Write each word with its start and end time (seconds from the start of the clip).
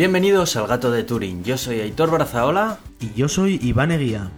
Bienvenidos 0.00 0.56
al 0.56 0.66
Gato 0.66 0.90
de 0.90 1.04
Turing. 1.04 1.44
Yo 1.44 1.58
soy 1.58 1.80
Aitor 1.80 2.10
Brazaola. 2.10 2.78
Y 3.00 3.12
yo 3.12 3.28
soy 3.28 3.60
Iván 3.62 3.90
Eguía. 3.90 4.30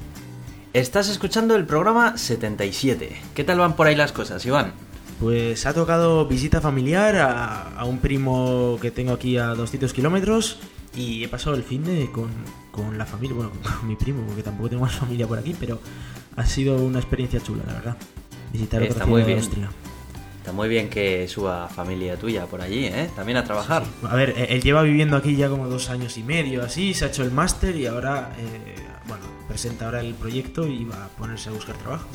Estás 0.72 1.08
escuchando 1.08 1.54
el 1.54 1.66
programa 1.66 2.18
77. 2.18 3.16
¿Qué 3.32 3.44
tal 3.44 3.60
van 3.60 3.76
por 3.76 3.86
ahí 3.86 3.94
las 3.94 4.10
cosas, 4.10 4.44
Iván? 4.44 4.72
Pues 5.20 5.64
ha 5.64 5.72
tocado 5.72 6.26
visita 6.26 6.60
familiar 6.60 7.14
a, 7.14 7.78
a 7.78 7.84
un 7.84 7.98
primo 7.98 8.76
que 8.82 8.90
tengo 8.90 9.12
aquí 9.12 9.38
a 9.38 9.54
200 9.54 9.92
kilómetros 9.92 10.58
y 10.96 11.22
he 11.22 11.28
pasado 11.28 11.54
el 11.54 11.62
fin 11.62 11.84
de 11.84 12.10
con, 12.10 12.30
con 12.72 12.98
la 12.98 13.06
familia, 13.06 13.36
bueno, 13.36 13.52
con 13.78 13.86
mi 13.86 13.94
primo, 13.94 14.24
porque 14.26 14.42
tampoco 14.42 14.68
tengo 14.68 14.82
más 14.82 14.96
familia 14.96 15.28
por 15.28 15.38
aquí, 15.38 15.54
pero 15.60 15.78
ha 16.34 16.44
sido 16.44 16.74
una 16.74 16.98
experiencia 16.98 17.40
chula, 17.40 17.62
la 17.68 17.74
verdad. 17.74 17.96
Visitar 18.52 18.82
Está 18.82 18.94
otra 18.94 19.06
muy 19.06 19.22
ciudad 19.22 19.28
de 19.28 19.34
bien. 19.34 19.44
Austria. 19.44 19.91
Está 20.42 20.50
muy 20.50 20.68
bien 20.68 20.90
que 20.90 21.28
suba 21.28 21.68
familia 21.68 22.16
tuya 22.16 22.46
por 22.46 22.60
allí, 22.62 22.86
¿eh? 22.86 23.08
También 23.14 23.38
a 23.38 23.44
trabajar. 23.44 23.84
A 24.02 24.16
ver, 24.16 24.30
eh, 24.36 24.48
él 24.50 24.60
lleva 24.60 24.82
viviendo 24.82 25.16
aquí 25.16 25.36
ya 25.36 25.48
como 25.48 25.68
dos 25.68 25.88
años 25.88 26.18
y 26.18 26.24
medio, 26.24 26.64
así, 26.64 26.94
se 26.94 27.04
ha 27.04 27.08
hecho 27.08 27.22
el 27.22 27.30
máster 27.30 27.76
y 27.76 27.86
ahora, 27.86 28.32
eh, 28.36 28.74
bueno, 29.06 29.22
presenta 29.46 29.84
ahora 29.84 30.00
el 30.00 30.14
proyecto 30.14 30.66
y 30.66 30.84
va 30.84 31.04
a 31.04 31.08
ponerse 31.10 31.48
a 31.48 31.52
buscar 31.52 31.76
trabajo. 31.76 32.08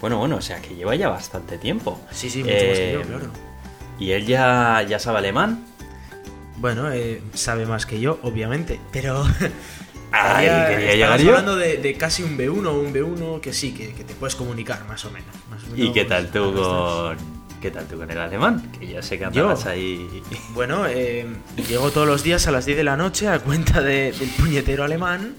Bueno, 0.00 0.16
bueno, 0.16 0.36
o 0.36 0.40
sea 0.40 0.62
que 0.62 0.74
lleva 0.74 0.94
ya 0.94 1.10
bastante 1.10 1.58
tiempo. 1.58 2.00
Sí, 2.10 2.30
sí, 2.30 2.38
mucho 2.42 2.54
más 2.54 2.78
que 2.78 2.92
yo, 2.94 3.00
Eh, 3.00 3.04
claro. 3.06 3.26
¿Y 3.98 4.12
él 4.12 4.24
ya, 4.26 4.82
ya 4.88 4.98
sabe 4.98 5.18
alemán? 5.18 5.62
Bueno, 6.56 6.90
eh, 6.90 7.22
sabe 7.34 7.66
más 7.66 7.84
que 7.84 8.00
yo, 8.00 8.18
obviamente, 8.22 8.80
pero... 8.90 9.22
Ay, 10.12 10.48
Había- 10.48 10.68
quería 10.70 10.92
llegar 10.94 11.20
yo. 11.20 11.28
hablando 11.28 11.56
de, 11.56 11.76
de 11.76 11.94
casi 11.94 12.22
un 12.22 12.36
B1 12.38 12.66
o 12.66 12.80
un 12.80 12.92
B1 12.92 13.40
que 13.40 13.52
sí, 13.52 13.72
que, 13.74 13.92
que 13.92 14.02
te 14.02 14.14
puedes 14.14 14.34
comunicar, 14.34 14.84
más 14.88 15.04
o 15.04 15.10
menos. 15.10 15.28
Más 15.50 15.62
o 15.64 15.76
¿Y 15.76 15.80
menos, 15.80 15.94
qué 15.94 16.04
tal 16.06 16.30
tú 16.32 16.52
con... 16.54 17.39
¿Qué 17.60 17.70
tal 17.70 17.86
tú 17.86 17.98
con 17.98 18.10
el 18.10 18.18
alemán? 18.18 18.62
Que 18.78 18.86
ya 18.86 19.02
sé 19.02 19.16
que 19.18 19.24
Yo. 19.24 19.28
andabas 19.42 19.66
ahí... 19.66 20.22
Bueno, 20.54 20.86
eh, 20.86 21.26
llego 21.68 21.90
todos 21.90 22.06
los 22.06 22.22
días 22.22 22.46
a 22.46 22.50
las 22.50 22.64
10 22.64 22.78
de 22.78 22.84
la 22.84 22.96
noche 22.96 23.28
a 23.28 23.38
cuenta 23.38 23.82
de- 23.82 24.12
del 24.12 24.28
puñetero 24.38 24.82
alemán. 24.84 25.34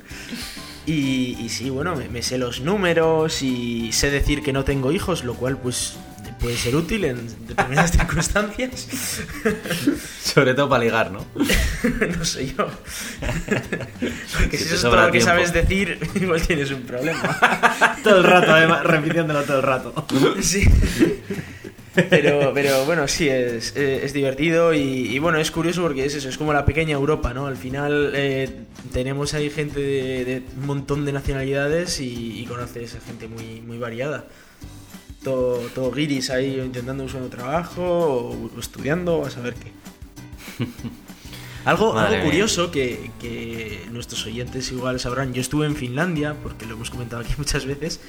Y, 0.86 1.36
y 1.40 1.50
sí, 1.50 1.70
bueno, 1.72 1.96
me, 1.96 2.10
me 2.10 2.22
sé 2.22 2.38
los 2.38 2.62
números 2.62 3.42
y 3.42 3.92
sé 3.92 4.12
decir 4.12 4.44
que 4.44 4.54
no 4.54 4.64
tengo 4.64 4.92
hijos, 4.92 5.24
lo 5.24 5.34
cual 5.34 5.58
pues 5.58 5.96
puede 6.40 6.58
ser 6.58 6.76
útil 6.76 7.06
en 7.06 7.48
determinadas 7.48 7.92
circunstancias. 7.98 8.88
Sobre 10.24 10.54
todo 10.54 10.70
para 10.70 10.84
ligar, 10.84 11.12
¿no? 11.12 11.26
no 12.18 12.26
sé 12.26 12.54
yo. 12.56 12.68
Porque 14.40 14.58
Si 14.58 14.64
si 14.64 14.64
eso 14.66 14.76
es 14.76 14.82
todo 14.82 14.96
lo 14.96 15.06
que 15.08 15.12
tiempo. 15.14 15.28
sabes 15.28 15.54
decir, 15.54 16.00
igual 16.16 16.42
tienes 16.46 16.70
un 16.72 16.82
problema. 16.84 17.38
todo 18.04 18.18
el 18.18 18.24
rato, 18.24 18.52
además, 18.54 18.84
repitiéndolo 18.84 19.42
todo 19.44 19.58
el 19.58 19.64
rato. 19.64 20.06
Sí. 20.42 20.68
Pero, 21.94 22.54
pero 22.54 22.86
bueno, 22.86 23.08
sí, 23.08 23.28
es, 23.28 23.76
eh, 23.76 24.02
es 24.04 24.14
divertido 24.14 24.74
y, 24.74 24.80
y 24.80 25.20
bueno, 25.20 25.40
es 25.40 25.52
curioso 25.52 25.82
porque 25.82 26.06
es 26.06 26.16
eso, 26.16 26.30
es 26.30 26.38
como 26.38 26.54
la 26.54 26.64
pequeña 26.64 26.94
Europa, 26.94 27.34
¿no? 27.34 27.48
Al 27.48 27.58
final 27.58 28.14
eh, 28.16 28.50
tenemos 28.94 29.34
ahí 29.34 29.50
gente 29.50 29.82
de, 29.82 30.26
de 30.26 30.44
un 30.58 30.68
montón 30.68 31.04
de 31.04 31.12
nacionalidades 31.12 32.00
y, 32.00 32.40
y 32.40 32.46
conoces 32.46 32.96
a 32.96 33.02
gente 33.02 33.28
muy, 33.28 33.62
muy 33.62 33.78
variada. 33.78 34.26
Todo, 35.22 35.58
todo 35.76 35.92
guiris 35.92 36.30
ahí 36.30 36.60
intentando 36.60 37.04
buscar 37.04 37.24
trabajo 37.24 37.84
o, 37.84 38.50
o 38.56 38.60
estudiando, 38.60 39.26
a 39.26 39.30
saber 39.30 39.56
qué. 39.56 39.72
Algo, 41.64 41.96
algo 41.98 42.24
curioso 42.24 42.72
que, 42.72 43.12
que 43.20 43.86
nuestros 43.92 44.26
oyentes 44.26 44.72
igual 44.72 45.00
sabrán, 45.00 45.32
yo 45.32 45.42
estuve 45.42 45.68
en 45.68 45.76
Finlandia, 45.76 46.36
porque 46.42 46.66
lo 46.66 46.74
hemos 46.74 46.90
comentado 46.90 47.22
aquí 47.22 47.34
muchas 47.38 47.66
veces, 47.66 48.00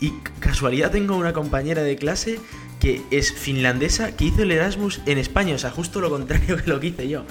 y 0.00 0.12
casualidad 0.40 0.90
tengo 0.90 1.16
una 1.16 1.32
compañera 1.32 1.82
de 1.82 1.96
clase 1.96 2.40
que 2.80 3.02
es 3.10 3.32
finlandesa 3.32 4.16
que 4.16 4.26
hizo 4.26 4.42
el 4.42 4.50
Erasmus 4.50 5.00
en 5.06 5.18
España, 5.18 5.54
o 5.54 5.58
sea, 5.58 5.70
justo 5.70 6.00
lo 6.00 6.10
contrario 6.10 6.56
que 6.62 6.70
lo 6.70 6.80
que 6.80 6.88
hice 6.88 7.08
yo. 7.08 7.24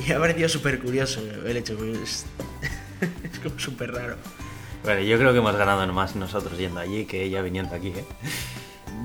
Y 0.00 0.08
me 0.08 0.14
ha 0.14 0.18
parecido 0.18 0.48
súper 0.48 0.78
curioso 0.78 1.20
el 1.44 1.56
hecho, 1.56 1.76
pues, 1.76 2.26
es 3.22 3.38
como 3.40 3.58
súper 3.58 3.92
raro. 3.92 4.16
Bueno, 4.84 5.00
yo 5.02 5.18
creo 5.18 5.32
que 5.32 5.38
hemos 5.38 5.56
ganado 5.56 5.92
más 5.92 6.14
nosotros 6.14 6.56
yendo 6.56 6.80
allí 6.80 7.04
que 7.04 7.24
ella 7.24 7.42
viniendo 7.42 7.74
aquí, 7.74 7.88
¿eh? 7.88 8.04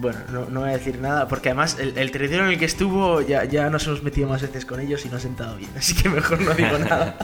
Bueno, 0.04 0.20
no, 0.30 0.46
no 0.50 0.60
voy 0.60 0.70
a 0.70 0.74
decir 0.74 1.00
nada, 1.00 1.30
porque 1.30 1.48
además 1.48 1.78
el, 1.80 1.98
el 1.98 2.12
territorio 2.12 2.44
en 2.44 2.52
el 2.52 2.60
que 2.60 2.66
estuvo 2.66 3.22
ya, 3.22 3.46
ya 3.46 3.70
nos 3.70 3.88
hemos 3.88 4.04
metido 4.04 4.28
más 4.28 4.42
veces 4.42 4.66
con 4.66 4.82
ellos 4.82 5.06
y 5.06 5.10
no 5.10 5.16
ha 5.16 5.20
sentado 5.22 5.56
bien, 5.56 5.72
así 5.78 5.96
que 5.96 6.10
mejor 6.10 6.42
no 6.42 6.54
digo 6.54 6.78
nada. 6.78 7.18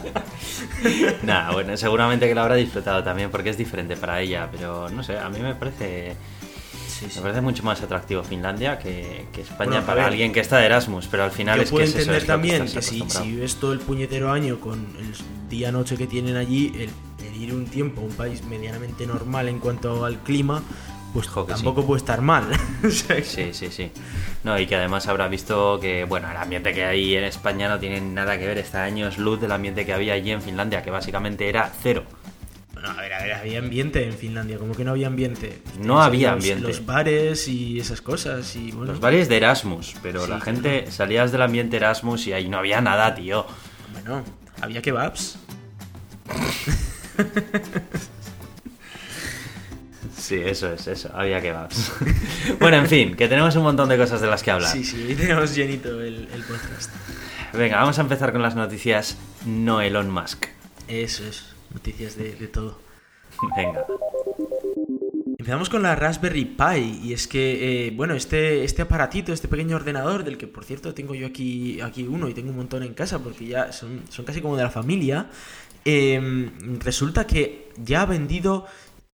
Nada, 1.24 1.52
bueno, 1.52 1.76
seguramente 1.76 2.26
que 2.26 2.34
lo 2.34 2.40
habrá 2.40 2.56
disfrutado 2.56 3.04
también 3.04 3.30
porque 3.32 3.50
es 3.50 3.58
diferente 3.58 3.98
para 3.98 4.22
ella, 4.22 4.48
pero 4.50 4.88
no 4.88 5.04
sé, 5.04 5.20
a 5.20 5.30
mí 5.30 5.40
me 5.40 5.56
parece 5.56 6.16
me 7.16 7.22
parece 7.22 7.42
mucho 7.42 7.64
más 7.64 7.82
atractivo 7.82 8.24
Finlandia 8.24 8.80
que, 8.80 9.28
que 9.34 9.42
España 9.42 9.72
Bueno, 9.72 9.86
para 9.86 10.06
alguien 10.06 10.32
que 10.32 10.40
está 10.40 10.58
de 10.58 10.68
Erasmus, 10.68 11.08
pero 11.08 11.26
al 11.26 11.32
final 11.32 11.58
Yo 11.58 11.64
es 11.64 11.70
que 11.70 11.74
puedo 11.74 11.84
es 11.84 11.90
eso, 11.90 12.00
entender 12.00 12.22
es 12.22 12.28
también 12.28 12.64
estás 12.64 12.90
que 12.90 12.92
si, 12.96 13.10
si 13.10 13.32
vives 13.32 13.56
todo 13.56 13.74
el 13.74 13.80
puñetero 13.80 14.32
año 14.32 14.60
con 14.62 14.80
el 14.80 15.14
día-noche 15.50 15.98
que 15.98 16.08
tienen 16.08 16.38
allí, 16.38 16.72
el, 16.76 16.90
el 17.26 17.42
ir 17.42 17.54
un 17.54 17.66
tiempo 17.66 18.00
a 18.02 18.06
un 18.06 18.14
país 18.14 18.44
medianamente 18.46 19.06
normal 19.06 19.50
en 19.50 19.60
cuanto 19.60 20.06
al 20.06 20.20
clima, 20.20 20.64
pues 21.14 21.28
Jo, 21.28 21.46
que 21.46 21.54
tampoco 21.54 21.86
puede 21.86 22.00
estar 22.00 22.22
mal. 22.22 22.46
Sí, 22.90 23.52
sí, 23.54 23.70
sí. 23.72 23.92
No, 24.44 24.58
y 24.60 24.68
que 24.68 24.76
además 24.76 25.08
habrá 25.08 25.28
visto 25.28 25.80
que, 25.80 26.04
bueno, 26.06 26.30
el 26.32 26.38
ambiente 26.38 26.74
que 26.74 26.86
hay 26.86 27.16
en 27.16 27.24
España 27.26 27.68
no 27.68 27.80
tiene 27.80 28.00
nada 28.02 28.38
que 28.40 28.46
ver. 28.48 28.58
Está 28.58 28.84
años 28.84 29.18
luz 29.18 29.40
del 29.42 29.52
ambiente 29.52 29.86
que 29.86 29.94
había 29.94 30.14
allí 30.14 30.32
en 30.32 30.42
Finlandia, 30.42 30.82
que 30.82 30.92
básicamente 30.92 31.50
era 31.50 31.72
cero. 31.82 32.04
Bueno, 32.74 32.92
a 32.92 33.02
ver, 33.02 33.14
a 33.14 33.24
ver, 33.24 33.34
había 33.34 33.60
ambiente 33.60 34.06
en 34.06 34.14
Finlandia, 34.14 34.58
como 34.58 34.74
que 34.74 34.86
no 34.86 34.92
había 34.92 35.08
ambiente. 35.08 35.62
No 35.82 36.02
había 36.02 36.28
los- 36.30 36.38
ambiente. 36.38 36.68
Los 36.70 36.86
bares 36.86 37.48
y 37.50 37.78
esas 37.80 38.02
cosas, 38.02 38.56
y 38.56 38.72
bueno. 38.72 38.94
Los 38.94 39.02
bares 39.02 39.28
de 39.28 39.36
Erasmus, 39.38 39.96
pero 40.02 40.24
Sí, 40.24 40.30
la 40.32 40.40
gente 40.40 40.90
salías 40.90 41.34
del 41.34 41.42
ambiente 41.42 41.76
Erasmus 41.76 42.28
y 42.28 42.34
ahí 42.34 42.48
no 42.48 42.58
había 42.58 42.80
nada, 42.80 43.14
tío. 43.16 43.46
Bueno, 43.92 44.24
había 44.62 44.82
kebabs. 44.82 45.38
Sí, 50.30 50.36
eso 50.46 50.72
es, 50.72 50.86
eso. 50.86 51.10
Había 51.16 51.42
kebabs. 51.42 51.92
bueno, 52.60 52.78
en 52.78 52.86
fin, 52.86 53.16
que 53.16 53.28
tenemos 53.28 53.56
un 53.56 53.64
montón 53.64 53.90
de 53.90 53.98
cosas 53.98 54.22
de 54.22 54.28
las 54.28 54.44
que 54.44 54.52
hablar. 54.52 54.72
Sí, 54.72 54.84
sí, 54.84 55.16
tenemos 55.18 55.56
llenito 55.56 56.00
el, 56.02 56.28
el 56.32 56.44
podcast. 56.44 56.92
Venga, 57.52 57.78
vamos 57.78 57.98
a 57.98 58.02
empezar 58.04 58.32
con 58.32 58.44
las 58.44 58.56
noticias 58.56 59.18
no 59.48 59.82
Elon 59.82 60.12
Musk. 60.12 60.46
Eso 60.88 61.24
es, 61.26 61.56
noticias 61.74 62.16
de, 62.16 62.36
de 62.36 62.48
todo. 62.48 62.80
Venga. 63.58 63.88
Empezamos 65.40 65.68
con 65.68 65.82
la 65.82 65.96
Raspberry 65.96 66.46
Pi 66.46 67.00
y 67.06 67.14
es 67.14 67.28
que, 67.28 67.88
eh, 67.88 67.92
bueno, 67.96 68.14
este, 68.14 68.64
este 68.64 68.84
aparatito, 68.84 69.34
este 69.34 69.48
pequeño 69.48 69.78
ordenador, 69.78 70.24
del 70.24 70.38
que 70.38 70.46
por 70.46 70.64
cierto 70.64 70.94
tengo 70.94 71.16
yo 71.16 71.26
aquí, 71.26 71.82
aquí 71.82 72.04
uno 72.04 72.30
y 72.30 72.36
tengo 72.36 72.52
un 72.52 72.58
montón 72.58 72.84
en 72.84 72.94
casa 72.94 73.18
porque 73.18 73.48
ya 73.48 73.72
son, 73.72 74.04
son 74.10 74.26
casi 74.26 74.42
como 74.42 74.58
de 74.58 74.62
la 74.62 74.70
familia, 74.70 75.32
eh, 75.86 76.52
resulta 76.84 77.26
que 77.26 77.70
ya 77.78 78.04
ha 78.04 78.06
vendido 78.06 78.68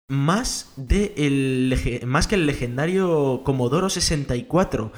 más, 0.08 0.72
de 0.76 1.14
el, 1.16 2.02
más 2.06 2.26
que 2.26 2.34
el 2.36 2.46
legendario 2.46 3.42
Commodore 3.44 3.90
64. 3.90 4.92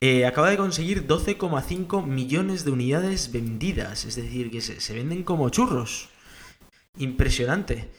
Eh, 0.00 0.26
acaba 0.26 0.50
de 0.50 0.56
conseguir 0.58 1.06
12,5 1.06 2.04
millones 2.04 2.64
de 2.64 2.70
unidades 2.70 3.32
vendidas, 3.32 4.04
es 4.04 4.16
decir, 4.16 4.50
que 4.50 4.60
se, 4.60 4.80
se 4.80 4.94
venden 4.94 5.22
como 5.24 5.48
churros. 5.50 6.10
Impresionante. 6.98 7.90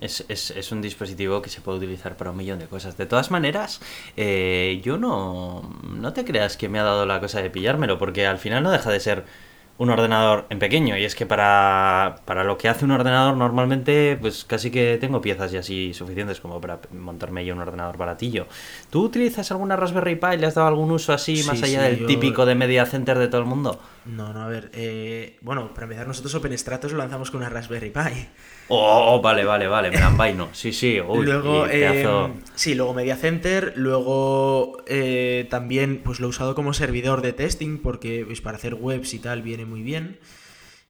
Es, 0.00 0.24
es- 0.28 0.50
es 0.50 0.72
un 0.72 0.82
dispositivo 0.82 1.40
que 1.40 1.48
se 1.48 1.62
puede 1.62 1.78
utilizar 1.78 2.16
para 2.18 2.30
un 2.30 2.36
millón 2.36 2.58
de 2.58 2.66
cosas. 2.66 2.96
De 2.98 3.06
todas 3.06 3.30
maneras, 3.30 3.80
eh, 4.16 4.80
yo 4.84 4.98
no, 4.98 5.62
no 5.90 6.12
te 6.12 6.24
creas 6.24 6.56
que 6.58 6.68
me 6.68 6.78
ha 6.78 6.82
dado 6.82 7.06
la 7.06 7.18
cosa 7.20 7.40
de 7.40 7.48
pillármelo, 7.50 7.98
porque 7.98 8.26
al 8.26 8.38
final 8.38 8.62
no 8.62 8.70
deja 8.70 8.90
de 8.90 9.00
ser 9.00 9.24
un 9.78 9.90
ordenador 9.90 10.46
en 10.50 10.58
pequeño. 10.58 10.96
Y 10.96 11.04
es 11.04 11.14
que 11.14 11.26
para, 11.26 12.16
para 12.24 12.44
lo 12.44 12.56
que 12.56 12.68
hace 12.68 12.84
un 12.84 12.92
ordenador 12.92 13.36
normalmente, 13.36 14.16
pues 14.20 14.44
casi 14.44 14.70
que 14.70 14.96
tengo 15.00 15.20
piezas 15.20 15.52
y 15.52 15.56
así 15.58 15.92
suficientes 15.94 16.40
como 16.40 16.60
para 16.60 16.80
montarme 16.92 17.44
yo 17.44 17.54
un 17.54 17.60
ordenador 17.60 17.96
baratillo. 17.96 18.46
¿Tú 18.90 19.02
utilizas 19.04 19.50
alguna 19.50 19.76
Raspberry 19.76 20.16
Pi? 20.16 20.36
¿Le 20.38 20.46
has 20.46 20.54
dado 20.54 20.68
algún 20.68 20.90
uso 20.90 21.12
así 21.12 21.36
Sí, 21.36 21.46
más 21.46 21.62
allá 21.62 21.84
sí, 21.84 21.90
del 21.90 21.98
yo- 22.00 22.06
típico 22.06 22.46
de 22.46 22.54
Media 22.54 22.86
Center 22.86 23.18
de 23.18 23.28
todo 23.28 23.40
el 23.40 23.46
mundo? 23.46 23.80
No, 24.06 24.32
no, 24.32 24.42
a 24.42 24.48
ver. 24.48 24.70
eh, 24.72 25.36
bueno, 25.42 25.72
para 25.74 25.84
empezar, 25.84 26.06
nosotros 26.06 26.34
Open 26.34 26.56
Stratos 26.56 26.92
lo 26.92 26.98
lanzamos 26.98 27.30
con 27.30 27.40
una 27.40 27.48
Raspberry 27.50 27.90
Pi. 27.90 28.28
Oh, 28.68 29.20
vale, 29.22 29.44
vale, 29.44 29.68
vale, 29.68 29.90
me 29.90 29.98
la 29.98 30.08
envaino. 30.08 30.48
Sí, 30.52 30.72
sí, 30.72 31.00
uy, 31.06 31.24
luego, 31.24 31.66
eh, 31.68 32.04
sí, 32.54 32.74
luego 32.74 32.94
Media 32.94 33.16
Center. 33.16 33.72
Luego 33.76 34.82
eh, 34.86 35.46
también 35.50 36.00
pues 36.04 36.20
lo 36.20 36.26
he 36.26 36.30
usado 36.30 36.54
como 36.54 36.72
servidor 36.72 37.22
de 37.22 37.32
testing 37.32 37.78
porque 37.78 38.24
pues, 38.26 38.40
para 38.40 38.56
hacer 38.56 38.74
webs 38.74 39.14
y 39.14 39.18
tal 39.18 39.42
viene 39.42 39.64
muy 39.64 39.82
bien. 39.82 40.18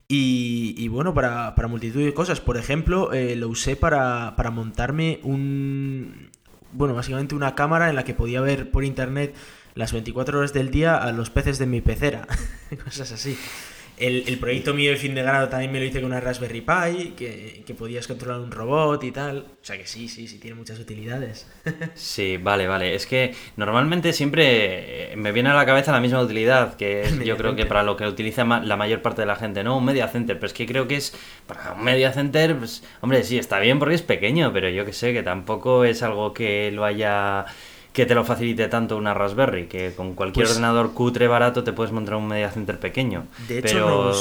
Y, 0.08 0.74
y 0.78 0.88
bueno, 0.88 1.14
para, 1.14 1.54
para 1.54 1.68
multitud 1.68 2.02
de 2.02 2.14
cosas. 2.14 2.40
Por 2.40 2.56
ejemplo, 2.56 3.12
eh, 3.12 3.36
lo 3.36 3.48
usé 3.48 3.76
para, 3.76 4.34
para 4.36 4.50
montarme 4.50 5.20
un. 5.22 6.30
Bueno, 6.72 6.94
básicamente 6.94 7.34
una 7.34 7.54
cámara 7.54 7.90
en 7.90 7.96
la 7.96 8.04
que 8.04 8.14
podía 8.14 8.40
ver 8.40 8.70
por 8.70 8.84
internet 8.84 9.34
las 9.74 9.92
24 9.92 10.38
horas 10.38 10.52
del 10.52 10.70
día 10.70 10.96
a 10.96 11.12
los 11.12 11.30
peces 11.30 11.58
de 11.58 11.66
mi 11.66 11.80
pecera. 11.80 12.26
cosas 12.84 13.12
así. 13.12 13.36
El, 13.98 14.24
el, 14.26 14.38
proyecto 14.38 14.74
mío 14.74 14.90
de 14.90 14.98
fin 14.98 15.14
de 15.14 15.22
grado 15.22 15.48
también 15.48 15.72
me 15.72 15.78
lo 15.78 15.86
hice 15.86 16.00
con 16.00 16.10
una 16.10 16.20
Raspberry 16.20 16.60
Pi, 16.60 17.14
que, 17.16 17.62
que, 17.66 17.74
podías 17.74 18.06
controlar 18.06 18.40
un 18.40 18.50
robot 18.50 19.02
y 19.04 19.10
tal. 19.10 19.38
O 19.38 19.64
sea 19.64 19.78
que 19.78 19.86
sí, 19.86 20.08
sí, 20.08 20.28
sí, 20.28 20.38
tiene 20.38 20.54
muchas 20.54 20.78
utilidades. 20.78 21.50
sí, 21.94 22.36
vale, 22.36 22.66
vale. 22.66 22.94
Es 22.94 23.06
que 23.06 23.34
normalmente 23.56 24.12
siempre 24.12 25.14
me 25.16 25.32
viene 25.32 25.48
a 25.48 25.54
la 25.54 25.64
cabeza 25.64 25.92
la 25.92 26.00
misma 26.00 26.20
utilidad, 26.20 26.76
que 26.76 27.02
es, 27.02 27.18
yo 27.24 27.38
creo 27.38 27.56
que 27.56 27.64
para 27.64 27.82
lo 27.82 27.96
que 27.96 28.06
utiliza 28.06 28.44
la 28.44 28.76
mayor 28.76 29.00
parte 29.00 29.22
de 29.22 29.26
la 29.26 29.36
gente, 29.36 29.64
¿no? 29.64 29.78
Un 29.78 29.84
media 29.86 30.08
center. 30.08 30.36
Pero 30.36 30.46
es 30.46 30.52
que 30.52 30.66
creo 30.66 30.86
que 30.86 30.96
es, 30.96 31.14
para 31.46 31.72
un 31.72 31.82
media 31.82 32.12
center, 32.12 32.56
pues, 32.56 32.84
hombre, 33.00 33.24
sí, 33.24 33.38
está 33.38 33.58
bien 33.60 33.78
porque 33.78 33.94
es 33.94 34.02
pequeño, 34.02 34.52
pero 34.52 34.68
yo 34.68 34.84
que 34.84 34.92
sé, 34.92 35.14
que 35.14 35.22
tampoco 35.22 35.84
es 35.84 36.02
algo 36.02 36.34
que 36.34 36.70
lo 36.70 36.84
haya 36.84 37.46
que 37.96 38.04
te 38.04 38.14
lo 38.14 38.24
facilite 38.24 38.68
tanto 38.68 38.98
una 38.98 39.14
Raspberry, 39.14 39.68
que 39.68 39.94
con 39.94 40.14
cualquier 40.14 40.44
pues 40.44 40.50
ordenador 40.54 40.92
cutre 40.92 41.28
barato 41.28 41.64
te 41.64 41.72
puedes 41.72 41.92
montar 41.92 42.16
un 42.16 42.28
media 42.28 42.50
center 42.50 42.78
pequeño. 42.78 43.24
De 43.48 43.60
hecho, 43.60 44.12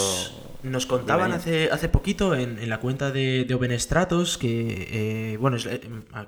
nos, 0.64 0.86
contaban 0.86 1.34
hace, 1.34 1.70
hace 1.70 1.90
poquito 1.90 2.36
en, 2.36 2.70
la 2.70 2.80
cuenta 2.80 3.12
de, 3.12 3.44
de 3.44 3.54
OpenStratos 3.54 4.38
que, 4.38 4.88
eh, 5.34 5.38
bueno, 5.42 5.58
eh, 5.58 5.82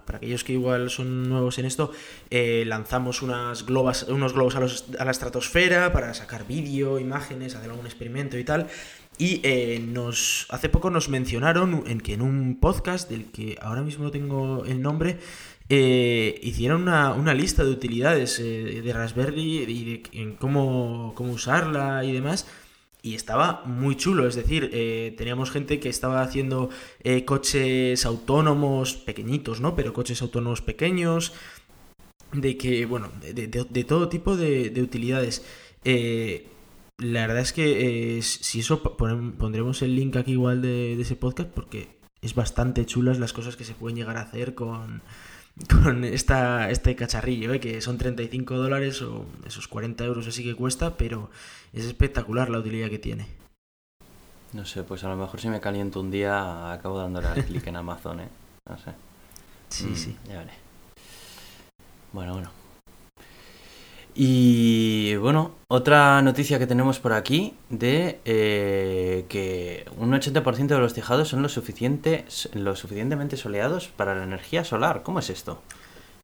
para 0.05 0.17
aquellos 0.17 0.43
que 0.43 0.51
igual 0.51 0.89
son 0.89 1.29
nuevos 1.29 1.57
en 1.57 1.63
esto, 1.63 1.93
eh, 2.29 2.65
lanzamos 2.67 3.21
unas 3.21 3.65
globas, 3.65 4.03
unos 4.09 4.33
globos 4.33 4.57
a, 4.57 4.59
los, 4.59 4.83
a 4.99 5.05
la 5.05 5.11
estratosfera 5.11 5.93
para 5.93 6.13
sacar 6.13 6.45
vídeo, 6.45 6.99
imágenes, 6.99 7.55
hacer 7.55 7.69
algún 7.69 7.85
experimento 7.85 8.37
y 8.37 8.43
tal. 8.43 8.67
Y 9.19 9.41
nos 9.81 10.45
hace 10.49 10.69
poco 10.69 10.91
nos 10.91 11.09
mencionaron 11.09 11.85
en 11.87 12.01
que 12.01 12.13
en 12.13 12.21
un 12.21 12.59
podcast 12.59 13.09
del 13.09 13.25
que 13.31 13.57
ahora 13.61 13.81
mismo 13.81 14.03
no 14.03 14.11
tengo 14.11 14.63
el 14.65 14.79
nombre, 14.79 15.17
eh, 15.69 16.39
hicieron 16.43 16.83
una, 16.83 17.33
lista 17.33 17.63
de 17.65 17.71
utilidades 17.71 18.39
eh, 18.39 18.81
de 18.81 18.93
Raspberry 18.93 19.59
y 19.67 19.85
de, 19.85 20.03
en 20.13 20.35
cómo, 20.35 21.13
cómo, 21.15 21.33
usarla 21.33 22.03
y 22.05 22.13
demás. 22.13 22.47
Y 23.01 23.15
estaba 23.15 23.63
muy 23.65 23.95
chulo, 23.95 24.27
es 24.27 24.35
decir, 24.35 24.69
eh, 24.73 25.13
teníamos 25.17 25.51
gente 25.51 25.79
que 25.79 25.89
estaba 25.89 26.21
haciendo 26.21 26.69
coches 27.25 28.05
autónomos 28.05 28.95
pequeñitos, 28.95 29.61
¿no? 29.61 29.75
Pero 29.75 29.93
coches 29.93 30.21
autónomos 30.21 30.61
pequeños, 30.61 31.33
de 32.33 32.57
que, 32.57 32.85
bueno, 32.85 33.11
de, 33.21 33.83
todo 33.83 34.09
tipo 34.09 34.35
de, 34.35 34.73
utilidades. 34.81 35.45
la 35.85 37.21
verdad 37.27 37.39
es 37.39 37.53
que 37.53 38.19
si 38.21 38.59
eso 38.59 38.81
pondremos 38.97 39.81
el 39.83 39.95
link 39.95 40.15
aquí 40.17 40.33
igual 40.33 40.61
de, 40.61 40.99
ese 40.99 41.15
podcast 41.15 41.49
porque 41.49 41.87
es 42.21 42.35
bastante 42.35 42.85
chulas 42.85 43.19
las 43.19 43.31
cosas 43.31 43.55
que 43.55 43.63
se 43.63 43.73
pueden 43.73 43.95
llegar 43.95 44.17
a 44.17 44.21
hacer 44.21 44.53
con, 44.55 45.01
con 45.83 46.03
esta, 46.03 46.69
este 46.69 46.95
cacharrillo, 46.95 47.53
¿eh? 47.53 47.59
que 47.59 47.81
son 47.81 47.97
35 47.97 48.55
dólares 48.55 49.01
o 49.01 49.25
esos 49.45 49.67
40 49.67 50.03
euros 50.05 50.27
así 50.27 50.43
que 50.43 50.55
cuesta, 50.55 50.97
pero 50.97 51.29
es 51.73 51.85
espectacular 51.85 52.49
la 52.49 52.59
utilidad 52.59 52.89
que 52.89 52.99
tiene. 52.99 53.27
No 54.53 54.65
sé, 54.65 54.83
pues 54.83 55.03
a 55.03 55.09
lo 55.09 55.17
mejor 55.17 55.41
si 55.41 55.49
me 55.49 55.59
caliento 55.59 55.99
un 55.99 56.11
día 56.11 56.71
acabo 56.71 56.97
dándole 56.97 57.27
al 57.27 57.43
clic 57.45 57.67
en 57.67 57.75
Amazon, 57.75 58.21
¿eh? 58.21 58.29
No 58.69 58.77
sé. 58.77 58.91
Sí, 59.69 59.87
mm, 59.87 59.95
sí. 59.95 60.17
Ya 60.27 60.37
veré. 60.39 60.53
Bueno, 62.13 62.33
bueno. 62.33 62.56
Y 64.19 65.15
bueno, 65.17 65.51
otra 65.67 66.19
noticia 66.23 66.57
que 66.57 66.65
tenemos 66.65 66.97
por 66.97 67.13
aquí 67.13 67.53
de 67.69 68.19
eh, 68.25 69.25
que 69.29 69.85
un 69.95 70.11
80% 70.11 70.65
de 70.65 70.79
los 70.79 70.95
tejados 70.95 71.27
son 71.27 71.43
lo, 71.43 71.49
suficiente, 71.49 72.25
lo 72.53 72.75
suficientemente 72.75 73.37
soleados 73.37 73.89
para 73.89 74.15
la 74.15 74.23
energía 74.23 74.63
solar. 74.63 75.03
¿Cómo 75.03 75.19
es 75.19 75.29
esto? 75.29 75.61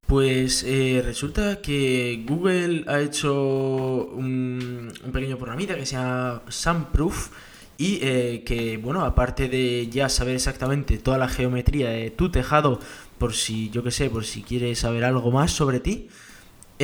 Pues 0.07 0.63
eh, 0.63 1.03
resulta 1.05 1.61
que 1.61 2.25
Google 2.27 2.83
ha 2.87 2.99
hecho 2.99 4.09
un, 4.15 4.91
pequeño 5.13 5.37
programita 5.37 5.75
que 5.75 5.85
se 5.85 5.95
llama 5.95 6.41
Sunproof 6.49 7.29
y 7.77 7.99
eh, 8.01 8.43
que, 8.43 8.77
bueno, 8.77 9.05
aparte 9.05 9.49
de 9.49 9.87
ya 9.91 10.09
saber 10.09 10.33
exactamente 10.33 10.97
toda 10.97 11.19
la 11.19 11.27
geometría 11.27 11.89
de 11.89 12.09
tu 12.09 12.31
tejado, 12.31 12.79
por 13.19 13.35
si, 13.35 13.69
yo 13.69 13.83
que 13.83 13.91
sé, 13.91 14.09
por 14.09 14.25
si 14.25 14.41
quieres 14.41 14.79
saber 14.79 15.03
algo 15.03 15.29
más 15.29 15.51
sobre 15.51 15.79
ti, 15.79 16.09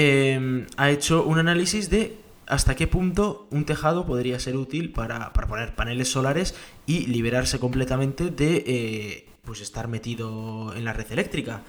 Em, 0.02 0.66
ha 0.78 0.92
hecho 0.92 1.26
un 1.26 1.40
análisis 1.40 1.90
de 1.90 2.16
hasta 2.48 2.78
qué 2.78 2.88
punto 2.88 3.50
un 3.52 3.66
tejado 3.66 4.06
podría 4.06 4.40
ser 4.40 4.56
útil 4.56 4.94
para, 4.94 5.34
poner 5.34 5.76
paneles 5.76 6.08
solares 6.08 6.56
y 6.86 7.08
liberarse 7.08 7.60
completamente 7.60 8.30
de 8.30 8.64
eh, 8.66 9.30
pues 9.44 9.60
estar 9.60 9.90
metido 9.90 10.74
en 10.74 10.86
la 10.86 10.94
red 10.94 11.12
eléctrica. 11.12 11.64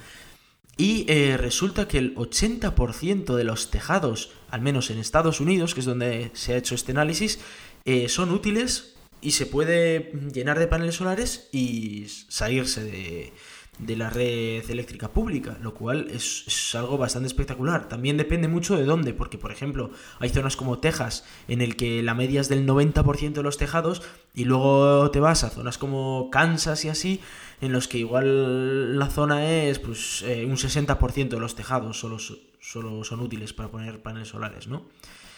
Y 0.76 1.06
eh, 1.08 1.38
resulta 1.38 1.88
que 1.88 1.98
el 1.98 2.14
80% 2.14 3.34
de 3.34 3.42
los 3.42 3.68
tejados, 3.72 4.30
al 4.48 4.60
menos 4.60 4.90
en 4.90 4.98
Estados 4.98 5.40
Unidos, 5.40 5.74
que 5.74 5.80
es 5.80 5.86
donde 5.86 6.30
se 6.32 6.54
ha 6.54 6.56
hecho 6.56 6.76
este 6.76 6.92
análisis, 6.92 7.40
eh, 7.84 8.08
son 8.08 8.30
útiles 8.30 8.94
y 9.20 9.32
se 9.32 9.46
puede 9.46 10.12
llenar 10.32 10.60
de 10.60 10.68
paneles 10.68 10.94
solares 10.94 11.48
y 11.50 12.06
salirse 12.28 12.84
de, 12.84 13.32
de 13.80 13.96
la 13.96 14.10
red 14.10 14.68
eléctrica 14.70 15.08
pública, 15.08 15.56
lo 15.62 15.74
cual 15.74 16.08
es, 16.10 16.74
algo 16.74 16.98
bastante 16.98 17.26
espectacular. 17.26 17.88
También 17.88 18.16
depende 18.16 18.46
mucho 18.46 18.76
de 18.76 18.84
dónde, 18.84 19.14
porque 19.14 19.38
por 19.38 19.52
ejemplo 19.52 19.90
hay 20.18 20.28
zonas 20.28 20.56
como 20.56 20.78
Texas 20.78 21.24
en 21.48 21.60
el 21.62 21.76
que 21.76 22.02
la 22.02 22.14
media 22.14 22.40
es 22.40 22.48
del 22.48 22.66
90% 22.66 23.32
de 23.32 23.42
los 23.42 23.56
tejados 23.56 24.02
y 24.34 24.44
luego 24.44 25.10
te 25.10 25.20
vas 25.20 25.44
a 25.44 25.50
zonas 25.50 25.78
como 25.78 26.28
Kansas 26.30 26.84
y 26.84 26.88
así 26.88 27.20
en 27.60 27.72
los 27.72 27.88
que 27.88 27.98
igual 27.98 28.98
la 28.98 29.08
zona 29.08 29.50
es 29.50 29.78
pues 29.78 30.22
eh, 30.22 30.44
un 30.46 30.56
60% 30.56 31.28
de 31.28 31.40
los 31.40 31.54
tejados 31.54 31.98
solo, 31.98 32.18
solo 32.60 33.04
son 33.04 33.20
útiles 33.20 33.52
para 33.52 33.70
poner 33.70 34.02
paneles 34.02 34.28
solares, 34.28 34.68
¿no? 34.68 34.84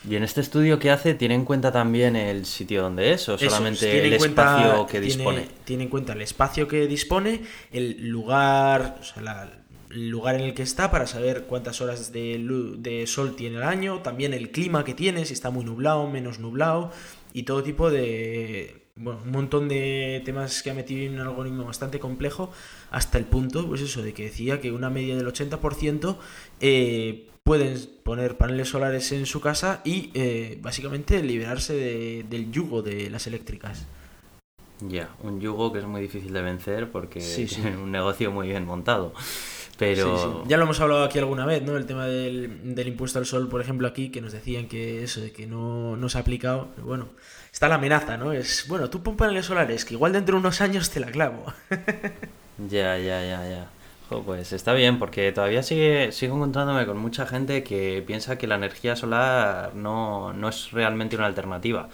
¿Y 0.09 0.17
en 0.17 0.25
este 0.25 0.41
estudio 0.41 0.79
que 0.79 0.91
hace 0.91 1.15
tiene 1.15 1.35
en 1.35 1.45
cuenta 1.45 1.71
también 1.71 2.17
el 2.17 2.45
sitio 2.45 2.83
donde 2.83 3.13
es 3.13 3.29
o 3.29 3.39
solamente 3.39 4.05
el 4.05 4.13
espacio 4.13 4.87
que 4.87 5.01
dispone? 5.01 5.49
Tiene 5.65 5.85
en 5.85 5.89
cuenta 5.89 6.13
el 6.13 6.23
espacio 6.23 6.67
que 6.67 6.87
dispone, 6.87 7.43
el 7.73 8.09
lugar, 8.09 8.99
o 9.01 9.05
sea, 9.05 9.49
el 9.91 10.09
lugar 10.09 10.35
en 10.35 10.43
el 10.43 10.55
que 10.55 10.63
está 10.63 10.91
para 10.91 11.07
saber 11.07 11.45
cuántas 11.45 11.81
horas 11.81 12.13
de, 12.13 12.75
de 12.79 13.07
sol 13.07 13.37
tiene 13.37 13.59
el 13.59 13.63
año, 13.63 14.01
también 14.01 14.35
el 14.35 14.51
clima 14.51 14.85
que 14.85 14.95
tiene, 14.95 15.25
si 15.25 15.35
está 15.35 15.51
muy 15.51 15.65
nublado, 15.65 16.09
menos 16.09 16.41
nublado 16.41 16.91
y 17.33 17.45
todo 17.45 17.63
tipo 17.63 17.91
de, 17.91 18.83
bueno, 18.97 19.21
un 19.25 19.31
montón 19.31 19.69
de 19.69 20.21
temas 20.25 20.63
que 20.63 20.71
ha 20.71 20.75
metido 20.75 21.03
en 21.07 21.21
un 21.21 21.27
algoritmo 21.27 21.65
bastante 21.65 21.99
complejo 21.99 22.51
hasta 22.91 23.19
el 23.19 23.25
punto, 23.25 23.67
pues 23.67 23.81
eso, 23.81 24.03
de 24.03 24.13
que 24.13 24.25
decía 24.25 24.61
que 24.61 24.73
una 24.73 24.91
media 24.91 25.17
del 25.17 25.27
80% 25.27 26.17
eh, 26.61 27.29
pueden 27.45 27.77
poner 28.05 28.37
paneles 28.37 28.69
solares 28.69 29.11
en 29.13 29.27
su 29.27 29.41
casa 29.41 29.81
y 29.85 30.11
eh, 30.15 30.59
básicamente 30.61 31.23
liberarse 31.23 32.25
del 32.29 32.51
yugo 32.53 32.83
de 32.83 33.11
las 33.11 33.27
eléctricas. 33.27 33.87
Ya, 34.81 35.11
un 35.23 35.41
yugo 35.41 35.73
que 35.73 35.79
es 35.79 35.85
muy 35.85 36.01
difícil 36.01 36.33
de 36.33 36.43
vencer 36.43 36.91
porque 36.91 37.21
es 37.21 37.59
un 37.59 37.91
negocio 37.93 38.31
muy 38.33 38.49
bien 38.49 38.67
montado. 38.67 39.13
Pero... 39.79 40.45
Ya 40.47 40.57
lo 40.57 40.65
hemos 40.65 40.81
hablado 40.81 41.05
aquí 41.05 41.19
alguna 41.19 41.47
vez, 41.47 41.63
¿no? 41.63 41.77
El 41.77 41.87
tema 41.87 42.07
del, 42.07 42.87
impuesto 42.87 43.19
al 43.19 43.27
sol, 43.27 43.49
por 43.49 43.61
ejemplo, 43.61 43.89
aquí, 43.89 44.11
que 44.11 44.21
nos 44.21 44.33
decían 44.33 44.69
que 44.69 45.03
eso, 45.03 45.21
de 45.21 45.33
que 45.33 45.47
no, 45.47 45.97
no 45.97 46.09
se 46.09 46.19
ha 46.19 46.21
aplicado. 46.21 46.69
Pero 46.75 46.87
bueno, 46.87 47.09
está 47.53 47.69
la 47.69 47.77
amenaza, 47.77 48.17
¿no? 48.17 48.33
Es, 48.33 48.67
bueno, 48.69 48.91
tú 48.91 49.03
pon 49.03 49.17
paneles 49.17 49.47
solares, 49.47 49.85
que 49.85 49.95
igual 49.95 50.13
dentro 50.13 50.37
de 50.37 50.41
unos 50.41 50.61
años 50.61 50.91
te 50.91 51.01
la 51.01 51.11
clavo. 51.11 51.47
ya, 52.69 52.99
ya, 52.99 53.25
ya, 53.25 53.49
ya 53.49 53.71
pues 54.21 54.53
está 54.53 54.75
bien, 54.75 54.99
porque 54.99 55.33
todavía 55.33 55.63
sigue, 55.63 56.13
sigo 56.13 56.37
encontrándome 56.37 56.87
con 56.87 56.99
mucha 56.99 57.27
gente 57.27 57.63
que 57.63 58.05
piensa 58.07 58.37
que 58.37 58.47
la 58.47 58.57
energía 58.57 58.97
solar 58.97 59.75
no, 59.75 60.33
es 60.49 60.71
realmente 60.73 61.17
una 61.17 61.27
alternativa, 61.27 61.89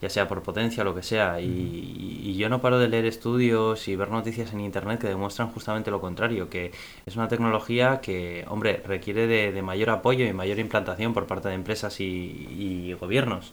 ya 0.00 0.10
sea 0.10 0.28
por 0.28 0.42
potencia 0.42 0.82
o 0.82 0.84
lo 0.84 0.94
que 0.94 1.02
sea. 1.02 1.40
Y, 1.40 2.36
yo 2.36 2.48
no 2.48 2.60
paro 2.60 2.78
de 2.78 2.88
leer 2.88 3.06
estudios 3.06 3.86
y 3.88 3.94
ver 3.94 4.10
noticias 4.10 4.52
en 4.52 4.60
internet 4.60 5.00
que 5.00 5.06
demuestran 5.06 5.48
justamente 5.50 5.90
lo 5.90 6.00
contrario, 6.00 6.50
que 6.50 6.72
es 7.06 7.16
una 7.16 7.28
tecnología 7.28 8.00
que, 8.00 8.44
hombre, 8.48 8.82
requiere 8.84 9.26
de, 9.26 9.62
mayor 9.62 9.90
apoyo 9.90 10.26
y 10.26 10.32
mayor 10.32 10.58
implantación 10.58 11.14
por 11.14 11.26
parte 11.26 11.48
de 11.48 11.54
empresas 11.54 12.00
y, 12.00 12.94
gobiernos. 13.00 13.52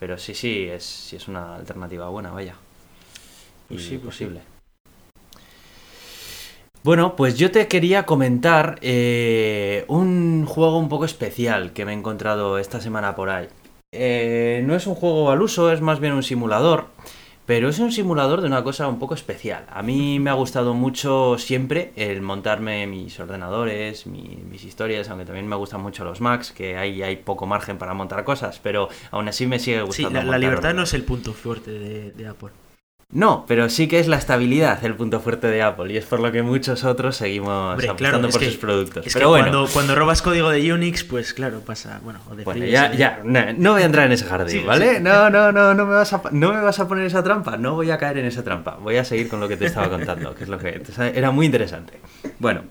Pero 0.00 0.18
sí, 0.18 0.34
sí, 0.34 0.64
es, 0.64 0.84
sí 0.84 1.16
es 1.16 1.28
una 1.28 1.56
alternativa 1.56 2.08
buena, 2.08 2.30
vaya. 2.30 2.56
Pues 3.68 3.84
sí, 3.84 3.98
posible. 3.98 4.51
Bueno, 6.84 7.14
pues 7.14 7.38
yo 7.38 7.52
te 7.52 7.68
quería 7.68 8.06
comentar 8.06 8.78
eh, 8.82 9.84
un 9.86 10.46
juego 10.46 10.78
un 10.78 10.88
poco 10.88 11.04
especial 11.04 11.72
que 11.72 11.84
me 11.84 11.92
he 11.92 11.94
encontrado 11.94 12.58
esta 12.58 12.80
semana 12.80 13.14
por 13.14 13.30
ahí. 13.30 13.46
Eh, 13.92 14.64
no 14.66 14.74
es 14.74 14.88
un 14.88 14.96
juego 14.96 15.30
al 15.30 15.42
uso, 15.42 15.70
es 15.70 15.80
más 15.80 16.00
bien 16.00 16.12
un 16.12 16.24
simulador, 16.24 16.86
pero 17.46 17.68
es 17.68 17.78
un 17.78 17.92
simulador 17.92 18.40
de 18.40 18.48
una 18.48 18.64
cosa 18.64 18.88
un 18.88 18.98
poco 18.98 19.14
especial. 19.14 19.64
A 19.70 19.82
mí 19.84 20.18
me 20.18 20.30
ha 20.30 20.32
gustado 20.32 20.74
mucho 20.74 21.38
siempre 21.38 21.92
el 21.94 22.20
montarme 22.20 22.84
mis 22.88 23.20
ordenadores, 23.20 24.08
mis 24.08 24.64
historias, 24.64 25.08
aunque 25.08 25.24
también 25.24 25.46
me 25.46 25.54
gustan 25.54 25.82
mucho 25.82 26.02
los 26.02 26.20
Macs, 26.20 26.50
que 26.50 26.76
ahí 26.76 27.00
hay 27.00 27.14
poco 27.14 27.46
margen 27.46 27.78
para 27.78 27.94
montar 27.94 28.24
cosas, 28.24 28.58
pero 28.60 28.88
aún 29.12 29.28
así 29.28 29.46
me 29.46 29.60
sigue 29.60 29.82
gustando. 29.82 30.20
Sí, 30.20 30.26
la, 30.26 30.38
libertad 30.38 30.74
no 30.74 30.82
es 30.82 30.94
el 30.94 31.04
punto 31.04 31.32
fuerte 31.32 31.70
de 31.70 32.26
Apple. 32.26 32.50
No, 33.14 33.44
pero 33.46 33.68
sí 33.68 33.88
que 33.88 34.00
es 34.00 34.08
la 34.08 34.16
estabilidad 34.16 34.82
el 34.86 34.94
punto 34.94 35.20
fuerte 35.20 35.46
de 35.48 35.60
Apple 35.60 35.92
y 35.92 35.98
es 35.98 36.06
por 36.06 36.18
lo 36.20 36.32
que 36.32 36.42
muchos 36.42 36.82
otros 36.82 37.14
seguimos 37.14 37.50
Hombre, 37.72 37.86
apostando 37.90 37.96
claro, 38.20 38.28
por 38.30 38.40
que- 38.40 38.46
sus 38.46 38.56
productos. 38.56 39.06
Es 39.06 39.12
pero 39.12 39.26
que 39.26 39.30
bueno, 39.30 39.44
cuando, 39.50 39.68
cuando 39.70 39.94
robas 39.94 40.22
código 40.22 40.48
de 40.48 40.72
Unix, 40.72 41.04
pues 41.04 41.34
claro, 41.34 41.60
pasa. 41.60 42.00
Bueno, 42.02 42.20
o 42.30 42.34
de 42.34 42.44
bueno, 42.44 42.60
FreeBSD. 42.60 42.72
ya, 42.72 42.92
ya, 42.94 43.20
no, 43.22 43.40
no 43.58 43.72
voy 43.72 43.82
a 43.82 43.84
entrar 43.84 44.06
en 44.06 44.12
ese 44.12 44.24
jardín, 44.24 44.60
Sí, 44.60 44.66
¿vale? 44.66 44.96
sí. 44.96 45.02
No, 45.02 45.28
no, 45.28 45.52
no, 45.52 45.74
no 45.74 45.84
me, 45.84 45.92
vas 45.92 46.10
a, 46.14 46.22
no 46.30 46.54
me 46.54 46.62
vas 46.62 46.80
a 46.80 46.88
poner 46.88 47.04
esa 47.04 47.22
trampa, 47.22 47.58
no 47.58 47.74
voy 47.74 47.90
a 47.90 47.98
caer 47.98 48.16
en 48.16 48.24
esa 48.24 48.42
trampa. 48.42 48.76
Voy 48.80 48.96
a 48.96 49.04
seguir 49.04 49.28
con 49.28 49.40
lo 49.40 49.48
que 49.48 49.58
te 49.58 49.66
estaba 49.66 49.90
contando, 49.90 50.34
que 50.34 50.44
es 50.44 50.48
lo 50.48 50.56
que 50.58 50.80
era 51.14 51.30
muy 51.30 51.44
interesante. 51.44 52.00
Bueno, 52.38 52.62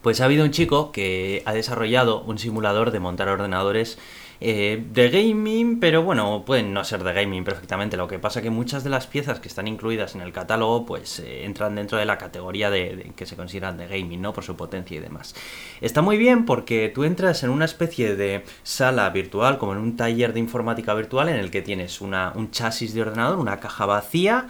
pues 0.00 0.22
ha 0.22 0.24
habido 0.24 0.42
un 0.44 0.52
chico 0.52 0.90
que 0.90 1.42
ha 1.44 1.52
desarrollado 1.52 2.22
un 2.22 2.38
simulador 2.38 2.92
de 2.92 3.00
montar 3.00 3.28
ordenadores 3.28 3.98
eh, 4.40 4.82
de 4.92 5.10
gaming, 5.10 5.80
pero 5.80 6.02
bueno, 6.02 6.44
pueden 6.46 6.72
no 6.72 6.82
ser 6.84 7.04
de 7.04 7.12
gaming 7.12 7.44
perfectamente. 7.44 7.96
Lo 7.96 8.08
que 8.08 8.18
pasa 8.18 8.40
que 8.40 8.50
muchas 8.50 8.84
de 8.84 8.90
las 8.90 9.06
piezas 9.06 9.38
que 9.40 9.48
están 9.48 9.68
incluidas 9.68 10.14
en 10.14 10.22
el 10.22 10.32
catálogo, 10.32 10.86
pues 10.86 11.18
eh, 11.20 11.44
entran 11.44 11.74
dentro 11.74 11.98
de 11.98 12.06
la 12.06 12.16
categoría 12.18 12.70
de, 12.70 12.96
de- 12.96 13.12
que 13.14 13.26
se 13.26 13.36
consideran 13.36 13.76
de 13.76 13.86
gaming, 13.86 14.20
¿no? 14.22 14.32
Por 14.32 14.44
su 14.44 14.56
potencia 14.56 14.96
y 14.96 15.00
demás. 15.00 15.34
Está 15.80 16.00
muy 16.02 16.16
bien 16.16 16.46
porque 16.46 16.90
tú 16.94 17.04
entras 17.04 17.42
en 17.42 17.50
una 17.50 17.66
especie 17.66 18.16
de 18.16 18.44
sala 18.62 19.10
virtual, 19.10 19.58
como 19.58 19.72
en 19.72 19.78
un 19.78 19.96
taller 19.96 20.32
de 20.32 20.40
informática 20.40 20.94
virtual, 20.94 21.28
en 21.28 21.36
el 21.36 21.50
que 21.50 21.62
tienes 21.62 22.00
una, 22.00 22.32
un 22.34 22.50
chasis 22.50 22.94
de 22.94 23.02
ordenador, 23.02 23.38
una 23.38 23.60
caja 23.60 23.84
vacía 23.86 24.46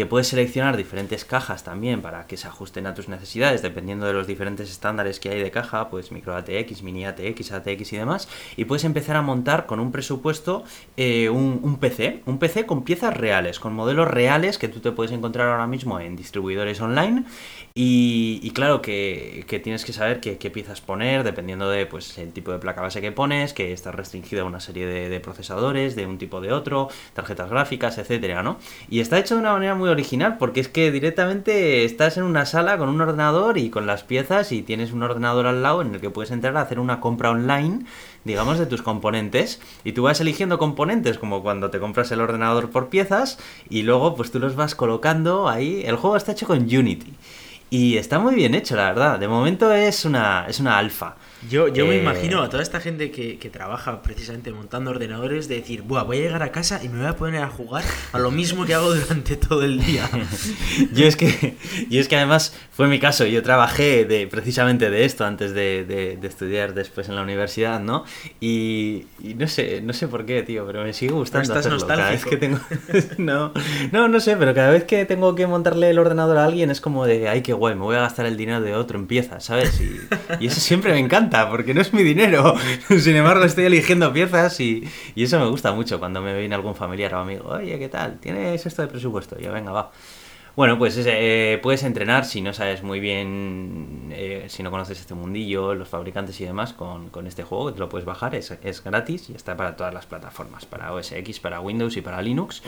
que 0.00 0.06
puedes 0.06 0.28
seleccionar 0.28 0.78
diferentes 0.78 1.26
cajas 1.26 1.62
también 1.62 2.00
para 2.00 2.26
que 2.26 2.38
se 2.38 2.48
ajusten 2.48 2.86
a 2.86 2.94
tus 2.94 3.10
necesidades 3.10 3.60
dependiendo 3.60 4.06
de 4.06 4.14
los 4.14 4.26
diferentes 4.26 4.70
estándares 4.70 5.20
que 5.20 5.28
hay 5.28 5.42
de 5.42 5.50
caja, 5.50 5.90
pues 5.90 6.10
micro 6.10 6.34
ATX, 6.34 6.82
mini 6.82 7.04
ATX, 7.04 7.52
ATX 7.52 7.92
y 7.92 7.98
demás, 7.98 8.26
y 8.56 8.64
puedes 8.64 8.84
empezar 8.84 9.16
a 9.16 9.20
montar 9.20 9.66
con 9.66 9.78
un 9.78 9.92
presupuesto 9.92 10.64
eh, 10.96 11.28
un, 11.28 11.76
PC, 11.78 12.22
un 12.24 12.38
PC 12.38 12.64
con 12.64 12.82
piezas 12.82 13.14
reales, 13.14 13.60
con 13.60 13.74
modelos 13.74 14.08
reales 14.08 14.56
que 14.56 14.68
tú 14.68 14.80
te 14.80 14.90
puedes 14.90 15.12
encontrar 15.12 15.48
ahora 15.48 15.66
mismo 15.66 16.00
en 16.00 16.16
distribuidores 16.16 16.80
online 16.80 17.24
y, 17.74 18.50
claro 18.54 18.80
que, 18.80 19.44
que 19.46 19.60
tienes 19.60 19.84
que 19.84 19.92
saber 19.92 20.20
qué, 20.20 20.38
qué 20.38 20.50
piezas 20.50 20.80
poner 20.80 21.24
dependiendo 21.24 21.68
de 21.68 21.84
pues 21.84 22.16
el 22.16 22.32
tipo 22.32 22.52
de 22.52 22.58
placa 22.58 22.80
base 22.80 23.02
que 23.02 23.12
pones, 23.12 23.52
que 23.52 23.74
está 23.74 23.92
restringido 23.92 24.44
a 24.44 24.46
una 24.46 24.60
serie 24.60 24.86
de, 24.86 25.10
de 25.10 25.20
procesadores, 25.20 25.94
de 25.94 26.06
un 26.06 26.16
tipo 26.16 26.40
de 26.40 26.52
otro, 26.52 26.88
tarjetas 27.12 27.50
gráficas, 27.50 27.98
etcétera, 27.98 28.42
¿no? 28.42 28.58
Y 28.88 29.00
está 29.00 29.18
hecho 29.18 29.34
de 29.34 29.40
una 29.40 29.52
manera 29.52 29.74
muy 29.74 29.89
original 29.90 30.38
porque 30.38 30.60
es 30.60 30.68
que 30.68 30.90
directamente 30.90 31.84
estás 31.84 32.16
en 32.16 32.24
una 32.24 32.46
sala 32.46 32.78
con 32.78 32.88
un 32.88 33.00
ordenador 33.00 33.58
y 33.58 33.70
con 33.70 33.86
las 33.86 34.04
piezas 34.04 34.52
y 34.52 34.62
tienes 34.62 34.92
un 34.92 35.02
ordenador 35.02 35.46
al 35.46 35.62
lado 35.62 35.82
en 35.82 35.94
el 35.94 36.00
que 36.00 36.10
puedes 36.10 36.30
entrar 36.30 36.56
a 36.56 36.62
hacer 36.62 36.78
una 36.78 37.00
compra 37.00 37.30
online, 37.30 37.84
digamos, 38.24 38.58
de 38.58 38.66
tus 38.66 38.82
componentes 38.82 39.60
y 39.84 39.92
tú 39.92 40.02
vas 40.04 40.20
eligiendo 40.20 40.58
componentes 40.58 41.18
como 41.18 41.42
cuando 41.42 41.70
te 41.70 41.80
compras 41.80 42.10
el 42.12 42.20
ordenador 42.20 42.70
por 42.70 42.88
piezas 42.88 43.38
y 43.68 43.82
luego 43.82 44.14
pues 44.14 44.30
tú 44.30 44.38
los 44.38 44.56
vas 44.56 44.74
colocando 44.74 45.48
ahí. 45.48 45.82
El 45.84 45.96
juego 45.96 46.16
está 46.16 46.32
hecho 46.32 46.46
con 46.46 46.58
Unity. 46.58 47.14
Y 47.70 47.96
está 47.98 48.18
muy 48.18 48.34
bien 48.34 48.54
hecho, 48.54 48.74
la 48.76 48.86
verdad. 48.88 49.18
De 49.18 49.28
momento 49.28 49.72
es 49.72 50.04
una, 50.04 50.46
es 50.48 50.58
una 50.58 50.76
alfa. 50.76 51.14
Yo, 51.48 51.68
yo 51.68 51.86
me 51.86 51.94
Eh, 51.96 52.02
imagino 52.02 52.42
a 52.42 52.50
toda 52.50 52.62
esta 52.62 52.80
gente 52.80 53.10
que, 53.10 53.38
que 53.38 53.48
trabaja 53.48 54.02
precisamente 54.02 54.50
montando 54.52 54.90
ordenadores 54.90 55.48
de 55.48 55.54
decir, 55.54 55.82
Buah, 55.82 56.02
voy 56.02 56.18
a 56.18 56.20
llegar 56.20 56.42
a 56.42 56.50
casa 56.52 56.80
y 56.82 56.88
me 56.90 56.98
voy 56.98 57.06
a 57.06 57.16
poner 57.16 57.42
a 57.42 57.48
jugar 57.48 57.82
a 58.12 58.18
lo 58.18 58.30
mismo 58.30 58.66
que 58.66 58.74
hago 58.74 58.92
durante 58.94 59.36
todo 59.36 59.62
el 59.62 59.80
día. 59.82 60.06
Yo 60.92 61.06
es 61.06 61.16
que, 61.16 61.56
y 61.88 61.98
es 61.98 62.08
que 62.08 62.16
además 62.16 62.54
fue 62.72 62.88
mi 62.88 62.98
caso, 62.98 63.24
yo 63.26 63.42
trabajé 63.42 64.04
de, 64.04 64.26
precisamente 64.26 64.90
de 64.90 65.04
esto 65.04 65.24
antes 65.24 65.52
de, 65.54 65.84
de- 65.84 66.16
de 66.16 66.28
estudiar 66.28 66.74
después 66.74 67.08
en 67.08 67.14
la 67.16 67.22
universidad, 67.22 67.78
¿no? 67.80 68.04
Y, 68.40 69.06
y 69.22 69.34
no 69.34 69.46
sé, 69.48 69.80
no 69.82 69.92
sé 69.92 70.08
por 70.08 70.24
qué, 70.26 70.42
tío, 70.42 70.66
pero 70.66 70.82
me 70.82 70.92
sigue 70.92 71.12
gustando 71.12 71.42
estás 71.54 71.66
hacerlo. 71.66 71.86
Cada 71.86 72.10
vez 72.10 72.24
que 72.24 72.36
tengo, 72.36 72.58
no, 73.18 73.52
no, 73.92 74.08
no 74.08 74.20
sé, 74.20 74.36
pero 74.36 74.54
cada 74.54 74.70
vez 74.70 74.84
que 74.84 75.04
tengo 75.06 75.34
que 75.34 75.46
montarle 75.46 75.90
el 75.90 75.98
ordenador 75.98 76.38
a 76.38 76.44
alguien 76.44 76.70
es 76.70 76.80
como 76.80 77.06
de, 77.06 77.28
ay, 77.28 77.42
qué 77.42 77.52
guay, 77.60 77.74
me 77.74 77.82
voy 77.82 77.96
a 77.96 78.00
gastar 78.00 78.26
el 78.26 78.36
dinero 78.36 78.60
de 78.62 78.74
otro 78.74 78.98
en 78.98 79.06
piezas, 79.06 79.44
¿sabes? 79.44 79.80
Y, 79.80 80.46
eso 80.46 80.60
siempre 80.60 80.92
me 80.92 80.98
encanta, 80.98 81.48
porque 81.50 81.74
no 81.74 81.82
es 81.82 81.92
mi 81.92 82.02
dinero. 82.02 82.54
Sin 82.98 83.14
embargo, 83.14 83.44
estoy 83.44 83.66
eligiendo 83.66 84.12
piezas 84.12 84.58
y, 84.60 84.88
y 85.14 85.24
eso 85.24 85.38
me 85.38 85.46
gusta 85.46 85.72
mucho 85.72 85.98
cuando 85.98 86.22
me 86.22 86.36
viene 86.38 86.54
algún 86.54 86.74
familiar 86.74 87.14
o 87.14 87.18
amigo, 87.18 87.50
oye, 87.50 87.78
¿qué 87.78 87.88
tal? 87.88 88.18
¿Tienes 88.18 88.64
esto 88.64 88.82
de 88.82 88.88
presupuesto? 88.88 89.36
Y 89.38 89.44
yo, 89.44 89.52
venga, 89.52 89.72
va. 89.72 89.92
Bueno, 90.56 90.78
pues 90.78 90.98
eh, 91.06 91.60
puedes 91.62 91.84
entrenar 91.84 92.24
si 92.24 92.40
no 92.40 92.52
sabes 92.52 92.82
muy 92.82 92.98
bien, 92.98 94.08
eh, 94.10 94.46
si 94.48 94.62
no 94.62 94.70
conoces 94.70 94.98
este 94.98 95.14
mundillo, 95.14 95.74
los 95.74 95.88
fabricantes 95.88 96.40
y 96.40 96.44
demás, 96.44 96.72
con, 96.72 97.08
con 97.10 97.26
este 97.26 97.44
juego 97.44 97.72
te 97.72 97.78
lo 97.78 97.88
puedes 97.88 98.04
bajar, 98.04 98.34
es, 98.34 98.50
es 98.62 98.82
gratis 98.82 99.30
y 99.30 99.34
está 99.34 99.56
para 99.56 99.76
todas 99.76 99.94
las 99.94 100.06
plataformas, 100.06 100.66
para 100.66 100.92
OS 100.92 101.12
X, 101.12 101.40
para 101.40 101.60
Windows 101.60 101.96
y 101.96 102.00
para 102.00 102.20
Linux. 102.20 102.62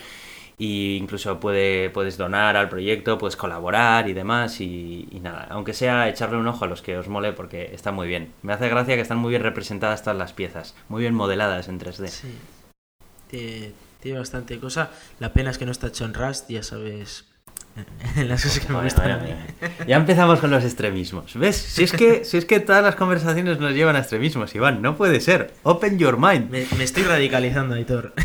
Y 0.58 0.96
incluso 0.96 1.40
puede, 1.40 1.90
puedes 1.90 2.16
donar 2.16 2.56
al 2.56 2.68
proyecto, 2.68 3.18
puedes 3.18 3.36
colaborar 3.36 4.08
y 4.08 4.12
demás. 4.12 4.60
Y, 4.60 5.08
nada, 5.22 5.46
aunque 5.50 5.72
sea 5.72 6.08
echarle 6.08 6.36
un 6.36 6.46
ojo 6.46 6.64
a 6.64 6.68
los 6.68 6.82
que 6.82 6.98
os 6.98 7.08
mole 7.08 7.32
porque 7.32 7.74
está 7.74 7.92
muy 7.92 8.06
bien. 8.06 8.32
Me 8.42 8.52
hace 8.52 8.68
gracia 8.68 8.94
que 8.94 9.02
están 9.02 9.18
muy 9.18 9.30
bien 9.30 9.42
representadas 9.42 10.02
todas 10.02 10.18
las 10.18 10.32
piezas, 10.32 10.74
muy 10.88 11.02
bien 11.02 11.14
modeladas 11.14 11.68
en 11.68 11.80
3D. 11.80 12.08
Sí. 12.08 13.74
Tiene 14.00 14.18
bastante 14.18 14.58
cosa. 14.58 14.90
La 15.20 15.32
pena 15.32 15.50
es 15.50 15.58
que 15.58 15.64
no 15.64 15.72
está 15.72 15.86
hecho 15.86 16.04
en 16.04 16.14
Rust, 16.14 16.50
ya 16.50 16.62
sabes. 16.62 17.31
Las 18.16 18.42
cosas 18.42 18.60
que 18.64 18.72
me 18.72 18.82
gustan. 18.82 19.24
mía. 19.24 19.46
Ya 19.86 19.96
empezamos 19.96 20.40
con 20.40 20.50
los 20.50 20.64
extremismos. 20.64 21.34
¿Ves? 21.38 21.56
Si 21.56 21.84
es 21.84 21.92
que, 21.92 22.24
si 22.24 22.36
es 22.36 22.44
que 22.44 22.60
todas 22.60 22.82
las 22.82 22.94
conversaciones 22.96 23.58
nos 23.58 23.72
llevan 23.72 23.96
a 23.96 24.00
extremismos, 24.00 24.54
Iván. 24.54 24.82
No 24.82 24.96
puede 24.96 25.20
ser. 25.20 25.52
Open 25.62 25.98
your 25.98 26.18
mind. 26.18 26.50
Me, 26.50 26.66
me 26.76 26.84
estoy 26.84 27.04
radicalizando, 27.04 27.74
Aitor. 27.74 28.12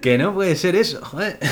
Que 0.00 0.16
no 0.16 0.32
puede 0.32 0.54
ser 0.54 0.76
eso, 0.76 1.04
joder. 1.04 1.38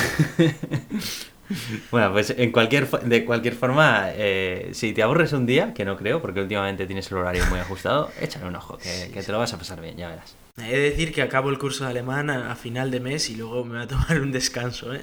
Bueno, 1.91 2.11
pues 2.11 2.33
en 2.35 2.51
cualquier 2.51 2.89
de 2.89 3.23
cualquier 3.23 3.53
forma, 3.53 4.05
eh, 4.13 4.69
si 4.73 4.93
te 4.93 5.03
aburres 5.03 5.31
un 5.31 5.45
día, 5.45 5.75
que 5.75 5.85
no 5.85 5.95
creo, 5.95 6.19
porque 6.19 6.41
últimamente 6.41 6.87
tienes 6.87 7.11
el 7.11 7.17
horario 7.17 7.45
muy 7.51 7.59
ajustado, 7.59 8.09
échale 8.19 8.47
un 8.47 8.55
ojo, 8.55 8.79
que, 8.79 9.11
que 9.13 9.21
te 9.21 9.31
lo 9.31 9.37
vas 9.37 9.53
a 9.53 9.57
pasar 9.59 9.79
bien, 9.79 9.95
ya 9.95 10.09
verás. 10.09 10.35
He 10.57 10.71
de 10.71 10.79
decir 10.89 11.13
que 11.13 11.21
acabo 11.21 11.51
el 11.51 11.59
curso 11.59 11.83
de 11.83 11.91
alemán 11.91 12.31
a, 12.31 12.51
a 12.51 12.55
final 12.55 12.89
de 12.89 12.99
mes 12.99 13.29
y 13.29 13.35
luego 13.35 13.63
me 13.63 13.75
voy 13.75 13.83
a 13.83 13.87
tomar 13.87 14.19
un 14.21 14.31
descanso, 14.31 14.91
¿eh? 14.95 15.01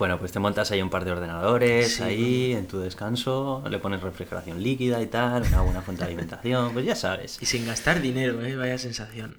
Bueno, 0.00 0.18
pues 0.18 0.32
te 0.32 0.38
montas 0.38 0.70
ahí 0.70 0.80
un 0.80 0.88
par 0.88 1.04
de 1.04 1.12
ordenadores, 1.12 1.96
Sí, 1.96 2.02
ahí 2.02 2.52
en 2.54 2.66
tu 2.66 2.78
descanso, 2.80 3.62
le 3.68 3.78
pones 3.78 4.00
refrigeración 4.00 4.62
líquida 4.62 5.02
y 5.02 5.06
tal, 5.08 5.42
una 5.42 5.60
buena 5.60 5.82
fuente 5.82 6.00
de 6.02 6.06
alimentación, 6.06 6.72
pues 6.72 6.86
ya 6.86 6.94
sabes. 6.96 7.36
Y 7.42 7.44
sin 7.44 7.66
gastar 7.66 8.00
dinero, 8.00 8.42
¿eh? 8.42 8.56
Vaya 8.56 8.78
sensación. 8.78 9.36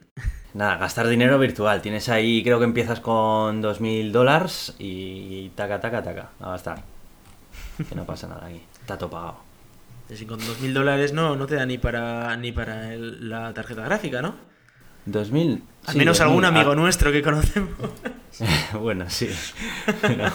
Nada, 0.54 0.78
gastar 0.78 1.08
dinero 1.08 1.40
virtual. 1.40 1.82
Tienes 1.82 2.10
ahí, 2.10 2.44
creo 2.44 2.60
que 2.60 2.66
empiezas 2.66 3.00
con 3.00 3.60
2.000 3.64 4.12
dólares 4.12 4.76
y 4.78 5.50
taca, 5.56 5.82
taca, 5.82 6.04
taca, 6.04 6.30
a 6.40 6.52
gastar. 6.52 6.84
Que 7.90 7.96
no 7.96 8.06
pasa 8.06 8.28
nada 8.28 8.46
aquí, 8.46 8.62
está 8.82 9.00
todo 9.00 9.10
pagado. 9.10 9.38
Decir, 10.10 10.28
con 10.28 10.40
2.000 10.40 10.74
dólares 10.76 11.12
no, 11.12 11.36
no 11.36 11.48
te 11.48 11.56
da 11.56 11.66
ni 11.66 11.80
para, 11.80 12.38
ni 12.38 12.52
para 12.52 12.94
el- 12.94 13.28
la 13.32 13.52
tarjeta 13.56 13.82
gráfica, 13.84 14.22
¿no? 14.22 14.36
2.000. 15.08 15.62
Al 15.88 15.94
sí, 15.94 15.98
menos 16.00 16.20
2.000. 16.20 16.24
algún 16.24 16.46
amigo 16.46 16.72
Ah, 16.72 16.76
nuestro 16.76 17.12
que 17.12 17.22
conocemos. 17.22 17.70
bueno, 18.80 19.06
sí. 19.10 19.30
Pero 20.02 20.26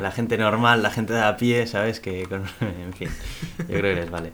la 0.00 0.10
gente 0.12 0.36
normal, 0.38 0.82
la 0.82 0.90
gente 0.90 1.12
de 1.12 1.22
a 1.22 1.36
pie, 1.36 1.66
¿sabes? 1.66 2.00
Que, 2.00 2.24
con- 2.24 2.44
en 2.60 2.92
fin, 2.92 3.08
yo 3.58 3.64
creo 3.66 3.82
que 3.94 4.00
les 4.00 4.10
vale. 4.10 4.32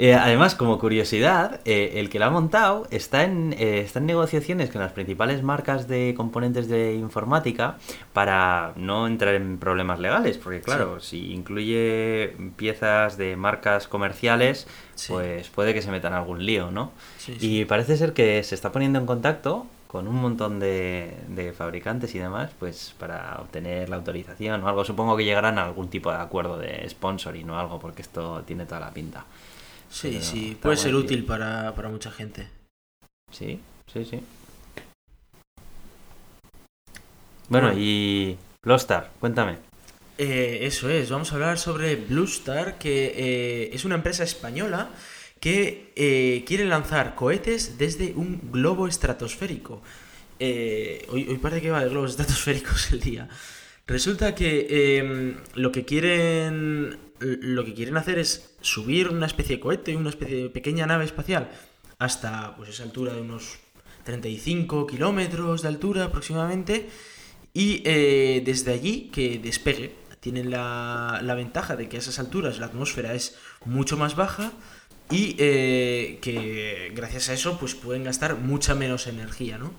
Eh, 0.00 0.14
además, 0.14 0.54
como 0.54 0.78
curiosidad, 0.78 1.60
eh, 1.64 1.94
el 1.96 2.08
que 2.08 2.20
lo 2.20 2.26
ha 2.26 2.30
montado 2.30 2.86
está 2.92 3.24
en, 3.24 3.52
eh, 3.58 3.80
está 3.80 3.98
en 3.98 4.06
negociaciones 4.06 4.70
con 4.70 4.80
las 4.80 4.92
principales 4.92 5.42
marcas 5.42 5.88
de 5.88 6.14
componentes 6.16 6.68
de 6.68 6.94
informática 6.94 7.78
para 8.12 8.72
no 8.76 9.08
entrar 9.08 9.34
en 9.34 9.58
problemas 9.58 9.98
legales, 9.98 10.38
porque 10.38 10.60
claro, 10.60 11.00
si 11.00 11.32
incluye 11.32 12.32
piezas 12.56 13.16
de 13.18 13.34
marcas 13.36 13.88
comerciales, 13.88 14.68
Sí. 14.94 15.12
pues 15.12 15.48
puede 15.48 15.74
que 15.74 15.82
se 15.82 15.90
metan 15.90 16.12
algún 16.12 16.46
lío, 16.46 16.70
¿no? 16.70 16.92
Sí. 17.18 17.36
Y 17.40 17.64
parece 17.64 17.96
ser 17.96 18.12
que 18.12 18.42
se 18.44 18.54
está 18.54 18.70
poniendo 18.70 18.98
en 19.00 19.06
contacto 19.06 19.66
con 19.88 20.06
un 20.06 20.16
montón 20.16 20.60
de, 20.60 21.16
de 21.28 21.52
fabricantes 21.52 22.14
y 22.14 22.18
demás, 22.18 22.50
pues 22.58 22.94
para 22.98 23.38
obtener 23.40 23.88
la 23.88 23.96
autorización 23.96 24.62
o 24.62 24.68
algo. 24.68 24.84
Supongo 24.84 25.16
que 25.16 25.24
llegarán 25.24 25.58
a 25.58 25.64
algún 25.64 25.88
tipo 25.88 26.10
de 26.10 26.18
acuerdo 26.18 26.58
de 26.58 26.86
sponsoring 26.88 27.48
o 27.50 27.58
algo, 27.58 27.78
porque 27.80 28.02
esto 28.02 28.42
tiene 28.46 28.66
toda 28.66 28.80
la 28.80 28.90
pinta. 28.90 29.24
Sí, 29.90 30.10
Pero 30.12 30.24
sí, 30.24 30.58
puede 30.60 30.76
ser 30.76 30.94
útil 30.94 31.24
para, 31.24 31.74
para 31.74 31.88
mucha 31.88 32.10
gente. 32.10 32.48
Sí, 33.30 33.60
sí, 33.92 34.04
sí. 34.04 34.20
Bueno, 37.48 37.68
Bueno. 37.68 37.80
y 37.80 38.36
Lostar, 38.62 39.10
cuéntame. 39.20 39.56
Eh, 40.18 40.60
eso 40.62 40.90
es, 40.90 41.10
vamos 41.10 41.30
a 41.32 41.36
hablar 41.36 41.58
sobre 41.58 41.96
Bluestar, 41.96 42.76
que 42.78 43.14
eh, 43.16 43.70
es 43.72 43.84
una 43.84 43.94
empresa 43.94 44.24
española 44.24 44.90
que 45.40 45.92
eh, 45.94 46.44
quiere 46.46 46.64
lanzar 46.64 47.14
cohetes 47.14 47.78
desde 47.78 48.12
un 48.14 48.50
globo 48.52 48.88
estratosférico. 48.88 49.82
Eh, 50.40 51.06
hoy, 51.10 51.26
hoy 51.28 51.38
parece 51.38 51.62
que 51.62 51.70
va 51.70 51.82
de 51.82 51.90
globos 51.90 52.10
estratosféricos 52.10 52.90
el 52.92 53.00
día. 53.00 53.28
Resulta 53.86 54.34
que 54.34 54.66
eh, 54.68 55.36
lo 55.54 55.72
que 55.72 55.84
quieren 55.84 56.98
lo 57.20 57.64
que 57.64 57.74
quieren 57.74 57.96
hacer 57.96 58.18
es 58.18 58.56
subir 58.60 59.08
una 59.08 59.26
especie 59.26 59.56
de 59.56 59.60
cohete, 59.60 59.96
una 59.96 60.10
especie 60.10 60.42
de 60.44 60.50
pequeña 60.50 60.86
nave 60.86 61.04
espacial 61.04 61.50
hasta 61.98 62.54
pues 62.56 62.70
esa 62.70 62.84
altura 62.84 63.12
de 63.12 63.20
unos 63.20 63.58
35 64.04 64.86
kilómetros 64.86 65.62
de 65.62 65.68
altura 65.68 66.04
aproximadamente 66.04 66.88
y 67.52 67.82
eh, 67.84 68.42
desde 68.44 68.72
allí 68.72 69.10
que 69.12 69.38
despegue. 69.38 69.94
Tienen 70.20 70.50
la, 70.50 71.20
la, 71.22 71.34
ventaja 71.34 71.76
de 71.76 71.88
que 71.88 71.96
a 71.96 72.00
esas 72.00 72.18
alturas 72.18 72.58
la 72.58 72.66
atmósfera 72.66 73.14
es 73.14 73.36
mucho 73.64 73.96
más 73.96 74.16
baja 74.16 74.52
y 75.10 75.36
eh, 75.38 76.18
que 76.20 76.90
gracias 76.94 77.28
a 77.28 77.34
eso 77.34 77.58
pues 77.58 77.74
pueden 77.74 78.04
gastar 78.04 78.36
mucha 78.36 78.74
menos 78.74 79.06
energía, 79.06 79.58
¿no? 79.58 79.72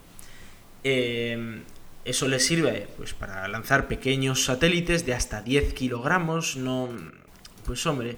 Eh, 0.84 1.62
eso 2.06 2.28
les 2.28 2.46
sirve 2.46 2.88
pues, 2.98 3.14
para 3.14 3.48
lanzar 3.48 3.88
pequeños 3.88 4.46
satélites 4.46 5.06
de 5.06 5.14
hasta 5.14 5.42
10 5.42 5.74
kilogramos. 5.74 6.56
No, 6.56 6.90
pues 7.70 7.86
hombre, 7.86 8.18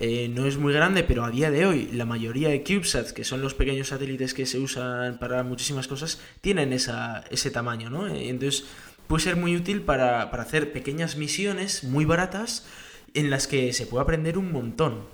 eh, 0.00 0.30
no 0.34 0.46
es 0.46 0.56
muy 0.56 0.72
grande, 0.72 1.04
pero 1.04 1.22
a 1.22 1.30
día 1.30 1.50
de 1.50 1.66
hoy 1.66 1.90
la 1.92 2.06
mayoría 2.06 2.48
de 2.48 2.64
CubeSats, 2.64 3.12
que 3.12 3.24
son 3.24 3.42
los 3.42 3.52
pequeños 3.52 3.88
satélites 3.88 4.32
que 4.32 4.46
se 4.46 4.58
usan 4.58 5.18
para 5.18 5.42
muchísimas 5.42 5.86
cosas, 5.86 6.18
tienen 6.40 6.72
esa, 6.72 7.22
ese 7.30 7.50
tamaño, 7.50 7.90
¿no? 7.90 8.06
Entonces 8.06 8.64
puede 9.06 9.22
ser 9.22 9.36
muy 9.36 9.54
útil 9.54 9.82
para, 9.82 10.22
hacer 10.22 10.72
pequeñas 10.72 11.16
misiones 11.16 11.84
muy 11.84 12.06
baratas 12.06 12.66
en 13.12 13.28
las 13.28 13.46
que 13.46 13.74
se 13.74 13.86
puede 13.86 14.04
aprender 14.04 14.38
un 14.38 14.50
montón. 14.50 15.04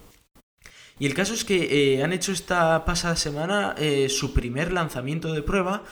Y 1.00 1.06
el 1.06 1.14
caso 1.14 1.34
es 1.34 1.44
que 1.44 1.96
eh, 1.96 2.04
han 2.04 2.12
hecho 2.12 2.30
esta 2.30 2.84
pasada 2.84 3.16
semana 3.16 3.74
eh, 3.78 4.08
su 4.08 4.32
primer 4.32 4.70
lanzamiento 4.70 5.32
de 5.32 5.42
prueba 5.42 5.82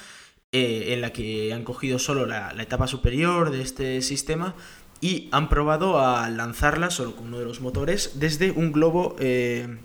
eh, 0.53 0.95
en 0.95 1.01
la 1.01 1.13
que 1.13 1.53
han 1.53 1.63
cogido 1.63 2.01
solo 2.01 2.27
la, 2.27 2.53
etapa 2.61 2.89
superior 2.89 3.53
de 3.53 3.63
este 3.63 4.03
sistema 4.03 4.57
y 5.01 5.29
han 5.33 5.49
probado 5.49 6.01
a 6.01 6.29
lanzarla 6.31 6.91
solo 6.91 7.17
con 7.17 7.29
uno 7.29 7.39
de 7.39 7.45
los 7.45 7.61
motores 7.61 8.13
desde 8.21 8.51
un 8.51 8.73
globo 8.73 9.17
eh, 9.19 9.79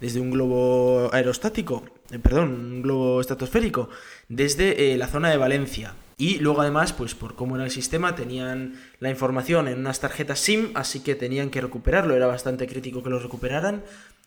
desde 0.00 0.20
un 0.20 0.30
globo 0.30 1.10
aerostático 1.12 1.84
eh, 2.10 2.18
perdón 2.18 2.50
un 2.50 2.82
globo 2.82 3.20
estratosférico 3.20 3.88
desde 4.28 4.96
la 4.96 5.08
zona 5.08 5.30
de 5.30 5.36
Valencia. 5.36 5.94
Y 6.16 6.38
luego 6.38 6.60
además 6.60 6.92
pues 6.92 7.14
por 7.14 7.34
cómo 7.34 7.56
era 7.56 7.64
el 7.64 7.70
sistema 7.70 8.14
tenían 8.14 8.78
la 8.98 9.08
información 9.08 9.68
en 9.68 9.78
unas 9.78 10.00
tarjetas 10.00 10.38
SIM 10.38 10.70
así 10.74 11.00
que 11.00 11.14
tenían 11.14 11.48
que 11.50 11.60
recuperarlo. 11.62 12.14
Era 12.14 12.26
bastante 12.26 12.66
crítico 12.66 13.02
que 13.02 13.10
lo 13.10 13.18
recuperaran. 13.18 13.82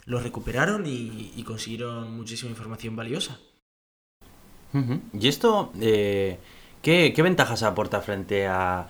Lo 0.06 0.20
recuperaron 0.20 0.86
y 0.86 1.44
consiguieron 1.46 2.18
muchísima 2.18 2.50
información 2.50 2.96
valiosa. 2.96 3.40
¿Y 5.14 5.28
esto 5.28 5.72
eh, 5.80 6.40
¿qué, 6.82 7.14
ventajas 7.18 7.64
aporta 7.64 8.02
frente 8.02 8.48
a, 8.48 8.88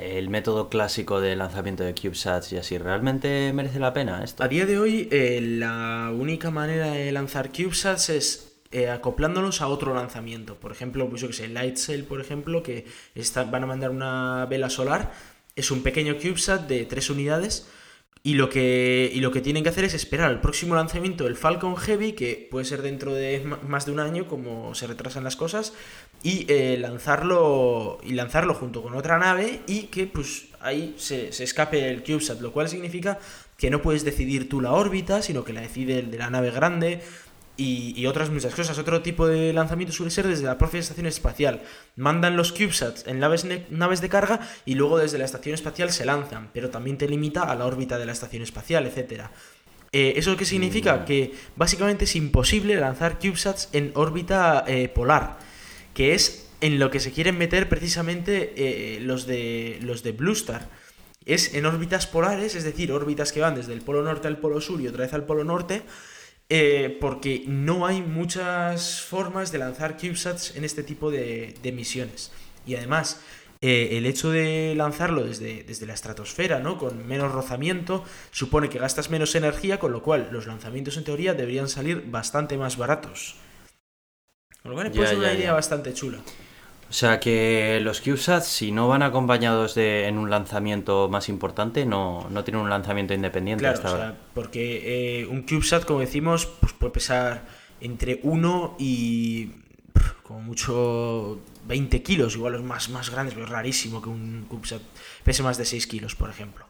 el 0.00 0.28
método 0.30 0.68
clásico 0.68 1.20
de 1.20 1.36
lanzamiento 1.36 1.84
de 1.84 1.94
CubeSats 1.94 2.52
y 2.52 2.56
así? 2.56 2.78
¿Realmente 2.78 3.52
merece 3.52 3.78
la 3.78 3.92
pena 3.92 4.24
esto? 4.24 4.42
A 4.42 4.48
día 4.48 4.66
de 4.66 4.78
hoy 4.78 5.08
eh, 5.10 5.40
la 5.42 6.12
única 6.12 6.50
manera 6.50 6.92
de 6.92 7.12
lanzar 7.12 7.50
CubeSats 7.50 8.10
es 8.10 8.56
eh, 8.72 8.90
acoplándolos 8.90 9.60
a 9.60 9.68
otro 9.68 9.94
lanzamiento. 9.94 10.56
Por 10.56 10.72
ejemplo, 10.72 11.08
pues 11.08 11.22
yo 11.22 11.28
que 11.28 11.34
sé, 11.34 11.48
Lightsail, 11.48 12.04
por 12.04 12.20
ejemplo, 12.20 12.62
que 12.62 12.86
van 13.50 13.62
a 13.62 13.66
mandar 13.66 13.90
una 13.90 14.46
vela 14.46 14.70
solar. 14.70 15.12
Es 15.54 15.70
un 15.70 15.82
pequeño 15.82 16.16
CubeSat 16.16 16.66
de 16.66 16.84
tres 16.84 17.08
unidades 17.08 17.68
y 18.26 18.34
lo, 18.34 18.50
que, 18.50 19.08
y 19.14 19.20
lo 19.20 19.30
que 19.30 19.40
tienen 19.40 19.62
que 19.62 19.68
hacer 19.68 19.84
es 19.84 19.94
esperar 19.94 20.28
al 20.28 20.40
próximo 20.40 20.74
lanzamiento 20.74 21.22
del 21.22 21.36
Falcon 21.36 21.76
Heavy, 21.76 22.14
que 22.14 22.48
puede 22.50 22.64
ser 22.64 22.82
dentro 22.82 23.14
de 23.14 23.38
más 23.68 23.86
de 23.86 23.92
un 23.92 24.00
año, 24.00 24.26
como 24.26 24.74
se 24.74 24.88
retrasan 24.88 25.22
las 25.22 25.36
cosas, 25.36 25.74
y 26.24 26.44
eh, 26.48 26.76
lanzarlo 26.76 28.00
y 28.02 28.14
lanzarlo 28.14 28.54
junto 28.54 28.82
con 28.82 28.96
otra 28.96 29.16
nave 29.18 29.60
y 29.68 29.82
que 29.84 30.08
pues 30.08 30.46
ahí 30.60 30.96
se, 30.98 31.28
escape 31.28 31.88
el 31.88 32.02
CubeSat, 32.02 32.40
lo 32.40 32.50
cual 32.50 32.68
significa 32.68 33.20
que 33.56 33.70
no 33.70 33.80
puedes 33.80 34.04
decidir 34.04 34.48
tú 34.48 34.60
la 34.60 34.72
órbita, 34.72 35.22
sino 35.22 35.44
que 35.44 35.52
la 35.52 35.60
decide 35.60 36.00
el 36.00 36.10
de 36.10 36.18
la 36.18 36.28
nave 36.28 36.50
grande, 36.50 37.02
y, 37.56 38.06
otras 38.06 38.30
muchas 38.30 38.54
cosas. 38.54 38.78
Otro 38.78 39.02
tipo 39.02 39.26
de 39.26 39.52
lanzamiento 39.52 39.92
suele 39.92 40.10
ser 40.10 40.26
desde 40.26 40.44
la 40.44 40.58
propia 40.58 40.80
estación 40.80 41.06
espacial. 41.06 41.62
Mandan 41.96 42.36
los 42.36 42.52
CubeSats 42.52 43.06
en 43.06 43.18
naves, 43.18 43.46
naves 43.70 44.00
de 44.00 44.08
carga 44.08 44.40
y 44.64 44.74
luego 44.74 44.98
desde 44.98 45.18
la 45.18 45.24
estación 45.24 45.54
espacial 45.54 45.90
se 45.90 46.04
lanzan, 46.04 46.50
pero 46.52 46.70
también 46.70 46.98
te 46.98 47.08
limita 47.08 47.42
a 47.42 47.54
la 47.54 47.66
órbita 47.66 47.98
de 47.98 48.06
la 48.06 48.12
estación 48.12 48.42
espacial, 48.42 48.86
etc. 48.86 49.24
Eh, 49.92 50.14
¿Eso 50.16 50.36
qué 50.36 50.44
significa? 50.44 51.04
Que 51.04 51.34
básicamente 51.56 52.04
es 52.04 52.16
imposible 52.16 52.76
lanzar 52.76 53.18
CubeSats 53.18 53.70
en 53.72 53.92
órbita 53.94 54.64
eh, 54.66 54.88
polar, 54.88 55.38
que 55.94 56.14
es 56.14 56.50
en 56.60 56.78
lo 56.78 56.90
que 56.90 57.00
se 57.00 57.12
quieren 57.12 57.38
meter 57.38 57.68
precisamente 57.68 58.52
eh, 58.56 59.00
los, 59.00 59.26
de, 59.26 59.78
los 59.82 60.02
de 60.02 60.12
Blue 60.12 60.32
Star. 60.32 60.68
Es 61.24 61.54
en 61.54 61.66
órbitas 61.66 62.06
polares, 62.06 62.54
es 62.54 62.64
decir, 62.64 62.92
órbitas 62.92 63.32
que 63.32 63.40
van 63.40 63.56
desde 63.56 63.72
el 63.72 63.80
polo 63.80 64.02
norte 64.02 64.28
al 64.28 64.38
polo 64.38 64.60
sur 64.60 64.80
y 64.80 64.86
otra 64.86 65.04
vez 65.04 65.12
al 65.12 65.24
polo 65.24 65.44
norte, 65.44 65.82
eh, 66.48 66.96
porque 67.00 67.42
no 67.46 67.86
hay 67.86 68.02
muchas 68.02 69.00
formas 69.00 69.50
de 69.50 69.58
lanzar 69.58 69.96
CubeSats 69.96 70.56
en 70.56 70.64
este 70.64 70.82
tipo 70.82 71.10
de, 71.10 71.54
misiones. 71.74 72.30
Y 72.64 72.76
además, 72.76 73.20
eh, 73.60 73.90
el 73.92 74.06
hecho 74.06 74.30
de 74.30 74.74
lanzarlo 74.76 75.24
desde, 75.24 75.64
desde, 75.64 75.86
la 75.86 75.94
estratosfera, 75.94 76.60
¿no? 76.60 76.78
Con 76.78 77.06
menos 77.06 77.32
rozamiento, 77.32 78.04
supone 78.30 78.68
que 78.68 78.78
gastas 78.78 79.10
menos 79.10 79.34
energía, 79.34 79.80
con 79.80 79.92
lo 79.92 80.02
cual 80.02 80.28
los 80.30 80.46
lanzamientos 80.46 80.96
en 80.96 81.04
teoría 81.04 81.34
deberían 81.34 81.68
salir 81.68 82.04
bastante 82.06 82.56
más 82.56 82.76
baratos. 82.76 83.36
Con 84.62 84.70
lo 84.70 84.76
cual 84.76 84.86
es 84.92 85.12
una 85.12 85.32
idea 85.32 85.52
bastante 85.52 85.94
chula. 85.94 86.18
O 86.88 86.92
sea 86.92 87.18
que 87.18 87.80
los 87.82 88.00
CubeSats, 88.00 88.46
si 88.46 88.70
no 88.70 88.86
van 88.86 89.02
acompañados 89.02 89.74
de 89.74 90.06
en 90.06 90.18
un 90.18 90.30
lanzamiento 90.30 91.08
más 91.08 91.28
importante, 91.28 91.84
no, 91.84 92.28
no 92.30 92.44
tienen 92.44 92.62
un 92.62 92.70
lanzamiento 92.70 93.12
independiente 93.12 93.62
claro, 93.62 93.78
o 93.78 93.96
sea, 93.96 94.16
porque 94.34 95.20
eh, 95.20 95.26
un 95.26 95.42
CubeSat, 95.42 95.84
como 95.84 96.00
decimos, 96.00 96.46
pues 96.46 96.72
puede 96.72 96.92
pesar 96.92 97.46
entre 97.80 98.20
1 98.22 98.76
y 98.78 99.50
como 100.22 100.40
mucho 100.40 101.40
20 101.66 102.02
kilos, 102.02 102.36
igual 102.36 102.52
los 102.52 102.62
más, 102.62 102.88
más 102.88 103.10
grandes, 103.10 103.34
pero 103.34 103.46
es 103.46 103.52
rarísimo 103.52 104.00
que 104.00 104.08
un 104.08 104.46
CubeSat 104.48 104.82
pese 105.24 105.42
más 105.42 105.58
de 105.58 105.64
6 105.64 105.86
kilos, 105.88 106.14
por 106.14 106.30
ejemplo. 106.30 106.66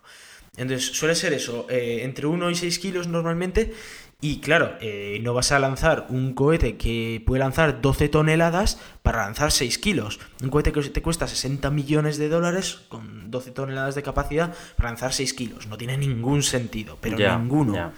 Entonces 0.57 0.97
suele 0.97 1.15
ser 1.15 1.35
eso, 1.35 1.67
eh, 1.69 2.01
entre 2.03 2.27
1 2.27 2.51
y 2.51 2.55
6 2.55 2.79
kilos 2.79 3.07
normalmente, 3.09 3.75
y 4.21 4.41
claro, 4.41 4.77
eh, 4.81 5.19
no 5.23 5.35
vas 5.35 5.53
a 5.53 5.59
lanzar 5.59 6.07
un 6.09 6.33
cohete 6.33 6.79
que 6.79 7.23
puede 7.27 7.41
lanzar 7.41 7.83
12 7.83 8.09
toneladas 8.09 8.81
para 9.03 9.25
lanzar 9.25 9.53
6 9.53 9.79
kilos. 9.79 10.19
Un 10.43 10.49
cohete 10.49 10.73
que 10.73 10.81
te 10.83 11.03
cuesta 11.03 11.29
60 11.29 11.71
millones 11.71 12.17
de 12.17 12.31
dólares 12.31 12.81
con 12.89 13.31
12 13.31 13.51
toneladas 13.51 13.95
de 13.95 14.03
capacidad 14.03 14.55
para 14.77 14.89
lanzar 14.89 15.13
6 15.13 15.35
kilos. 15.35 15.67
No 15.67 15.77
tiene 15.77 15.99
ningún 15.99 16.43
sentido, 16.43 16.97
pero 17.01 17.19
ninguno. 17.39 17.93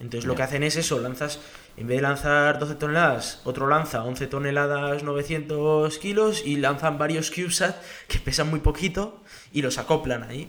Entonces 0.00 0.26
lo 0.26 0.34
que 0.34 0.42
hacen 0.42 0.62
es 0.62 0.76
eso, 0.76 0.98
lanzas, 0.98 1.40
en 1.76 1.86
vez 1.86 1.98
de 1.98 2.02
lanzar 2.02 2.58
12 2.58 2.76
toneladas, 2.76 3.42
otro 3.44 3.68
lanza 3.68 4.02
11 4.02 4.28
toneladas 4.28 5.02
900 5.02 5.98
kilos 5.98 6.42
y 6.42 6.56
lanzan 6.56 6.96
varios 6.96 7.30
CubeSat 7.30 7.76
que 8.08 8.18
pesan 8.18 8.48
muy 8.48 8.60
poquito 8.60 9.20
y 9.52 9.60
los 9.60 9.76
acoplan 9.76 10.22
ahí. 10.22 10.48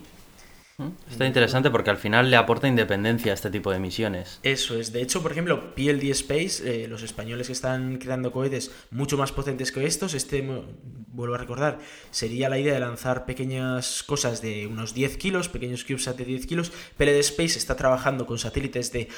Está 1.10 1.26
interesante 1.26 1.70
porque 1.70 1.90
al 1.90 1.98
final 1.98 2.30
le 2.30 2.38
aporta 2.38 2.68
independencia 2.68 3.32
a 3.32 3.36
este 3.36 3.50
tipo 3.50 3.72
de 3.72 3.80
misiones. 3.80 4.40
Eso 4.44 4.80
es. 4.80 4.92
De 4.92 5.02
hecho, 5.02 5.22
por 5.22 5.32
ejemplo, 5.32 5.76
PLD 5.76 6.10
Space, 6.12 6.84
eh, 6.84 6.88
los 6.88 7.04
españoles 7.04 7.48
que 7.48 7.54
están 7.54 7.98
creando 7.98 8.32
cohetes 8.32 8.72
mucho 8.92 9.18
más 9.18 9.32
potentes 9.32 9.72
que 9.72 9.86
estos, 9.86 10.14
este, 10.14 10.42
vuelvo 11.08 11.36
a 11.36 11.38
recordar, 11.38 11.80
sería 12.10 12.50
la 12.50 12.60
idea 12.60 12.74
de 12.74 12.80
lanzar 12.80 13.26
pequeñas 13.26 14.04
cosas 14.04 14.42
de 14.42 14.68
unos 14.68 14.94
10 14.94 15.18
kilos, 15.18 15.50
pequeños 15.50 15.84
CubeSat 15.84 16.18
de 16.18 16.26
10 16.26 16.46
kilos. 16.48 16.72
PLD 16.98 17.20
Space 17.20 17.58
está 17.58 17.76
trabajando 17.76 18.26
con 18.26 18.40
satélites 18.40 18.92
de 18.92 19.10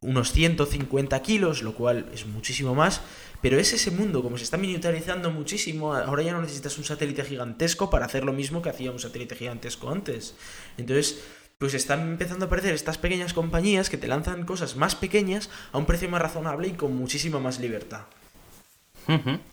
unos 0.00 0.32
150 0.32 1.20
kilos, 1.22 1.62
lo 1.62 1.74
cual 1.74 2.06
es 2.12 2.26
muchísimo 2.26 2.74
más. 2.74 3.02
Pero 3.42 3.58
es 3.58 3.72
ese 3.72 3.90
mundo, 3.90 4.22
como 4.22 4.36
se 4.36 4.44
está 4.44 4.58
miniaturizando 4.58 5.30
muchísimo, 5.30 5.94
ahora 5.94 6.22
ya 6.22 6.32
no 6.32 6.42
necesitas 6.42 6.76
un 6.76 6.84
satélite 6.84 7.24
gigantesco 7.24 7.88
para 7.88 8.06
hacer 8.06 8.24
lo 8.24 8.32
mismo 8.32 8.60
que 8.60 8.68
hacía 8.68 8.90
un 8.90 8.98
satélite 8.98 9.34
gigantesco 9.34 9.90
antes. 9.90 10.34
Entonces, 10.76 11.22
pues 11.58 11.74
están 11.74 12.00
empezando 12.00 12.44
a 12.44 12.46
aparecer 12.46 12.74
estas 12.74 12.98
pequeñas 12.98 13.32
compañías 13.32 13.90
que 13.90 13.98
te 13.98 14.08
lanzan 14.08 14.44
cosas 14.44 14.76
más 14.76 14.94
pequeñas 14.94 15.50
a 15.72 15.78
un 15.78 15.86
precio 15.86 16.08
más 16.08 16.20
razonable 16.20 16.68
y 16.68 16.72
con 16.72 16.94
muchísima 16.96 17.38
más 17.38 17.60
libertad. 17.60 18.02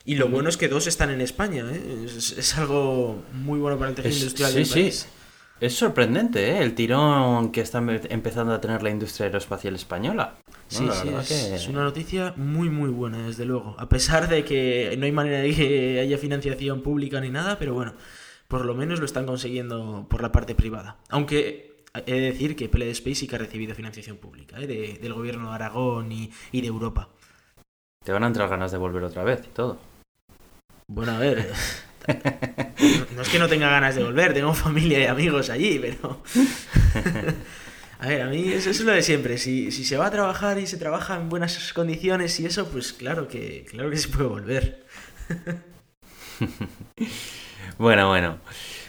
Y 0.06 0.16
lo 0.16 0.28
bueno 0.28 0.50
es 0.50 0.58
que 0.58 0.68
dos 0.68 0.86
están 0.86 1.10
en 1.10 1.20
España, 1.20 1.66
¿eh? 1.72 2.06
es, 2.06 2.58
algo 2.58 3.24
muy 3.34 3.58
bueno 3.58 3.80
para 3.80 3.90
el 3.90 3.96
tejido 3.96 4.16
industrial 4.16 4.54
del 4.54 4.68
país. 4.68 5.08
Es 5.60 5.76
sorprendente 5.76 6.52
¿eh? 6.52 6.64
el 6.64 6.76
tirón 6.76 7.52
que 7.52 7.62
está 7.62 7.80
empezando 7.80 8.54
a 8.54 8.62
tener 8.62 8.84
la 8.84 8.92
industria 8.92 9.26
aeroespacial 9.26 9.74
española. 9.74 10.36
Sí, 10.68 10.88
sí, 10.92 11.10
es, 11.10 11.68
una 11.68 11.84
noticia 11.84 12.34
muy, 12.36 12.70
muy 12.70 12.90
buena, 12.90 13.26
desde 13.26 13.46
luego. 13.46 13.76
A 13.80 13.90
pesar 13.90 14.28
de 14.30 14.44
que 14.44 14.96
no 15.00 15.06
hay 15.06 15.12
manera 15.12 15.40
de 15.40 15.54
que 15.56 16.00
haya 16.02 16.18
financiación 16.18 16.82
pública 16.82 17.20
ni 17.22 17.30
nada, 17.30 17.58
pero 17.58 17.74
bueno, 17.74 17.94
por 18.48 18.66
lo 18.66 18.76
menos 18.76 19.00
lo 19.00 19.06
están 19.06 19.26
consiguiendo 19.26 20.06
por 20.10 20.22
la 20.22 20.32
parte 20.32 20.54
privada. 20.54 20.98
Aunque 21.10 21.84
he 22.06 22.14
de 22.14 22.22
decir 22.22 22.56
que 22.56 22.70
PLD 22.70 22.92
Space 22.92 23.16
sí 23.16 23.28
que 23.28 23.38
ha 23.38 23.40
recibido 23.40 23.74
financiación 23.74 24.18
pública, 24.18 24.60
¿eh? 24.60 24.68
del 24.68 25.14
gobierno 25.14 25.50
de 25.50 25.56
Aragón 25.56 26.12
y, 26.12 26.32
y 26.52 26.62
de 26.62 26.68
Europa. 26.68 27.10
Te 28.04 28.12
van 28.12 28.24
a 28.24 28.28
entrar 28.28 28.48
ganas 28.48 28.72
de 28.72 28.78
volver 28.78 29.04
otra 29.04 29.24
vez 29.24 29.42
y 29.44 29.50
todo. 29.50 29.80
Bueno, 30.88 31.14
a 31.14 31.18
ver. 31.18 31.52
No, 33.16 33.24
es 33.24 33.30
que 33.30 33.40
no 33.40 33.48
tenga 33.48 33.70
ganas 33.70 33.96
de 33.96 34.04
volver, 34.04 34.34
tengo 34.34 34.54
familia 34.54 35.00
y 35.00 35.06
amigos 35.06 35.50
allí, 35.50 35.80
pero... 35.80 36.22
A 38.00 38.10
ver, 38.10 38.22
a 38.22 38.28
mí 38.28 38.50
eso, 38.50 38.70
es 38.70 38.80
lo 38.82 38.92
de 38.92 39.02
siempre. 39.02 39.40
Si, 39.40 39.72
si, 39.72 39.84
se 39.84 39.98
va 39.98 40.06
a 40.06 40.12
trabajar 40.12 40.60
y 40.60 40.68
se 40.68 40.78
trabaja 40.78 41.16
en 41.16 41.30
buenas 41.30 41.74
condiciones 41.74 42.40
y 42.40 42.46
eso, 42.46 42.70
pues 42.70 42.94
claro 42.94 43.28
que, 43.28 43.66
claro 43.68 43.90
que 43.90 43.98
se 43.98 44.10
puede 44.10 44.30
volver. 44.30 44.86
Bueno, 47.78 48.08
bueno. 48.08 48.40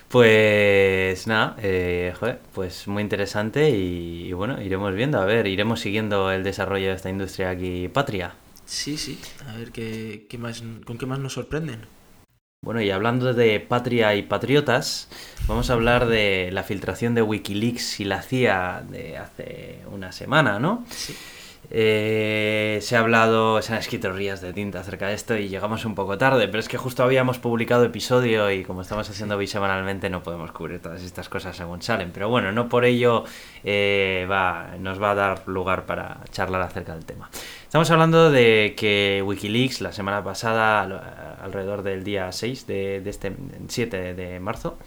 Pues 0.08 1.26
nada, 1.26 1.56
eh, 1.60 2.14
joder, 2.18 2.40
pues 2.54 2.88
muy 2.88 3.02
interesante 3.02 3.68
y, 3.68 4.28
y 4.28 4.32
bueno, 4.32 4.62
iremos 4.62 4.94
viendo, 4.94 5.20
a 5.20 5.26
ver, 5.26 5.46
iremos 5.46 5.80
siguiendo 5.80 6.30
el 6.32 6.42
desarrollo 6.42 6.88
de 6.88 6.94
esta 6.94 7.10
industria 7.10 7.50
aquí 7.50 7.88
patria. 7.88 8.34
Sí, 8.64 8.96
sí, 8.96 9.20
a 9.46 9.56
ver 9.56 9.72
qué, 9.72 10.26
qué 10.30 10.38
más, 10.38 10.62
con 10.86 10.96
qué 10.96 11.04
más 11.04 11.18
nos 11.18 11.34
sorprenden. 11.34 11.80
Bueno, 12.60 12.82
y 12.82 12.90
hablando 12.90 13.32
de 13.34 13.60
patria 13.60 14.16
y 14.16 14.22
patriotas, 14.22 15.08
vamos 15.46 15.70
a 15.70 15.74
hablar 15.74 16.06
de 16.06 16.50
la 16.52 16.64
filtración 16.64 17.14
de 17.14 17.22
Wikileaks 17.22 18.00
y 18.00 18.04
la 18.04 18.20
CIA 18.22 18.84
de 18.88 19.16
hace 19.16 19.78
una 19.92 20.10
semana, 20.10 20.58
¿no? 20.58 20.84
Sí. 20.90 21.16
Eh, 21.70 22.78
se 22.80 22.96
ha 22.96 23.00
hablado, 23.00 23.60
se 23.60 23.72
han 23.74 23.78
escrito 23.78 24.10
rías 24.10 24.40
de 24.40 24.52
tinta 24.54 24.80
acerca 24.80 25.08
de 25.08 25.14
esto 25.14 25.36
y 25.36 25.48
llegamos 25.48 25.84
un 25.84 25.94
poco 25.94 26.16
tarde, 26.16 26.48
pero 26.48 26.60
es 26.60 26.68
que 26.68 26.78
justo 26.78 27.02
habíamos 27.02 27.38
publicado 27.38 27.84
episodio 27.84 28.50
y 28.50 28.64
como 28.64 28.80
estamos 28.80 29.08
haciendo 29.10 29.36
bisemanalmente 29.36 30.08
no 30.08 30.22
podemos 30.22 30.50
cubrir 30.52 30.80
todas 30.80 31.02
estas 31.02 31.28
cosas 31.28 31.56
según 31.56 31.82
salen. 31.82 32.10
Pero 32.12 32.30
bueno, 32.30 32.52
no 32.52 32.68
por 32.68 32.84
ello 32.84 33.24
eh, 33.64 34.26
va, 34.30 34.76
nos 34.78 35.00
va 35.02 35.10
a 35.10 35.14
dar 35.14 35.42
lugar 35.46 35.84
para 35.84 36.20
charlar 36.30 36.62
acerca 36.62 36.94
del 36.94 37.04
tema. 37.04 37.28
Estamos 37.64 37.90
hablando 37.90 38.30
de 38.30 38.74
que 38.76 39.22
Wikileaks 39.26 39.82
la 39.82 39.92
semana 39.92 40.24
pasada, 40.24 40.80
al- 40.82 41.36
alrededor 41.42 41.82
del 41.82 42.02
día 42.02 42.32
6 42.32 42.66
de, 42.66 43.00
de 43.02 43.10
este 43.10 43.32
7 43.68 44.14
de 44.14 44.40
marzo, 44.40 44.78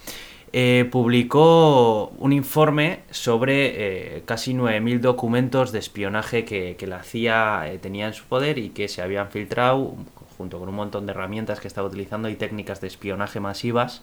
eh, 0.54 0.88
publicó 0.92 2.08
un 2.18 2.34
informe 2.34 3.02
sobre 3.10 4.18
eh, 4.18 4.24
casi 4.26 4.54
9.000 4.54 5.00
documentos 5.00 5.72
de 5.72 5.80
espionaje 5.80 6.46
que, 6.46 6.76
que 6.78 6.88
la 6.88 7.04
CIA 7.04 7.72
eh, 7.72 7.78
tenía 7.78 8.08
en 8.08 8.14
su 8.14 8.26
poder 8.26 8.58
y 8.58 8.70
que 8.70 8.88
se 8.88 9.02
habían 9.02 9.30
filtrado 9.30 9.96
junto 10.38 10.60
con 10.60 10.70
un 10.70 10.76
montón 10.76 11.06
de 11.06 11.12
herramientas 11.12 11.60
que 11.60 11.68
estaba 11.68 11.88
utilizando 11.88 12.28
y 12.28 12.36
técnicas 12.36 12.82
de 12.82 12.88
espionaje 12.88 13.40
masivas 13.40 14.02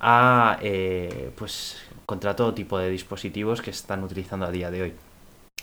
a 0.00 0.58
eh, 0.62 1.30
pues 1.36 1.76
contra 2.06 2.34
todo 2.34 2.54
tipo 2.54 2.78
de 2.78 2.90
dispositivos 2.90 3.62
que 3.62 3.70
están 3.70 4.02
utilizando 4.02 4.46
a 4.46 4.50
día 4.50 4.70
de 4.70 4.82
hoy. 4.82 4.94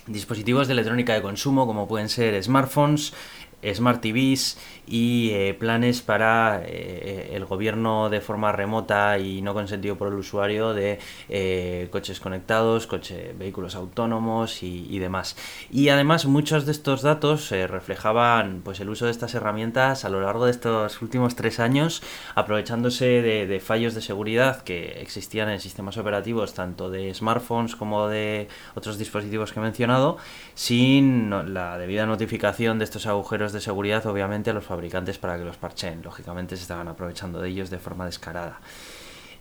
Dispositivos 0.05 0.67
de 0.67 0.73
electrónica 0.73 1.13
de 1.13 1.21
consumo 1.21 1.67
como 1.67 1.87
pueden 1.87 2.07
ser 2.07 2.41
smartphones, 2.41 3.13
smart 3.63 4.01
TVs 4.01 4.57
y 4.87 5.31
eh, 5.31 5.53
planes 5.53 6.01
para 6.01 6.61
eh, 6.63 7.31
el 7.33 7.45
gobierno 7.45 8.09
de 8.09 8.21
forma 8.21 8.51
remota 8.51 9.17
y 9.19 9.41
no 9.41 9.53
consentido 9.53 9.97
por 9.97 10.07
el 10.07 10.13
usuario 10.13 10.73
de 10.73 10.99
eh, 11.29 11.87
coches 11.91 12.19
conectados, 12.19 12.87
coche, 12.87 13.35
vehículos 13.37 13.75
autónomos 13.75 14.63
y, 14.63 14.97
demás. 14.97 15.35
Y 15.69 15.89
además 15.89 16.25
muchos 16.25 16.65
de 16.65 16.71
estos 16.71 17.01
datos 17.01 17.51
reflejaban 17.51 18.61
pues 18.63 18.79
el 18.79 18.89
uso 18.89 19.05
de 19.05 19.11
estas 19.11 19.35
herramientas 19.35 20.05
a 20.05 20.09
lo 20.09 20.21
largo 20.21 20.45
de 20.45 20.51
estos 20.51 21.01
últimos 21.01 21.35
tres 21.35 21.59
años, 21.59 22.01
aprovechándose 22.33 23.21
de, 23.21 23.59
fallos 23.59 23.93
de 23.93 24.01
seguridad 24.01 24.63
que 24.63 25.01
existían 25.01 25.49
en 25.49 25.59
sistemas 25.59 25.97
operativos 25.97 26.53
tanto 26.53 26.89
de 26.89 27.13
smartphones 27.13 27.75
como 27.75 28.07
de 28.07 28.47
otros 28.75 28.97
dispositivos 28.97 29.53
que 29.53 29.59
he 29.59 29.63
mencionado, 29.63 30.17
sin 30.55 31.29
la 31.53 31.77
debida 31.77 32.05
notificación 32.05 32.79
de 32.79 32.85
estos 32.85 33.05
agujeros 33.05 33.46
de 33.53 33.61
seguridad, 33.61 34.05
obviamente, 34.05 34.49
a 34.49 34.53
los 34.53 34.65
fabricantes 34.65 35.17
para 35.17 35.37
que 35.37 35.43
los 35.43 35.57
parchen. 35.57 36.01
Lógicamente 36.03 36.55
se 36.55 36.63
estaban 36.63 36.87
aprovechando 36.87 37.41
de 37.41 37.49
ellos 37.49 37.69
de 37.69 37.79
forma 37.79 38.05
descarada. 38.05 38.59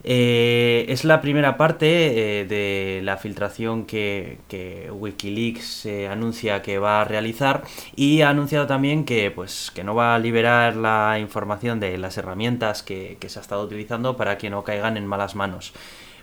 Eh, 0.05 0.87
es 0.89 1.05
la 1.05 1.21
primera 1.21 1.57
parte 1.57 2.41
eh, 2.41 2.45
de 2.45 3.01
la 3.03 3.17
filtración 3.17 3.87
que, 3.87 4.39
Wikileaks 4.93 5.87
eh, 5.87 6.07
anuncia 6.09 6.63
que 6.63 6.79
va 6.79 7.01
a 7.01 7.05
realizar 7.05 7.65
y 7.97 8.21
ha 8.21 8.29
anunciado 8.29 8.67
también 8.67 9.05
que, 9.05 9.31
pues, 9.31 9.73
que 9.75 9.83
no 9.83 9.95
va 9.95 10.15
a 10.15 10.19
liberar 10.19 10.77
la 10.77 11.19
información 11.19 11.81
de 11.81 11.99
las 11.99 12.17
herramientas 12.19 12.83
que 12.83 13.19
se 13.27 13.39
ha 13.39 13.43
estado 13.43 13.65
utilizando 13.65 14.17
para 14.17 14.39
que 14.39 14.51
no 14.51 14.63
caigan 14.63 14.97
en 14.97 15.07
malas 15.07 15.35
manos. 15.35 15.73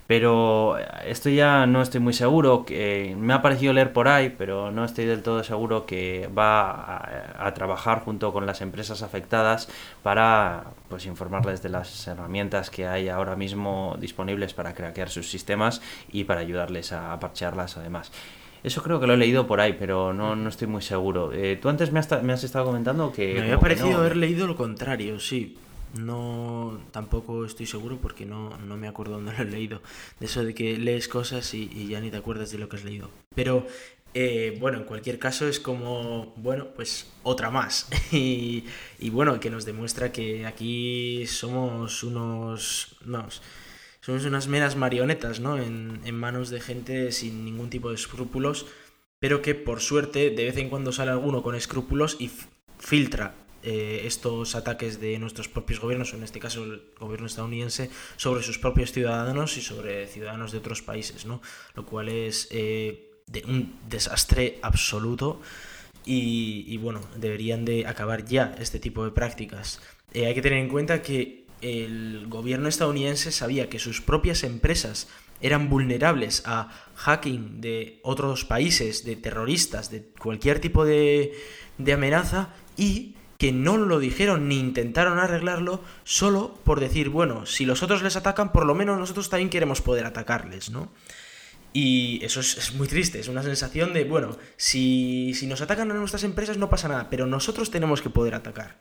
Pero 0.06 0.76
esto 1.06 1.30
ya 1.30 1.66
no 1.66 1.82
estoy 1.82 2.02
muy 2.02 2.14
seguro, 2.14 2.66
que 2.66 3.16
me 3.18 3.34
ha 3.34 3.42
parecido 3.42 3.72
leer 3.72 3.94
por 3.94 4.10
ahí, 4.10 4.36
pero 4.38 4.70
no 4.70 4.84
estoy 4.84 5.06
del 5.06 5.24
todo 5.24 5.44
seguro 5.44 5.86
que 5.86 6.30
va 6.38 6.72
a, 6.72 7.48
a 7.48 7.54
trabajar 7.54 8.02
junto 8.02 8.34
con 8.34 8.46
las 8.46 8.62
empresas 8.62 9.02
afectadas 9.02 9.70
para 10.04 10.66
pues 10.90 11.06
informarles 11.06 11.64
de 11.64 11.70
las 11.70 12.06
herramientas 12.08 12.70
que 12.70 12.86
hay 12.86 13.08
ahora 13.08 13.38
mismo 13.38 13.96
disponibles 14.00 14.54
para 14.54 14.74
craquear 14.74 15.10
sus 15.10 15.30
sistemas 15.30 15.82
y 16.12 16.26
para 16.26 16.42
ayudarles 16.42 16.92
a, 16.92 17.14
a 17.14 17.20
parchearlas 17.20 17.78
además. 17.78 18.12
Eso 18.64 18.82
creo 18.82 19.00
que 19.00 19.08
lo 19.08 19.14
he 19.14 19.18
leído 19.18 19.46
por 19.46 19.60
ahí, 19.60 19.76
pero 19.78 20.14
no, 20.14 20.36
no 20.38 20.48
estoy 20.50 20.68
muy 20.68 20.82
seguro. 20.82 21.32
Eh, 21.34 21.60
Tú 21.62 21.68
antes 21.68 21.92
me 21.92 22.00
has, 22.00 22.24
me 22.24 22.32
has 22.32 22.44
estado 22.46 22.66
comentando 22.66 23.12
que... 23.12 23.34
Me 23.34 23.42
había 23.42 23.60
parecido 23.60 23.92
no. 23.92 23.98
haber 23.98 24.16
leído 24.16 24.48
lo 24.48 24.56
contrario, 24.56 25.20
sí. 25.20 25.58
No, 25.94 26.82
tampoco 26.92 27.46
estoy 27.46 27.68
seguro 27.68 28.00
porque 28.02 28.26
no, 28.26 28.58
no 28.58 28.78
me 28.78 28.88
acuerdo 28.88 29.14
dónde 29.14 29.32
lo 29.34 29.44
he 29.44 29.46
leído. 29.46 29.82
De 30.20 30.26
eso 30.26 30.44
de 30.44 30.54
que 30.54 30.78
lees 30.78 31.08
cosas 31.08 31.54
y, 31.54 31.70
y 31.74 31.88
ya 31.88 32.02
ni 32.02 32.10
te 32.10 32.18
acuerdas 32.18 32.52
de 32.52 32.58
lo 32.58 32.68
que 32.68 32.78
has 32.78 32.84
leído. 32.84 33.10
Pero, 33.36 33.68
eh, 34.16 34.58
bueno, 34.60 34.80
en 34.80 34.84
cualquier 34.86 35.20
caso 35.20 35.48
es 35.48 35.60
como, 35.60 36.34
bueno, 36.38 36.68
pues 36.76 37.12
otra 37.24 37.50
más. 37.52 37.90
Y, 38.12 38.66
y 39.00 39.10
bueno, 39.10 39.40
que 39.40 39.50
nos 39.50 39.66
demuestra 39.66 40.12
que 40.12 40.46
aquí 40.46 41.26
somos 41.28 42.04
unos, 42.04 42.98
unos 43.06 43.42
somos 44.02 44.26
unas 44.26 44.48
meras 44.48 44.76
marionetas, 44.76 45.40
¿no? 45.40 45.58
En, 45.58 46.02
en 46.06 46.16
manos 46.16 46.50
de 46.50 46.60
gente 46.60 47.12
sin 47.12 47.46
ningún 47.46 47.70
tipo 47.70 47.90
de 47.90 47.96
escrúpulos, 47.96 48.66
pero 49.20 49.42
que 49.42 49.56
por 49.56 49.80
suerte 49.80 50.32
de 50.32 50.44
vez 50.44 50.58
en 50.58 50.70
cuando 50.70 50.92
sale 50.92 51.12
alguno 51.12 51.42
con 51.42 51.56
escrúpulos 51.56 52.18
y 52.20 52.30
filtra 52.80 53.43
eh, 53.64 54.02
estos 54.06 54.56
ataques 54.56 55.00
de 55.00 55.18
nuestros 55.20 55.48
propios 55.48 55.80
gobiernos, 55.80 56.14
o 56.14 56.18
en 56.18 56.24
este 56.24 56.40
caso 56.40 56.64
el 56.64 56.82
gobierno 57.00 57.28
estadounidense, 57.28 57.90
sobre 58.18 58.44
sus 58.44 58.60
propios 58.60 58.92
ciudadanos 58.92 59.58
y 59.58 59.62
sobre 59.62 60.08
ciudadanos 60.08 60.52
de 60.52 60.58
otros 60.58 60.82
países, 60.82 61.26
¿no? 61.26 61.42
Lo 61.74 61.86
cual 61.86 62.10
es 62.10 62.50
eh, 62.52 63.12
de 63.28 63.44
un 63.48 63.76
desastre 63.88 64.60
absoluto 64.62 65.42
y, 66.06 66.76
bueno, 66.78 67.00
deberían 67.16 67.64
de 67.64 67.88
acabar 67.88 68.26
ya 68.26 68.54
este 68.60 68.80
tipo 68.80 69.06
de 69.06 69.12
prácticas. 69.12 69.80
Eh, 70.14 70.26
hay 70.26 70.34
que 70.34 70.42
tener 70.42 70.60
en 70.60 70.68
cuenta 70.68 71.02
que 71.02 71.46
el 71.62 72.28
gobierno 72.28 72.68
estadounidense 72.68 73.32
sabía 73.32 73.70
que 73.70 73.80
sus 73.80 74.02
propias 74.02 74.44
empresas 74.44 75.08
eran 75.40 75.70
vulnerables 75.70 76.44
a 76.46 76.70
hacking 76.96 77.62
de 77.62 78.00
otros 78.04 78.44
países, 78.44 79.06
de 79.06 79.16
terroristas, 79.16 79.90
de 79.90 80.04
cualquier 80.20 80.60
tipo 80.60 80.84
de, 80.84 81.34
de 81.78 81.94
amenaza 81.94 82.54
y 82.76 83.16
que 83.44 83.52
no 83.52 83.76
lo 83.76 84.00
dijeron 84.00 84.48
ni 84.48 84.58
intentaron 84.58 85.20
arreglarlo 85.20 85.82
solo 86.06 86.58
por 86.64 86.80
decir, 86.80 87.10
bueno, 87.10 87.46
si 87.46 87.66
los 87.66 87.84
otros 87.84 88.02
les 88.02 88.16
atacan, 88.16 88.54
por 88.54 88.66
lo 88.66 88.74
menos 88.74 88.98
nosotros 88.98 89.30
también 89.30 89.50
queremos 89.50 89.82
poder 89.82 90.06
atacarles, 90.06 90.70
¿no? 90.70 90.94
Y 91.74 92.24
eso 92.24 92.40
es, 92.40 92.74
muy 92.76 92.88
triste, 92.88 93.20
es 93.20 93.28
una 93.28 93.44
sensación 93.44 93.92
de, 93.92 94.06
bueno, 94.06 94.38
si, 94.56 95.34
si 95.34 95.46
nos 95.46 95.60
atacan 95.60 95.92
a 95.92 95.94
nuestras 95.94 96.24
empresas 96.24 96.58
no 96.58 96.70
pasa 96.70 96.88
nada, 96.88 97.10
pero 97.10 97.28
nosotros 97.28 97.70
tenemos 97.70 98.02
que 98.02 98.10
poder 98.10 98.34
atacar. 98.34 98.80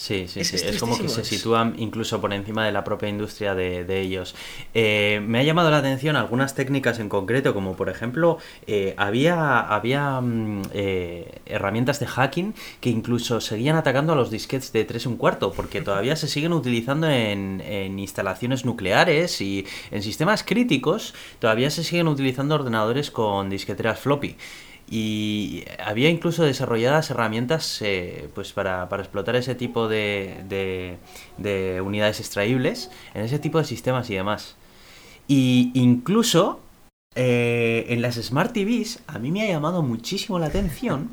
Sí, 0.00 0.28
sí, 0.28 0.40
Es- 0.40 0.48
sí. 0.48 0.56
es 0.56 0.62
Es, 0.62 0.80
como 0.80 0.96
que 0.98 1.10
se 1.10 1.24
sitúan 1.26 1.74
incluso 1.76 2.22
por 2.22 2.32
encima 2.32 2.64
de 2.64 2.72
la 2.72 2.84
propia 2.84 3.10
industria 3.10 3.54
de, 3.54 3.84
de 3.84 4.00
ellos. 4.00 4.34
Eh, 4.72 5.20
me 5.22 5.38
ha 5.40 5.42
llamado 5.42 5.70
la 5.70 5.76
atención 5.76 6.16
algunas 6.16 6.54
técnicas 6.54 6.98
en 7.00 7.10
concreto, 7.10 7.52
como 7.52 7.76
por 7.76 7.90
ejemplo, 7.90 8.38
eh, 8.66 8.94
había, 8.96 9.60
había 9.60 10.18
mm, 10.22 10.62
eh, 10.72 11.40
herramientas 11.44 12.00
de 12.00 12.06
hacking 12.06 12.54
que 12.80 12.88
incluso 12.88 13.42
seguían 13.42 13.76
atacando 13.76 14.14
a 14.14 14.16
los 14.16 14.30
disquetes 14.30 14.72
de 14.72 14.84
3 14.86 15.04
un 15.04 15.18
cuarto, 15.18 15.52
porque 15.52 15.82
todavía 15.82 16.16
se 16.16 16.28
siguen 16.28 16.54
utilizando 16.54 17.06
en, 17.06 17.60
en 17.60 17.98
instalaciones 17.98 18.64
nucleares 18.64 19.42
y 19.42 19.66
en 19.90 20.02
sistemas 20.02 20.44
críticos, 20.44 21.12
todavía 21.40 21.68
se 21.68 21.84
siguen 21.84 22.08
utilizando 22.08 22.54
ordenadores 22.54 23.10
con 23.10 23.50
disqueteras 23.50 24.00
floppy. 24.00 24.34
Y 24.92 25.64
había 25.84 26.08
incluso 26.08 26.42
desarrolladas 26.42 27.10
herramientas 27.10 27.80
eh, 27.80 28.28
pues 28.34 28.52
para, 28.52 28.88
para 28.88 29.02
explotar 29.04 29.36
ese 29.36 29.54
tipo 29.54 29.86
de, 29.88 30.34
de- 30.48 30.96
de 31.38 31.80
unidades 31.80 32.18
extraíbles 32.18 32.90
en 33.14 33.22
ese 33.22 33.38
tipo 33.38 33.58
de 33.58 33.64
sistemas 33.64 34.10
y 34.10 34.16
demás. 34.16 34.56
Y 35.28 35.70
incluso 35.74 36.60
eh, 37.14 37.86
en 37.88 38.02
las 38.02 38.16
Smart 38.16 38.52
TVs 38.52 39.00
a 39.06 39.20
mí 39.20 39.30
me 39.30 39.42
ha 39.42 39.46
llamado 39.48 39.82
muchísimo 39.82 40.38
la 40.40 40.46
atención 40.46 41.10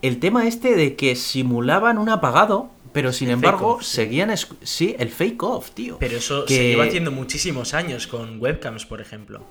el 0.00 0.18
tema 0.20 0.46
este 0.46 0.74
de 0.76 0.94
que 0.96 1.14
simulaban 1.16 1.98
un 1.98 2.08
apagado, 2.08 2.70
pero 2.92 3.12
sin 3.12 3.28
El 3.28 3.34
embargo 3.34 3.74
off, 3.74 3.82
seguían... 3.84 4.32
Sí, 4.62 4.94
el 4.98 5.08
fake 5.10 5.42
off, 5.44 5.70
tío. 5.72 5.96
Pero 5.98 6.16
eso 6.18 6.44
Que- 6.44 6.54
se 6.56 6.68
lleva 6.68 6.84
haciendo 6.84 7.10
muchísimos 7.10 7.72
años 7.74 8.06
con 8.06 8.40
webcams, 8.40 8.84
por 8.86 9.00
ejemplo. 9.00 9.44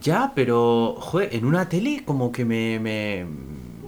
Ya, 0.00 0.32
pero, 0.34 0.96
joder, 0.98 1.34
en 1.34 1.44
una 1.44 1.68
tele 1.68 2.02
como 2.04 2.32
que 2.32 2.44
me... 2.44 2.78
me- 2.80 3.26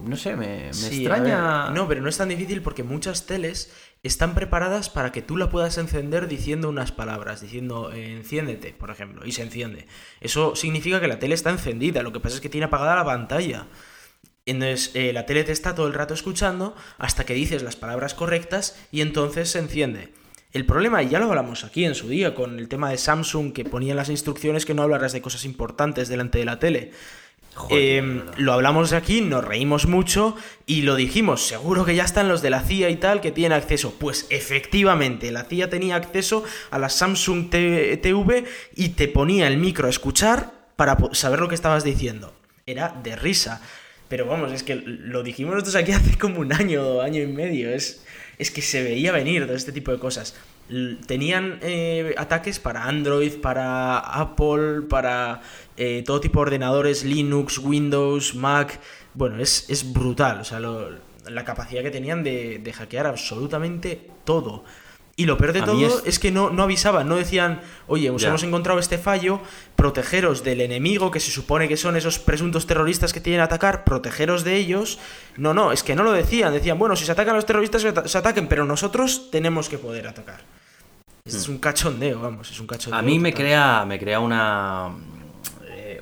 no 0.03 0.15
sé, 0.17 0.35
me, 0.35 0.65
me 0.65 0.73
Sí, 0.73 1.05
extraña... 1.05 1.69
no, 1.69 1.87
pero 1.87 2.01
no 2.01 2.09
es 2.09 2.17
tan 2.17 2.29
difícil 2.29 2.61
porque 2.63 2.83
muchas 2.83 3.27
teles 3.27 3.71
están 4.03 4.33
preparadas 4.33 4.89
para 4.89 5.11
que 5.11 5.21
tú 5.21 5.37
la 5.37 5.51
puedas 5.51 5.77
encender 5.77 6.27
diciendo 6.27 6.69
unas 6.69 6.91
palabras, 6.91 7.39
diciendo 7.41 7.91
eh, 7.93 8.13
enciéndete, 8.13 8.73
por 8.73 8.89
ejemplo, 8.89 9.25
y 9.25 9.31
se 9.31 9.43
enciende. 9.43 9.85
Eso 10.19 10.55
significa 10.55 10.99
que 10.99 11.07
la 11.07 11.19
tele 11.19 11.35
está 11.35 11.51
encendida, 11.51 12.01
lo 12.01 12.11
que 12.11 12.19
pasa 12.19 12.35
es 12.35 12.41
que 12.41 12.49
tiene 12.49 12.65
apagada 12.65 12.95
la 12.95 13.05
pantalla. 13.05 13.67
Entonces 14.47 14.91
eh, 14.95 15.13
la 15.13 15.25
tele 15.27 15.43
te 15.43 15.51
está 15.51 15.75
todo 15.75 15.87
el 15.87 15.93
rato 15.93 16.13
escuchando 16.15 16.75
hasta 16.97 17.25
que 17.25 17.35
dices 17.35 17.61
las 17.61 17.75
palabras 17.75 18.15
correctas 18.15 18.75
y 18.91 19.01
entonces 19.01 19.51
se 19.51 19.59
enciende. 19.59 20.13
El 20.53 20.65
problema, 20.65 21.01
y 21.01 21.09
ya 21.09 21.19
lo 21.19 21.25
hablamos 21.25 21.63
aquí 21.63 21.85
en 21.85 21.95
su 21.95 22.09
día, 22.09 22.35
con 22.35 22.59
el 22.59 22.67
tema 22.67 22.89
de 22.89 22.97
Samsung 22.97 23.53
que 23.53 23.63
ponía 23.63 23.95
las 23.95 24.09
instrucciones 24.09 24.65
que 24.65 24.73
no 24.73 24.83
hablaras 24.83 25.13
de 25.13 25.21
cosas 25.21 25.45
importantes 25.45 26.09
delante 26.09 26.39
de 26.39 26.45
la 26.45 26.59
tele. 26.59 26.91
Em, 27.69 28.23
lo 28.37 28.53
hablamos 28.53 28.93
aquí, 28.93 29.21
nos 29.21 29.43
reímos 29.43 29.85
mucho 29.85 30.35
y 30.65 30.83
lo 30.83 30.95
dijimos, 30.95 31.45
seguro 31.45 31.85
que 31.85 31.95
ya 31.95 32.03
están 32.03 32.29
los 32.29 32.41
de 32.41 32.49
la 32.49 32.61
CIA 32.61 32.89
y 32.89 32.95
tal 32.95 33.21
que 33.21 33.31
tienen 33.31 33.57
acceso. 33.57 33.93
Pues 33.99 34.25
efectivamente, 34.29 35.31
la 35.31 35.43
CIA 35.43 35.69
tenía 35.69 35.95
acceso 35.95 36.43
a 36.69 36.79
la 36.79 36.89
Samsung 36.89 37.49
TV 37.49 38.45
y 38.75 38.89
te 38.89 39.07
ponía 39.07 39.47
el 39.47 39.57
micro 39.57 39.87
a 39.87 39.89
escuchar 39.89 40.51
para 40.75 40.97
saber 41.11 41.39
lo 41.39 41.49
que 41.49 41.55
estabas 41.55 41.83
diciendo. 41.83 42.33
Era 42.65 42.89
de 43.03 43.15
risa. 43.15 43.61
Pero 44.07 44.25
vamos, 44.25 44.51
es 44.51 44.63
que 44.63 44.75
lo 44.75 45.23
dijimos 45.23 45.53
nosotros 45.53 45.75
aquí 45.75 45.91
hace 45.93 46.17
como 46.17 46.39
un 46.39 46.51
año, 46.53 47.01
año 47.01 47.21
y 47.21 47.27
medio. 47.27 47.69
Es, 47.69 48.03
es 48.41 48.49
que 48.49 48.63
se 48.63 48.81
veía 48.81 49.11
venir 49.11 49.45
todo 49.45 49.55
este 49.55 49.71
tipo 49.71 49.91
de 49.91 49.99
cosas. 49.99 50.35
Tenían 51.05 51.59
eh, 51.61 52.15
ataques 52.17 52.59
para 52.59 52.85
Android, 52.85 53.33
para 53.33 53.99
Apple, 53.99 54.81
para 54.89 55.41
eh, 55.77 56.01
todo 56.03 56.19
tipo 56.19 56.39
de 56.39 56.47
ordenadores, 56.47 57.03
Linux, 57.03 57.59
Windows, 57.59 58.33
Mac. 58.33 58.79
Bueno, 59.13 59.39
es, 59.39 59.69
es 59.69 59.93
brutal. 59.93 60.39
O 60.39 60.43
sea, 60.43 60.59
la 60.59 61.45
capacidad 61.45 61.83
que 61.83 61.91
tenían 61.91 62.23
de, 62.23 62.57
de 62.57 62.73
hackear 62.73 63.05
absolutamente 63.05 64.09
todo. 64.25 64.63
Y 65.21 65.25
lo 65.25 65.37
peor 65.37 65.53
de 65.53 65.61
todo 65.61 66.01
es... 66.03 66.17
que 66.17 66.31
no, 66.31 66.49
no 66.49 66.63
avisaban, 66.63 67.07
no 67.07 67.15
decían, 67.15 67.61
oye, 67.85 68.09
os 68.09 68.23
hemos 68.23 68.41
encontrado 68.41 68.79
este 68.79 68.97
fallo, 68.97 69.39
protegeros 69.75 70.43
del 70.43 70.61
enemigo, 70.61 71.11
que 71.11 71.19
se 71.19 71.29
supone 71.29 71.67
que 71.67 71.77
son 71.77 71.95
esos 71.95 72.17
presuntos 72.17 72.65
terroristas 72.65 73.13
que 73.13 73.21
tienen 73.21 73.39
que 73.41 73.43
atacar, 73.43 73.83
protegeros 73.83 74.43
de 74.43 74.55
ellos. 74.55 74.97
No, 75.37 75.53
no, 75.53 75.71
es 75.71 75.83
que 75.83 75.95
no 75.95 76.01
lo 76.01 76.11
decían, 76.11 76.51
decían, 76.53 76.79
bueno, 76.79 76.95
si 76.95 77.05
se 77.05 77.11
atacan 77.11 77.35
los 77.35 77.45
terroristas, 77.45 77.85
se 78.05 78.17
ataquen, 78.17 78.47
pero 78.47 78.65
nosotros 78.65 79.29
tenemos 79.29 79.69
que 79.69 79.77
poder 79.77 80.07
atacar. 80.07 80.41
Es 81.23 81.47
hmm. 81.47 81.51
un 81.51 81.57
cachondeo, 81.59 82.19
vamos, 82.19 82.49
es 82.49 82.59
un 82.59 82.65
cachondeo. 82.65 82.99
A 82.99 83.03
mí 83.03 83.19
me 83.19 83.31
crea, 83.31 83.85
me 83.85 83.99
crea 83.99 84.19
una, 84.19 84.89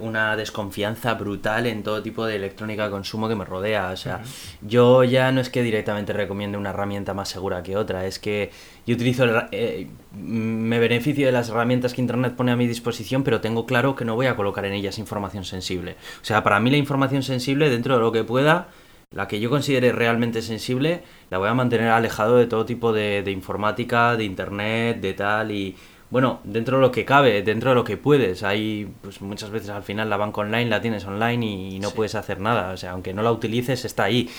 una 0.01 0.35
desconfianza 0.35 1.13
brutal 1.13 1.65
en 1.67 1.83
todo 1.83 2.01
tipo 2.01 2.25
de 2.25 2.35
electrónica 2.35 2.85
de 2.85 2.91
consumo 2.91 3.27
que 3.27 3.35
me 3.35 3.45
rodea. 3.45 3.91
O 3.91 3.97
sea, 3.97 4.21
yo 4.61 5.03
ya 5.03 5.31
no 5.31 5.41
es 5.41 5.49
que 5.49 5.63
directamente 5.63 6.13
recomiende 6.13 6.57
una 6.57 6.71
herramienta 6.71 7.13
más 7.13 7.29
segura 7.29 7.63
que 7.63 7.77
otra, 7.77 8.05
es 8.05 8.19
que 8.19 8.51
yo 8.85 8.95
utilizo, 8.95 9.25
eh, 9.51 9.87
me 10.13 10.79
beneficio 10.79 11.25
de 11.25 11.31
las 11.31 11.49
herramientas 11.49 11.93
que 11.93 12.01
Internet 12.01 12.35
pone 12.35 12.51
a 12.51 12.55
mi 12.55 12.67
disposición, 12.67 13.23
pero 13.23 13.41
tengo 13.41 13.65
claro 13.65 13.95
que 13.95 14.05
no 14.05 14.15
voy 14.15 14.27
a 14.27 14.35
colocar 14.35 14.65
en 14.65 14.73
ellas 14.73 14.97
información 14.97 15.43
sensible. 15.43 15.95
O 16.21 16.25
sea, 16.25 16.43
para 16.43 16.59
mí 16.59 16.69
la 16.69 16.77
información 16.77 17.23
sensible, 17.23 17.69
dentro 17.69 17.95
de 17.95 18.01
lo 18.01 18.11
que 18.11 18.23
pueda, 18.23 18.69
la 19.11 19.27
que 19.27 19.39
yo 19.39 19.49
considere 19.49 19.91
realmente 19.91 20.41
sensible, 20.41 21.03
la 21.31 21.39
voy 21.39 21.49
a 21.49 21.53
mantener 21.53 21.89
alejado 21.89 22.37
de 22.37 22.45
todo 22.45 22.65
tipo 22.65 22.93
de, 22.93 23.23
de 23.23 23.31
informática, 23.31 24.15
de 24.15 24.23
Internet, 24.23 25.01
de 25.01 25.13
tal 25.13 25.51
y 25.51 25.75
bueno, 26.11 26.39
dentro 26.43 26.77
de 26.77 26.81
lo 26.81 26.91
que 26.91 27.05
cabe, 27.05 27.43
dentro 27.43 27.69
de 27.71 27.75
lo 27.75 27.83
que 27.83 27.97
puedes. 27.97 28.43
Hay, 28.43 28.91
pues 29.01 29.21
muchas 29.21 29.51
veces 29.51 29.69
al 29.69 29.83
final 29.83 30.09
la 30.09 30.17
banca 30.17 30.41
online 30.41 30.69
la 30.69 30.81
tienes 30.81 31.05
online 31.05 31.45
y, 31.45 31.79
no 31.79 31.91
puedes 31.91 32.15
hacer 32.15 32.39
nada. 32.39 32.71
O 32.73 32.77
sea, 32.77 32.91
aunque 32.91 33.13
no 33.13 33.21
la 33.21 33.31
utilices, 33.31 33.85
está 33.85 34.05
ahí. 34.05 34.29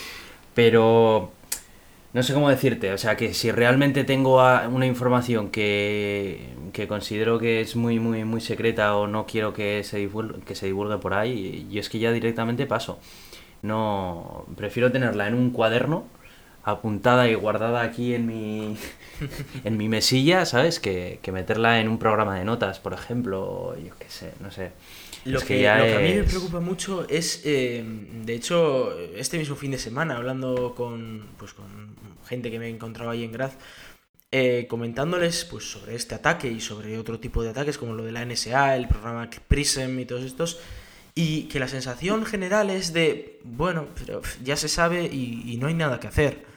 Pero 0.55 1.33
no 2.13 2.23
sé 2.23 2.35
cómo 2.35 2.49
decirte. 2.51 2.93
O 2.93 2.99
sea, 2.99 3.17
que 3.17 3.35
si 3.35 3.53
realmente 3.53 4.05
tengo 4.05 4.43
una 4.69 4.87
información 4.87 5.51
que, 5.51 6.55
que 6.73 6.89
considero 6.89 7.39
que 7.39 7.61
es 7.61 7.77
muy, 7.77 8.01
muy, 8.01 8.25
muy 8.25 8.41
secreta 8.41 8.97
o 8.97 9.07
no 9.07 9.27
quiero 9.27 9.53
que 9.55 9.85
se 9.85 9.99
divulgue, 9.99 10.41
que 10.41 10.55
se 10.57 10.67
divulgue 10.67 10.99
por 10.99 11.15
ahí, 11.15 11.69
yo 11.71 11.81
es 11.81 11.89
que 11.89 11.99
ya 12.01 12.13
directamente 12.13 12.67
paso. 12.67 12.99
No, 13.63 14.47
prefiero 14.57 14.91
tenerla 14.93 15.29
en 15.29 15.35
un 15.35 15.51
cuaderno 15.51 16.07
apuntada 16.65 17.29
y 17.29 17.35
guardada 17.35 17.83
aquí 17.83 18.15
en 18.15 18.27
mi, 18.27 18.77
en 19.65 19.77
mi 19.77 19.89
mesilla, 19.89 20.47
¿sabes? 20.47 20.81
Que, 20.81 21.21
meterla 21.33 21.81
en 21.81 21.89
un 21.89 21.99
programa 21.99 22.39
de 22.39 22.45
notas, 22.45 22.81
por 22.81 22.93
ejemplo, 22.93 23.77
yo 23.77 23.95
qué 23.99 24.09
sé, 24.09 24.33
no 24.41 24.51
sé. 24.51 24.73
Lo, 25.25 25.41
que, 25.41 25.69
a 25.69 26.01
mí 26.01 26.15
me 26.15 26.25
preocupa 26.25 26.61
mucho 26.61 27.07
es, 27.09 27.43
eh, 27.45 27.85
de 27.85 28.35
hecho, 28.35 28.99
este 29.15 29.39
mismo 29.39 29.55
fin 29.55 29.71
de 29.71 29.79
semana, 29.79 30.17
hablando 30.17 30.75
con, 30.75 31.29
pues, 31.37 31.53
con 31.53 31.95
gente 32.27 32.51
que 32.51 32.59
me 32.59 32.67
he 32.67 32.71
encontrado 32.71 33.11
ahí 33.11 33.23
en 33.23 33.33
Graz, 33.33 33.53
eh, 34.33 34.67
comentándoles 34.69 35.45
pues, 35.45 35.71
sobre 35.71 35.95
este 35.95 36.15
ataque 36.15 36.49
y 36.49 36.61
sobre 36.61 36.97
otro 36.99 37.21
tipo 37.21 37.43
de 37.43 37.51
ataques 37.51 37.77
como 37.77 37.95
lo 37.95 38.05
de 38.05 38.13
la 38.13 38.25
NSA, 38.25 38.77
el 38.77 38.89
programa 38.89 39.29
Prism 39.47 39.99
y 39.99 40.07
todos 40.07 40.25
estos, 40.25 40.59
y 41.15 41.43
que 41.45 41.59
la 41.59 41.69
sensación 41.69 42.25
general 42.25 42.71
es 42.71 42.93
de, 42.93 43.41
bueno, 43.45 43.89
pero 43.99 44.23
ya 44.43 44.57
se 44.57 44.69
sabe 44.69 45.05
y 45.05 45.57
no 45.61 45.67
hay 45.67 45.75
nada 45.75 46.01
que 46.01 46.09
hacer. 46.09 46.51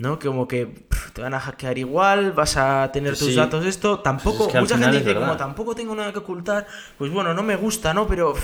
¿no? 0.00 0.18
Como 0.18 0.48
que 0.48 0.68
te 1.12 1.22
van 1.22 1.34
a 1.34 1.40
hackear 1.40 1.78
igual, 1.78 2.32
vas 2.32 2.56
a 2.56 2.90
tener 2.92 3.16
tus 3.16 3.34
datos 3.34 3.64
esto, 3.66 4.00
tampoco, 4.00 4.44
mucha 4.52 4.78
gente 4.78 4.98
dice, 4.98 5.14
como 5.14 5.36
tampoco 5.36 5.74
tengo 5.74 5.94
nada 5.94 6.12
que 6.12 6.18
ocultar, 6.18 6.66
pues 6.98 7.10
bueno, 7.10 7.34
no 7.34 7.42
me 7.42 7.56
gusta, 7.56 7.94
¿no? 7.94 8.06
Pero... 8.06 8.34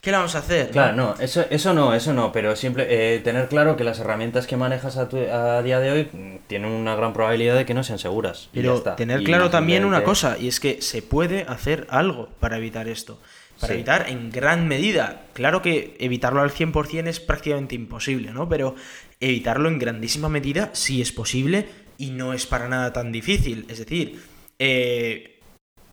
¿Qué 0.00 0.10
le 0.10 0.16
vamos 0.16 0.34
a 0.34 0.38
hacer? 0.38 0.70
Claro, 0.70 0.96
no, 0.96 1.14
eso, 1.20 1.44
eso 1.50 1.74
no, 1.74 1.92
eso 1.92 2.14
no, 2.14 2.32
pero 2.32 2.56
siempre 2.56 2.86
eh, 2.88 3.18
tener 3.18 3.48
claro 3.48 3.76
que 3.76 3.84
las 3.84 3.98
herramientas 3.98 4.46
que 4.46 4.56
manejas 4.56 4.96
a, 4.96 5.02
a, 5.02 5.62
día 5.62 5.78
de 5.78 5.90
hoy 5.90 6.40
tienen 6.46 6.70
una 6.70 6.96
gran 6.96 7.12
probabilidad 7.12 7.54
de 7.54 7.66
que 7.66 7.74
no 7.74 7.84
sean 7.84 7.98
seguras. 7.98 8.48
Pero 8.54 8.80
tener 8.80 9.22
claro 9.24 9.50
también 9.50 9.84
una 9.84 10.02
cosa, 10.02 10.38
y 10.38 10.48
es 10.48 10.58
que 10.58 10.80
se 10.80 11.02
puede 11.02 11.42
hacer 11.42 11.86
algo 11.90 12.30
para 12.40 12.56
evitar 12.56 12.88
esto. 12.88 13.18
Para 13.60 13.74
evitar 13.74 14.08
en 14.08 14.30
gran 14.30 14.66
medida. 14.66 15.24
Claro 15.34 15.60
que 15.60 15.94
evitarlo 16.00 16.40
al 16.40 16.50
100% 16.50 17.06
es 17.06 17.20
prácticamente 17.20 17.74
imposible, 17.74 18.32
¿no? 18.32 18.48
Pero 18.48 18.74
evitarlo 19.20 19.68
en 19.68 19.78
grandísima 19.78 20.30
medida 20.30 20.70
sí 20.72 21.02
es 21.02 21.12
posible 21.12 21.68
y 22.00 22.10
no 22.10 22.32
es 22.32 22.46
para 22.46 22.66
nada 22.66 22.92
tan 22.94 23.12
difícil. 23.12 23.66
Es 23.68 23.78
decir, 23.78 24.22
eh, 24.58 25.38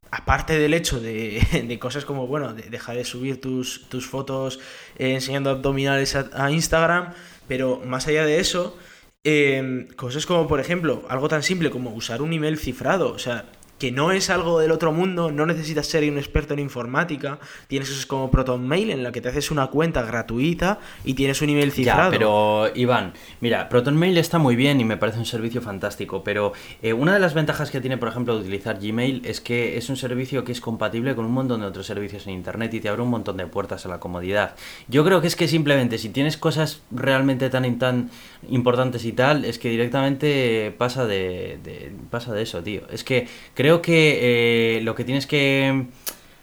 aparte 0.09 0.57
del 0.57 0.73
hecho 0.73 1.01
de, 1.01 1.77
cosas 1.81 2.05
como, 2.05 2.27
bueno, 2.27 2.53
de 2.53 2.63
dejar 2.63 2.95
de 2.95 3.03
subir 3.03 3.41
tus, 3.41 3.89
tus 3.89 4.07
fotos 4.07 4.59
eh, 4.97 5.13
enseñando 5.13 5.49
abdominales 5.49 6.15
a, 6.15 6.49
Instagram, 6.49 7.13
pero 7.49 7.81
más 7.85 8.07
allá 8.07 8.25
de 8.25 8.39
eso, 8.39 8.77
eh, 9.25 9.89
cosas 9.97 10.25
como, 10.25 10.47
por 10.47 10.61
ejemplo, 10.61 11.05
algo 11.09 11.27
tan 11.27 11.43
simple 11.43 11.69
como 11.69 11.89
usar 11.89 12.21
un 12.21 12.31
email 12.31 12.57
cifrado. 12.57 13.11
O 13.11 13.19
sea, 13.19 13.43
que 13.79 13.91
no 13.91 14.11
es 14.11 14.29
algo 14.29 14.59
del 14.59 14.71
otro 14.71 14.91
mundo, 14.91 15.31
no 15.31 15.45
necesitas 15.45 15.87
ser 15.87 16.09
un 16.09 16.17
experto 16.17 16.53
en 16.53 16.59
informática, 16.59 17.39
tienes 17.67 17.89
eso 17.89 18.07
como 18.07 18.31
Proton 18.31 18.67
Mail 18.67 18.91
en 18.91 19.03
la 19.03 19.11
que 19.11 19.21
te 19.21 19.29
haces 19.29 19.51
una 19.51 19.67
cuenta 19.67 20.01
gratuita 20.01 20.79
y 21.03 21.13
tienes 21.13 21.41
un 21.41 21.49
email 21.49 21.71
cifrado. 21.71 22.11
Ya, 22.11 22.17
pero 22.17 22.71
Iván, 22.75 23.13
mira, 23.41 23.69
Proton 23.69 23.95
Mail 23.97 24.17
está 24.17 24.39
muy 24.39 24.55
bien 24.55 24.81
y 24.81 24.85
me 24.85 24.97
parece 24.97 25.19
un 25.19 25.25
servicio 25.25 25.61
fantástico, 25.61 26.23
pero 26.23 26.53
eh, 26.81 26.93
una 26.93 27.13
de 27.13 27.19
las 27.19 27.33
ventajas 27.33 27.71
que 27.71 27.81
tiene, 27.81 27.97
por 27.97 28.09
ejemplo, 28.09 28.35
de 28.35 28.41
utilizar 28.41 28.79
Gmail 28.79 29.21
es 29.25 29.41
que 29.41 29.77
es 29.77 29.89
un 29.89 29.97
servicio 29.97 30.43
que 30.43 30.51
es 30.51 30.61
compatible 30.61 31.15
con 31.15 31.25
un 31.25 31.33
montón 31.33 31.61
de 31.61 31.67
otros 31.67 31.85
servicios 31.85 32.25
en 32.27 32.33
Internet 32.33 32.73
y 32.73 32.79
te 32.79 32.89
abre 32.89 33.01
un 33.01 33.09
montón 33.09 33.37
de 33.37 33.47
puertas 33.47 33.85
a 33.85 33.89
la 33.89 33.99
comodidad. 33.99 34.55
Yo 34.87 35.03
creo 35.05 35.21
que 35.21 35.27
es 35.27 35.35
que 35.35 35.47
simplemente 35.47 35.97
si 35.97 36.09
tienes 36.09 36.37
cosas 36.37 36.81
realmente 36.91 37.49
tan, 37.49 37.77
tan 37.77 38.09
importantes 38.49 39.05
y 39.05 39.11
tal, 39.11 39.45
es 39.45 39.59
que 39.59 39.69
directamente 39.69 40.73
pasa 40.77 41.05
de, 41.05 41.59
de 41.63 41.91
pasa 42.09 42.33
de 42.33 42.41
eso, 42.43 42.63
tío. 42.63 42.81
Es 42.91 43.03
que 43.03 43.27
creo 43.53 43.66
creo 43.67 43.81
que 43.81 44.77
eh, 44.77 44.81
lo 44.81 44.95
que 44.95 45.03
tienes 45.03 45.27
que... 45.27 45.87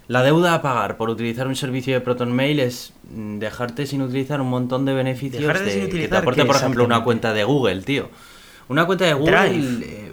La 0.08 0.22
deuda 0.22 0.52
a 0.52 0.60
pagar 0.60 0.98
por 0.98 1.08
utilizar 1.08 1.46
un 1.46 1.56
servicio 1.56 1.94
de 1.94 2.02
Proton 2.02 2.30
Mail 2.30 2.60
es 2.60 2.92
mm, 3.10 3.38
dejarte 3.38 3.86
sin 3.86 4.02
utilizar 4.02 4.42
un 4.42 4.50
montón 4.50 4.84
de 4.84 4.92
beneficios 4.92 5.42
de, 5.42 5.88
que 5.88 6.08
te 6.08 6.16
aporte, 6.18 6.44
por 6.44 6.56
ejemplo, 6.56 6.84
una 6.84 7.02
cuenta 7.02 7.32
de 7.32 7.44
Google, 7.44 7.80
tío. 7.80 8.10
Una 8.68 8.84
cuenta 8.84 9.06
de 9.06 9.14
Google... 9.14 9.50
Eh, 9.82 10.12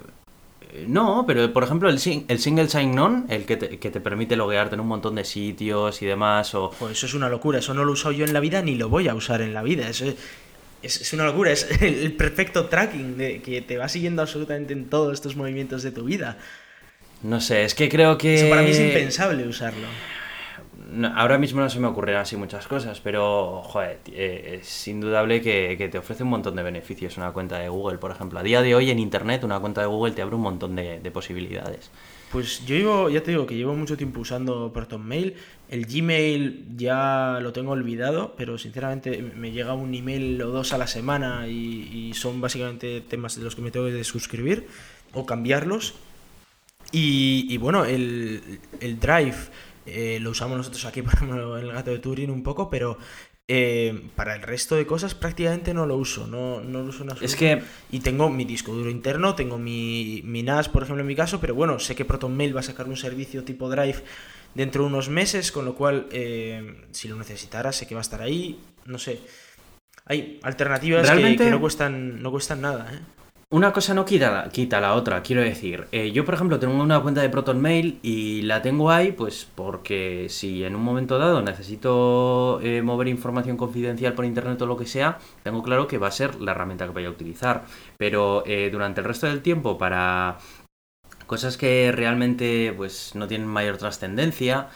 no, 0.88 1.26
pero 1.28 1.52
por 1.52 1.66
ejemplo 1.66 1.90
el, 1.90 1.96
el 2.30 2.40
single 2.40 2.70
sign-on, 2.70 3.26
el 3.28 3.44
que 3.44 3.58
te, 3.58 3.78
que 3.78 3.92
te, 3.92 4.00
permite 4.00 4.38
loguearte 4.38 4.76
en 4.76 4.80
un 4.80 4.88
montón 4.88 5.16
de 5.16 5.26
sitios 5.26 6.02
y 6.02 6.06
demás. 6.06 6.56
O... 6.56 6.72
Pues 6.80 6.94
eso 6.94 7.08
es 7.08 7.14
una 7.14 7.28
locura, 7.28 7.60
eso 7.60 7.74
no 7.74 7.84
lo 7.84 7.90
he 7.90 7.94
usado 7.94 8.14
yo 8.14 8.24
en 8.24 8.32
la 8.32 8.40
vida 8.40 8.62
ni 8.62 8.76
lo 8.76 8.88
voy 8.88 9.10
a 9.10 9.14
usar 9.14 9.42
en 9.42 9.54
la 9.54 9.64
vida. 9.64 9.90
Eso 9.90 10.06
es, 10.06 10.16
es, 10.82 11.12
una 11.12 11.26
locura, 11.26 11.52
es 11.52 11.68
el 11.82 12.14
perfecto 12.14 12.68
tracking 12.68 13.18
de 13.18 13.42
que 13.42 13.62
te 13.62 13.76
va 13.76 13.90
siguiendo 13.90 14.22
absolutamente 14.22 14.72
en 14.72 14.86
todos 14.86 15.14
estos 15.14 15.36
movimientos 15.36 15.84
de 15.84 15.92
tu 15.92 16.06
vida. 16.06 16.38
No 17.24 17.40
sé, 17.40 17.64
es 17.64 17.76
que 17.76 17.88
creo 17.88 18.18
que... 18.18 18.36
Eso 18.36 18.50
para 18.50 18.64
mí 18.64 18.72
es 18.72 18.80
impensable 18.80 19.48
usarlo. 19.48 19.88
ahora 21.16 21.38
mismo 21.38 21.62
no 21.62 21.70
se 21.70 21.80
me 21.80 21.88
ocurren 21.88 22.16
así 22.16 22.36
muchas 22.36 22.68
cosas, 22.68 23.00
pero, 23.00 23.62
joder, 23.64 24.00
eh, 24.12 24.60
es 24.62 24.88
indudable 24.88 25.42
que, 25.42 25.88
te 25.92 25.98
ofrece 25.98 26.24
un 26.24 26.30
montón 26.30 26.56
de 26.56 26.64
beneficios 26.64 27.18
una 27.18 27.32
cuenta 27.32 27.60
de 27.60 27.70
Google, 27.70 28.00
por 28.00 28.12
ejemplo. 28.12 28.40
A 28.40 28.44
día 28.44 28.62
de 28.62 28.74
hoy 28.74 28.90
en 28.90 28.98
Internet 28.98 29.44
una 29.44 29.60
cuenta 29.60 29.82
de 29.82 29.88
Google 29.88 30.14
te 30.14 30.22
abre 30.24 30.36
un 30.36 30.42
montón 30.42 30.76
de, 30.76 31.12
posibilidades. 31.12 31.92
Pues 32.32 32.66
yo 32.66 32.76
llevo, 32.76 33.10
ya 33.10 33.22
te 33.22 33.32
digo 33.32 33.46
que 33.46 33.56
llevo 33.56 33.76
mucho 33.76 33.98
tiempo 33.98 34.22
usando 34.22 34.72
ProtonMail. 34.74 35.36
El 35.70 35.86
Gmail 35.86 36.78
ya 36.78 37.40
lo 37.42 37.52
tengo 37.54 37.72
olvidado, 37.72 38.34
pero 38.38 38.58
sinceramente 38.58 39.22
me 39.22 39.52
llega 39.52 39.74
un 39.74 39.94
email 39.94 40.42
o 40.42 40.50
dos 40.50 40.74
a 40.74 40.78
la 40.78 40.88
semana 40.88 41.48
y, 41.48 42.14
son 42.16 42.42
básicamente 42.42 43.02
temas 43.02 43.36
de 43.36 43.44
los 43.44 43.56
que 43.56 43.62
me 43.62 43.70
tengo 43.70 43.88
que 43.88 44.04
suscribir 44.04 44.68
o 45.14 45.26
cambiarlos. 45.26 45.96
Y, 46.92 47.58
bueno, 47.58 47.86
el, 47.86 48.60
Drive 49.00 49.38
eh, 49.86 50.20
lo 50.20 50.32
usamos 50.32 50.58
nosotros 50.58 50.86
aquí, 50.86 51.02
por 51.02 51.14
ejemplo, 51.14 51.58
en 51.58 51.66
el 51.66 51.72
gato 51.72 51.92
de 51.92 52.00
Turing 52.00 52.30
un 52.30 52.44
poco, 52.44 52.70
pero 52.70 52.98
Eh, 53.54 54.10
para 54.16 54.36
el 54.36 54.44
resto 54.44 54.78
de 54.78 54.86
cosas 54.86 55.14
prácticamente 55.14 55.74
no 55.74 55.86
lo 55.86 55.98
uso, 55.98 56.26
no, 56.26 56.62
no 56.62 56.84
lo 56.84 56.86
uso 56.86 57.04
en 57.04 57.12
Es 57.22 57.36
que... 57.36 57.62
Y 57.92 58.00
tengo 58.00 58.30
mi 58.30 58.46
disco 58.46 58.72
duro 58.72 58.90
interno, 58.90 59.36
tengo 59.36 59.58
mi, 59.58 60.22
mi 60.24 60.42
NAS, 60.42 60.70
por 60.70 60.84
ejemplo, 60.84 61.02
en 61.02 61.08
mi 61.08 61.18
caso, 61.18 61.42
pero 61.42 61.54
bueno, 61.54 61.78
sé 61.78 61.94
que 61.94 62.06
ProtonMail 62.06 62.56
va 62.56 62.62
a 62.62 62.64
sacar 62.64 62.88
un 62.88 62.96
servicio 62.96 63.44
tipo 63.44 63.70
Drive 63.70 64.04
dentro 64.56 64.84
de 64.84 64.88
unos 64.88 65.10
meses, 65.10 65.52
con 65.52 65.66
lo 65.66 65.76
cual, 65.76 66.08
eh, 66.12 66.86
si 66.92 67.10
lo 67.10 67.18
necesitara, 67.18 67.74
sé 67.74 67.88
que 67.88 67.96
va 67.96 68.00
a 68.00 68.08
estar 68.08 68.22
ahí, 68.22 68.58
no 68.86 68.98
sé. 68.98 69.20
Hay 70.06 70.40
alternativas 70.44 71.12
que, 71.12 71.50
no, 71.50 71.60
cuestan, 71.60 72.22
no 72.22 72.32
cuestan 72.32 72.62
nada, 72.62 72.90
¿eh? 72.94 73.00
Una 73.54 73.74
cosa 73.74 73.94
no 73.94 74.06
quita 74.06 74.32
la, 74.32 74.50
quita 74.50 74.80
la 74.80 74.94
otra, 74.94 75.22
quiero 75.22 75.42
decir. 75.42 75.86
Eh, 75.92 76.14
yo, 76.14 76.24
por 76.24 76.36
ejemplo, 76.36 76.58
tengo 76.58 76.82
una 76.82 77.02
cuenta 77.02 77.22
de 77.22 77.30
ProtonMail 77.30 78.00
y 78.02 78.44
la 78.44 78.62
tengo 78.62 78.90
ahí, 78.92 79.12
pues 79.12 79.46
porque 79.54 80.28
si 80.30 80.64
en 80.64 80.74
un 80.74 80.82
momento 80.82 81.20
dado 81.20 81.42
necesito 81.42 82.62
eh, 82.64 82.82
mover 82.82 83.10
información 83.10 83.58
confidencial 83.58 84.14
por 84.14 84.24
internet 84.24 84.62
o 84.62 84.66
lo 84.66 84.78
que 84.78 84.86
sea, 84.86 85.20
tengo 85.44 85.62
claro 85.64 85.86
que 85.86 85.98
va 85.98 86.08
a 86.08 86.12
ser 86.12 86.40
la 86.40 86.52
herramienta 86.52 86.86
que 86.86 86.92
voy 86.92 87.04
a 87.04 87.10
utilizar. 87.10 87.66
Pero 87.98 88.44
eh, 88.46 88.70
durante 88.72 89.02
el 89.02 89.08
resto 89.08 89.28
del 89.28 89.42
tiempo, 89.42 89.78
para 89.78 90.38
cosas 91.28 91.58
que 91.58 91.92
realmente 91.92 92.74
pues 92.78 93.16
no 93.16 93.28
tienen 93.28 93.50
mayor 93.50 93.76
trascendencia. 93.76 94.70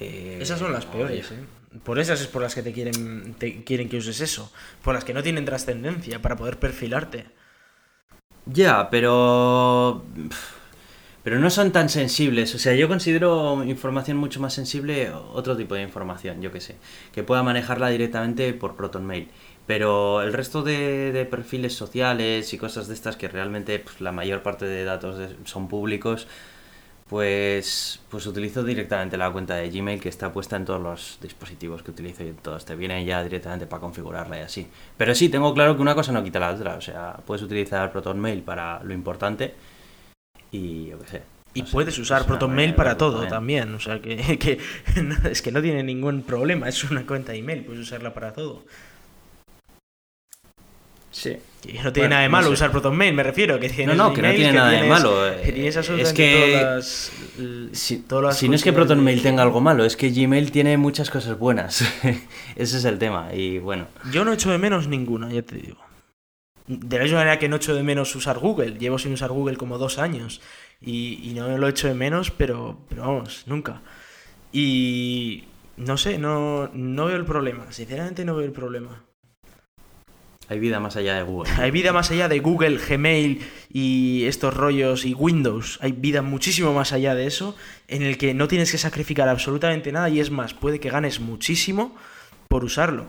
Esas 0.00 0.58
son 0.58 0.72
las 0.72 0.84
peores, 0.84 1.30
¿eh? 1.30 1.44
Por 1.84 2.00
esas 2.00 2.20
es 2.20 2.26
por 2.26 2.42
las 2.42 2.56
que 2.56 2.62
te 2.62 2.72
quieren, 2.72 3.34
te 3.34 3.62
quieren 3.62 3.88
que 3.88 3.98
uses 3.98 4.20
eso. 4.20 4.52
Por 4.82 4.94
las 4.94 5.04
que 5.04 5.14
no 5.14 5.22
tienen 5.22 5.44
trascendencia 5.44 6.20
para 6.20 6.34
poder 6.34 6.58
perfilarte. 6.58 7.36
Ya, 8.46 8.88
pero... 8.90 10.04
Pero 11.22 11.40
no 11.40 11.50
son 11.50 11.72
tan 11.72 11.88
sensibles. 11.88 12.54
O 12.54 12.58
sea, 12.58 12.74
yo 12.74 12.86
considero 12.86 13.64
información 13.64 14.16
mucho 14.16 14.40
más 14.40 14.54
sensible 14.54 15.10
otro 15.10 15.56
tipo 15.56 15.74
de 15.74 15.82
información, 15.82 16.40
yo 16.40 16.52
que 16.52 16.60
sé. 16.60 16.76
Que 17.12 17.24
pueda 17.24 17.42
manejarla 17.42 17.88
directamente 17.88 18.52
por 18.54 18.76
ProtonMail. 18.76 19.28
Pero 19.66 20.22
el 20.22 20.32
resto 20.32 20.62
de, 20.62 21.26
perfiles 21.28 21.74
sociales 21.74 22.52
y 22.54 22.58
cosas 22.58 22.86
de 22.86 22.94
estas 22.94 23.16
que 23.16 23.26
realmente 23.26 23.84
la 23.98 24.12
mayor 24.12 24.44
parte 24.44 24.66
de 24.66 24.84
datos 24.84 25.18
son 25.44 25.66
públicos, 25.66 26.28
pues, 27.08 28.00
pues 28.10 28.26
utilizo 28.26 28.64
directamente 28.64 29.16
la 29.16 29.30
cuenta 29.30 29.54
de 29.54 29.70
Gmail 29.70 30.00
que 30.00 30.08
está 30.08 30.32
puesta 30.32 30.56
en 30.56 30.64
todos 30.64 30.82
los 30.82 31.18
dispositivos 31.22 31.82
que 31.82 31.92
utilizo 31.92 32.24
y 32.24 32.32
todos 32.32 32.64
te 32.64 32.74
vienen 32.74 33.06
ya 33.06 33.22
directamente 33.22 33.66
para 33.66 33.80
configurarla 33.80 34.38
y 34.38 34.42
así. 34.42 34.66
Pero 34.96 35.14
sí, 35.14 35.28
tengo 35.28 35.54
claro 35.54 35.76
que 35.76 35.82
una 35.82 35.94
cosa 35.94 36.10
no 36.10 36.24
quita 36.24 36.40
la 36.40 36.50
otra. 36.50 36.74
O 36.74 36.80
sea, 36.80 37.16
puedes 37.24 37.42
utilizar 37.42 37.92
ProtonMail 37.92 38.42
para 38.42 38.82
lo 38.82 38.92
importante 38.92 39.54
y 40.50 40.86
yo 40.88 40.98
qué 40.98 41.06
sé. 41.06 41.22
Y 41.54 41.62
puedes 41.62 41.96
usar 41.98 42.26
ProtonMail 42.26 42.74
para 42.74 42.96
todo 42.96 43.26
también. 43.28 43.72
O 43.74 43.80
sea, 43.80 44.00
que, 44.00 44.38
que 44.38 44.58
es 45.30 45.42
que 45.42 45.52
no 45.52 45.62
tiene 45.62 45.84
ningún 45.84 46.22
problema. 46.22 46.68
Es 46.68 46.82
una 46.84 47.06
cuenta 47.06 47.32
de 47.32 47.38
email, 47.38 47.64
puedes 47.64 47.82
usarla 47.82 48.12
para 48.12 48.32
todo. 48.32 48.64
Sí. 51.12 51.38
No 51.82 51.92
tiene 51.92 52.08
nada 52.10 52.22
de 52.22 52.28
malo 52.28 52.50
usar 52.50 52.70
ProtonMail, 52.70 53.14
me 53.14 53.22
refiero. 53.22 53.58
Que 53.58 53.86
no, 53.86 53.94
no, 53.94 54.12
que 54.12 54.22
no 54.22 54.30
tiene 54.32 54.52
nada 54.52 54.70
de 54.70 54.88
malo. 54.88 55.28
Eh, 55.28 55.68
es 55.68 56.12
que 56.12 56.80
todas 58.06 58.24
las, 58.24 58.38
si, 58.38 58.48
no 58.48 58.54
es 58.54 58.62
que 58.62 58.72
ProtonMail 58.72 59.22
tenga 59.22 59.42
algo 59.42 59.60
malo, 59.60 59.84
es 59.84 59.96
que 59.96 60.10
Gmail 60.10 60.50
tiene 60.50 60.76
muchas 60.76 61.10
cosas 61.10 61.38
buenas. 61.38 61.82
Ese 62.56 62.78
es 62.78 62.84
el 62.84 62.98
tema. 62.98 63.34
Y 63.34 63.58
bueno. 63.58 63.88
Yo 64.12 64.24
no 64.24 64.32
echo 64.32 64.50
de 64.50 64.58
menos 64.58 64.88
ninguna, 64.88 65.30
ya 65.30 65.42
te 65.42 65.56
digo. 65.56 65.78
De 66.66 66.98
la 66.98 67.04
misma 67.04 67.18
manera 67.18 67.38
que 67.38 67.48
no 67.48 67.56
echo 67.56 67.74
de 67.74 67.82
menos 67.82 68.14
usar 68.16 68.38
Google. 68.38 68.78
Llevo 68.78 68.98
sin 68.98 69.12
usar 69.12 69.30
Google 69.30 69.56
como 69.56 69.78
dos 69.78 69.98
años. 69.98 70.40
Y, 70.80 71.32
no 71.34 71.56
lo 71.56 71.68
echo 71.68 71.88
de 71.88 71.94
menos, 71.94 72.30
pero, 72.30 72.78
pero 72.88 73.02
vamos, 73.02 73.44
nunca. 73.46 73.80
Y 74.52 75.44
no 75.76 75.96
sé, 75.96 76.18
no, 76.18 76.70
no 76.72 77.06
veo 77.06 77.16
el 77.16 77.24
problema. 77.24 77.70
Sinceramente 77.70 78.24
no 78.24 78.36
veo 78.36 78.46
el 78.46 78.52
problema. 78.52 79.05
Hay 80.48 80.60
vida 80.60 80.78
más 80.78 80.96
allá 80.96 81.16
de 81.16 81.22
Google. 81.22 81.50
Hay 81.58 81.70
vida 81.70 81.92
más 81.92 82.10
allá 82.10 82.28
de 82.28 82.38
Google, 82.38 82.78
Gmail 82.78 83.42
y 83.72 84.24
estos 84.26 84.54
rollos 84.54 85.04
y 85.04 85.12
Windows. 85.12 85.78
Hay 85.82 85.92
vida 85.92 86.22
muchísimo 86.22 86.72
más 86.72 86.92
allá 86.92 87.14
de 87.14 87.26
eso, 87.26 87.56
en 87.88 88.02
el 88.02 88.16
que 88.16 88.32
no 88.32 88.46
tienes 88.46 88.70
que 88.70 88.78
sacrificar 88.78 89.28
absolutamente 89.28 89.90
nada 89.90 90.08
y 90.08 90.20
es 90.20 90.30
más, 90.30 90.54
puede 90.54 90.78
que 90.78 90.88
ganes 90.88 91.18
muchísimo 91.18 91.96
por 92.48 92.64
usarlo. 92.64 93.06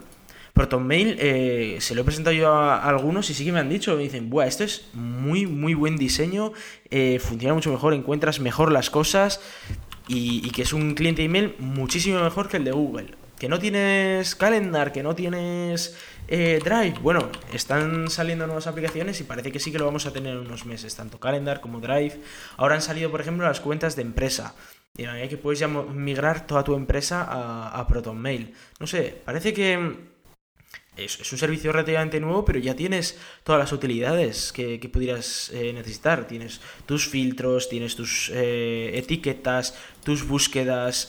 ProtonMail 0.54 1.18
eh, 1.20 1.78
se 1.80 1.94
lo 1.94 2.02
he 2.02 2.04
presentado 2.04 2.36
yo 2.36 2.52
a, 2.52 2.84
algunos 2.84 3.30
y 3.30 3.36
sí 3.36 3.46
que 3.46 3.52
me 3.52 3.60
han 3.60 3.70
dicho, 3.70 3.96
me 3.96 4.02
dicen, 4.02 4.32
Buah, 4.32 4.48
esto 4.48 4.64
es 4.64 4.90
muy, 4.94 5.46
muy 5.46 5.76
buen 5.76 5.98
diseño, 5.98 6.54
eh, 6.90 7.20
funciona 7.20 7.54
mucho 7.54 7.72
mejor, 7.72 7.94
encuentras 7.94 8.40
mejor 8.40 8.72
las 8.72 8.90
cosas 8.90 9.40
y, 10.08 10.42
y 10.44 10.50
que 10.50 10.64
es 10.64 10.74
un 10.74 10.96
cliente 10.96 11.24
email 11.24 11.54
muchísimo 11.60 12.20
mejor 12.24 12.50
que 12.50 12.58
el 12.58 12.64
de 12.64 12.72
Google. 12.72 13.12
Que 13.38 13.50
no 13.50 13.60
tienes 13.60 14.34
calendar, 14.34 14.92
que 14.92 15.04
no 15.04 15.14
tienes 15.14 15.96
eh, 16.28 16.60
Drive, 16.64 17.00
bueno, 17.02 17.30
están 17.54 18.10
saliendo 18.10 18.46
nuevas 18.48 18.68
aplicaciones 18.68 19.20
y 19.22 19.24
parece 19.24 19.52
que 19.52 19.60
sí 19.60 19.72
que 19.72 19.80
lo 19.80 19.86
vamos 19.86 20.06
a 20.06 20.14
tener 20.14 20.34
en 20.34 20.40
unos 20.40 20.66
meses, 20.66 20.96
tanto 20.96 21.20
Calendar 21.20 21.62
como 21.62 21.80
Drive. 21.80 22.20
Ahora 22.58 22.76
han 22.76 22.82
salido, 22.82 23.10
por 23.10 23.22
ejemplo, 23.22 23.48
las 23.48 23.62
cuentas 23.62 23.96
de 23.96 24.02
empresa. 24.02 24.56
Y 24.98 25.06
ahí 25.06 25.30
que 25.30 25.38
puedes 25.38 25.60
ya 25.60 25.68
migrar 25.68 26.48
toda 26.48 26.64
tu 26.64 26.76
empresa 26.76 27.24
a, 27.24 27.80
a 27.80 27.88
ProtonMail. 27.88 28.54
No 28.80 28.88
sé, 28.88 29.22
parece 29.24 29.54
que 29.54 30.08
es, 30.98 31.32
un 31.32 31.38
servicio 31.38 31.72
relativamente 31.72 32.20
nuevo, 32.20 32.44
pero 32.44 32.60
ya 32.60 32.76
tienes 32.76 33.18
todas 33.44 33.60
las 33.60 33.72
utilidades 33.72 34.52
que, 34.52 34.80
pudieras 34.92 35.52
eh, 35.54 35.72
necesitar. 35.72 36.28
Tienes 36.28 36.60
tus 36.86 37.08
filtros, 37.08 37.70
tienes 37.70 37.96
tus 37.96 38.32
eh, 38.34 38.92
etiquetas, 38.96 39.76
tus 40.04 40.28
búsquedas, 40.28 41.08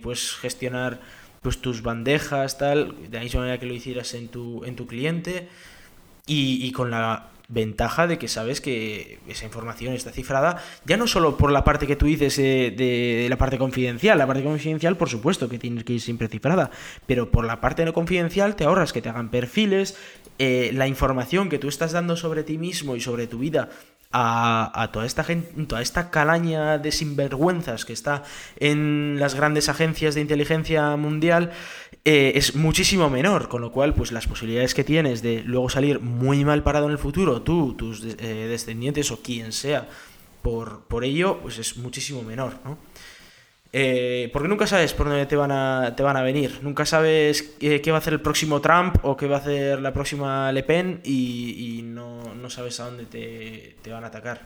puedes 0.00 0.34
gestionar 0.36 1.00
pues 1.44 1.58
tus 1.58 1.82
bandejas, 1.82 2.56
tal, 2.56 2.96
de 3.10 3.18
la 3.18 3.22
misma 3.22 3.40
manera 3.40 3.60
que 3.60 3.66
lo 3.66 3.74
hicieras 3.74 4.14
en 4.14 4.28
tu, 4.28 4.64
en 4.64 4.76
tu 4.76 4.86
cliente 4.86 5.46
y, 6.26 6.72
con 6.72 6.90
la 6.90 7.28
ventaja 7.48 8.06
de 8.06 8.16
que 8.16 8.28
sabes 8.28 8.62
que 8.62 9.18
esa 9.28 9.44
información 9.44 9.92
está 9.92 10.10
cifrada, 10.10 10.62
ya 10.86 10.96
no 10.96 11.06
solo 11.06 11.36
por 11.36 11.52
la 11.52 11.62
parte 11.62 11.86
que 11.86 11.96
tú 11.96 12.06
dices 12.06 12.38
de, 12.38 13.26
la 13.28 13.36
parte 13.36 13.58
confidencial, 13.58 14.16
la 14.16 14.26
parte 14.26 14.42
confidencial 14.42 14.96
por 14.96 15.10
supuesto 15.10 15.50
que 15.50 15.58
tiene 15.58 15.84
que 15.84 15.92
ir 15.92 16.00
siempre 16.00 16.28
cifrada, 16.28 16.70
pero 17.06 17.30
por 17.30 17.44
la 17.44 17.60
parte 17.60 17.84
no 17.84 17.92
confidencial 17.92 18.56
te 18.56 18.64
ahorras 18.64 18.94
que 18.94 19.02
te 19.02 19.10
hagan 19.10 19.28
perfiles, 19.28 19.98
eh, 20.38 20.70
la 20.72 20.88
información 20.88 21.50
que 21.50 21.58
tú 21.58 21.68
estás 21.68 21.92
dando 21.92 22.16
sobre 22.16 22.42
ti 22.42 22.56
mismo 22.56 22.96
y 22.96 23.02
sobre 23.02 23.26
tu 23.26 23.38
vida 23.38 23.68
a, 24.16 24.90
toda 24.92 25.06
esta 25.06 25.24
gente, 25.24 25.64
toda 25.66 25.82
esta 25.82 26.10
calaña 26.10 26.78
de 26.78 26.92
sinvergüenzas 26.92 27.84
que 27.84 27.92
está 27.92 28.22
en 28.60 29.16
las 29.18 29.34
grandes 29.34 29.68
agencias 29.68 30.14
de 30.14 30.20
inteligencia 30.20 30.96
mundial 30.96 31.50
eh, 32.04 32.32
es 32.36 32.54
muchísimo 32.54 33.10
menor, 33.10 33.48
con 33.48 33.60
lo 33.60 33.72
cual 33.72 33.92
pues 33.92 34.12
las 34.12 34.28
posibilidades 34.28 34.72
que 34.72 34.84
tienes 34.84 35.20
de 35.20 35.42
luego 35.42 35.68
salir 35.68 35.98
muy 35.98 36.44
mal 36.44 36.62
parado 36.62 36.86
en 36.86 36.92
el 36.92 36.98
futuro, 36.98 37.42
tú, 37.42 37.74
tus 37.74 38.04
eh, 38.04 38.46
descendientes 38.48 39.10
o 39.10 39.20
quien 39.20 39.52
sea, 39.52 39.88
por, 40.42 40.82
por 40.82 41.04
ello, 41.04 41.40
pues 41.42 41.58
es 41.58 41.76
muchísimo 41.76 42.22
menor, 42.22 42.54
¿no? 42.64 42.78
Eh, 43.76 44.30
porque 44.32 44.46
nunca 44.46 44.68
sabes 44.68 44.94
por 44.94 45.08
dónde 45.08 45.26
te 45.26 45.34
van 45.34 45.50
a, 45.50 45.94
te 45.96 46.04
van 46.04 46.16
a 46.16 46.22
venir. 46.22 46.60
Nunca 46.62 46.86
sabes 46.86 47.42
qué, 47.58 47.82
va 47.88 47.96
a 47.96 47.98
hacer 47.98 48.12
el 48.12 48.20
próximo 48.20 48.60
Trump 48.60 48.98
o 49.02 49.16
qué 49.16 49.26
va 49.26 49.38
a 49.38 49.40
hacer 49.40 49.80
la 49.80 49.92
próxima 49.92 50.52
Le 50.52 50.62
Pen 50.62 51.00
y, 51.02 51.80
no, 51.82 52.22
sabes 52.50 52.78
a 52.78 52.84
dónde 52.84 53.06
te, 53.06 53.90
van 53.90 54.04
a 54.04 54.06
atacar. 54.06 54.42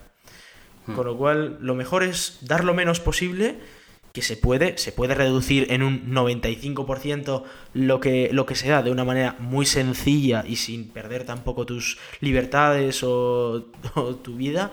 Hmm. 0.86 0.94
Con 0.94 1.04
lo 1.04 1.18
cual, 1.18 1.58
lo 1.60 1.74
mejor 1.74 2.04
es 2.04 2.38
dar 2.40 2.64
lo 2.64 2.72
menos 2.72 3.00
posible, 3.00 3.56
que 4.14 4.22
se 4.22 4.38
puede, 4.38 4.78
se 4.78 4.92
puede 4.92 5.14
reducir 5.14 5.66
en 5.72 5.82
un 5.82 6.10
95% 6.10 7.42
lo 7.74 8.00
que, 8.00 8.30
lo 8.32 8.46
que 8.46 8.54
se 8.54 8.70
da 8.70 8.82
de 8.82 8.90
una 8.90 9.04
manera 9.04 9.36
muy 9.40 9.66
sencilla 9.66 10.42
y 10.48 10.56
sin 10.56 10.88
perder 10.88 11.24
tampoco 11.24 11.66
tus 11.66 11.98
libertades 12.20 13.02
o 13.02 13.66
tu 14.22 14.36
vida 14.36 14.72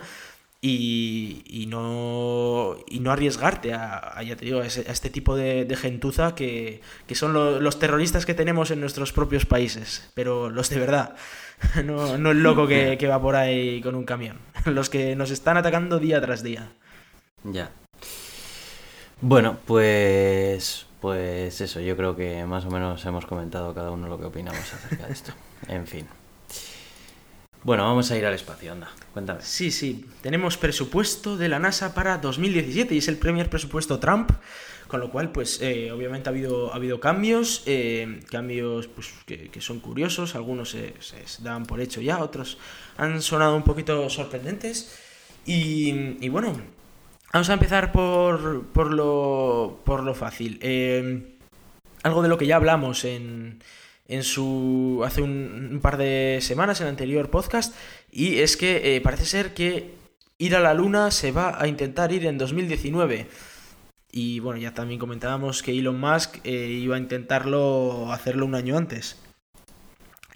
y, 0.68 1.66
no, 1.68 2.76
y 2.88 3.00
no 3.00 3.12
arriesgarte 3.12 3.72
a, 3.74 4.22
ya 4.22 4.36
te 4.36 4.44
digo, 4.44 4.60
a, 4.60 4.66
este 4.66 5.10
tipo 5.10 5.36
de, 5.36 5.76
gentuza 5.76 6.34
que, 6.34 6.80
son 7.12 7.32
los 7.32 7.78
terroristas 7.78 8.26
que 8.26 8.34
tenemos 8.34 8.70
en 8.70 8.80
nuestros 8.80 9.12
propios 9.12 9.46
países, 9.46 10.10
pero 10.14 10.50
los 10.50 10.70
de 10.70 10.78
verdad, 10.78 11.14
no, 11.84 12.18
no 12.18 12.30
el 12.30 12.42
loco 12.42 12.66
que, 12.66 12.96
que 12.98 13.08
va 13.08 13.20
por 13.20 13.36
ahí 13.36 13.80
con 13.80 13.94
un 13.94 14.04
camión, 14.04 14.38
los 14.64 14.90
que 14.90 15.16
nos 15.16 15.30
están 15.30 15.56
atacando 15.56 15.98
día 15.98 16.20
tras 16.20 16.42
día. 16.42 16.72
Ya. 17.44 17.70
Bueno, 19.20 19.58
pues 19.64 20.86
pues 21.00 21.60
eso, 21.60 21.80
yo 21.80 21.96
creo 21.96 22.16
que 22.16 22.44
más 22.46 22.64
o 22.64 22.70
menos 22.70 23.04
hemos 23.04 23.26
comentado 23.26 23.72
cada 23.74 23.90
uno 23.90 24.08
lo 24.08 24.18
que 24.18 24.24
opinamos 24.24 24.74
acerca 24.74 25.06
de 25.06 25.12
esto. 25.12 25.32
En 25.68 25.86
fin. 25.86 26.06
Bueno, 27.66 27.82
vamos 27.82 28.08
a 28.12 28.16
ir 28.16 28.24
al 28.24 28.32
espacio, 28.32 28.70
anda, 28.70 28.88
cuéntame. 29.12 29.40
Sí, 29.42 29.72
sí, 29.72 30.06
tenemos 30.20 30.56
presupuesto 30.56 31.36
de 31.36 31.48
la 31.48 31.58
NASA 31.58 31.94
para 31.94 32.18
2017 32.18 32.94
y 32.94 32.98
es 32.98 33.08
el 33.08 33.16
primer 33.16 33.50
presupuesto 33.50 33.98
Trump, 33.98 34.30
con 34.86 35.00
lo 35.00 35.10
cual, 35.10 35.32
pues, 35.32 35.60
eh, 35.60 35.90
obviamente 35.90 36.28
ha 36.28 36.30
habido, 36.30 36.72
ha 36.72 36.76
habido 36.76 37.00
cambios, 37.00 37.64
eh, 37.66 38.20
cambios 38.30 38.86
pues, 38.86 39.12
que, 39.26 39.60
son 39.60 39.80
curiosos, 39.80 40.36
algunos 40.36 40.70
se, 40.70 40.94
se, 41.00 41.42
dan 41.42 41.66
por 41.66 41.80
hecho 41.80 42.00
ya, 42.00 42.20
otros 42.20 42.56
han 42.98 43.20
sonado 43.20 43.56
un 43.56 43.64
poquito 43.64 44.08
sorprendentes. 44.10 44.96
Y, 45.44 46.28
bueno, 46.28 46.56
vamos 47.32 47.50
a 47.50 47.52
empezar 47.52 47.90
por, 47.90 48.66
por, 48.66 48.94
lo, 48.94 49.80
por 49.84 50.04
lo 50.04 50.14
fácil. 50.14 50.60
Eh, 50.62 51.36
algo 52.04 52.22
de 52.22 52.28
lo 52.28 52.38
que 52.38 52.46
ya 52.46 52.54
hablamos 52.54 53.04
en 53.04 53.58
en 54.08 54.22
su 54.22 55.02
hace 55.04 55.22
un, 55.22 55.80
par 55.82 55.96
de 55.96 56.38
semanas 56.40 56.80
en 56.80 56.86
el 56.86 56.90
anterior 56.90 57.30
podcast 57.30 57.74
y 58.10 58.38
es 58.38 58.56
que 58.56 58.96
eh, 58.96 59.00
parece 59.00 59.26
ser 59.26 59.54
que 59.54 59.94
ir 60.38 60.54
a 60.54 60.60
la 60.60 60.74
luna 60.74 61.10
se 61.10 61.32
va 61.32 61.60
a 61.60 61.66
intentar 61.66 62.12
ir 62.12 62.26
en 62.26 62.38
2019 62.38 63.26
y 64.12 64.40
bueno 64.40 64.58
ya 64.58 64.74
también 64.74 65.00
comentábamos 65.00 65.62
que 65.62 65.76
Elon 65.76 66.00
Musk 66.00 66.38
eh, 66.44 66.68
iba 66.68 66.96
a 66.96 66.98
intentarlo 66.98 68.12
hacerlo 68.12 68.46
un 68.46 68.54
año 68.54 68.76
antes. 68.76 69.16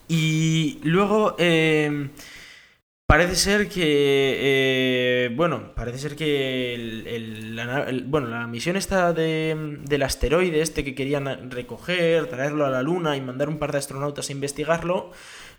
Y 0.09 0.81
luego 0.83 1.37
eh, 1.39 2.11
Parece 3.11 3.35
ser 3.35 3.69
que. 3.69 4.37
Eh, 4.39 5.31
bueno, 5.35 5.75
parece 5.75 5.99
ser 5.99 6.15
que. 6.15 6.75
El, 6.77 8.05
bueno, 8.07 8.29
la 8.29 8.47
misión 8.47 8.77
esta 8.77 9.13
de, 9.13 9.81
del 9.83 10.05
asteroide, 10.05 10.61
este 10.61 10.85
que 10.85 10.95
querían 10.95 11.51
recoger, 11.51 12.29
traerlo 12.29 12.67
a 12.67 12.71
la 12.71 12.85
Luna 12.85 13.17
y 13.17 13.21
mandar 13.21 13.49
un 13.49 13.59
par 13.59 13.73
de 13.73 13.79
astronautas 13.79 14.29
a 14.29 14.33
investigarlo. 14.33 15.11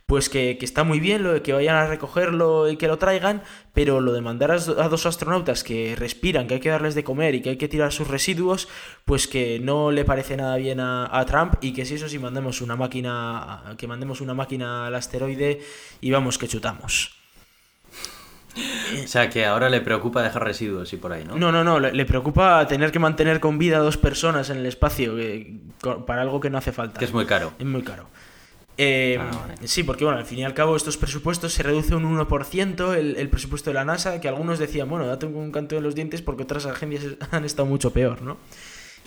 Pues 0.06 0.30
que, 0.30 0.58
está 0.62 0.86
muy 0.86 1.02
bien 1.02 1.24
lo 1.24 1.34
de 1.34 1.42
que 1.42 1.52
vayan 1.52 1.76
a 1.76 1.88
recogerlo 1.88 2.70
y 2.70 2.78
que 2.78 2.88
lo 2.88 2.98
traigan, 2.98 3.44
pero 3.74 4.00
lo 4.00 4.14
de 4.14 4.22
mandar 4.22 4.52
a, 4.52 4.58
dos 4.58 5.06
astronautas 5.06 5.66
que 5.66 5.98
respiran, 5.98 6.48
que 6.48 6.54
hay 6.54 6.60
que 6.62 6.70
darles 6.70 6.96
de 6.96 7.04
comer 7.04 7.36
y 7.36 7.42
que 7.42 7.50
hay 7.50 7.58
que 7.58 7.68
tirar 7.68 7.92
sus 7.92 8.08
residuos, 8.08 8.70
pues 9.04 9.28
que 9.28 9.60
no 9.60 9.92
le 9.92 10.06
parece 10.06 10.38
nada 10.38 10.56
bien 10.56 10.80
a, 10.80 11.10
a 11.12 11.26
Trump 11.26 11.56
y 11.60 11.74
que 11.74 11.84
si 11.86 11.96
eso 11.96 12.08
sí 12.08 12.18
mandemos 12.18 12.62
una 12.62 12.78
máquina, 12.78 13.76
que 13.78 13.88
mandemos 13.88 14.22
una 14.22 14.34
máquina 14.34 14.88
al 14.88 14.96
asteroide 14.96 15.60
y 16.00 16.12
vamos 16.12 16.38
que 16.38 16.48
chutamos. 16.48 17.21
O 19.04 19.08
sea, 19.08 19.30
que 19.30 19.46
ahora 19.46 19.70
le 19.70 19.82
preocupa 19.82 20.22
dejar 20.22 20.44
residuos 20.44 20.92
y 20.94 20.98
por 20.98 21.14
ahí, 21.14 21.24
¿no? 21.24 21.38
No, 21.38 21.52
no, 21.52 21.64
no, 21.64 21.80
le, 21.80 22.06
preocupa 22.06 22.68
tener 22.68 22.92
que 22.92 23.00
mantener 23.00 23.40
con 23.40 23.58
vida 23.58 23.78
a 23.78 23.80
dos 23.80 23.98
personas 23.98 24.50
en 24.50 24.58
el 24.58 24.66
espacio 24.66 25.16
para 26.06 26.22
algo 26.22 26.40
que 26.40 26.50
no 26.50 26.58
hace 26.58 26.72
falta. 26.72 27.00
Que 27.00 27.06
es 27.06 27.14
muy 27.14 27.26
caro. 27.26 27.54
Es 27.58 27.66
muy 27.66 27.82
caro. 27.82 28.08
Eh, 28.78 29.18
ah, 29.20 29.56
sí, 29.64 29.84
porque 29.84 30.04
bueno, 30.04 30.20
al 30.20 30.26
fin 30.26 30.40
y 30.40 30.44
al 30.44 30.54
cabo 30.54 30.76
estos 30.76 30.98
presupuestos 30.98 31.54
se 31.54 31.62
reduce 31.62 31.94
un 31.94 32.18
1% 32.18 32.96
el, 32.96 33.16
el 33.16 33.30
presupuesto 33.30 33.70
de 33.70 33.76
la 33.76 33.86
NASA, 33.86 34.20
que 34.20 34.28
algunos 34.28 34.60
decían, 34.60 34.90
bueno, 34.90 35.06
date 35.06 35.26
un 35.26 35.52
canto 35.52 35.78
en 35.78 35.84
los 35.84 35.94
dientes 35.94 36.22
porque 36.22 36.44
otras 36.44 36.66
agencias 36.66 37.16
han 37.32 37.46
estado 37.46 37.68
mucho 37.68 37.92
peor, 37.92 38.22
¿no? 38.22 38.38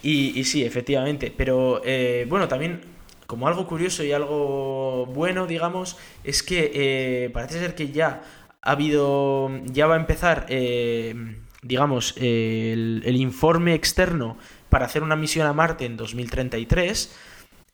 Y, 0.05 0.45
sí, 0.45 0.63
efectivamente, 0.63 1.33
pero 1.35 1.81
eh, 1.83 2.27
bueno, 2.29 2.47
también 2.47 2.83
como 3.27 3.49
algo 3.49 3.67
curioso 3.67 4.05
y 4.05 4.13
algo 4.13 5.07
bueno, 5.07 5.47
digamos, 5.47 5.97
es 6.25 6.43
que 6.43 6.71
eh, 6.75 7.31
parece 7.31 7.59
ser 7.59 7.75
que 7.75 7.91
ya 7.91 8.23
ha 8.65 8.73
habido, 8.73 9.51
ya 9.67 9.87
va 9.87 9.95
a 9.95 9.99
empezar, 9.99 10.47
eh, 10.49 11.37
digamos, 11.63 12.15
el, 12.17 13.17
informe 13.17 13.75
externo 13.75 14.39
para 14.71 14.87
hacer 14.87 15.03
una 15.03 15.17
misión 15.17 15.47
a 15.47 15.53
Marte 15.53 15.85
en 15.85 15.97
2033. 15.97 17.15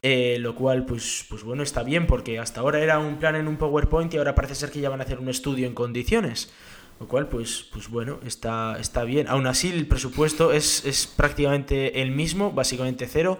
Eh, 0.02 0.38
lo 0.40 0.54
cual, 0.54 0.86
pues, 0.86 1.26
pues 1.28 1.44
bueno, 1.44 1.62
está 1.62 1.82
bien, 1.82 2.06
porque 2.06 2.38
hasta 2.38 2.60
ahora 2.60 2.80
era 2.80 2.98
un 2.98 3.18
plan 3.18 3.36
en 3.36 3.46
un 3.46 3.58
PowerPoint 3.58 4.12
y 4.14 4.16
ahora 4.16 4.34
parece 4.34 4.54
ser 4.54 4.70
que 4.70 4.80
ya 4.80 4.88
van 4.88 5.00
a 5.00 5.04
hacer 5.04 5.20
un 5.20 5.28
estudio 5.28 5.66
en 5.66 5.74
condiciones. 5.74 6.50
Lo 6.98 7.06
cual, 7.06 7.28
pues, 7.28 7.66
pues 7.72 7.88
bueno, 7.88 8.18
está, 8.26 8.78
está 8.80 9.04
bien. 9.04 9.28
Aún 9.28 9.46
así, 9.46 9.68
el 9.68 9.86
presupuesto 9.86 10.52
es, 10.52 10.84
es 10.84 11.06
prácticamente 11.06 12.02
el 12.02 12.10
mismo, 12.10 12.50
básicamente 12.50 13.06
cero. 13.06 13.38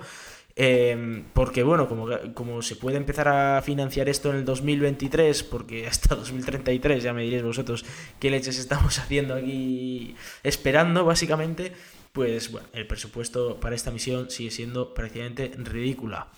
Em, 0.57 1.25
porque 1.33 1.63
bueno, 1.63 1.89
como, 1.89 2.09
como 2.35 2.61
se 2.63 2.77
puede 2.77 2.97
empezar 2.97 3.29
a 3.29 3.63
financiar 3.63 4.09
esto 4.09 4.31
en 4.31 4.37
el 4.37 4.45
2023, 4.45 5.43
porque 5.45 5.87
hasta 5.89 6.15
2033 6.15 7.03
ya 7.03 7.13
me 7.13 7.23
diréis 7.23 7.43
vosotros 7.43 7.85
qué 8.19 8.31
leches 8.31 8.59
estamos 8.59 8.99
haciendo 8.99 9.35
aquí 9.35 10.17
esperando, 10.43 11.05
básicamente, 11.05 11.73
pues 12.13 12.51
bueno, 12.51 12.69
el 12.73 12.87
presupuesto 12.87 13.61
para 13.61 13.75
esta 13.75 13.91
misión 13.91 14.31
sigue 14.31 14.51
siendo 14.51 14.93
prácticamente 14.95 15.53
ridícula. 15.57 16.29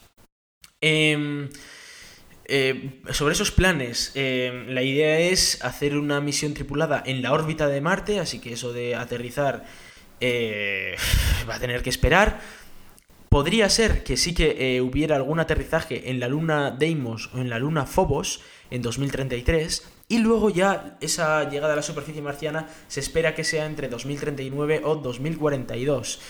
Em, 0.80 1.48
eh, 2.44 3.00
sobre 3.12 3.34
esos 3.34 3.50
planes, 3.52 4.12
em, 4.14 4.68
la 4.68 4.82
idea 4.82 5.18
es 5.20 5.64
hacer 5.64 5.96
una 5.96 6.20
misión 6.20 6.54
tripulada 6.54 7.02
en 7.06 7.22
la 7.22 7.32
órbita 7.32 7.68
de 7.68 7.80
Marte, 7.80 8.18
así 8.18 8.40
que 8.40 8.52
eso 8.52 8.72
de 8.72 8.94
aterrizar 8.94 9.64
eh, 10.20 10.96
va 11.48 11.54
a 11.54 11.60
tener 11.60 11.82
que 11.82 11.90
esperar. 11.90 12.40
Podría 13.32 13.70
ser 13.70 14.04
que 14.04 14.18
sí 14.18 14.34
que 14.34 14.76
eh, 14.76 14.82
hubiera 14.82 15.16
algún 15.16 15.40
aterrizaje 15.40 16.10
en 16.10 16.20
la 16.20 16.28
luna 16.28 16.70
Deimos 16.70 17.30
o 17.32 17.38
en 17.38 17.48
la 17.48 17.58
luna 17.58 17.86
Phobos 17.86 18.42
en 18.70 18.82
2033 18.82 19.88
y 20.08 20.18
luego 20.18 20.50
ya 20.50 20.98
esa 21.00 21.48
llegada 21.48 21.72
a 21.72 21.76
la 21.76 21.82
superficie 21.82 22.20
marciana 22.20 22.68
se 22.88 23.00
espera 23.00 23.34
que 23.34 23.42
sea 23.42 23.64
entre 23.64 23.88
2039 23.88 24.82
o 24.84 24.96
2042. 24.96 26.20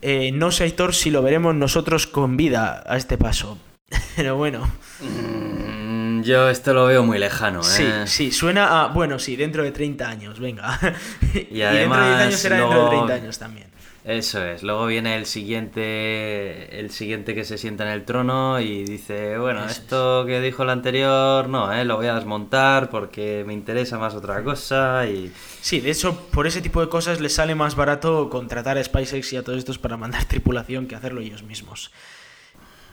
Eh, 0.00 0.30
no 0.30 0.52
sé, 0.52 0.62
Aitor, 0.62 0.94
si 0.94 1.10
lo 1.10 1.22
veremos 1.22 1.56
nosotros 1.56 2.06
con 2.06 2.36
vida 2.36 2.84
a 2.86 2.96
este 2.96 3.18
paso. 3.18 3.58
Pero 4.14 4.36
bueno. 4.36 4.70
Mm, 5.00 6.22
yo 6.22 6.48
esto 6.48 6.72
lo 6.72 6.86
veo 6.86 7.02
muy 7.02 7.18
lejano, 7.18 7.62
¿eh? 7.62 7.64
Sí, 7.64 7.86
sí, 8.04 8.30
suena 8.30 8.84
a. 8.84 8.86
Bueno, 8.92 9.18
sí, 9.18 9.34
dentro 9.34 9.64
de 9.64 9.72
30 9.72 10.08
años, 10.08 10.38
venga. 10.38 10.78
Y, 11.34 11.58
dentro 11.58 12.00
de 12.00 12.10
10 12.10 12.20
años 12.20 12.34
será 12.36 12.60
dentro 12.60 12.84
de 12.84 12.90
30 12.90 13.14
años 13.14 13.38
también. 13.40 13.67
Eso 14.04 14.42
es. 14.44 14.62
Luego 14.62 14.86
viene 14.86 15.16
el 15.16 15.26
siguiente, 15.26 16.78
el 16.80 16.90
siguiente 16.90 17.34
que 17.34 17.44
se 17.44 17.58
sienta 17.58 17.84
en 17.84 17.90
el 17.90 18.04
trono 18.04 18.60
y 18.60 18.84
dice, 18.84 19.36
bueno, 19.38 19.66
esto 19.66 20.24
que 20.24 20.40
dijo 20.40 20.62
el 20.62 20.70
anterior, 20.70 21.48
no, 21.48 21.72
¿eh? 21.72 21.84
lo 21.84 21.96
voy 21.96 22.06
a 22.06 22.14
desmontar 22.14 22.90
porque 22.90 23.44
me 23.46 23.52
interesa 23.52 23.98
más 23.98 24.14
otra 24.14 24.42
cosa 24.42 25.06
y... 25.06 25.32
Sí, 25.60 25.80
de 25.80 25.90
hecho, 25.90 26.16
por 26.30 26.46
ese 26.46 26.62
tipo 26.62 26.80
de 26.80 26.88
cosas 26.88 27.20
les 27.20 27.34
sale 27.34 27.54
más 27.54 27.74
barato 27.74 28.30
contratar 28.30 28.78
a 28.78 28.84
SpaceX 28.84 29.32
y 29.32 29.36
a 29.36 29.42
todos 29.42 29.58
estos 29.58 29.78
para 29.78 29.96
mandar 29.96 30.24
tripulación 30.28 30.86
que 30.86 30.94
hacerlo 30.94 31.20
ellos 31.20 31.42
mismos. 31.42 31.90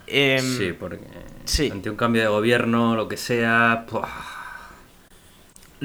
Em, 0.07 0.57
sí, 0.57 0.73
porque 0.73 0.99
ante 1.71 1.89
un 1.89 1.95
cambio 1.95 2.23
de 2.23 2.27
gobierno, 2.27 2.95
lo 2.95 3.07
que 3.07 3.17
sea... 3.17 3.85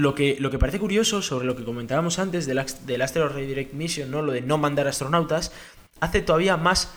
Lo 0.00 0.14
que, 0.14 0.36
lo 0.40 0.50
que 0.50 0.58
parece 0.58 0.78
curioso 0.78 1.20
sobre 1.20 1.46
lo 1.46 1.56
que 1.56 1.64
comentábamos 1.64 2.18
antes 2.18 2.46
del, 2.46 2.64
del 2.86 3.02
Asteroid 3.02 3.32
Redirect 3.32 3.74
Mission, 3.74 4.10
¿no? 4.10 4.22
lo 4.22 4.32
de 4.32 4.40
no 4.40 4.56
mandar 4.56 4.88
astronautas, 4.88 5.52
hace 6.00 6.22
todavía 6.22 6.56
más 6.56 6.90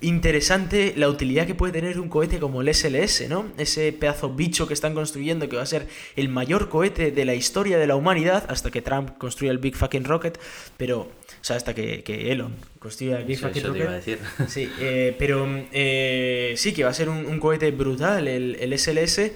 interesante 0.00 0.92
la 0.96 1.08
utilidad 1.08 1.46
que 1.46 1.54
puede 1.54 1.72
tener 1.72 1.98
un 1.98 2.08
cohete 2.08 2.38
como 2.38 2.60
el 2.60 2.72
SLS, 2.72 3.28
¿no? 3.28 3.46
Ese 3.56 3.92
pedazo 3.92 4.30
bicho 4.30 4.68
que 4.68 4.74
están 4.74 4.94
construyendo 4.94 5.48
que 5.48 5.56
va 5.56 5.62
a 5.62 5.66
ser 5.66 5.86
el 6.16 6.28
mayor 6.28 6.68
cohete 6.68 7.10
de 7.10 7.24
la 7.24 7.34
historia 7.34 7.78
de 7.78 7.86
la 7.86 7.96
humanidad 7.96 8.44
hasta 8.48 8.70
que 8.70 8.82
Trump 8.82 9.16
construya 9.16 9.50
el 9.52 9.58
Big 9.58 9.74
Fucking 9.76 10.04
Rocket, 10.04 10.38
pero, 10.76 11.00
o 11.00 11.10
sea, 11.40 11.56
hasta 11.56 11.74
que, 11.74 12.02
Elon 12.06 12.54
construya 12.78 13.18
el 13.18 13.24
Big 13.24 13.38
Fucking 13.38 13.64
Rocket. 13.64 14.20
Sí, 14.48 14.70
eh, 14.80 15.16
pero 15.18 15.46
eh, 15.72 16.54
sí 16.56 16.74
que 16.74 16.84
va 16.84 16.90
a 16.90 16.94
ser 16.94 17.08
un, 17.08 17.38
cohete 17.40 17.70
brutal 17.70 18.28
el, 18.28 18.56
el 18.60 18.78
SLS 18.78 19.32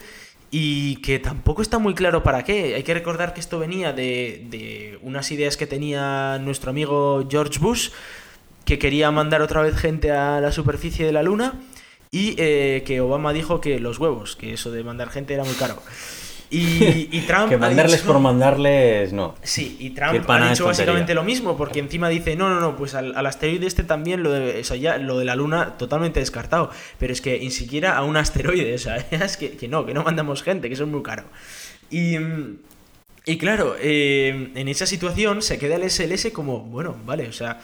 y 0.51 0.97
que 0.97 1.19
tampoco 1.19 1.63
está 1.63 1.79
muy 1.79 1.95
claro 1.95 2.23
para 2.23 2.45
qué. 2.45 2.75
Hay 2.75 2.83
que 2.83 2.95
recordar 2.95 3.35
que 3.35 3.41
esto 3.41 3.59
venía 3.59 3.93
de, 3.93 4.99
unas 5.03 5.31
ideas 5.31 5.57
que 5.57 5.67
tenía 5.67 6.39
nuestro 6.39 6.71
amigo 6.71 7.27
George 7.31 7.59
Bush, 7.59 7.91
que 8.65 8.79
quería 8.79 9.11
mandar 9.11 9.43
otra 9.43 9.63
vez 9.63 9.77
gente 9.77 10.13
a 10.13 10.41
la 10.41 10.53
superficie 10.53 11.07
de 11.07 11.13
la 11.13 11.23
Luna, 11.23 11.61
y 12.11 12.35
eh, 12.39 12.83
que 12.87 13.01
Obama 13.01 13.33
dijo 13.33 13.61
que 13.61 13.79
los 13.81 13.99
huevos, 13.99 14.37
que 14.37 14.55
eso 14.55 14.71
de 14.71 14.83
mandar 14.83 15.11
gente 15.11 15.35
era 15.35 15.45
muy 15.45 15.55
caro. 15.55 15.83
Y, 16.51 17.21
Trump. 17.27 17.51
que 17.51 17.59
mandarles 17.59 18.01
por 18.03 18.19
mandarles, 18.21 19.13
no. 19.13 19.35
Sí, 19.43 19.77
y 19.81 19.91
Trump 19.91 20.29
ha 20.31 20.49
dicho 20.49 20.65
básicamente 20.65 21.13
lo 21.15 21.23
mismo, 21.23 21.57
porque 21.59 21.79
encima 21.79 22.09
dice: 22.09 22.37
no, 22.37 22.49
no, 22.49 22.61
no, 22.61 22.77
pues 22.77 22.95
al, 22.95 23.15
asteroide 23.27 23.67
este 23.67 23.85
también, 23.85 24.23
lo 24.23 24.33
de, 24.33 24.63
ya, 24.63 24.97
lo 24.97 25.19
de 25.19 25.27
la 25.27 25.37
luna 25.37 25.77
totalmente 25.77 26.21
descartado. 26.21 26.71
Pero 26.99 27.13
es 27.13 27.21
que 27.21 27.39
ni 27.39 27.51
siquiera 27.51 27.99
a 27.99 28.03
un 28.03 28.17
asteroide, 28.17 28.75
o 28.77 28.79
sea, 28.79 28.97
es 28.97 29.37
que, 29.37 29.69
no, 29.69 29.85
que 29.85 29.93
no 29.93 30.05
mandamos 30.05 30.43
gente, 30.43 30.69
que 30.69 30.75
eso 30.75 30.85
es 30.85 30.91
muy 30.91 31.03
caro. 31.03 31.25
Y. 31.91 32.17
Y 33.27 33.37
claro, 33.37 33.77
eh, 33.79 34.53
en 34.55 34.69
esa 34.69 34.87
situación 34.87 35.43
se 35.43 35.59
queda 35.59 35.77
el 35.77 35.91
SLS 35.91 36.31
como, 36.33 36.61
bueno, 36.61 36.97
vale, 37.05 37.29
o 37.29 37.33
sea, 37.35 37.61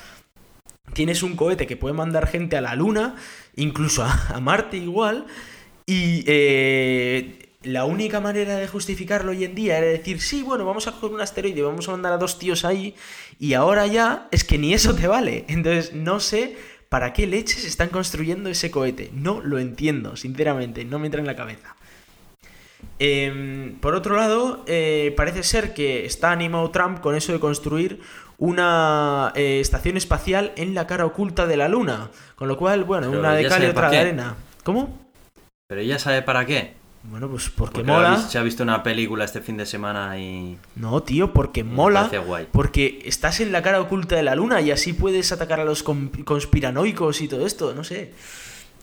tienes 0.92 1.22
un 1.22 1.36
cohete 1.36 1.66
que 1.66 1.78
puede 1.78 1.94
mandar 1.94 2.26
gente 2.26 2.58
a 2.58 2.60
la 2.60 2.74
Luna, 2.74 3.16
incluso 3.56 4.04
a, 4.04 4.38
Marte 4.42 4.76
igual, 4.76 5.24
y 5.86 6.22
eh, 6.26 7.43
la 7.64 7.84
única 7.84 8.20
manera 8.20 8.56
de 8.56 8.68
justificarlo 8.68 9.32
hoy 9.32 9.44
en 9.44 9.54
día 9.54 9.78
era 9.78 9.86
decir, 9.86 10.20
sí, 10.20 10.42
bueno, 10.42 10.64
vamos 10.64 10.86
a 10.86 10.92
coger 10.92 11.10
un 11.10 11.20
asteroide, 11.20 11.62
vamos 11.62 11.88
a 11.88 11.92
mandar 11.92 12.12
a 12.12 12.18
dos 12.18 12.38
tíos 12.38 12.64
ahí, 12.64 12.94
y 13.38 13.54
ahora 13.54 13.86
ya 13.86 14.28
es 14.30 14.44
que 14.44 14.58
ni 14.58 14.74
eso 14.74 14.94
te 14.94 15.06
vale. 15.06 15.44
Entonces, 15.48 15.92
no 15.94 16.20
sé 16.20 16.56
para 16.88 17.12
qué 17.12 17.26
leches 17.26 17.64
están 17.64 17.88
construyendo 17.88 18.48
ese 18.50 18.70
cohete. 18.70 19.10
No 19.12 19.40
lo 19.40 19.58
entiendo, 19.58 20.16
sinceramente, 20.16 20.84
no 20.84 20.98
me 20.98 21.06
entra 21.06 21.20
en 21.20 21.26
la 21.26 21.36
cabeza. 21.36 21.74
Em, 22.98 23.76
por 23.80 23.94
otro 23.94 24.16
lado, 24.16 24.62
eh, 24.66 25.12
parece 25.16 25.42
ser 25.42 25.74
que 25.74 26.06
está 26.06 26.30
animado 26.30 26.70
Trump 26.70 27.00
con 27.00 27.16
eso 27.16 27.32
de 27.32 27.40
construir 27.40 28.00
una 28.38 29.32
eh, 29.34 29.60
estación 29.60 29.96
espacial 29.96 30.52
en 30.56 30.74
la 30.74 30.86
cara 30.86 31.06
oculta 31.06 31.46
de 31.46 31.56
la 31.56 31.68
Luna. 31.68 32.10
Con 32.36 32.48
lo 32.48 32.56
cual, 32.56 32.84
bueno, 32.84 33.10
una 33.10 33.34
de 33.34 33.48
cal 33.48 33.64
y 33.64 33.66
otra 33.66 33.90
de 33.90 33.98
arena. 33.98 34.36
¿Cómo? 34.62 34.98
Pero 35.66 35.82
ya 35.82 35.98
sabe 35.98 36.22
para 36.22 36.44
qué. 36.46 36.74
Bueno, 37.10 37.28
pues 37.28 37.50
porque, 37.50 37.82
mola. 37.82 38.16
Se 38.16 38.38
ha 38.38 38.42
visto 38.42 38.62
una 38.62 38.82
película 38.82 39.24
este 39.24 39.40
fin 39.40 39.56
de 39.56 39.66
semana 39.66 40.18
y. 40.18 40.56
No, 40.74 41.02
tío, 41.02 41.32
porque 41.32 41.62
mola. 41.62 42.10
Porque 42.50 43.02
estás 43.04 43.40
en 43.40 43.52
la 43.52 43.62
cara 43.62 43.80
oculta 43.80 44.16
de 44.16 44.22
la 44.22 44.34
luna 44.34 44.60
y 44.62 44.70
así 44.70 44.94
puedes 44.94 45.30
atacar 45.30 45.60
a 45.60 45.64
los 45.64 45.82
conspiranoicos 45.82 47.20
y 47.20 47.28
todo 47.28 47.46
esto, 47.46 47.74
no 47.74 47.84
sé. 47.84 48.12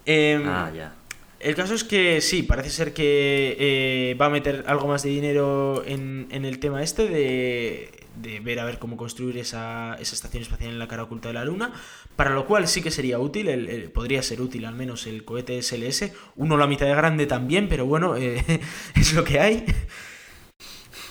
Em, 0.06 0.48
ah, 0.48 0.72
ya. 0.76 0.94
el 1.40 1.56
caso 1.56 1.74
es 1.74 1.84
que 1.84 2.22
sí, 2.22 2.44
parece 2.44 2.70
ser 2.70 2.94
que 2.94 3.56
eh, 3.60 4.18
va 4.20 4.28
a 4.28 4.30
meter 4.30 4.64
algo 4.68 4.88
más 4.88 5.04
de 5.04 5.10
dinero 5.10 5.84
en, 5.86 6.28
en 6.32 6.46
el 6.46 6.60
tema 6.60 6.82
este 6.82 7.08
de, 7.08 8.01
de, 8.22 8.40
ver 8.40 8.60
a 8.60 8.66
ver 8.66 8.80
cómo 8.80 8.98
construir 8.98 9.38
esa, 9.38 9.96
esa, 10.00 10.16
estación 10.16 10.44
espacial 10.44 10.72
en 10.72 10.80
la 10.80 10.88
cara 10.88 11.04
oculta 11.04 11.30
de 11.30 11.34
la 11.34 11.46
Luna, 11.46 11.74
para 12.16 12.32
lo 12.32 12.46
cual 12.46 12.68
sí 12.68 12.82
que 12.82 12.92
sería 12.92 13.20
útil, 13.20 13.48
el, 13.48 13.92
podría 13.92 14.22
ser 14.24 14.42
útil 14.42 14.66
al 14.66 14.76
menos 14.76 15.08
el 15.08 15.26
cohete 15.26 15.62
SLS, 15.62 16.12
uno 16.36 16.58
la 16.58 16.68
mitad 16.68 16.86
de 16.86 16.96
grande 16.96 17.26
también, 17.26 17.68
pero 17.68 17.86
bueno, 17.86 18.16
eh, 18.16 18.44
es 18.96 19.14
lo 19.14 19.24
que 19.24 19.40
hay. 19.40 19.66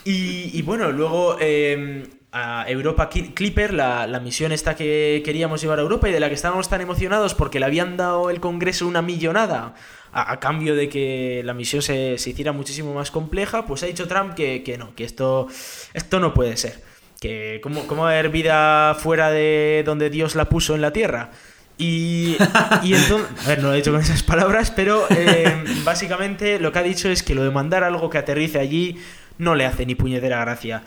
Y, 0.04 0.62
bueno, 0.62 0.90
luego... 0.92 1.36
Eh, 1.40 2.08
a 2.32 2.64
Europa 2.68 3.08
Clipper, 3.08 3.74
la, 3.74 4.06
la, 4.06 4.20
misión 4.20 4.52
esta 4.52 4.76
que 4.76 5.20
queríamos 5.24 5.60
llevar 5.60 5.80
a 5.80 5.82
Europa 5.82 6.08
y 6.08 6.12
de 6.12 6.20
la 6.20 6.28
que 6.28 6.34
estábamos 6.34 6.68
tan 6.68 6.80
emocionados 6.80 7.34
porque 7.34 7.58
le 7.58 7.66
habían 7.66 7.96
dado 7.96 8.30
el 8.30 8.38
Congreso 8.38 8.86
una 8.86 9.02
millonada 9.02 9.74
a, 10.12 10.32
a 10.32 10.40
cambio 10.40 10.76
de 10.76 10.88
que 10.88 11.42
la 11.44 11.54
misión 11.54 11.82
se, 11.82 12.18
se, 12.18 12.30
hiciera 12.30 12.52
muchísimo 12.52 12.94
más 12.94 13.10
compleja, 13.10 13.66
pues 13.66 13.82
ha 13.82 13.86
dicho 13.86 14.06
Trump 14.06 14.34
que, 14.34 14.62
que 14.62 14.78
no, 14.78 14.94
que 14.94 15.04
esto, 15.04 15.48
esto 15.92 16.20
no 16.20 16.32
puede 16.32 16.56
ser. 16.56 16.89
Que 17.20 17.60
cómo, 17.62 17.86
cómo 17.86 18.02
va 18.02 18.08
a 18.08 18.12
haber 18.12 18.30
vida 18.30 18.96
fuera 18.98 19.30
de 19.30 19.82
donde 19.84 20.10
Dios 20.10 20.34
la 20.34 20.46
puso 20.46 20.74
en 20.74 20.80
la 20.80 20.92
Tierra. 20.92 21.30
Y, 21.78 22.36
y, 22.82 22.94
entonces, 22.94 23.28
a 23.44 23.48
ver, 23.48 23.62
no 23.62 23.68
lo 23.68 23.74
he 23.74 23.76
dicho 23.76 23.92
con 23.92 24.00
esas 24.00 24.22
palabras, 24.22 24.70
pero 24.70 25.06
eh, 25.10 25.64
básicamente 25.84 26.58
lo 26.58 26.72
que 26.72 26.78
ha 26.78 26.82
dicho 26.82 27.08
es 27.08 27.22
que 27.22 27.34
lo 27.34 27.44
de 27.44 27.50
mandar 27.50 27.84
algo 27.84 28.10
que 28.10 28.18
aterrice 28.18 28.58
allí 28.58 28.98
no 29.38 29.54
le 29.54 29.64
hace 29.64 29.86
ni 29.86 29.94
puñetera 29.94 30.40
gracia 30.40 30.82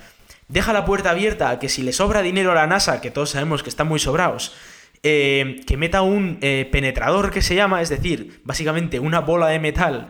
deja 0.48 0.74
la 0.74 0.86
puerta 0.86 1.10
abierta 1.10 1.50
a 1.50 1.60
que 1.60 1.70
si 1.70 1.84
le 1.84 1.94
sobra 1.94 2.22
dinero 2.22 2.52
a 2.52 2.56
la 2.56 2.68
NASA, 2.68 3.02
que 3.02 3.12
todos 3.12 3.32
sabemos 3.32 3.64
que 3.64 3.70
están 3.70 3.88
muy 3.88 4.00
sobrados, 4.00 4.54
eh, 5.02 5.62
que 5.66 5.78
meta 5.78 6.02
un 6.02 6.38
eh, 6.42 6.70
penetrador 6.72 7.32
que 7.32 7.42
se 7.42 7.56
llama, 7.56 7.82
es 7.82 7.90
decir, 7.90 8.42
básicamente 8.44 9.00
una 9.00 9.20
bola 9.20 9.48
de 9.48 9.60
metal 9.60 10.10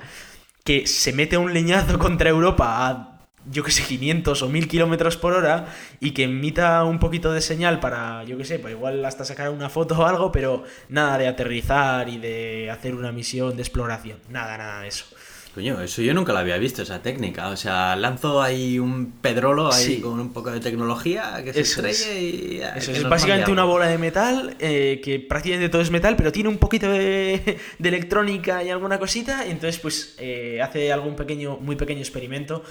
que 0.64 0.86
se 0.88 1.14
mete 1.14 1.38
un 1.38 1.54
leñazo 1.54 1.98
contra 2.00 2.30
Europa 2.30 2.88
a, 2.88 3.13
yo 3.52 3.64
que 3.64 3.72
sé, 3.72 3.84
500 3.84 4.42
o 4.42 4.50
1000 4.50 4.68
kilómetros 4.68 5.18
por 5.18 5.34
hora 5.34 5.68
y 6.00 6.12
que 6.12 6.24
emita 6.24 6.84
un 6.84 7.00
poquito 7.00 7.34
de 7.34 7.42
señal 7.42 7.80
para, 7.80 8.24
yo 8.24 8.38
que 8.38 8.46
sé, 8.46 8.60
pues 8.60 8.74
igual 8.74 9.04
hasta 9.06 9.26
sacar 9.26 9.50
una 9.50 9.70
foto 9.70 10.00
o 10.00 10.06
algo, 10.06 10.32
pero 10.32 10.64
nada 10.90 11.18
de 11.18 11.28
aterrizar 11.28 12.10
y 12.10 12.18
de 12.18 12.70
hacer 12.72 12.96
una 12.96 13.12
misión 13.12 13.56
de 13.56 13.62
exploración, 13.62 14.18
nada, 14.30 14.58
nada 14.58 14.82
de 14.82 14.88
eso. 14.88 15.06
Coño, 15.54 15.80
eso 15.82 16.02
yo 16.02 16.16
nunca 16.16 16.34
lo 16.34 16.40
había 16.40 16.58
visto, 16.58 16.82
esa 16.82 17.04
técnica. 17.04 17.50
O 17.50 17.58
sea, 17.58 17.96
lanzo 17.96 18.42
ahí 18.42 18.80
un 18.80 19.12
pedrolo 19.22 19.72
ahí 19.72 19.86
sí. 19.86 20.02
con 20.02 20.20
un 20.20 20.34
poco 20.34 20.50
de 20.52 20.60
tecnología 20.60 21.44
que 21.44 21.54
se 21.54 21.60
eso 21.62 21.86
estrelle 21.86 22.18
es. 22.18 22.24
y. 22.24 22.62
Eso 22.76 22.92
es, 22.92 22.98
es 22.98 23.04
básicamente 23.04 23.52
una 23.52 23.64
bola 23.64 23.86
de 23.86 24.00
metal, 24.00 24.56
eh, 24.58 25.00
que 25.04 25.20
prácticamente 25.20 25.70
todo 25.70 25.84
es 25.84 25.92
metal, 25.92 26.16
pero 26.16 26.32
tiene 26.32 26.50
un 26.50 26.58
poquito 26.58 26.90
de, 26.90 27.60
de 27.78 27.90
electrónica 27.90 28.64
y 28.64 28.72
alguna 28.72 28.98
cosita. 28.98 29.46
Y 29.46 29.52
entonces, 29.52 29.80
pues, 29.80 30.16
eh, 30.18 30.60
hace 30.60 30.92
algún 30.92 31.16
pequeño, 31.16 31.58
muy 31.58 31.76
pequeño 31.76 32.00
experimento. 32.00 32.64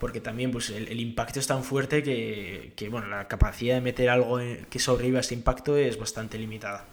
Porque 0.00 0.20
también, 0.20 0.50
pues, 0.50 0.70
el, 0.70 0.88
el 0.88 0.98
impacto 0.98 1.38
es 1.38 1.46
tan 1.46 1.62
fuerte 1.62 2.02
que, 2.02 2.72
que, 2.74 2.88
bueno, 2.88 3.06
la 3.06 3.28
capacidad 3.28 3.76
de 3.76 3.80
meter 3.80 4.10
algo 4.10 4.40
que 4.68 4.78
sobreviva 4.80 5.18
a 5.18 5.20
ese 5.20 5.34
impacto 5.34 5.76
es 5.76 5.96
bastante 5.96 6.38
limitada. 6.38 6.86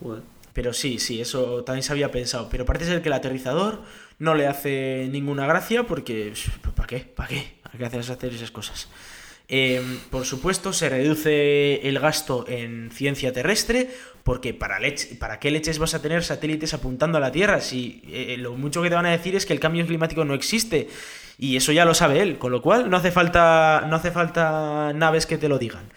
Joder. 0.00 0.22
Pero 0.52 0.72
sí, 0.72 0.98
sí, 0.98 1.20
eso 1.20 1.62
también 1.62 1.84
se 1.84 1.92
había 1.92 2.10
pensado. 2.10 2.48
Pero 2.50 2.66
parece 2.66 2.86
ser 2.86 3.00
que 3.00 3.08
el 3.08 3.12
aterrizador 3.12 3.82
no 4.18 4.34
le 4.34 4.48
hace 4.48 5.08
ninguna 5.10 5.46
gracia 5.46 5.84
porque 5.84 6.32
¿para 6.74 6.86
qué? 6.86 6.98
¿Para 6.98 7.28
qué? 7.28 7.58
¿Para 7.62 7.78
qué 7.78 7.84
haces 7.84 8.10
hacer 8.10 8.34
esas 8.34 8.50
cosas? 8.50 8.88
Eh, 9.50 9.80
por 10.10 10.26
supuesto, 10.26 10.74
se 10.74 10.90
reduce 10.90 11.88
el 11.88 11.98
gasto 11.98 12.44
en 12.48 12.90
ciencia 12.90 13.32
terrestre, 13.32 13.88
porque 14.22 14.52
para, 14.52 14.78
leche, 14.78 15.14
¿para 15.14 15.38
qué 15.40 15.50
leches 15.50 15.78
vas 15.78 15.94
a 15.94 16.02
tener 16.02 16.22
satélites 16.22 16.74
apuntando 16.74 17.16
a 17.16 17.20
la 17.20 17.32
Tierra? 17.32 17.62
Si 17.62 18.02
eh, 18.08 18.36
lo 18.36 18.52
mucho 18.54 18.82
que 18.82 18.90
te 18.90 18.94
van 18.94 19.06
a 19.06 19.10
decir 19.10 19.36
es 19.36 19.46
que 19.46 19.54
el 19.54 19.60
cambio 19.60 19.86
climático 19.86 20.24
no 20.24 20.34
existe, 20.34 20.88
y 21.38 21.56
eso 21.56 21.70
ya 21.72 21.84
lo 21.84 21.94
sabe 21.94 22.20
él, 22.20 22.38
con 22.38 22.50
lo 22.52 22.60
cual 22.60 22.90
no 22.90 22.96
hace 22.96 23.12
falta, 23.12 23.86
no 23.88 23.96
hace 23.96 24.10
falta 24.10 24.92
naves 24.92 25.24
que 25.24 25.38
te 25.38 25.48
lo 25.48 25.58
digan. 25.58 25.88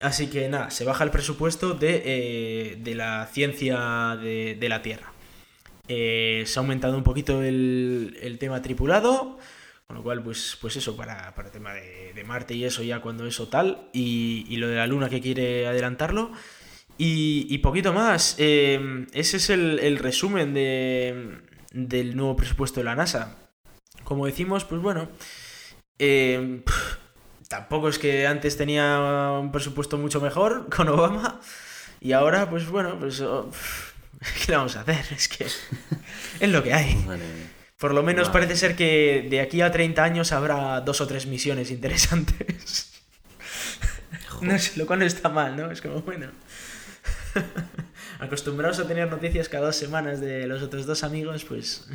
Así 0.00 0.28
que 0.28 0.48
nada, 0.48 0.70
se 0.70 0.84
baja 0.84 1.04
el 1.04 1.10
presupuesto 1.10 1.74
de, 1.74 2.02
eh, 2.04 2.76
de 2.78 2.94
la 2.94 3.26
ciencia 3.26 4.16
de, 4.22 4.56
de 4.58 4.68
la 4.68 4.82
Tierra. 4.82 5.12
Eh, 5.88 6.44
se 6.46 6.58
ha 6.58 6.62
aumentado 6.62 6.96
un 6.96 7.02
poquito 7.02 7.42
el, 7.42 8.18
el, 8.22 8.38
tema 8.38 8.62
tripulado, 8.62 9.38
con 9.86 9.96
lo 9.96 10.02
cual, 10.02 10.22
pues, 10.22 10.58
pues 10.60 10.76
eso, 10.76 10.96
para, 10.96 11.34
para 11.34 11.48
el 11.48 11.52
tema 11.52 11.72
de, 11.74 12.12
de, 12.12 12.24
Marte 12.24 12.54
y 12.54 12.64
eso, 12.64 12.82
ya 12.82 13.00
cuando 13.00 13.26
eso 13.26 13.48
tal, 13.48 13.88
y, 13.92 14.44
y, 14.48 14.56
lo 14.56 14.68
de 14.68 14.76
la 14.76 14.86
Luna 14.86 15.08
que 15.08 15.20
quiere 15.20 15.66
adelantarlo. 15.66 16.32
Y, 16.98 17.58
poquito 17.58 17.92
más. 17.92 18.36
Eh, 18.38 19.06
ese 19.12 19.36
es 19.38 19.50
el, 19.50 19.78
el 19.80 19.98
resumen 19.98 20.54
de, 20.54 21.40
del 21.72 22.16
nuevo 22.16 22.36
presupuesto 22.36 22.80
de 22.80 22.84
la 22.84 22.96
NASA. 22.96 23.45
Como 24.06 24.26
decimos, 24.26 24.64
pues 24.64 24.80
bueno, 24.80 25.08
eh, 25.98 26.62
tampoco 27.48 27.88
es 27.88 27.98
que 27.98 28.24
antes 28.28 28.56
tenía 28.56 29.00
un 29.40 29.50
presupuesto 29.50 29.98
mucho 29.98 30.20
mejor 30.20 30.68
con 30.74 30.88
Obama. 30.88 31.40
Y 32.00 32.12
ahora, 32.12 32.48
pues 32.48 32.68
bueno, 32.68 32.96
pues... 33.00 33.20
Oh, 33.20 33.50
¿Qué 34.20 34.52
le 34.52 34.58
vamos 34.58 34.76
a 34.76 34.82
hacer? 34.82 35.04
Es 35.10 35.26
que 35.26 35.44
es 36.40 36.48
lo 36.48 36.62
que 36.62 36.72
hay. 36.72 37.04
Por 37.78 37.94
lo 37.94 38.04
menos 38.04 38.28
parece 38.28 38.54
ser 38.54 38.76
que 38.76 39.26
de 39.28 39.40
aquí 39.40 39.60
a 39.60 39.72
30 39.72 40.04
años 40.04 40.30
habrá 40.30 40.80
dos 40.82 41.00
o 41.00 41.06
tres 41.08 41.26
misiones 41.26 41.72
interesantes. 41.72 42.92
No 44.40 44.56
sé, 44.56 44.78
lo 44.78 44.86
cual 44.86 45.00
no 45.00 45.04
está 45.04 45.30
mal, 45.30 45.56
¿no? 45.56 45.68
Es 45.72 45.82
como, 45.82 46.00
bueno. 46.02 46.28
Acostumbrados 48.20 48.78
a 48.78 48.86
tener 48.86 49.10
noticias 49.10 49.48
cada 49.48 49.66
dos 49.66 49.76
semanas 49.76 50.20
de 50.20 50.46
los 50.46 50.62
otros 50.62 50.86
dos 50.86 51.02
amigos, 51.02 51.44
pues. 51.44 51.88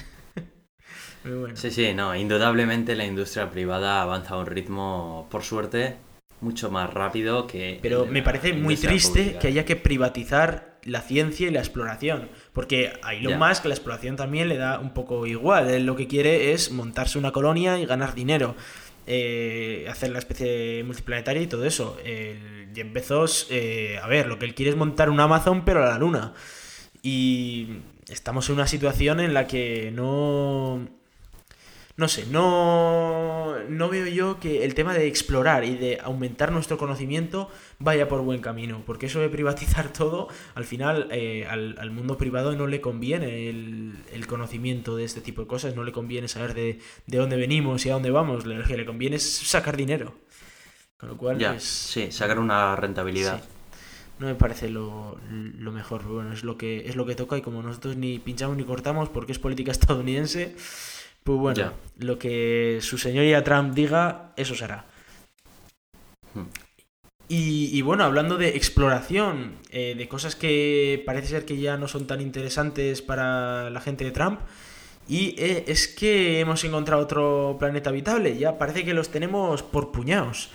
Muy 1.23 1.33
bueno. 1.33 1.55
Sí, 1.55 1.71
sí, 1.71 1.93
no. 1.93 2.15
Indudablemente 2.15 2.95
la 2.95 3.05
industria 3.05 3.49
privada 3.49 4.01
avanza 4.01 4.35
a 4.35 4.39
un 4.39 4.45
ritmo, 4.45 5.27
por 5.29 5.43
suerte, 5.43 5.97
mucho 6.41 6.71
más 6.71 6.93
rápido 6.93 7.47
que. 7.47 7.79
Pero 7.81 8.05
me 8.05 8.23
parece 8.23 8.53
muy 8.53 8.75
triste 8.75 9.19
pública. 9.19 9.39
que 9.39 9.47
haya 9.47 9.65
que 9.65 9.75
privatizar 9.75 10.79
la 10.83 11.01
ciencia 11.01 11.47
y 11.47 11.51
la 11.51 11.59
exploración. 11.59 12.29
Porque 12.53 12.93
a 13.03 13.13
Elon 13.13 13.37
yeah. 13.37 13.47
Musk 13.47 13.65
la 13.65 13.73
exploración 13.73 14.15
también 14.15 14.49
le 14.49 14.57
da 14.57 14.79
un 14.79 14.93
poco 14.93 15.27
igual. 15.27 15.69
Él 15.69 15.85
lo 15.85 15.95
que 15.95 16.07
quiere 16.07 16.53
es 16.53 16.71
montarse 16.71 17.19
una 17.19 17.31
colonia 17.31 17.79
y 17.79 17.85
ganar 17.85 18.15
dinero. 18.15 18.55
Eh, 19.07 19.87
hacer 19.89 20.11
la 20.11 20.19
especie 20.19 20.83
multiplanetaria 20.83 21.41
y 21.41 21.47
todo 21.47 21.65
eso. 21.65 21.97
El 22.03 22.69
Jeff 22.73 22.91
Bezos, 22.91 23.47
eh, 23.49 23.99
a 24.01 24.07
ver, 24.07 24.27
lo 24.27 24.39
que 24.39 24.45
él 24.45 24.55
quiere 24.55 24.71
es 24.71 24.77
montar 24.77 25.09
un 25.09 25.19
Amazon, 25.19 25.65
pero 25.65 25.83
a 25.83 25.89
la 25.89 25.97
luna. 25.97 26.33
Y 27.03 27.79
estamos 28.09 28.49
en 28.49 28.55
una 28.55 28.67
situación 28.67 29.19
en 29.19 29.33
la 29.33 29.47
que 29.47 29.91
no 29.93 30.87
no 31.97 32.07
sé, 32.07 32.25
no, 32.27 33.57
no 33.69 33.89
veo 33.89 34.07
yo 34.07 34.39
que 34.39 34.63
el 34.63 34.73
tema 34.73 34.93
de 34.93 35.07
explorar 35.07 35.63
y 35.65 35.75
de 35.75 35.99
aumentar 36.01 36.51
nuestro 36.51 36.77
conocimiento 36.77 37.49
vaya 37.79 38.07
por 38.07 38.21
buen 38.21 38.41
camino, 38.41 38.83
porque 38.85 39.07
eso 39.07 39.19
de 39.19 39.29
privatizar 39.29 39.91
todo, 39.93 40.27
al 40.55 40.65
final 40.65 41.07
eh, 41.11 41.45
al, 41.49 41.77
al, 41.79 41.91
mundo 41.91 42.17
privado 42.17 42.55
no 42.55 42.67
le 42.67 42.81
conviene 42.81 43.49
el, 43.49 43.95
el, 44.13 44.27
conocimiento 44.27 44.95
de 44.95 45.03
este 45.03 45.21
tipo 45.21 45.41
de 45.41 45.47
cosas, 45.47 45.75
no 45.75 45.83
le 45.83 45.91
conviene 45.91 46.27
saber 46.27 46.53
de, 46.53 46.79
de 47.07 47.17
dónde 47.17 47.35
venimos 47.35 47.85
y 47.85 47.89
a 47.89 47.93
dónde 47.93 48.11
vamos, 48.11 48.45
lo 48.45 48.63
que 48.63 48.77
le 48.77 48.85
conviene 48.85 49.17
es 49.17 49.23
sacar 49.23 49.77
dinero. 49.77 50.15
Con 50.97 51.09
lo 51.09 51.17
cual, 51.17 51.39
ya, 51.39 51.51
pues, 51.53 51.63
sí, 51.63 52.11
sacar 52.11 52.37
una 52.37 52.75
rentabilidad. 52.75 53.41
Sí 53.41 53.49
no 54.21 54.27
me 54.27 54.35
parece 54.35 54.69
lo, 54.69 55.17
lo, 55.31 55.71
mejor. 55.71 56.03
Bueno, 56.03 56.31
es 56.31 56.43
lo 56.43 56.55
que 56.55 56.87
es 56.87 56.95
lo 56.95 57.07
que 57.07 57.15
toca 57.15 57.37
y 57.37 57.41
como 57.41 57.63
nosotros 57.63 57.97
ni 57.97 58.19
pinchamos 58.19 58.55
ni 58.55 58.63
cortamos 58.63 59.09
porque 59.09 59.31
es 59.31 59.39
política 59.39 59.71
estadounidense, 59.73 60.55
pues 61.23 61.39
bueno, 61.39 61.55
ya. 61.55 61.73
lo 61.97 62.17
que 62.17 62.79
su 62.81 62.97
señoría 62.97 63.43
Trump 63.43 63.73
diga, 63.73 64.33
eso 64.37 64.55
será. 64.55 64.85
Hmm. 66.33 66.45
Y, 67.27 67.69
y, 67.71 67.81
bueno, 67.81 68.03
hablando 68.03 68.37
de 68.37 68.49
exploración, 68.57 69.53
eh, 69.69 69.95
de 69.97 70.07
cosas 70.09 70.35
que 70.35 71.01
parece 71.05 71.27
ser 71.27 71.45
que 71.45 71.57
ya 71.57 71.77
no 71.77 71.87
son 71.87 72.05
tan 72.05 72.19
interesantes 72.19 73.01
para 73.01 73.69
la 73.69 73.79
gente 73.79 74.03
de 74.03 74.11
Trump, 74.11 74.41
y 75.07 75.35
eh, 75.37 75.63
es 75.67 75.87
que 75.87 76.41
hemos 76.41 76.63
encontrado 76.65 77.01
otro 77.01 77.55
planeta 77.57 77.89
habitable, 77.89 78.37
ya 78.37 78.57
parece 78.57 78.83
que 78.83 78.93
los 78.93 79.09
tenemos 79.09 79.63
por 79.63 79.91
puñados. 79.91 80.49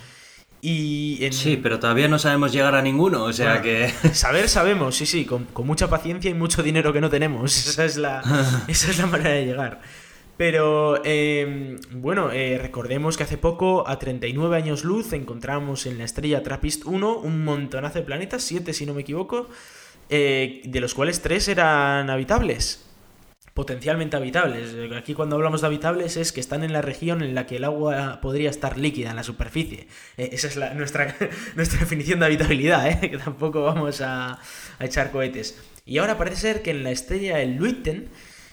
Y 0.61 1.17
en... 1.21 1.33
Sí, 1.33 1.57
pero 1.57 1.79
todavía 1.79 2.07
no 2.07 2.19
sabemos 2.19 2.51
llegar 2.51 2.75
a 2.75 2.81
ninguno, 2.81 3.23
o 3.23 3.33
sea 3.33 3.59
bueno, 3.59 3.63
que... 3.63 3.93
Saber 4.13 4.49
sabemos, 4.49 4.95
sí, 4.95 5.05
sí, 5.05 5.25
con, 5.25 5.45
con, 5.45 5.65
mucha 5.65 5.89
paciencia 5.89 6.29
y 6.29 6.33
mucho 6.33 6.63
dinero 6.63 6.93
que 6.93 7.01
no 7.01 7.09
tenemos, 7.09 7.55
esa 7.67 7.85
es 7.85 7.97
la, 7.97 8.21
esa 8.67 8.91
es 8.91 8.97
la 8.97 9.05
manera 9.07 9.31
de 9.31 9.45
llegar. 9.45 9.81
Pero 10.37 11.01
eh, 11.03 11.77
bueno, 11.91 12.29
recordemos 12.29 13.17
que 13.17 13.23
hace 13.23 13.39
poco, 13.39 13.87
a 13.87 13.97
39 13.97 14.55
años 14.55 14.83
luz, 14.83 15.13
encontramos 15.13 15.87
en 15.87 15.97
la 15.97 16.03
estrella 16.03 16.43
Trappist 16.43 16.85
1 16.85 17.17
un 17.17 17.43
montonazo 17.43 17.99
de 17.99 18.05
planetas, 18.05 18.43
7 18.43 18.71
si 18.73 18.85
no 18.85 18.93
me 18.93 19.01
equivoco, 19.01 19.47
eh, 20.09 20.61
de 20.63 20.79
los 20.79 20.93
cuales 20.93 21.21
3 21.21 21.47
eran 21.47 22.09
habitables. 22.11 22.83
Potencialmente 23.55 24.15
habitables. 24.15 24.75
Aquí 24.95 25.15
cuando 25.15 25.35
hablamos 25.35 25.61
de 25.61 25.67
habitables 25.67 26.15
es 26.15 26.31
que 26.31 26.39
están 26.39 26.63
en 26.63 26.71
la 26.71 26.83
región 26.83 27.23
en 27.23 27.33
la 27.33 27.47
que 27.47 27.55
el 27.55 27.63
agua 27.63 28.19
podría 28.21 28.51
estar 28.51 28.77
líquida 28.77 29.09
en 29.09 29.15
la 29.15 29.23
superficie. 29.23 29.87
Eh, 30.17 30.29
esa 30.33 30.47
es 30.47 30.75
nuestra, 30.75 31.15
nuestra 31.55 31.79
definición 31.79 32.19
de 32.19 32.27
habitabilidad, 32.27 32.87
¿eh? 32.87 33.09
que 33.09 33.17
tampoco 33.17 33.63
vamos 33.63 34.01
a, 34.01 34.39
a 34.77 34.85
echar 34.85 35.11
cohetes. 35.11 35.59
Y 35.87 35.97
ahora 35.97 36.19
parece 36.19 36.37
ser 36.37 36.61
que 36.61 36.69
en 36.69 36.83
la 36.83 36.91
estrella 36.91 37.41
el 37.41 37.55
Luiten 37.55 38.09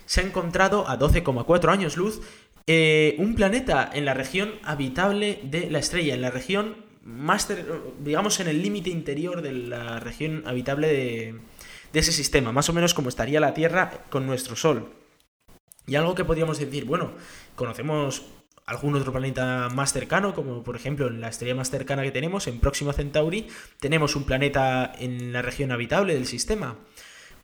se 0.07 0.21
ha 0.21 0.25
encontrado 0.25 0.89
a 0.89 0.99
12,4 0.99 1.69
años 1.71 1.97
luz 1.97 2.21
eh, 2.67 3.17
un 3.19 3.35
planeta 3.35 3.91
en 3.93 4.05
la 4.05 4.15
región 4.15 4.55
habitable 4.63 5.41
de 5.45 5.71
la 5.71 5.79
estrella, 5.79 6.15
en 6.15 6.23
la 6.23 6.31
región 6.31 6.77
más, 7.03 7.49
digamos, 8.01 8.41
en 8.41 8.49
el 8.49 8.63
límite 8.63 8.89
interior 8.89 9.43
de 9.43 9.53
la 9.53 10.01
región 10.01 10.43
habitable 10.47 10.89
de, 10.89 11.41
de 11.93 12.01
ese 12.01 12.13
sistema, 12.13 12.53
más 12.53 12.69
o 12.71 12.73
menos 12.73 12.95
como 12.95 13.11
estaría 13.11 13.41
la 13.41 13.53
Tierra 13.53 14.05
con 14.09 14.27
nuestro 14.27 14.57
Sol. 14.57 14.95
Y 15.87 15.97
algo 15.97 16.15
que 16.15 16.25
podríamos 16.25 16.59
decir, 16.59 16.87
bueno, 16.87 17.13
conocemos 17.55 18.25
algún 18.67 18.95
otro 18.95 19.13
planeta 19.13 19.69
más 19.69 19.93
cercano, 19.93 20.35
como 20.35 20.63
por 20.63 20.77
ejemplo 20.77 21.09
en 21.09 21.21
la 21.21 21.29
estrella 21.29 21.55
más 21.55 21.71
cercana 21.71 22.03
que 22.03 22.11
tenemos, 22.11 22.47
en 22.47 22.61
Próxima 22.61 22.93
Centauri, 22.93 23.49
tenemos 23.79 24.17
un 24.17 24.25
planeta 24.25 24.93
en 24.99 25.33
la 25.33 25.43
región 25.43 25.73
habitable 25.73 26.15
del 26.15 26.27
sistema. 26.27 26.79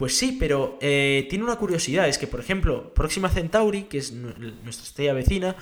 Pues 0.00 0.16
sí, 0.16 0.34
pero 0.40 0.78
eh, 0.80 1.26
tiene 1.28 1.44
una 1.44 1.56
curiosidad, 1.56 2.08
es 2.08 2.16
que 2.16 2.26
por 2.26 2.40
ejemplo, 2.40 2.94
Próxima 2.94 3.28
Centauri, 3.28 3.82
que 3.82 3.98
es 3.98 4.12
nuestra 4.12 4.86
estrella 4.86 5.12
vecina, 5.12 5.56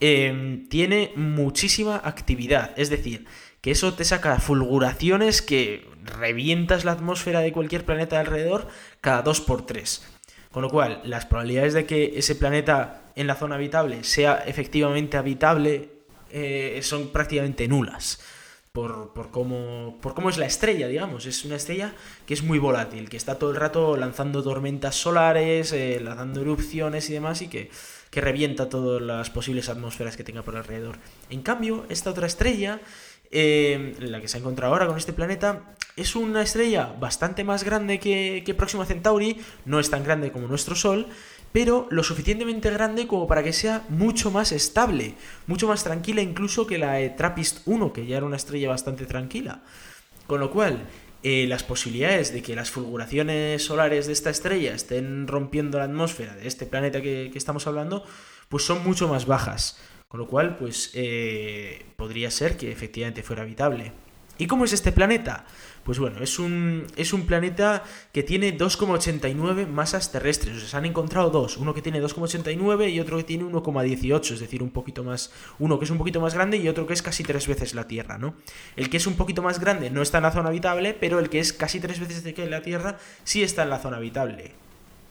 em, 0.00 0.68
tiene 0.68 1.12
muchísima 1.14 2.00
actividad, 2.02 2.72
es 2.76 2.90
decir, 2.90 3.24
que 3.60 3.70
eso 3.70 3.94
te 3.94 4.04
saca 4.04 4.40
fulguraciones 4.40 5.42
que 5.42 5.86
revientas 6.02 6.84
la 6.84 6.90
atmósfera 6.90 7.38
de 7.38 7.52
cualquier 7.52 7.84
planeta 7.84 8.18
alrededor 8.18 8.66
cada 9.00 9.22
2 9.22 9.40
por 9.42 9.64
3 9.64 10.04
Con 10.50 10.62
lo 10.62 10.70
cual, 10.70 11.00
las 11.04 11.26
probabilidades 11.26 11.72
de 11.72 11.86
que 11.86 12.14
ese 12.16 12.34
planeta 12.34 13.12
en 13.14 13.28
la 13.28 13.36
zona 13.36 13.54
habitable 13.54 14.02
sea 14.02 14.42
efectivamente 14.44 15.18
habitable 15.18 15.90
eh, 16.32 16.80
son 16.82 17.12
prácticamente 17.12 17.68
nulas 17.68 18.18
por, 18.74 19.12
por, 19.12 19.30
cómo, 19.30 19.98
por 20.00 20.14
cómo 20.14 20.30
es 20.30 20.36
la 20.36 20.46
estrella, 20.46 20.88
digamos. 20.88 21.26
Es 21.26 21.44
una 21.44 21.54
estrella 21.54 21.94
que 22.26 22.34
es 22.34 22.42
muy 22.42 22.58
volátil, 22.58 23.08
que 23.08 23.16
está 23.16 23.38
todo 23.38 23.50
el 23.50 23.56
rato 23.56 23.96
lanzando 23.96 24.42
tormentas 24.42 24.96
solares, 24.96 25.72
eh, 25.72 26.00
lanzando 26.02 26.40
erupciones 26.40 27.08
y 27.08 27.12
demás, 27.12 27.40
y 27.40 27.46
que, 27.46 27.70
que 28.10 28.20
revienta 28.20 28.68
todas 28.68 29.00
las 29.00 29.30
posibles 29.30 29.68
atmósferas 29.68 30.16
que 30.16 30.24
tenga 30.24 30.42
por 30.42 30.56
alrededor. 30.56 30.96
En 31.30 31.42
cambio, 31.42 31.86
esta 31.88 32.10
otra 32.10 32.26
estrella, 32.26 32.80
eh, 33.30 33.94
la 34.00 34.20
que 34.20 34.26
se 34.26 34.38
ha 34.38 34.40
encontrado 34.40 34.72
ahora 34.72 34.88
con 34.88 34.98
este 34.98 35.12
planeta, 35.12 35.76
es 35.94 36.16
una 36.16 36.42
estrella 36.42 36.96
bastante 36.98 37.44
más 37.44 37.62
grande 37.62 38.00
que, 38.00 38.42
que 38.44 38.54
Próxima 38.54 38.86
Centauri, 38.86 39.40
no 39.66 39.78
es 39.78 39.88
tan 39.88 40.02
grande 40.02 40.32
como 40.32 40.48
nuestro 40.48 40.74
Sol, 40.74 41.06
pero 41.54 41.86
lo 41.92 42.02
suficientemente 42.02 42.68
grande 42.68 43.06
como 43.06 43.28
para 43.28 43.44
que 43.44 43.52
sea 43.52 43.84
mucho 43.88 44.32
más 44.32 44.50
estable, 44.50 45.14
mucho 45.46 45.68
más 45.68 45.84
tranquila 45.84 46.20
incluso 46.20 46.66
que 46.66 46.78
la 46.78 47.14
Trappist 47.14 47.60
1, 47.66 47.92
que 47.92 48.06
ya 48.06 48.16
era 48.16 48.26
una 48.26 48.34
estrella 48.34 48.70
bastante 48.70 49.06
tranquila. 49.06 49.62
Con 50.26 50.40
lo 50.40 50.50
cual, 50.50 50.88
eh, 51.22 51.46
las 51.46 51.62
posibilidades 51.62 52.32
de 52.32 52.42
que 52.42 52.56
las 52.56 52.72
fulguraciones 52.72 53.64
solares 53.64 54.08
de 54.08 54.14
esta 54.14 54.30
estrella 54.30 54.74
estén 54.74 55.28
rompiendo 55.28 55.78
la 55.78 55.84
atmósfera 55.84 56.34
de 56.34 56.48
este 56.48 56.66
planeta 56.66 57.00
que, 57.00 57.30
estamos 57.36 57.68
hablando, 57.68 58.04
pues 58.48 58.64
son 58.64 58.82
mucho 58.82 59.06
más 59.06 59.26
bajas. 59.26 59.78
Con 60.08 60.18
lo 60.18 60.26
cual, 60.26 60.56
pues 60.56 60.90
eh, 60.94 61.86
podría 61.94 62.32
ser 62.32 62.56
que 62.56 62.72
efectivamente 62.72 63.22
fuera 63.22 63.42
habitable. 63.42 63.92
¿Y 64.38 64.48
cómo 64.48 64.64
es 64.64 64.72
este 64.72 64.90
planeta? 64.90 65.46
Pues 65.84 65.98
bueno, 65.98 66.22
es 66.22 66.38
un, 66.38 66.86
es 66.96 67.12
un 67.12 67.26
planeta 67.26 67.84
que 68.12 68.22
tiene 68.22 68.56
2,89 68.56 69.66
masas 69.66 70.10
terrestres. 70.10 70.56
O 70.56 70.60
sea, 70.60 70.68
se 70.68 70.76
han 70.78 70.86
encontrado 70.86 71.30
dos. 71.30 71.58
Uno 71.58 71.74
que 71.74 71.82
tiene 71.82 72.02
2,89 72.02 72.90
y 72.90 73.00
otro 73.00 73.18
que 73.18 73.24
tiene 73.24 73.44
1,18. 73.44 74.32
Es 74.32 74.40
decir, 74.40 74.62
un 74.62 74.70
poquito 74.70 75.04
más. 75.04 75.30
Uno 75.58 75.78
que 75.78 75.84
es 75.84 75.90
un 75.90 75.98
poquito 75.98 76.20
más 76.20 76.34
grande 76.34 76.56
y 76.56 76.68
otro 76.68 76.86
que 76.86 76.94
es 76.94 77.02
casi 77.02 77.22
tres 77.22 77.46
veces 77.46 77.74
la 77.74 77.86
Tierra, 77.86 78.16
¿no? 78.16 78.34
El 78.76 78.88
que 78.88 78.96
es 78.96 79.06
un 79.06 79.14
poquito 79.14 79.42
más 79.42 79.60
grande 79.60 79.90
no 79.90 80.00
está 80.00 80.18
en 80.18 80.24
la 80.24 80.32
zona 80.32 80.48
habitable, 80.48 80.94
pero 80.94 81.18
el 81.18 81.28
que 81.28 81.40
es 81.40 81.52
casi 81.52 81.80
tres 81.80 82.00
veces 82.00 82.24
de 82.24 82.32
que 82.32 82.46
la 82.46 82.62
Tierra 82.62 82.98
sí 83.24 83.42
está 83.42 83.64
en 83.64 83.70
la 83.70 83.78
zona 83.78 83.98
habitable. 83.98 84.52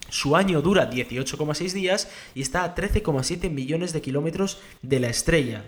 Su 0.09 0.35
año 0.35 0.61
dura 0.61 0.89
18,6 0.89 1.71
días 1.71 2.09
y 2.35 2.41
está 2.41 2.63
a 2.63 2.75
13,7 2.75 3.49
millones 3.49 3.93
de 3.93 4.01
kilómetros 4.01 4.59
de 4.81 4.99
la 4.99 5.07
estrella. 5.07 5.63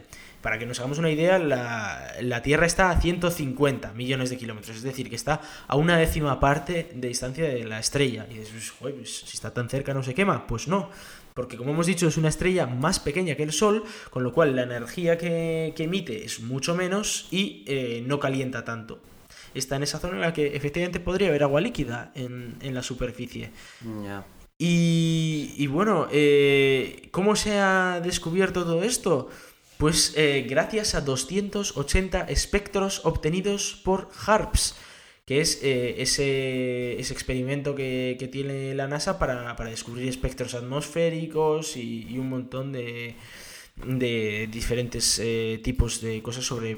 Para 0.45 0.59
que 0.59 0.67
nos 0.67 0.77
hagamos 0.77 0.99
una 0.99 1.09
idea, 1.09 1.39
la, 1.39 2.41
Tierra 2.43 2.67
está 2.67 2.91
a 2.91 3.01
150 3.01 3.93
millones 3.93 4.29
de 4.29 4.37
kilómetros, 4.37 4.77
es 4.77 4.83
decir, 4.83 5.09
que 5.09 5.15
está 5.15 5.41
a 5.67 5.75
una 5.75 5.97
décima 5.97 6.39
parte 6.39 6.91
de 6.93 7.07
distancia 7.07 7.45
de 7.45 7.63
la 7.63 7.79
estrella. 7.79 8.27
Y 8.29 8.35
dices, 8.35 8.71
pues, 8.79 8.93
pues, 8.93 9.21
si 9.21 9.37
está 9.37 9.55
tan 9.55 9.69
cerca 9.69 9.95
no 9.95 10.03
se 10.03 10.13
quema. 10.13 10.45
Pues 10.45 10.67
no, 10.67 10.91
porque 11.33 11.57
como 11.57 11.71
hemos 11.71 11.87
dicho 11.87 12.07
es 12.07 12.17
una 12.17 12.29
estrella 12.29 12.67
más 12.67 12.99
pequeña 12.99 13.33
que 13.33 13.41
el 13.41 13.53
Sol, 13.53 13.85
con 14.11 14.21
lo 14.21 14.33
cual 14.33 14.55
la 14.55 14.61
energía 14.61 15.17
que, 15.17 15.73
emite 15.75 16.23
es 16.23 16.39
mucho 16.39 16.75
menos 16.75 17.27
y 17.31 17.63
eh, 17.65 18.03
no 18.05 18.19
calienta 18.19 18.63
tanto. 18.63 18.99
Está 19.55 19.77
en 19.77 19.81
esa 19.81 19.97
zona 19.97 20.13
en 20.13 20.21
la 20.21 20.31
que 20.33 20.55
efectivamente 20.55 20.99
podría 20.99 21.29
haber 21.29 21.41
agua 21.41 21.59
líquida 21.59 22.11
en, 22.13 22.55
la 22.61 22.83
superficie. 22.83 23.49
Y, 24.59 25.65
bueno, 25.65 26.07
eh, 26.11 27.09
¿cómo 27.09 27.35
se 27.35 27.57
ha 27.57 27.99
descubierto 27.99 28.63
todo 28.63 28.83
esto? 28.83 29.31
Pues 29.77 30.13
eh, 30.15 30.45
gracias 30.49 30.95
a 30.95 31.01
280 31.01 32.21
espectros 32.29 33.01
obtenidos 33.03 33.81
por 33.83 34.09
HARPS, 34.25 34.75
que 35.25 35.41
es 35.41 35.59
eh, 35.63 36.01
ese, 36.01 36.99
experimento 36.99 37.75
que, 37.75 38.29
tiene 38.31 38.73
la 38.73 38.87
NASA 38.87 39.19
para, 39.19 39.53
descubrir 39.69 40.07
espectros 40.07 40.53
atmosféricos 40.53 41.75
y, 41.75 42.17
un 42.17 42.29
montón 42.29 42.71
de, 42.71 43.15
diferentes 43.75 45.19
eh, 45.19 45.59
tipos 45.63 45.99
de 46.01 46.21
cosas 46.21 46.45
sobre 46.45 46.77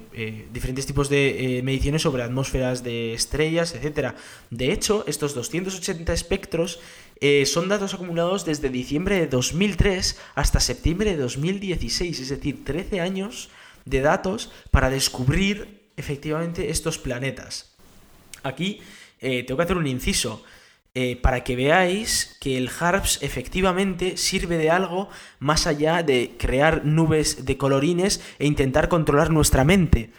diferentes 0.51 0.85
tipos 0.85 1.09
de 1.09 1.61
mediciones 1.63 2.01
sobre 2.01 2.23
atmósferas 2.23 2.83
de 2.83 3.13
estrellas, 3.13 3.75
etcétera. 3.75 4.15
De 4.49 4.73
hecho, 4.73 5.03
estos 5.07 5.35
280 5.35 6.11
espectros 6.11 6.79
eh, 7.19 7.45
son 7.45 7.67
datos 7.67 7.93
acumulados 7.93 8.45
desde 8.45 8.69
diciembre 8.69 9.19
de 9.19 9.27
2003 9.27 10.19
hasta 10.35 10.59
septiembre 10.59 11.11
de 11.11 11.17
2016, 11.17 12.19
es 12.19 12.29
decir, 12.29 12.63
13 12.63 13.01
años 13.01 13.49
de 13.85 14.01
datos 14.01 14.51
para 14.69 14.89
descubrir 14.89 15.89
efectivamente 15.97 16.69
estos 16.69 16.99
planetas. 16.99 17.73
Aquí 18.43 18.81
eh, 19.19 19.43
tengo 19.43 19.57
que 19.57 19.63
hacer 19.63 19.77
un 19.77 19.87
inciso. 19.87 20.43
Eh, 20.99 21.15
para 21.15 21.43
que 21.43 21.55
veáis 21.55 22.35
que 22.41 22.57
el 22.57 22.71
HARPS 22.73 23.21
efectivamente 23.21 24.17
sirve 24.17 24.57
de 24.57 24.71
algo 24.71 25.09
más 25.37 25.67
allá 25.67 26.01
de 26.01 26.33
crear 26.39 26.85
nubes 26.85 27.45
de 27.45 27.55
colorines 27.55 28.19
e 28.39 28.47
intentar 28.47 28.89
controlar 28.89 29.29
nuestra 29.29 29.63
mente. 29.63 30.09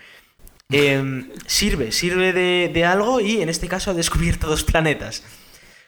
Em, 0.71 1.33
sirve, 1.47 1.91
sirve 1.91 2.33
de, 2.33 2.71
de, 2.73 2.85
algo 2.85 3.19
y 3.19 3.43
en 3.43 3.49
este 3.49 3.67
caso 3.67 3.91
ha 3.91 3.95
descubierto 3.95 4.47
dos 4.47 4.63
planetas. 4.63 5.25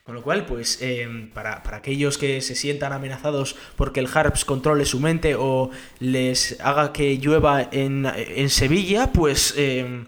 Con 0.02 0.16
lo 0.16 0.22
cual, 0.24 0.44
pues 0.44 0.82
em, 0.82 1.30
para, 1.30 1.62
aquellos 1.70 2.18
que 2.18 2.40
se 2.40 2.56
sientan 2.56 2.92
amenazados 2.92 3.54
porque 3.76 4.00
el 4.00 4.08
Harps 4.12 4.44
controle 4.44 4.86
su 4.86 4.98
mente 4.98 5.36
o 5.36 5.70
les 6.00 6.58
haga 6.58 6.92
que 6.92 7.16
llueva 7.16 7.68
en, 7.70 8.50
Sevilla, 8.50 9.12
pues 9.12 9.54
em, 9.56 10.06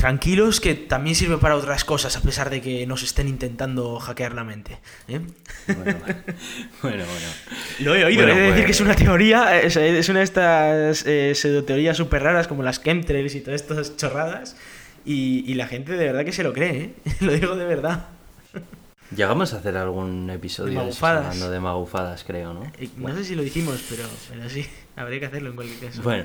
tranquilos 0.00 0.62
que 0.62 0.74
también 0.74 1.14
sirve 1.14 1.36
para 1.36 1.56
otras 1.56 1.84
cosas 1.84 2.16
a 2.16 2.22
pesar 2.22 2.48
de 2.48 2.62
que 2.62 2.86
nos 2.86 3.02
estén 3.02 3.28
intentando 3.28 3.98
hackear 3.98 4.34
la 4.34 4.44
mente. 4.44 4.78
¿eh? 5.08 5.20
Bueno, 5.66 5.98
bueno, 6.82 7.04
Lo 7.80 7.94
he 7.94 8.04
oído, 8.06 8.26
he 8.26 8.34
de 8.34 8.40
decir 8.40 8.64
que 8.64 8.70
es 8.70 8.78
pues 8.78 8.80
una 8.80 8.94
teoría, 8.94 9.60
es, 9.60 9.76
una 10.08 10.20
de 10.20 10.24
estas 10.24 11.06
eh, 11.06 11.34
pseudoteorías 11.34 11.98
súper 11.98 12.22
raras 12.22 12.48
como 12.48 12.62
las 12.62 12.82
chemtrails 12.82 13.34
y 13.34 13.42
todas 13.42 13.60
estas 13.60 13.94
chorradas. 13.98 14.56
Y, 15.04 15.44
y 15.46 15.54
la 15.54 15.66
gente 15.66 15.92
de 15.92 16.06
verdad 16.06 16.24
que 16.24 16.32
se 16.32 16.44
lo 16.44 16.54
cree, 16.54 16.76
¿eh? 16.76 16.94
lo 17.20 17.32
digo 17.32 17.54
de 17.56 17.66
verdad. 17.66 18.08
Llegamos 19.14 19.52
a 19.52 19.58
hacer 19.58 19.76
algún 19.76 20.30
episodio 20.30 20.82
de 20.82 20.94
hablando 21.06 21.50
de 21.50 21.60
magufadas, 21.60 22.24
creo, 22.24 22.54
¿no? 22.54 22.62
Eh, 22.78 22.88
no 22.96 23.14
sé 23.14 23.24
si 23.24 23.34
lo 23.34 23.42
dijimos, 23.42 23.84
pero, 23.90 24.04
pero 24.30 24.48
sí, 24.48 24.64
habría 24.96 25.20
que 25.20 25.26
hacerlo 25.26 25.50
en 25.50 25.56
cualquier 25.56 25.90
caso. 25.90 26.02
Bueno, 26.02 26.24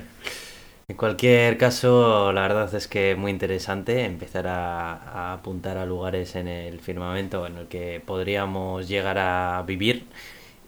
en 0.88 0.96
cualquier 0.96 1.58
caso, 1.58 2.32
la 2.32 2.42
verdad 2.42 2.72
es 2.72 2.86
que 2.86 3.12
es 3.12 3.18
muy 3.18 3.32
interesante 3.32 4.04
empezar 4.04 4.46
a, 4.46 5.32
apuntar 5.32 5.78
a 5.78 5.84
lugares 5.84 6.36
en 6.36 6.46
el 6.46 6.78
firmamento 6.78 7.44
en 7.46 7.56
el 7.56 7.66
que 7.66 8.00
podríamos 8.04 8.86
llegar 8.86 9.18
a 9.18 9.64
vivir. 9.66 10.06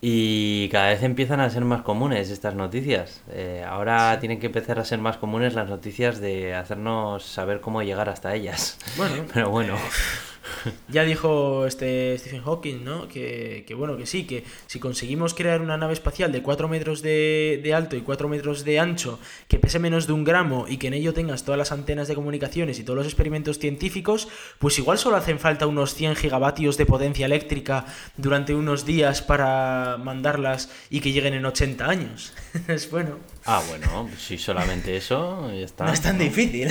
Y 0.00 0.68
cada 0.70 0.88
vez 0.88 1.02
empiezan 1.02 1.40
a 1.40 1.50
ser 1.50 1.64
más 1.64 1.82
comunes 1.82 2.30
estas 2.30 2.54
noticias. 2.54 3.22
Eh, 3.30 3.64
ahora 3.66 4.18
tienen 4.20 4.40
que 4.40 4.46
empezar 4.46 4.78
a 4.80 4.84
ser 4.84 4.98
más 4.98 5.16
comunes 5.18 5.54
las 5.54 5.68
noticias 5.68 6.20
de 6.20 6.54
hacernos 6.54 7.24
saber 7.24 7.60
cómo 7.60 7.82
llegar 7.82 8.08
hasta 8.08 8.34
ellas. 8.34 8.78
Bueno, 8.96 9.24
pero 9.32 9.50
bueno. 9.50 9.76
Ya 10.88 11.04
dijo 11.04 11.66
este 11.66 12.16
Stephen 12.18 12.42
Hawking, 12.42 12.84
¿no? 12.84 13.08
Que, 13.08 13.64
bueno, 13.76 13.96
que 13.96 14.06
sí, 14.06 14.24
que 14.24 14.44
si 14.66 14.80
conseguimos 14.80 15.34
crear 15.34 15.60
una 15.60 15.76
nave 15.76 15.92
espacial 15.92 16.32
de 16.32 16.42
4 16.42 16.68
metros 16.68 17.02
de, 17.02 17.72
alto 17.74 17.96
y 17.96 18.00
4 18.00 18.28
metros 18.28 18.64
de 18.64 18.78
ancho, 18.78 19.18
que 19.48 19.58
pese 19.58 19.78
menos 19.78 20.06
de 20.06 20.12
un 20.12 20.24
gramo 20.24 20.66
y 20.68 20.78
que 20.78 20.88
en 20.88 20.94
ello 20.94 21.12
tengas 21.12 21.44
todas 21.44 21.58
las 21.58 21.72
antenas 21.72 22.08
de 22.08 22.14
comunicaciones 22.14 22.78
y 22.78 22.84
todos 22.84 22.96
los 22.96 23.06
experimentos 23.06 23.58
científicos, 23.58 24.28
pues 24.58 24.78
igual 24.78 24.98
solo 24.98 25.16
hacen 25.16 25.38
falta 25.38 25.66
unos 25.66 25.94
100 25.94 26.16
gigavatios 26.16 26.76
de 26.76 26.86
potencia 26.86 27.26
eléctrica 27.26 27.86
durante 28.16 28.54
unos 28.54 28.84
días 28.84 29.22
para 29.22 29.98
mandarlas 29.98 30.70
y 30.90 31.00
que 31.00 31.12
lleguen 31.12 31.34
en 31.34 31.44
80 31.44 31.88
años. 31.88 32.32
es 32.68 32.90
bueno. 32.90 33.18
Ah, 33.44 33.62
bueno, 33.68 34.10
si 34.18 34.38
solamente 34.38 34.96
eso, 34.96 35.50
ya 35.52 35.64
está. 35.64 35.84
No 35.88 35.92
es 35.92 36.02
tan 36.02 36.18
difícil. 36.18 36.68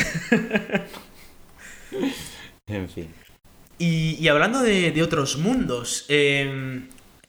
en 2.67 2.89
fin. 2.89 3.26
Y, 3.79 4.27
hablando 4.27 4.61
de, 4.61 4.91
otros 5.03 5.37
mundos, 5.37 6.05
em, 6.09 6.87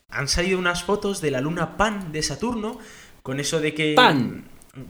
han 0.09 0.29
salido 0.29 0.59
unas 0.59 0.83
fotos 0.85 1.21
de 1.21 1.31
la 1.31 1.41
luna 1.41 1.77
Pan 1.77 2.11
de 2.13 2.23
Saturno, 2.23 2.79
con 3.23 3.41
eso 3.41 3.61
de 3.61 3.75
que... 3.75 3.95
¡Pan! 3.95 4.45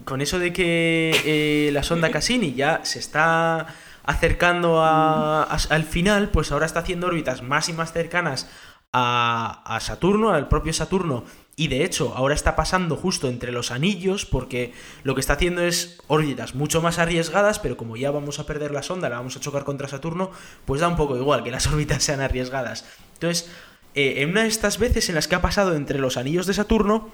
Con 0.05 0.21
eso 0.21 0.37
de 0.39 0.53
que 0.53 1.11
eh, 1.25 1.71
la 1.73 1.81
sonda 1.83 2.11
Cassini 2.11 2.53
ya 2.53 2.81
se 2.83 2.99
está 2.99 3.67
acercando 4.03 4.81
a- 4.83 5.43
a- 5.43 5.57
al 5.69 5.83
final, 5.83 6.29
pues 6.29 6.51
ahora 6.51 6.65
está 6.67 6.79
haciendo 6.81 7.07
órbitas 7.07 7.41
más 7.41 7.69
y 7.69 7.73
más 7.73 7.91
cercanas 7.91 8.47
a, 8.93 9.63
a 9.65 9.79
Saturno, 9.79 10.29
al 10.31 10.47
propio 10.47 10.73
Saturno, 10.73 11.23
y 11.59 11.67
de 11.67 11.83
hecho 11.83 12.13
ahora 12.15 12.33
está 12.33 12.55
pasando 12.55 12.95
justo 12.95 13.27
entre 13.27 13.51
los 13.51 13.71
anillos, 13.71 14.25
porque 14.25 14.71
lo 15.03 15.13
que 15.13 15.19
está 15.19 15.33
haciendo 15.33 15.61
es 15.61 15.97
órbitas 16.07 16.55
mucho 16.55 16.81
más 16.81 16.99
arriesgadas, 16.99 17.59
pero 17.59 17.75
como 17.75 17.97
ya 17.97 18.11
vamos 18.11 18.39
a 18.39 18.45
perder 18.45 18.71
la 18.71 18.81
sonda, 18.81 19.09
la 19.09 19.17
vamos 19.17 19.35
a 19.35 19.41
chocar 19.41 19.65
contra 19.65 19.89
Saturno, 19.89 20.31
pues 20.63 20.79
da 20.79 20.87
un 20.87 20.95
poco 20.95 21.17
igual 21.17 21.43
que 21.43 21.51
las 21.51 21.67
órbitas 21.71 22.01
sean 22.01 22.21
arriesgadas. 22.21 22.85
Entonces, 23.15 23.51
eh, 23.93 24.21
en 24.21 24.29
una 24.29 24.43
de 24.43 24.47
estas 24.47 24.79
veces 24.79 25.09
en 25.09 25.15
las 25.15 25.27
que 25.27 25.35
ha 25.35 25.41
pasado 25.41 25.75
entre 25.75 25.99
los 25.99 26.15
anillos 26.15 26.45
de 26.45 26.53
Saturno, 26.53 27.09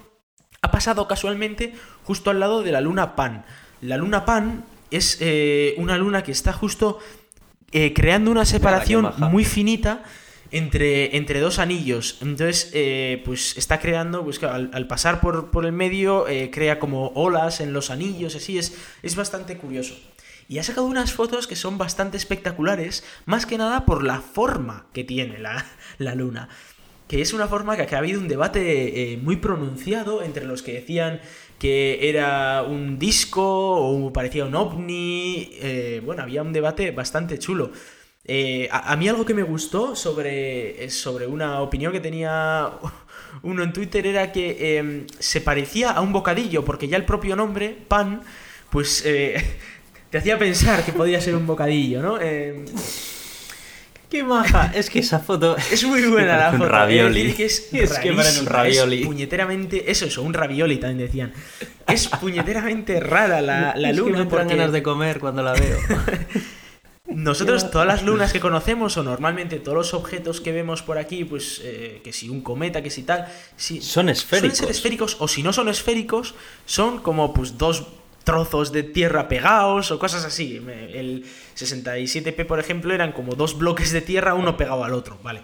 ha 0.61 0.69
pasado 0.69 1.07
casualmente 1.07 1.73
justo 2.03 2.29
al 2.29 2.39
lado 2.39 2.61
de 2.61 2.71
la 2.71 2.81
luna 2.81 3.15
Pan. 3.15 3.45
La 3.81 3.97
luna 3.97 4.25
Pan 4.25 4.63
es 4.91 5.17
eh, 5.21 5.73
una 5.79 5.97
luna 5.97 6.21
que 6.21 6.31
está 6.31 6.53
justo 6.53 6.99
eh, 7.71 7.93
creando 7.93 8.29
una 8.29 8.45
separación 8.45 9.11
muy 9.17 9.43
finita 9.43 10.03
entre, 10.51 11.17
entre 11.17 11.39
dos 11.39 11.59
anillos. 11.59 12.17
Entonces, 12.21 12.71
eh, 12.73 13.21
pues 13.25 13.57
está 13.57 13.79
creando, 13.79 14.23
pues 14.23 14.41
al, 14.43 14.69
al 14.73 14.87
pasar 14.87 15.21
por, 15.21 15.51
por 15.51 15.65
el 15.65 15.71
medio, 15.71 16.27
eh, 16.27 16.51
crea 16.51 16.79
como 16.79 17.07
olas 17.09 17.61
en 17.61 17.73
los 17.73 17.89
anillos, 17.89 18.35
así 18.35 18.57
es, 18.57 18.77
es 19.03 19.15
bastante 19.15 19.57
curioso. 19.57 19.95
Y 20.47 20.59
ha 20.59 20.63
sacado 20.63 20.85
unas 20.85 21.11
fotos 21.11 21.47
que 21.47 21.55
son 21.55 21.77
bastante 21.77 22.17
espectaculares, 22.17 23.03
más 23.25 23.45
que 23.45 23.57
nada 23.57 23.85
por 23.85 24.03
la 24.03 24.21
forma 24.21 24.85
que 24.93 25.03
tiene 25.03 25.39
la, 25.39 25.65
la 25.97 26.15
luna 26.15 26.49
que 27.07 27.21
es 27.21 27.33
una 27.33 27.47
forma 27.47 27.77
que, 27.77 27.95
ha 27.95 27.99
habido 27.99 28.19
un 28.19 28.27
debate 28.27 29.13
eh, 29.13 29.17
muy 29.17 29.35
pronunciado 29.35 30.23
entre 30.23 30.43
los 30.45 30.63
que 30.63 30.73
decían 30.73 31.21
que 31.59 32.09
era 32.09 32.63
un 32.63 32.97
disco 32.97 33.43
o 33.43 34.11
parecía 34.11 34.43
un 34.45 34.55
ovni. 34.55 35.51
bueno, 36.03 36.23
había 36.23 36.41
un 36.41 36.51
debate 36.51 36.89
bastante 36.89 37.37
chulo. 37.37 37.71
Eh, 38.28 38.67
a, 38.71 38.91
a 38.91 38.95
mí 38.95 39.07
algo 39.07 39.23
que 39.26 39.34
me 39.36 39.43
gustó 39.43 39.95
sobre, 39.95 40.84
eh, 40.84 40.89
sobre 40.89 41.28
una 41.28 41.61
opinión 41.61 41.91
que 41.93 41.99
tenía 41.99 42.71
uno 43.43 43.63
en 43.63 43.71
Twitter 43.73 44.07
era 44.07 44.32
que 44.32 44.57
eh, 44.59 45.05
se 45.19 45.41
parecía 45.41 45.91
a 45.91 46.01
un 46.01 46.11
bocadillo, 46.13 46.65
porque 46.65 46.88
ya 46.88 46.97
el 46.97 47.05
propio 47.05 47.36
nombre, 47.36 47.76
pan, 47.88 48.21
pues 48.69 49.03
eh, 49.05 49.36
te 50.09 50.17
hacía 50.17 50.38
pensar 50.39 50.84
que 50.84 50.91
podía 50.93 51.21
ser 51.21 51.36
un 51.36 51.45
bocadillo, 51.45 52.01
¿no? 52.01 52.17
Eh, 52.19 52.65
¡Qué 54.09 54.23
maja! 54.23 54.71
Es 54.76 54.89
que 54.89 54.99
esa 54.99 55.19
foto... 55.19 55.55
es 55.71 55.84
muy 55.84 56.03
buena 56.03 56.38
la 56.38 56.51
Parece 56.51 56.55
un 56.55 56.59
foto. 56.61 56.69
ravioli. 56.71 57.21
Es, 57.21 57.36
que 57.36 57.45
es, 57.45 57.91
Es 57.91 57.99
que 57.99 58.11
un 58.11 58.45
ravioli. 58.45 59.01
Es 59.01 59.05
puñeteramente. 59.07 59.91
Eso, 59.91 60.05
eso, 60.05 60.21
un 60.21 60.34
ravioli 60.34 60.78
también 60.78 61.07
decían. 61.07 61.34
Es 61.88 62.07
puñeteramente 62.07 62.99
rara 62.99 63.41
la, 63.41 63.73
la 63.76 63.89
Es 63.89 63.95
que 63.95 64.01
luna. 64.01 64.17
me 64.17 64.23
entran 64.23 64.41
porque 64.43 64.55
ganas 64.55 64.71
de 64.71 64.84
comer 64.84 65.19
cuando 65.19 65.41
la 65.43 65.53
veo. 65.53 65.78
Nosotros, 67.07 67.69
todas 67.69 67.87
las 67.87 68.03
lunas 68.09 68.33
que 68.33 68.39
conocemos, 68.39 68.97
o 68.97 69.03
normalmente 69.03 69.59
todos 69.59 69.77
los 69.77 69.93
objetos 69.93 70.41
que 70.41 70.51
vemos 70.51 70.81
por 70.81 70.97
aquí, 70.97 71.23
pues 71.23 71.61
eh, 71.63 72.01
que 72.03 72.11
si 72.11 72.29
un 72.29 72.41
cometa, 72.41 72.81
que 72.81 72.89
si 72.89 73.03
tal. 73.03 73.27
Si, 73.55 73.81
Son 73.81 74.09
esféricos. 74.09 74.39
Suelen 74.39 74.55
ser 74.55 74.71
esféricos, 74.71 75.17
o 75.19 75.27
si 75.27 75.43
no 75.43 75.53
son 75.53 75.69
esféricos, 75.69 76.35
son 76.65 76.99
como 76.99 77.33
pues 77.33 77.57
dos 77.57 77.85
trozos 78.25 78.71
de 78.71 78.83
tierra 78.83 79.29
pegados 79.29 79.91
o 79.91 79.99
cosas 79.99 80.25
así. 80.25 80.57
El 80.57 81.23
67P, 81.55 82.45
por 82.45 82.59
ejemplo, 82.59 82.93
eran 82.93 83.13
como 83.13 83.35
dos 83.35 83.57
bloques 83.57 83.91
de 83.91 84.01
tierra, 84.01 84.33
uno 84.33 84.57
pegado 84.57 84.83
al 84.83 84.93
otro, 84.93 85.17
¿vale? 85.23 85.43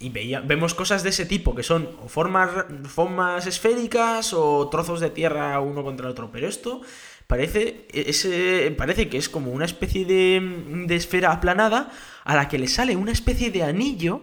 Y 0.00 0.08
veía, 0.08 0.40
vemos 0.40 0.74
cosas 0.74 1.02
de 1.02 1.10
ese 1.10 1.26
tipo, 1.26 1.54
que 1.54 1.62
son 1.62 1.88
o 2.02 2.08
formas, 2.08 2.50
formas 2.86 3.46
esféricas 3.46 4.32
o 4.32 4.68
trozos 4.68 5.00
de 5.00 5.10
tierra 5.10 5.58
uno 5.60 5.82
contra 5.82 6.06
el 6.06 6.12
otro. 6.12 6.30
Pero 6.32 6.48
esto 6.48 6.82
parece, 7.26 7.86
ese, 7.92 8.70
parece 8.76 9.08
que 9.08 9.18
es 9.18 9.28
como 9.28 9.52
una 9.52 9.64
especie 9.64 10.04
de, 10.04 10.84
de 10.86 10.96
esfera 10.96 11.32
aplanada 11.32 11.90
a 12.24 12.36
la 12.36 12.48
que 12.48 12.58
le 12.58 12.68
sale 12.68 12.96
una 12.96 13.12
especie 13.12 13.50
de 13.50 13.62
anillo, 13.62 14.22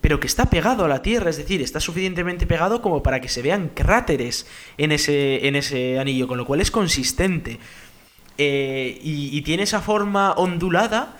pero 0.00 0.18
que 0.20 0.26
está 0.26 0.46
pegado 0.46 0.84
a 0.84 0.88
la 0.88 1.02
Tierra, 1.02 1.30
es 1.30 1.36
decir, 1.36 1.60
está 1.60 1.80
suficientemente 1.80 2.46
pegado 2.46 2.80
como 2.80 3.02
para 3.02 3.20
que 3.20 3.28
se 3.28 3.42
vean 3.42 3.70
cráteres 3.74 4.46
en 4.78 4.92
ese, 4.92 5.46
en 5.46 5.56
ese 5.56 5.98
anillo, 5.98 6.26
con 6.26 6.38
lo 6.38 6.46
cual 6.46 6.60
es 6.60 6.70
consistente. 6.70 7.58
Eh, 8.38 8.98
y 9.02 9.42
tiene 9.42 9.64
esa 9.64 9.82
forma 9.82 10.32
ondulada 10.32 11.18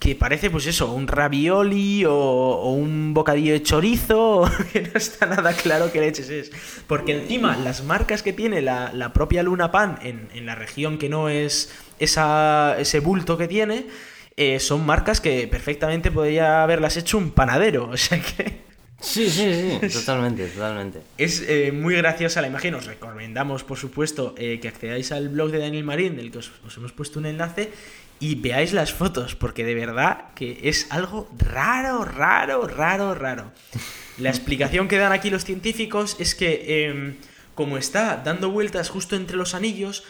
que 0.00 0.14
parece, 0.16 0.48
pues 0.50 0.66
eso, 0.66 0.90
un 0.92 1.06
ravioli 1.06 2.06
o, 2.06 2.14
o 2.14 2.72
un 2.72 3.12
bocadillo 3.12 3.52
de 3.52 3.62
chorizo, 3.62 4.50
que 4.72 4.80
no 4.82 4.92
está 4.94 5.26
nada 5.26 5.52
claro 5.52 5.92
qué 5.92 6.00
leches 6.00 6.30
es. 6.30 6.50
Porque 6.86 7.12
encima, 7.12 7.56
las 7.58 7.84
marcas 7.84 8.22
que 8.22 8.32
tiene 8.32 8.62
la, 8.62 8.92
la 8.94 9.12
propia 9.12 9.42
Luna 9.42 9.70
Pan 9.70 9.98
en, 10.02 10.28
en 10.34 10.46
la 10.46 10.54
región 10.54 10.96
que 10.98 11.10
no 11.10 11.28
es 11.28 11.70
esa, 11.98 12.76
ese 12.78 13.00
bulto 13.00 13.36
que 13.36 13.46
tiene, 13.46 13.86
eh, 14.38 14.58
son 14.58 14.86
marcas 14.86 15.20
que 15.20 15.46
perfectamente 15.46 16.10
podría 16.10 16.62
haberlas 16.62 16.96
hecho 16.96 17.18
un 17.18 17.30
panadero. 17.30 17.90
O 17.92 17.96
sea 17.98 18.18
que 18.20 18.70
Sí, 19.02 19.30
sí, 19.30 19.78
sí. 19.80 19.88
Totalmente, 19.88 20.46
totalmente. 20.48 21.00
es 21.16 21.42
eh, 21.48 21.72
muy 21.72 21.94
graciosa 21.94 22.40
la 22.42 22.48
imagen. 22.48 22.74
Os 22.74 22.86
recomendamos, 22.86 23.64
por 23.64 23.78
supuesto, 23.78 24.34
eh, 24.36 24.60
que 24.60 24.68
accedáis 24.68 25.10
al 25.12 25.30
blog 25.30 25.50
de 25.50 25.58
Daniel 25.58 25.84
Marín, 25.84 26.16
del 26.16 26.30
que 26.30 26.38
os, 26.38 26.52
os 26.66 26.76
hemos 26.76 26.92
puesto 26.92 27.18
un 27.18 27.24
enlace, 27.24 27.70
y 28.20 28.34
veáis 28.34 28.74
las 28.74 28.92
fotos, 28.92 29.34
porque 29.34 29.64
de 29.64 29.74
verdad 29.74 30.34
que 30.34 30.60
es 30.64 30.86
algo 30.90 31.28
raro, 31.38 32.04
raro, 32.04 32.66
raro, 32.68 33.14
raro. 33.14 33.52
La 34.18 34.28
explicación 34.28 34.86
que 34.86 34.98
dan 34.98 35.12
aquí 35.12 35.30
los 35.30 35.44
científicos 35.44 36.16
es 36.20 36.34
que, 36.34 36.84
em, 36.84 37.16
como 37.54 37.78
está 37.78 38.18
dando 38.18 38.50
vueltas 38.50 38.90
justo 38.90 39.16
entre 39.16 39.38
los 39.38 39.54
anillos, 39.54 40.04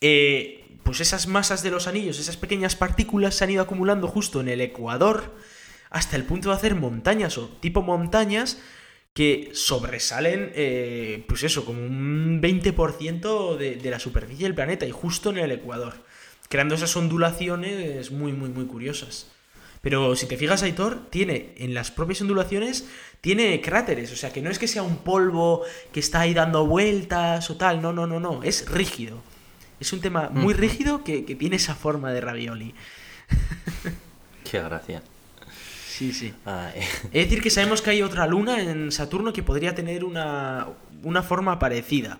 eh, 0.00 0.64
pues 0.84 1.00
esas 1.00 1.26
masas 1.26 1.64
de 1.64 1.72
los 1.72 1.88
anillos, 1.88 2.20
esas 2.20 2.36
pequeñas 2.36 2.76
partículas 2.76 3.34
se 3.34 3.44
han 3.44 3.50
ido 3.50 3.62
acumulando 3.62 4.06
justo 4.06 4.40
en 4.40 4.48
el 4.48 4.60
ecuador 4.60 5.34
hasta 5.90 6.16
el 6.16 6.24
punto 6.24 6.50
de 6.50 6.54
hacer 6.54 6.76
montañas 6.76 7.36
o 7.36 7.48
tipo 7.60 7.82
montañas 7.82 8.62
que 9.12 9.50
sobresalen, 9.54 10.52
eh, 10.54 11.24
pues 11.26 11.42
eso, 11.42 11.64
como 11.64 11.82
un 11.82 12.40
20% 12.40 13.56
de, 13.56 13.74
de 13.74 13.90
la 13.90 13.98
superficie 13.98 14.44
del 14.44 14.54
planeta 14.54 14.86
y 14.86 14.92
justo 14.92 15.30
en 15.30 15.38
el 15.38 15.50
ecuador, 15.50 16.04
creando 16.50 16.74
esas 16.74 16.94
ondulaciones 16.96 18.10
muy, 18.10 18.32
muy, 18.32 18.50
muy 18.50 18.66
curiosas. 18.66 19.28
Pero 19.82 20.14
si 20.16 20.26
te 20.26 20.36
fijas, 20.36 20.62
Aitor, 20.62 21.08
tiene 21.08 21.54
en 21.56 21.72
las 21.72 21.90
propias 21.90 22.20
ondulaciones, 22.20 22.86
tiene 23.22 23.60
cráteres, 23.62 24.12
o 24.12 24.16
sea 24.16 24.32
que 24.32 24.42
no 24.42 24.50
es 24.50 24.58
que 24.58 24.68
sea 24.68 24.82
un 24.82 24.98
polvo 24.98 25.62
que 25.92 26.00
está 26.00 26.20
ahí 26.20 26.34
dando 26.34 26.66
vueltas 26.66 27.48
o 27.50 27.56
tal, 27.56 27.80
no, 27.80 27.92
no, 27.92 28.06
no, 28.06 28.20
no, 28.20 28.42
es 28.42 28.68
rígido. 28.68 29.22
Es 29.78 29.94
un 29.94 30.00
tema 30.00 30.28
muy 30.28 30.52
rígido 30.52 31.04
que, 31.04 31.24
que 31.24 31.36
tiene 31.36 31.56
esa 31.56 31.74
forma 31.74 32.12
de 32.12 32.20
ravioli. 32.20 32.74
Qué 34.50 34.60
gracia. 34.60 35.02
Sí, 35.88 36.12
sí. 36.12 36.34
Ay. 36.44 36.80
Es 37.12 37.24
decir, 37.28 37.40
que 37.40 37.50
sabemos 37.50 37.80
que 37.80 37.90
hay 37.90 38.02
otra 38.02 38.26
luna 38.26 38.60
en 38.60 38.90
Saturno 38.90 39.32
que 39.32 39.44
podría 39.44 39.74
tener 39.74 40.04
una, 40.04 40.66
una 41.04 41.22
forma 41.22 41.58
parecida. 41.60 42.18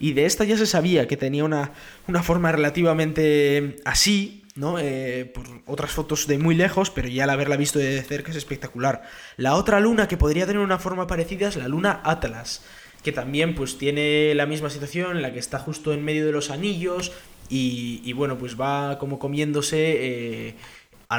Y 0.00 0.12
de 0.12 0.26
esta 0.26 0.44
ya 0.44 0.56
se 0.56 0.66
sabía 0.66 1.06
que 1.06 1.16
tenía 1.16 1.44
una, 1.44 1.72
una 2.08 2.22
forma 2.22 2.52
relativamente 2.52 3.76
así, 3.84 4.42
¿no? 4.54 4.78
Eh, 4.78 5.30
por 5.34 5.44
otras 5.66 5.90
fotos 5.90 6.26
de 6.26 6.38
muy 6.38 6.54
lejos, 6.54 6.90
pero 6.90 7.08
ya 7.08 7.24
al 7.24 7.30
haberla 7.30 7.56
visto 7.56 7.78
de 7.78 8.02
cerca 8.02 8.30
es 8.30 8.36
espectacular. 8.36 9.02
La 9.36 9.54
otra 9.54 9.80
luna 9.80 10.08
que 10.08 10.16
podría 10.16 10.46
tener 10.46 10.62
una 10.62 10.78
forma 10.78 11.06
parecida 11.06 11.48
es 11.48 11.56
la 11.56 11.68
luna 11.68 12.00
Atlas, 12.04 12.64
que 13.02 13.12
también 13.12 13.54
pues 13.54 13.78
tiene 13.78 14.34
la 14.34 14.46
misma 14.46 14.70
situación 14.70 15.22
la 15.22 15.32
que 15.32 15.38
está 15.38 15.58
justo 15.58 15.92
en 15.92 16.04
medio 16.04 16.24
de 16.24 16.32
los 16.32 16.50
anillos 16.50 17.12
y, 17.48 18.00
y, 18.04 18.12
bueno, 18.14 18.38
pues 18.38 18.58
va 18.58 18.98
como 18.98 19.18
comiéndose 19.18 20.48
eh, 20.48 20.54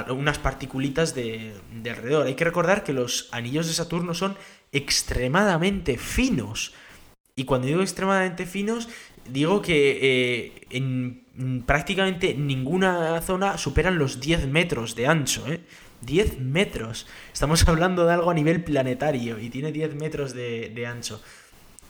unas 0.09 0.39
particulitas 0.39 1.13
de, 1.13 1.53
de 1.83 1.89
alrededor. 1.91 2.25
Hay 2.25 2.33
que 2.33 2.45
recordar 2.45 2.83
que 2.83 2.93
los 2.93 3.29
anillos 3.31 3.67
de 3.67 3.73
Saturno 3.73 4.13
son 4.13 4.35
extremadamente 4.71 5.97
finos. 5.97 6.73
Y 7.35 7.43
cuando 7.43 7.67
digo 7.67 7.81
extremadamente 7.81 8.45
finos, 8.45 8.87
digo 9.29 9.61
que 9.61 9.99
eh, 10.01 10.67
en 10.69 11.63
prácticamente 11.65 12.33
ninguna 12.33 13.19
zona 13.21 13.57
superan 13.57 13.97
los 13.97 14.21
10 14.21 14.47
metros 14.47 14.95
de 14.95 15.07
ancho, 15.07 15.45
¿eh? 15.51 15.59
10 16.01 16.39
metros. 16.39 17.07
Estamos 17.33 17.67
hablando 17.67 18.05
de 18.05 18.13
algo 18.13 18.31
a 18.31 18.33
nivel 18.33 18.63
planetario 18.63 19.37
y 19.39 19.49
tiene 19.49 19.73
10 19.73 19.95
metros 19.95 20.33
de, 20.33 20.71
de 20.73 20.87
ancho. 20.87 21.21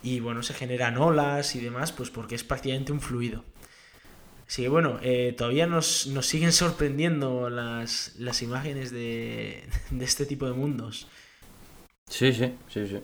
Y 0.01 0.19
bueno, 0.19 0.41
se 0.41 0.55
generan 0.55 0.97
olas 0.97 1.55
y 1.55 1.59
demás, 1.59 1.91
pues 1.91 2.09
porque 2.09 2.35
es 2.35 2.43
prácticamente 2.43 2.91
un 2.91 3.01
fluido. 3.01 3.43
Así 4.47 4.63
que 4.63 4.69
bueno, 4.69 4.99
eh, 5.01 5.33
todavía 5.37 5.67
nos, 5.67 6.07
nos 6.07 6.25
siguen 6.25 6.53
sorprendiendo 6.53 7.49
las, 7.49 8.15
las 8.17 8.41
imágenes 8.41 8.91
de, 8.91 9.63
de 9.91 10.05
este 10.05 10.25
tipo 10.25 10.47
de 10.47 10.53
mundos. 10.53 11.07
Sí, 12.07 12.33
sí, 12.33 12.53
sí, 12.67 12.87
sí. 12.87 12.99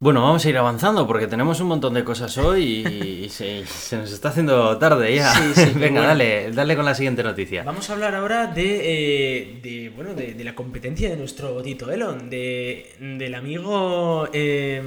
Bueno, 0.00 0.22
vamos 0.22 0.46
a 0.46 0.48
ir 0.48 0.56
avanzando 0.56 1.08
porque 1.08 1.26
tenemos 1.26 1.60
un 1.60 1.66
montón 1.66 1.92
de 1.94 2.04
cosas 2.04 2.38
hoy 2.38 2.86
y, 2.86 3.28
se, 3.30 3.64
nos 3.96 4.12
está 4.12 4.28
haciendo 4.28 4.78
tarde 4.78 5.12
ya. 5.12 5.34
Venga, 5.74 6.02
dale, 6.02 6.52
dale 6.52 6.76
con 6.76 6.84
la 6.84 6.94
siguiente 6.94 7.24
noticia. 7.24 7.64
Vamos 7.64 7.90
a 7.90 7.94
hablar 7.94 8.14
ahora 8.14 8.46
de, 8.46 9.60
eh, 9.60 9.92
bueno, 9.96 10.14
de, 10.14 10.36
la 10.44 10.54
competencia 10.54 11.10
de 11.10 11.16
nuestro 11.16 11.60
Tito 11.62 11.90
Elon, 11.90 12.30
de, 12.30 12.94
del 13.00 13.34
amigo, 13.34 14.28
eh, 14.32 14.80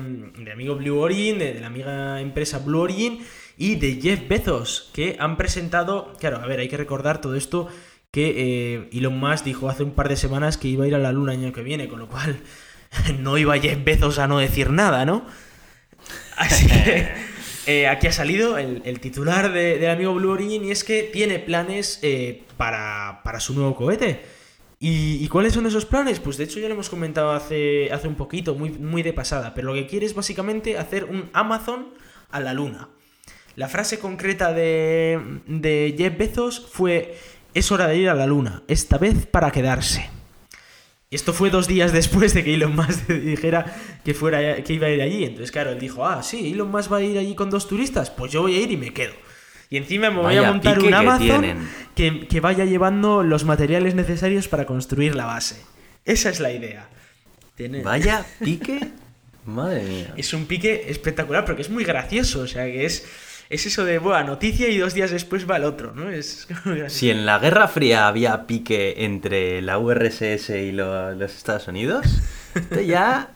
amigo 0.49 0.75
Blue 0.75 0.99
Origin, 0.99 1.39
de, 1.39 1.59
la 1.59 1.67
amiga 1.67 2.21
empresa 2.21 2.59
Blue 2.59 2.79
Origin 2.79 3.19
y 3.57 3.75
de 3.75 3.99
Jeff 4.01 4.29
Bezos, 4.29 4.91
que 4.93 5.17
han 5.19 5.35
presentado, 5.35 6.13
claro, 6.21 6.37
a 6.37 6.47
ver, 6.47 6.61
hay 6.61 6.69
que 6.69 6.77
recordar 6.77 7.19
todo 7.19 7.35
esto 7.35 7.67
que 8.11 8.75
eh, 8.75 8.89
Elon 8.93 9.19
Musk 9.19 9.43
dijo 9.43 9.67
hace 9.67 9.83
un 9.83 9.91
par 9.91 10.07
de 10.07 10.15
semanas 10.15 10.57
que 10.57 10.69
iba 10.69 10.85
a 10.85 10.87
ir 10.87 10.95
a 10.95 10.99
la 10.99 11.11
luna 11.11 11.33
el 11.33 11.41
año 11.41 11.51
que 11.51 11.63
viene, 11.63 11.89
con 11.89 11.99
lo 11.99 12.07
cual 12.07 12.39
no 13.19 13.37
iba 13.37 13.57
Jeff 13.57 13.83
Bezos 13.83 14.19
a 14.19 14.27
no 14.27 14.39
decir 14.39 14.69
nada, 14.69 15.05
¿no? 15.05 15.25
Así 16.37 16.67
que 16.67 17.07
eh, 17.67 17.87
aquí 17.87 18.07
ha 18.07 18.11
salido 18.11 18.57
el, 18.57 18.99
titular 18.99 19.51
del 19.51 19.89
amigo 19.89 20.13
Blue 20.13 20.31
Origin 20.31 20.65
y 20.65 20.71
es 20.71 20.83
que 20.83 21.03
tiene 21.03 21.39
planes 21.39 21.99
eh, 22.01 22.43
para, 22.57 23.21
su 23.39 23.53
nuevo 23.53 23.75
cohete. 23.75 24.41
¿Y, 24.83 25.27
cuáles 25.27 25.53
son 25.53 25.67
esos 25.67 25.85
planes? 25.85 26.19
Pues 26.19 26.37
de 26.37 26.45
hecho 26.45 26.59
ya 26.59 26.67
lo 26.67 26.73
hemos 26.73 26.89
comentado 26.89 27.33
hace, 27.33 27.91
hace 27.91 28.07
un 28.07 28.15
poquito, 28.15 28.55
muy, 28.55 28.71
muy 28.71 29.03
de 29.03 29.13
pasada, 29.13 29.53
pero 29.53 29.67
lo 29.67 29.73
que 29.75 29.85
quiere 29.85 30.07
es 30.07 30.15
básicamente 30.15 30.79
hacer 30.79 31.03
un 31.05 31.29
Amazon 31.33 31.89
a 32.31 32.39
la 32.39 32.55
luna. 32.55 32.89
La 33.55 33.67
frase 33.67 33.99
concreta 33.99 34.53
de, 34.53 35.19
de 35.45 35.93
Jeff 35.95 36.17
Bezos 36.17 36.67
fue, 36.71 37.15
es 37.53 37.71
hora 37.71 37.85
de 37.85 37.97
ir 37.97 38.09
a 38.09 38.15
la 38.15 38.25
luna, 38.25 38.63
esta 38.67 38.97
vez 38.97 39.27
para 39.27 39.51
quedarse. 39.51 40.09
Y 41.11 41.15
esto 41.15 41.33
fue 41.33 41.49
dos 41.49 41.67
días 41.67 41.91
después 41.91 42.33
de 42.33 42.41
que 42.41 42.53
Elon 42.53 42.73
Musk 42.73 43.07
dijera 43.09 43.65
que, 44.03 44.13
fuera, 44.13 44.63
que 44.63 44.73
iba 44.73 44.87
a 44.87 44.91
ir 44.91 45.01
allí. 45.01 45.25
Entonces, 45.25 45.51
claro, 45.51 45.71
él 45.71 45.79
dijo, 45.79 46.05
ah, 46.05 46.23
sí, 46.23 46.53
Elon 46.53 46.71
Musk 46.71 46.91
va 46.91 46.97
a 46.97 47.01
ir 47.01 47.17
allí 47.17 47.35
con 47.35 47.49
dos 47.49 47.67
turistas, 47.67 48.09
pues 48.09 48.31
yo 48.31 48.41
voy 48.41 48.55
a 48.55 48.61
ir 48.61 48.71
y 48.71 48.77
me 48.77 48.93
quedo. 48.93 49.13
Y 49.69 49.75
encima 49.75 50.09
me 50.09 50.21
voy 50.21 50.37
a 50.37 50.43
montar 50.43 50.79
un 50.79 50.93
Amazon 50.93 51.67
que, 51.95 52.39
vaya 52.41 52.63
llevando 52.63 53.23
los 53.23 53.43
materiales 53.43 53.93
necesarios 53.93 54.47
para 54.47 54.65
construir 54.65 55.15
la 55.15 55.25
base. 55.25 55.61
Esa 56.05 56.29
es 56.29 56.39
la 56.39 56.53
idea. 56.53 56.87
Vaya 57.83 58.25
pique. 58.39 58.79
Madre 59.45 59.83
mía. 59.83 60.13
Es 60.15 60.33
un 60.33 60.45
pique 60.45 60.85
espectacular, 60.87 61.43
porque 61.43 61.61
es 61.61 61.69
muy 61.69 61.83
gracioso. 61.83 62.41
O 62.41 62.47
sea, 62.47 62.65
que 62.65 62.85
es 62.85 63.05
es 63.51 63.65
eso 63.65 63.83
de, 63.83 63.99
buena 63.99 64.23
noticia 64.23 64.69
y 64.69 64.77
dos 64.77 64.93
días 64.93 65.11
después 65.11 65.49
va 65.49 65.57
el 65.57 65.65
otro, 65.65 65.93
¿no? 65.93 66.09
Es 66.09 66.47
si 66.87 67.09
en 67.09 67.25
la 67.25 67.37
Guerra 67.37 67.67
Fría 67.67 68.07
había 68.07 68.47
pique 68.47 69.03
entre 69.03 69.61
la 69.61 69.77
URSS 69.77 70.49
y 70.51 70.71
los 70.71 71.35
Estados 71.35 71.67
Unidos, 71.67 72.05
este 72.55 72.85
ya... 72.85 73.31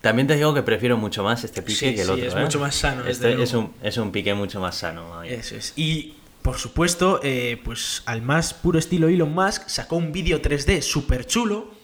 También 0.00 0.28
te 0.28 0.36
digo 0.36 0.54
que 0.54 0.62
prefiero 0.62 0.96
mucho 0.96 1.24
más 1.24 1.42
este 1.44 1.60
pique 1.60 1.94
que 1.94 2.02
el 2.02 2.10
otro. 2.10 2.24
Es 2.24 2.34
¿eh? 2.34 2.40
mucho 2.40 2.60
más 2.60 2.74
sano. 2.74 3.04
Este 3.04 3.42
es 3.42 3.52
un, 3.52 3.72
es 3.82 3.96
un 3.96 4.12
pique 4.12 4.32
mucho 4.32 4.60
más 4.60 4.76
sano. 4.76 5.22
Eso 5.24 5.56
es. 5.56 5.72
Y 5.76 6.14
por 6.42 6.56
supuesto, 6.56 7.20
eh, 7.22 7.60
pues 7.64 8.02
al 8.06 8.22
más 8.22 8.54
puro 8.54 8.78
estilo 8.78 9.08
Elon 9.08 9.32
Musk 9.32 9.68
sacó 9.68 9.96
un 9.96 10.12
vídeo 10.12 10.40
3D 10.40 10.82
súper 10.82 11.26
chulo 11.26 11.77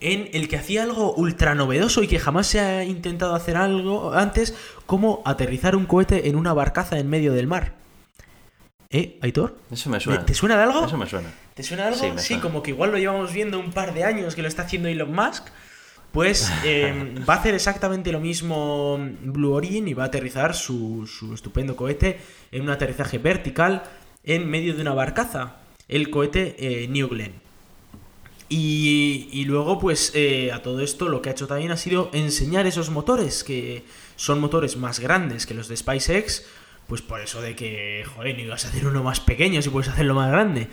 en 0.00 0.28
el 0.32 0.48
que 0.48 0.56
hacía 0.56 0.82
algo 0.82 1.14
ultra 1.14 1.54
novedoso 1.54 2.02
y 2.02 2.08
que 2.08 2.18
jamás 2.18 2.46
se 2.46 2.60
ha 2.60 2.84
intentado 2.84 3.34
hacer 3.34 3.56
algo 3.56 4.12
antes, 4.12 4.54
como 4.86 5.22
aterrizar 5.24 5.76
un 5.76 5.86
cohete 5.86 6.28
en 6.28 6.36
una 6.36 6.52
barcaza 6.52 6.98
en 6.98 7.08
medio 7.08 7.32
del 7.32 7.46
mar. 7.46 7.74
¿Eh, 8.90 9.18
Aitor? 9.22 9.56
Eso 9.72 9.90
me 9.90 9.98
suena. 9.98 10.24
¿Te 10.24 10.34
suena 10.34 10.56
de 10.56 10.62
algo? 10.62 10.84
Eso 10.84 10.96
me 10.96 11.06
suena. 11.06 11.28
¿Te 11.54 11.62
suena 11.62 11.90
de 11.90 11.94
algo? 11.94 12.18
Sí, 12.18 12.38
como 12.38 12.62
que 12.62 12.70
igual 12.70 12.92
lo 12.92 12.98
llevamos 12.98 13.32
viendo 13.32 13.58
un 13.58 13.72
par 13.72 13.92
de 13.92 14.04
años 14.04 14.34
que 14.36 14.42
lo 14.42 14.48
está 14.48 14.62
haciendo 14.62 14.88
Elon 14.88 15.12
Musk. 15.12 15.48
Pues 16.12 16.48
em, 16.64 17.16
va 17.28 17.34
a 17.34 17.36
hacer 17.38 17.54
exactamente 17.54 18.12
lo 18.12 18.20
mismo 18.20 18.96
Blue 19.20 19.52
Origin 19.52 19.88
y 19.88 19.94
va 19.94 20.04
a 20.04 20.06
aterrizar 20.06 20.54
su, 20.54 21.08
estupendo 21.34 21.74
cohete 21.74 22.20
en 22.52 22.62
un 22.62 22.70
aterrizaje 22.70 23.18
vertical 23.18 23.82
en 24.22 24.48
medio 24.48 24.74
de 24.74 24.82
una 24.82 24.94
barcaza, 24.94 25.56
el 25.88 26.10
cohete 26.10 26.54
eh, 26.56 26.86
New 26.86 27.08
Glenn. 27.08 27.43
Y, 28.56 29.44
luego, 29.46 29.80
pues 29.80 30.12
eh, 30.14 30.52
a 30.52 30.62
todo 30.62 30.80
esto 30.80 31.08
lo 31.08 31.20
que 31.20 31.28
ha 31.28 31.32
hecho 31.32 31.48
también 31.48 31.72
ha 31.72 31.76
sido 31.76 32.08
enseñar 32.12 32.68
esos 32.68 32.88
motores, 32.88 33.42
que 33.42 33.82
son 34.14 34.38
motores 34.38 34.76
más 34.76 35.00
grandes 35.00 35.44
que 35.44 35.54
los 35.54 35.66
de 35.66 35.76
SpaceX, 35.76 36.44
pues 36.86 37.02
por 37.02 37.20
eso 37.20 37.42
de 37.42 37.56
que, 37.56 38.04
joder, 38.14 38.36
no 38.36 38.42
ibas 38.42 38.64
a 38.64 38.68
hacer 38.68 38.86
uno 38.86 39.02
más 39.02 39.18
pequeño 39.18 39.60
si 39.60 39.70
puedes 39.70 39.88
hacerlo 39.88 40.14
más 40.14 40.30
grande. 40.30 40.68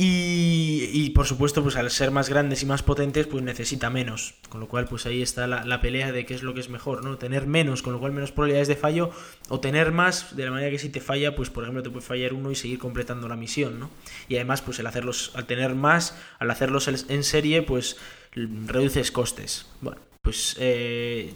Y, 0.00 1.10
por 1.10 1.26
supuesto, 1.26 1.60
pues 1.64 1.74
al 1.74 1.90
ser 1.90 2.12
más 2.12 2.28
grandes 2.28 2.62
y 2.62 2.66
más 2.66 2.84
potentes, 2.84 3.26
pues 3.26 3.42
necesita 3.42 3.90
menos. 3.90 4.34
Con 4.48 4.60
lo 4.60 4.68
cual, 4.68 4.84
pues 4.84 5.06
ahí 5.06 5.22
está 5.22 5.48
la, 5.48 5.80
pelea 5.80 6.12
de 6.12 6.24
qué 6.24 6.34
es 6.34 6.44
lo 6.44 6.54
que 6.54 6.60
es 6.60 6.68
mejor, 6.68 7.02
¿no? 7.02 7.18
Tener 7.18 7.48
menos, 7.48 7.82
con 7.82 7.94
lo 7.94 7.98
cual 7.98 8.12
menos 8.12 8.30
probabilidades 8.30 8.68
de 8.68 8.76
fallo, 8.76 9.10
o 9.48 9.58
tener 9.58 9.90
más, 9.90 10.36
de 10.36 10.44
la 10.44 10.52
manera 10.52 10.70
que 10.70 10.78
si 10.78 10.88
te 10.88 11.00
falla, 11.00 11.34
pues 11.34 11.50
por 11.50 11.64
ejemplo 11.64 11.82
te 11.82 11.90
puede 11.90 12.06
fallar 12.06 12.32
uno 12.32 12.52
y 12.52 12.54
seguir 12.54 12.78
completando 12.78 13.26
la 13.26 13.34
misión, 13.34 13.80
¿no? 13.80 13.90
Y 14.28 14.36
además, 14.36 14.62
pues 14.62 14.78
el 14.78 14.86
hacerlos, 14.86 15.32
al 15.34 15.46
tener 15.46 15.74
más, 15.74 16.16
al 16.38 16.48
hacerlos 16.52 16.86
en 16.86 17.24
serie, 17.24 17.62
pues 17.62 17.96
reduces 18.34 19.10
costes. 19.10 19.66
Bueno, 19.80 20.00
pues 20.22 20.54
eh, 20.60 21.34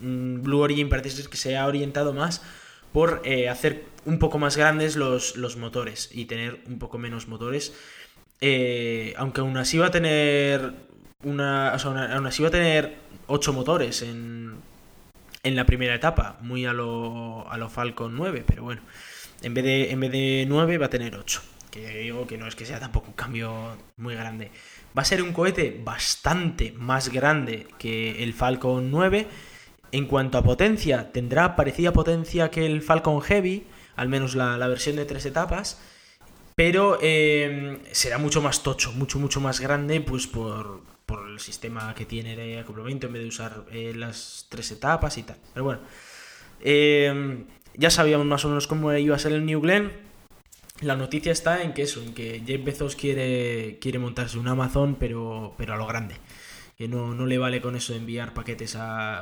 mm, 0.00 0.40
Blue 0.40 0.60
Origin 0.60 0.88
parece 0.88 1.28
que 1.28 1.36
se 1.36 1.58
ha 1.58 1.66
orientado 1.66 2.14
más 2.14 2.40
por 2.92 3.22
eh, 3.24 3.48
hacer 3.48 3.84
un 4.04 4.18
poco 4.18 4.38
más 4.38 4.56
grandes 4.56 4.96
los, 4.96 5.36
los, 5.36 5.56
motores 5.56 6.10
y 6.12 6.24
tener 6.24 6.60
un 6.66 6.78
poco 6.78 6.98
menos 6.98 7.28
motores. 7.28 7.74
Eh, 8.40 9.14
aunque 9.16 9.40
aún 9.40 9.56
así 9.56 9.78
va 9.78 9.86
a 9.86 9.90
tener 9.90 10.72
una, 11.22 11.70
aún 11.74 12.26
así 12.26 12.42
va 12.42 12.48
a 12.48 12.52
tener 12.52 12.96
8 13.26 13.52
motores 13.52 14.02
en, 14.02 14.54
en 15.42 15.56
la 15.56 15.66
primera 15.66 15.94
etapa, 15.94 16.38
muy 16.40 16.66
a 16.66 16.72
lo, 16.72 17.50
a 17.50 17.58
lo 17.58 17.68
Falcon 17.68 18.16
9, 18.16 18.44
pero 18.46 18.62
bueno, 18.62 18.82
en 19.42 19.54
vez 19.54 19.64
de, 19.64 19.90
en 19.90 20.00
vez 20.00 20.12
de 20.12 20.44
9 20.48 20.78
va 20.78 20.86
a 20.86 20.90
tener 20.90 21.16
8, 21.16 21.42
que 21.70 21.88
digo 22.00 22.26
que 22.26 22.38
no 22.38 22.46
es 22.46 22.56
que 22.56 22.64
sea 22.64 22.80
tampoco 22.80 23.08
un 23.08 23.14
cambio 23.14 23.76
muy 23.96 24.14
grande. 24.14 24.50
Va 24.96 25.02
a 25.02 25.04
ser 25.04 25.22
un 25.22 25.32
cohete 25.32 25.80
bastante 25.84 26.72
más 26.72 27.10
grande 27.10 27.68
que 27.78 28.24
el 28.24 28.34
Falcon 28.34 28.90
9 28.90 29.28
en 29.92 30.06
cuanto 30.06 30.38
a 30.38 30.42
potencia, 30.42 31.12
tendrá 31.12 31.56
parecida 31.56 31.92
potencia 31.92 32.50
que 32.50 32.66
el 32.66 32.82
Falcon 32.82 33.20
Heavy, 33.20 33.66
al 33.96 34.08
menos 34.08 34.34
la, 34.34 34.56
versión 34.68 34.96
de 34.96 35.04
tres 35.04 35.26
etapas, 35.26 35.80
pero 36.54 36.98
em, 37.00 37.78
será 37.92 38.18
mucho 38.18 38.42
más 38.42 38.62
tocho, 38.62 38.92
mucho, 38.92 39.18
mucho 39.18 39.40
más 39.40 39.60
grande, 39.60 40.00
pues 40.00 40.26
por, 40.26 40.82
el 41.28 41.40
sistema 41.40 41.92
que 41.94 42.04
tiene 42.04 42.36
de 42.36 42.60
acoplamiento 42.60 43.08
en 43.08 43.14
vez 43.14 43.22
de 43.22 43.28
usar 43.28 43.64
eh, 43.72 43.92
las 43.96 44.46
tres 44.48 44.70
etapas 44.70 45.18
y 45.18 45.24
tal. 45.24 45.38
Pero 45.52 45.64
bueno, 45.64 45.80
em, 46.60 47.46
ya 47.74 47.90
sabíamos 47.90 48.26
más 48.26 48.44
o 48.44 48.48
menos 48.48 48.68
cómo 48.68 48.92
iba 48.92 49.16
a 49.16 49.18
ser 49.18 49.32
el 49.32 49.44
New 49.44 49.60
Glenn. 49.60 49.90
La 50.82 50.94
noticia 50.94 51.32
está 51.32 51.62
en 51.62 51.74
que 51.74 51.82
eso, 51.82 52.00
en 52.00 52.14
que 52.14 52.42
Jeff 52.46 52.64
Bezos 52.64 52.94
quiere, 52.94 53.78
quiere 53.80 53.98
montarse 53.98 54.38
un 54.38 54.46
Amazon, 54.46 54.96
pero, 55.00 55.54
pero 55.58 55.74
a 55.74 55.76
lo 55.76 55.86
grande 55.86 56.14
que 56.80 56.88
no, 56.88 57.26
le 57.26 57.36
vale 57.36 57.60
con 57.60 57.76
eso 57.76 57.92
de 57.92 57.98
enviar 57.98 58.32
paquetes 58.32 58.78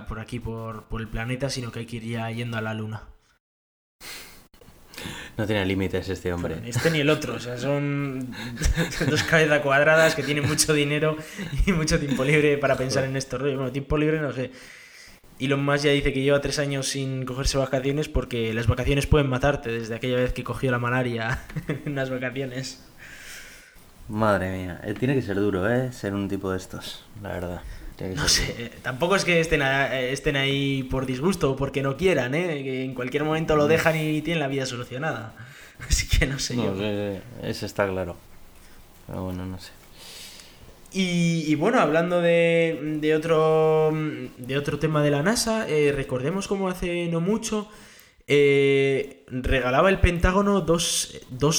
por 0.06 0.20
aquí, 0.20 0.38
por, 0.38 0.86
el 0.96 1.08
planeta, 1.08 1.50
sino 1.50 1.72
que 1.72 1.80
hay 1.80 1.86
que 1.86 1.96
ir 1.96 2.04
ya 2.04 2.30
yendo 2.30 2.56
a 2.56 2.60
la 2.60 2.72
luna. 2.72 3.02
No 5.36 5.44
tiene 5.44 5.66
límites 5.66 6.08
este 6.08 6.32
hombre. 6.32 6.62
Este 6.64 6.88
ni 6.92 7.00
el 7.00 7.10
otro, 7.10 7.34
o 7.34 7.40
sea, 7.40 7.58
son 7.58 8.32
dos 9.10 9.24
cabezas 9.24 9.58
cuadradas 9.60 10.14
que 10.14 10.22
tienen 10.22 10.46
mucho 10.46 10.72
dinero 10.72 11.16
y 11.66 11.72
mucho 11.72 11.98
tiempo 11.98 12.22
libre 12.22 12.58
para 12.58 12.76
pensar 12.76 13.02
en 13.02 13.16
esto. 13.16 13.40
Bueno, 13.40 13.72
tiempo 13.72 13.98
libre 13.98 14.20
no 14.20 14.32
sé. 14.32 14.52
Elon 15.40 15.64
Musk 15.64 15.86
ya 15.86 15.90
dice 15.90 16.12
que 16.12 16.22
lleva 16.22 16.40
tres 16.40 16.60
años 16.60 16.86
sin 16.86 17.24
cogerse 17.24 17.58
vacaciones 17.58 18.08
porque 18.08 18.54
las 18.54 18.68
vacaciones 18.68 19.08
pueden 19.08 19.28
matarte 19.28 19.72
desde 19.72 19.96
aquella 19.96 20.18
vez 20.18 20.32
que 20.32 20.44
cogió 20.44 20.70
la 20.70 20.78
malaria 20.78 21.42
en 21.84 21.96
las 21.96 22.08
vacaciones. 22.08 22.87
Madre 24.08 24.50
mía, 24.50 24.80
eh, 24.84 24.94
tiene 24.94 25.14
que 25.14 25.22
ser 25.22 25.36
duro, 25.36 25.70
¿eh? 25.70 25.92
Ser 25.92 26.14
un 26.14 26.28
tipo 26.28 26.50
de 26.50 26.56
estos, 26.56 27.04
la 27.22 27.30
verdad. 27.30 27.62
No 28.14 28.28
sé, 28.28 28.70
tampoco 28.82 29.16
es 29.16 29.24
que 29.24 29.40
estén, 29.40 29.60
estén 29.60 30.36
ahí 30.36 30.84
por 30.84 31.04
disgusto 31.04 31.50
o 31.50 31.56
porque 31.56 31.82
no 31.82 31.96
quieran, 31.96 32.32
¿eh? 32.34 32.62
Que 32.62 32.84
en 32.84 32.94
cualquier 32.94 33.24
momento 33.24 33.56
lo 33.56 33.66
mm. 33.66 33.68
dejan 33.68 33.96
y 33.96 34.22
tienen 34.22 34.38
la 34.38 34.46
vida 34.46 34.66
solucionada. 34.66 35.34
Así 35.88 36.06
que 36.06 36.26
no 36.26 36.38
sé 36.38 36.56
yo. 36.56 36.74
Eso 37.42 37.66
está 37.66 37.88
claro. 37.88 38.16
Pero 39.06 39.24
bueno, 39.24 39.44
no 39.46 39.58
sé. 39.58 39.72
Y, 40.90 41.54
bueno, 41.56 41.80
hablando 41.80 42.20
de, 42.22 42.96
de, 43.00 43.14
otro, 43.14 43.92
de 44.38 44.56
otro 44.56 44.78
tema 44.78 45.02
de 45.02 45.10
la 45.10 45.22
NASA, 45.22 45.68
eh, 45.68 45.92
recordemos 45.94 46.48
como 46.48 46.68
hace 46.68 47.08
no 47.08 47.20
mucho 47.20 47.68
eh, 48.30 49.24
regalaba 49.28 49.88
el 49.88 50.00
Pentágono 50.00 50.60
dos, 50.60 51.16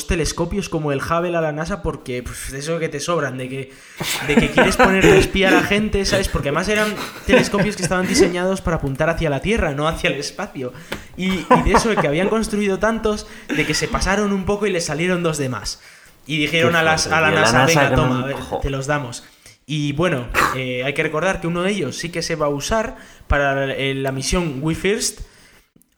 telescopios 0.07 0.69
como 0.69 0.91
el 0.91 0.99
Hubble 0.99 1.35
a 1.35 1.41
la 1.41 1.51
NASA 1.51 1.81
porque 1.81 2.21
pues, 2.21 2.51
de 2.51 2.59
eso 2.59 2.77
que 2.77 2.89
te 2.89 2.99
sobran, 2.99 3.39
de 3.39 3.49
que, 3.49 3.73
de 4.27 4.35
que 4.35 4.51
quieres 4.51 4.77
poner 4.77 5.03
a 5.03 5.15
espiar 5.15 5.55
a 5.55 5.63
gente, 5.63 6.05
¿sabes? 6.05 6.27
Porque 6.29 6.49
además 6.49 6.69
eran 6.69 6.93
telescopios 7.25 7.75
que 7.75 7.81
estaban 7.81 8.07
diseñados 8.07 8.61
para 8.61 8.77
apuntar 8.77 9.09
hacia 9.09 9.31
la 9.31 9.39
Tierra, 9.39 9.73
no 9.73 9.87
hacia 9.87 10.11
el 10.11 10.19
espacio. 10.19 10.71
Y, 11.17 11.43
de 11.65 11.71
eso, 11.75 11.89
de 11.89 11.95
que 11.95 12.07
habían 12.07 12.29
construido 12.29 12.77
tantos, 12.77 13.25
de 13.47 13.65
que 13.65 13.73
se 13.73 13.87
pasaron 13.87 14.31
un 14.31 14.45
poco 14.45 14.67
y 14.67 14.71
les 14.71 14.85
salieron 14.85 15.23
dos 15.23 15.39
de 15.39 15.49
más. 15.49 15.81
Y 16.27 16.37
dijeron 16.37 16.75
a, 16.75 16.83
las, 16.83 17.07
a 17.07 17.19
la 17.19 17.31
NASA, 17.31 17.65
venga, 17.65 17.95
toma, 17.95 18.27
te 18.61 18.69
los 18.69 18.85
damos. 18.85 19.23
Y 19.65 19.93
bueno, 19.93 20.27
eh, 20.55 20.83
hay 20.83 20.93
que 20.93 21.01
recordar 21.01 21.41
que 21.41 21.47
uno 21.47 21.63
de 21.63 21.71
ellos 21.71 21.97
sí 21.97 22.09
que 22.09 22.21
se 22.21 22.35
va 22.35 22.45
a 22.45 22.49
usar 22.49 22.97
para 23.27 23.65
la 23.65 24.11
misión 24.11 24.59
We 24.61 24.75
First 24.75 25.21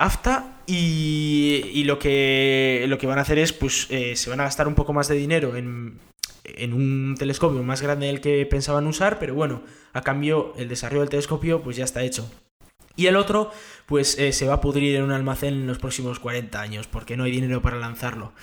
AFTA 0.06 0.62
y, 0.66 1.84
lo, 1.86 2.00
que, 2.00 2.86
lo 2.88 2.98
que 2.98 3.08
van 3.08 3.20
a 3.20 3.22
hacer 3.22 3.40
es, 3.40 3.54
pues, 3.54 3.88
eh, 3.90 4.16
se 4.16 4.30
van 4.30 4.40
a 4.40 4.44
gastar 4.44 4.68
un 4.68 4.76
poco 4.76 4.94
más 4.94 5.08
de 5.08 5.16
dinero 5.16 5.56
en, 5.56 6.00
en 6.44 6.74
un 6.74 7.16
telescopio 7.18 7.62
más 7.64 7.82
grande 7.82 8.08
del 8.08 8.22
que 8.22 8.46
pensaban 8.46 8.88
usar, 8.88 9.20
pero 9.20 9.34
bueno, 9.34 9.64
a 9.94 10.02
cambio 10.02 10.54
el 10.58 10.70
desarrollo 10.70 11.02
del 11.02 11.10
telescopio 11.10 11.62
pues 11.62 11.78
ya 11.78 11.84
está 11.84 12.04
hecho. 12.04 12.30
Y 12.96 13.08
el 13.08 13.16
otro, 13.16 13.52
pues 13.86 14.18
eh, 14.20 14.34
se 14.34 14.48
va 14.48 14.56
a 14.56 14.62
pudrir 14.62 14.96
en 14.96 15.04
un 15.04 15.12
almacén 15.12 15.54
en 15.54 15.68
los 15.68 15.80
próximos 15.80 16.20
40 16.20 16.60
años, 16.60 16.88
porque 16.88 17.16
no 17.16 17.24
hay 17.24 17.32
dinero 17.32 17.62
para 17.62 17.78
lanzarlo. 17.78 18.34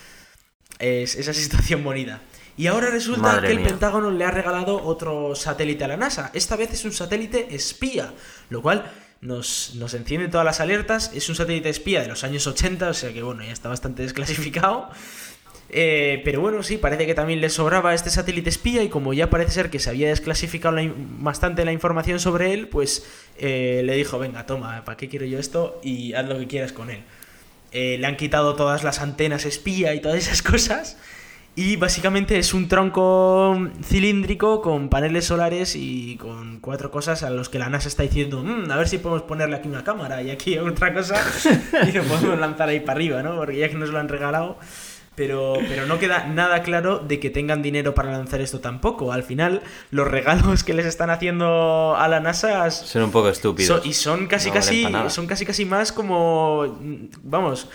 Es 0.78 1.16
esa 1.16 1.34
situación 1.34 1.84
bonita. 1.84 2.22
Y 2.56 2.66
ahora 2.66 2.90
resulta 2.90 3.40
que 3.40 3.52
el 3.52 3.62
Pentágono 3.62 4.10
le 4.10 4.24
ha 4.24 4.32
regalado 4.32 4.82
otro 4.82 5.36
satélite 5.36 5.84
a 5.84 5.88
la 5.88 5.96
NASA. 5.96 6.32
Esta 6.34 6.56
vez 6.56 6.72
es 6.72 6.84
un 6.84 6.92
satélite 6.92 7.54
espía, 7.54 8.12
lo 8.50 8.62
cual 8.62 8.90
nos, 9.20 9.74
nos, 9.74 9.94
enciende 9.94 10.28
todas 10.28 10.44
las 10.44 10.60
alertas. 10.60 11.10
Es 11.14 11.28
un 11.28 11.34
satélite 11.34 11.68
espía 11.68 12.02
de 12.02 12.08
los 12.08 12.24
años 12.24 12.46
80, 12.46 12.88
o 12.88 12.94
sea 12.94 13.12
que 13.12 13.22
bueno, 13.22 13.42
ya 13.44 13.52
está 13.52 13.68
bastante 13.68 14.02
desclasificado. 14.02 14.90
Eh, 15.70 16.22
pero 16.24 16.40
bueno, 16.40 16.62
sí, 16.62 16.78
parece 16.78 17.06
que 17.06 17.14
también 17.14 17.40
le 17.40 17.50
sobraba 17.50 17.94
este 17.94 18.08
satélite 18.08 18.48
espía 18.48 18.82
y 18.82 18.88
como 18.88 19.12
ya 19.12 19.28
parece 19.28 19.52
ser 19.52 19.70
que 19.70 19.78
se 19.78 19.90
había 19.90 20.08
desclasificado 20.08 20.76
bastante 21.18 21.64
la 21.64 21.72
información 21.72 22.20
sobre 22.20 22.54
él, 22.54 22.68
pues 22.68 23.04
eh, 23.36 23.82
le 23.84 23.94
dijo, 23.94 24.18
venga, 24.18 24.46
toma, 24.46 24.84
¿para 24.84 24.96
qué 24.96 25.08
quiero 25.08 25.26
yo 25.26 25.38
esto? 25.38 25.78
Y 25.82 26.14
haz 26.14 26.26
lo 26.26 26.38
que 26.38 26.46
quieras 26.46 26.72
con 26.72 26.90
él. 26.90 27.02
Eh, 27.72 27.98
le 27.98 28.06
han 28.06 28.16
quitado 28.16 28.56
todas 28.56 28.82
las 28.82 29.00
antenas 29.00 29.44
espía 29.44 29.94
y 29.94 30.00
todas 30.00 30.18
esas 30.18 30.42
cosas. 30.50 30.96
Y 31.58 31.74
básicamente 31.74 32.38
es 32.38 32.54
un 32.54 32.68
tronco 32.68 33.68
cilíndrico 33.82 34.62
con 34.62 34.88
paneles 34.88 35.24
solares 35.24 35.74
y 35.74 36.16
con 36.16 36.60
cuatro 36.60 36.92
cosas 36.92 37.24
a 37.24 37.30
los 37.30 37.48
que 37.48 37.58
la 37.58 37.68
NASA 37.68 37.88
está 37.88 38.04
diciendo, 38.04 38.44
mm, 38.44 38.70
a 38.70 38.76
ver 38.76 38.88
si 38.88 38.98
podemos 38.98 39.24
ponerle 39.24 39.56
aquí 39.56 39.66
una 39.66 39.82
cámara 39.82 40.22
y 40.22 40.30
aquí 40.30 40.56
otra 40.56 40.94
cosa 40.94 41.20
y 41.88 41.90
lo 41.90 42.04
podemos 42.04 42.38
lanzar 42.38 42.68
ahí 42.68 42.78
para 42.78 42.92
arriba, 42.92 43.24
¿no? 43.24 43.34
Porque 43.34 43.56
ya 43.56 43.68
que 43.68 43.74
nos 43.74 43.88
lo 43.88 43.98
han 43.98 44.08
regalado, 44.08 44.56
pero, 45.16 45.54
pero 45.68 45.84
no 45.86 45.98
queda 45.98 46.28
nada 46.28 46.62
claro 46.62 47.00
de 47.00 47.18
que 47.18 47.28
tengan 47.28 47.60
dinero 47.60 47.92
para 47.92 48.12
lanzar 48.12 48.40
esto 48.40 48.60
tampoco. 48.60 49.10
Al 49.10 49.24
final, 49.24 49.62
los 49.90 50.06
regalos 50.06 50.62
que 50.62 50.74
les 50.74 50.86
están 50.86 51.10
haciendo 51.10 51.96
a 51.96 52.06
la 52.06 52.20
NASA 52.20 52.70
son 52.70 53.02
un 53.02 53.10
poco 53.10 53.30
estúpidos. 53.30 53.84
y 53.84 53.94
son 53.94 54.28
casi 54.28 54.52
casi 54.52 54.86
son 55.08 55.26
casi 55.26 55.44
casi 55.44 55.64
más 55.64 55.90
como 55.90 56.78
vamos, 57.24 57.68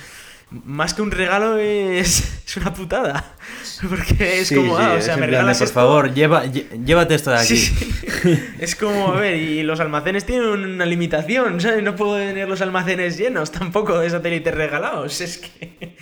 más 0.65 0.93
que 0.93 1.01
un 1.01 1.11
regalo 1.11 1.57
es, 1.57 2.43
es 2.47 2.57
una 2.57 2.73
putada. 2.73 3.35
Porque 3.89 4.39
es 4.39 4.51
como, 4.51 4.77
ah, 4.77 4.95
o 4.97 5.01
sea, 5.01 5.17
me 5.17 5.27
regalas. 5.27 5.59
por 5.59 5.67
favor, 5.69 6.13
lleva, 6.13 6.45
llévate 6.45 7.15
esto 7.15 7.31
de 7.31 7.37
aquí. 7.37 7.69
es 8.59 8.75
como, 8.75 9.13
a 9.13 9.19
ver, 9.19 9.35
y 9.35 9.63
los 9.63 9.79
almacenes 9.79 10.25
tienen 10.25 10.47
una 10.47 10.85
limitación, 10.85 11.59
¿sabes? 11.59 11.83
No 11.83 11.95
puedo 11.95 12.17
tener 12.17 12.47
los 12.47 12.61
almacenes 12.61 13.17
llenos 13.17 13.51
tampoco 13.51 13.99
de 13.99 14.09
satélites 14.09 14.53
regalados. 14.53 15.21
Es 15.21 15.37
que 15.39 15.95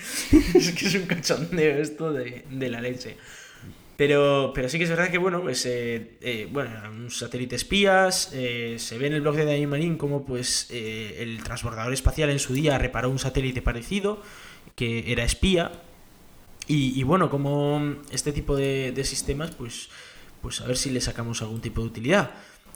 es, 0.53 0.71
que 0.71 0.87
es 0.87 0.95
un 0.95 1.05
cachondeo 1.05 1.81
esto 1.81 2.11
de, 2.11 2.45
de 2.49 2.69
la 2.69 2.81
leche. 2.81 3.17
Pero, 4.01 4.51
pero 4.55 4.67
sí 4.67 4.79
que 4.79 4.85
es 4.85 4.89
verdad 4.89 5.11
que, 5.11 5.19
bueno, 5.19 5.43
pues, 5.43 5.63
eh, 5.67 6.13
eh, 6.21 6.49
bueno, 6.51 6.71
un 6.89 7.11
satélite 7.11 7.55
espías, 7.55 8.31
eh, 8.33 8.77
se 8.79 8.97
ve 8.97 9.05
en 9.05 9.13
el 9.13 9.21
blog 9.21 9.35
de 9.35 9.45
Daniel 9.45 9.67
Marín 9.67 9.95
como, 9.95 10.25
pues, 10.25 10.71
el 10.71 11.43
transbordador 11.43 11.93
espacial 11.93 12.31
en 12.31 12.39
su 12.39 12.55
día 12.55 12.79
reparó 12.79 13.11
un 13.11 13.19
satélite 13.19 13.61
parecido, 13.61 14.19
que 14.75 15.11
era 15.11 15.23
espía, 15.23 15.83
y, 16.65 17.03
bueno, 17.03 17.29
como 17.29 17.97
este 18.11 18.31
tipo 18.31 18.55
de, 18.55 18.99
sistemas, 19.05 19.51
pues, 19.51 19.89
pues 20.41 20.61
a 20.61 20.65
ver 20.65 20.77
si 20.77 20.89
le 20.89 20.99
sacamos 20.99 21.43
algún 21.43 21.61
tipo 21.61 21.81
de 21.81 21.87
utilidad. 21.89 22.31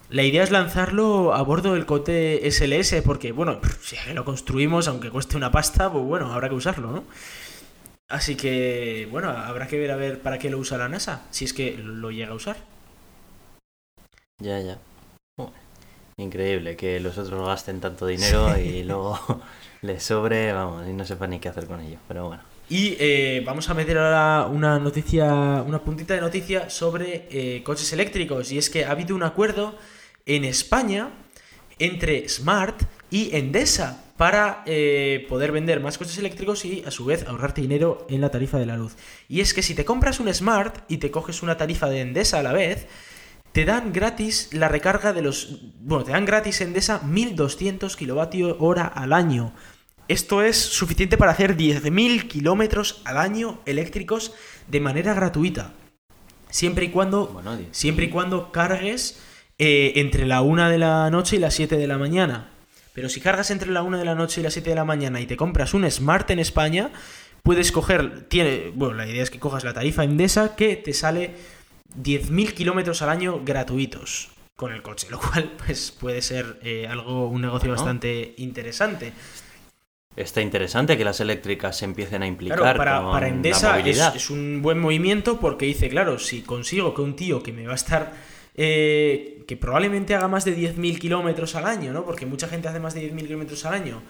La 0.08 0.22
idea 0.22 0.44
es 0.44 0.52
lanzarlo 0.52 1.34
a 1.34 1.42
bordo 1.42 1.74
del 1.74 1.86
cote 1.86 2.48
SLS, 2.48 3.02
porque, 3.04 3.32
bueno, 3.32 3.60
si 3.82 3.96
lo 4.14 4.24
construimos, 4.24 4.86
aunque 4.86 5.10
cueste 5.10 5.36
una 5.36 5.50
pasta, 5.50 5.90
pues 5.90 6.04
bueno, 6.04 6.32
habrá 6.32 6.48
que 6.48 6.54
usarlo, 6.54 6.92
¿no? 6.92 7.04
Así 8.08 8.36
que, 8.36 9.08
bueno, 9.10 9.30
habrá 9.30 9.66
que 9.66 9.78
ver 9.78 9.90
a 9.90 9.96
ver 9.96 10.20
para 10.20 10.38
qué 10.38 10.48
lo 10.48 10.58
usa 10.58 10.78
la 10.78 10.88
NASA, 10.88 11.26
si 11.30 11.44
es 11.44 11.52
que 11.52 11.76
lo 11.76 12.10
llega 12.10 12.30
a 12.30 12.34
usar. 12.34 12.56
Ya, 14.38 14.60
ya. 14.60 14.78
increíble 16.18 16.76
que 16.76 17.00
los 17.00 17.18
otros 17.18 17.46
gasten 17.46 17.80
tanto 17.80 18.06
dinero 18.06 18.56
y 18.58 18.84
luego 18.84 19.18
les 19.82 20.02
sobre, 20.02 20.52
vamos, 20.52 20.86
y 20.88 20.92
no 20.92 21.04
sepan 21.04 21.30
ni 21.30 21.40
qué 21.40 21.48
hacer 21.48 21.66
con 21.66 21.80
ello, 21.80 21.98
pero 22.06 22.28
bueno. 22.28 22.42
Y 22.68 22.96
eh, 22.98 23.42
vamos 23.44 23.70
a 23.70 23.74
meter 23.74 23.96
ahora 23.98 24.46
una 24.46 24.78
noticia, 24.78 25.32
una 25.66 25.80
puntita 25.80 26.14
de 26.14 26.20
noticia 26.20 26.68
sobre 26.68 27.28
eh, 27.30 27.62
coches 27.62 27.92
eléctricos. 27.92 28.50
Y 28.50 28.58
es 28.58 28.70
que 28.70 28.84
ha 28.84 28.90
habido 28.90 29.14
un 29.14 29.22
acuerdo 29.22 29.76
en 30.26 30.44
España 30.44 31.10
entre 31.78 32.28
Smart 32.28 32.82
y 33.08 33.36
Endesa 33.36 34.05
para 34.16 34.62
eh, 34.66 35.26
poder 35.28 35.52
vender 35.52 35.80
más 35.80 35.98
coches 35.98 36.18
eléctricos 36.18 36.64
y 36.64 36.82
a 36.86 36.90
su 36.90 37.04
vez 37.04 37.26
ahorrarte 37.26 37.60
dinero 37.60 38.06
en 38.08 38.20
la 38.20 38.30
tarifa 38.30 38.58
de 38.58 38.66
la 38.66 38.76
luz. 38.76 38.96
Y 39.28 39.40
es 39.40 39.52
que 39.52 39.62
si 39.62 39.74
te 39.74 39.84
compras 39.84 40.20
un 40.20 40.32
Smart 40.32 40.84
y 40.88 40.98
te 40.98 41.10
coges 41.10 41.42
una 41.42 41.56
tarifa 41.56 41.88
de 41.88 42.00
Endesa 42.00 42.38
a 42.38 42.42
la 42.42 42.52
vez, 42.52 42.86
te 43.52 43.64
dan 43.64 43.92
gratis 43.92 44.50
la 44.52 44.68
recarga 44.68 45.12
de 45.12 45.22
los... 45.22 45.60
Bueno, 45.80 46.04
te 46.04 46.12
dan 46.12 46.24
gratis 46.24 46.60
Endesa 46.60 47.00
1200 47.02 47.96
kilovatios 47.96 48.56
hora 48.58 48.86
al 48.86 49.12
año. 49.12 49.52
Esto 50.08 50.42
es 50.42 50.56
suficiente 50.56 51.16
para 51.16 51.32
hacer 51.32 51.56
10.000 51.56 52.28
kilómetros 52.28 53.02
al 53.04 53.18
año 53.18 53.60
eléctricos 53.66 54.34
de 54.68 54.80
manera 54.80 55.14
gratuita. 55.14 55.72
Siempre 56.48 56.86
y 56.86 56.90
cuando, 56.90 57.42
siempre 57.72 58.06
y 58.06 58.10
cuando 58.10 58.52
cargues 58.52 59.20
eh, 59.58 59.94
entre 59.96 60.26
la 60.26 60.42
1 60.42 60.70
de 60.70 60.78
la 60.78 61.10
noche 61.10 61.36
y 61.36 61.38
las 61.38 61.54
7 61.54 61.76
de 61.76 61.86
la 61.86 61.98
mañana. 61.98 62.55
Pero 62.96 63.10
si 63.10 63.20
cargas 63.20 63.50
entre 63.50 63.70
la 63.70 63.82
1 63.82 63.98
de 63.98 64.06
la 64.06 64.14
noche 64.14 64.40
y 64.40 64.42
las 64.42 64.54
7 64.54 64.70
de 64.70 64.74
la 64.74 64.86
mañana 64.86 65.20
y 65.20 65.26
te 65.26 65.36
compras 65.36 65.74
un 65.74 65.88
Smart 65.90 66.30
en 66.30 66.38
España, 66.38 66.90
puedes 67.42 67.70
coger, 67.70 68.22
tiene, 68.22 68.72
bueno, 68.74 68.94
la 68.94 69.06
idea 69.06 69.22
es 69.22 69.28
que 69.28 69.38
cojas 69.38 69.64
la 69.64 69.74
tarifa 69.74 70.02
Endesa 70.02 70.56
que 70.56 70.76
te 70.76 70.94
sale 70.94 71.32
10.000 72.02 72.54
kilómetros 72.54 73.02
al 73.02 73.10
año 73.10 73.42
gratuitos 73.44 74.30
con 74.56 74.72
el 74.72 74.80
coche, 74.80 75.08
lo 75.10 75.20
cual 75.20 75.52
pues 75.66 75.90
puede 75.90 76.22
ser 76.22 76.58
eh, 76.62 76.86
algo, 76.88 77.28
un 77.28 77.42
negocio 77.42 77.70
bastante 77.70 78.34
interesante. 78.38 79.12
Está 80.16 80.40
interesante 80.40 80.96
que 80.96 81.04
las 81.04 81.20
eléctricas 81.20 81.76
se 81.76 81.84
empiecen 81.84 82.22
a 82.22 82.26
implicar. 82.26 82.78
para, 82.78 83.02
para 83.10 83.28
Endesa 83.28 83.78
es, 83.78 84.00
es, 84.14 84.30
un 84.30 84.62
buen 84.62 84.78
movimiento 84.78 85.38
porque 85.38 85.66
dice, 85.66 85.90
claro, 85.90 86.18
si 86.18 86.40
consigo 86.40 86.94
que 86.94 87.02
un 87.02 87.14
tío 87.14 87.42
que 87.42 87.52
me 87.52 87.66
va 87.66 87.72
a 87.72 87.76
estar 87.76 88.14
eh, 88.56 89.44
que 89.46 89.56
probablemente 89.56 90.14
haga 90.14 90.28
más 90.28 90.44
de 90.44 90.56
10.000 90.56 90.98
kilómetros 90.98 91.54
al 91.54 91.66
año, 91.66 91.92
¿no? 91.92 92.04
Porque 92.04 92.26
mucha 92.26 92.48
gente 92.48 92.68
hace 92.68 92.80
más 92.80 92.94
de 92.94 93.12
10.000 93.12 93.26
kilómetros 93.26 93.64
al 93.66 93.74
año, 93.74 94.02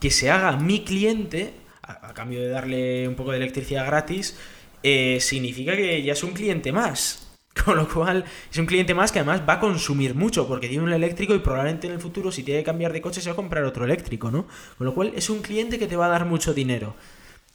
que 0.00 0.10
se 0.10 0.30
haga 0.30 0.56
mi 0.56 0.84
cliente, 0.84 1.52
a, 1.82 2.14
cambio 2.14 2.40
de 2.40 2.48
darle 2.48 3.06
un 3.06 3.14
poco 3.14 3.32
de 3.32 3.38
electricidad 3.38 3.86
gratis, 3.86 4.36
eh, 4.82 5.18
significa 5.20 5.76
que 5.76 6.02
ya 6.02 6.14
es 6.14 6.22
un 6.22 6.32
cliente 6.32 6.72
más. 6.72 7.26
Con 7.64 7.76
lo 7.76 7.88
cual, 7.88 8.24
es 8.50 8.58
un 8.58 8.66
cliente 8.66 8.94
más 8.94 9.12
que 9.12 9.18
además 9.18 9.42
va 9.46 9.54
a 9.54 9.60
consumir 9.60 10.14
mucho, 10.14 10.48
porque 10.48 10.68
tiene 10.68 10.84
un 10.84 10.92
eléctrico 10.92 11.34
y 11.34 11.40
probablemente 11.40 11.86
en 11.86 11.92
el 11.92 12.00
futuro, 12.00 12.32
si 12.32 12.42
tiene 12.42 12.60
que 12.60 12.64
cambiar 12.64 12.92
de 12.92 13.02
coche, 13.02 13.20
se 13.20 13.28
va 13.28 13.34
a 13.34 13.36
comprar 13.36 13.64
otro 13.64 13.84
eléctrico, 13.84 14.30
¿no? 14.30 14.46
Con 14.78 14.86
lo 14.86 14.94
cual, 14.94 15.12
es 15.14 15.28
un 15.28 15.42
cliente 15.42 15.78
que 15.78 15.86
te 15.86 15.96
va 15.96 16.06
a 16.06 16.10
dar 16.10 16.24
mucho 16.24 16.54
dinero. 16.54 16.94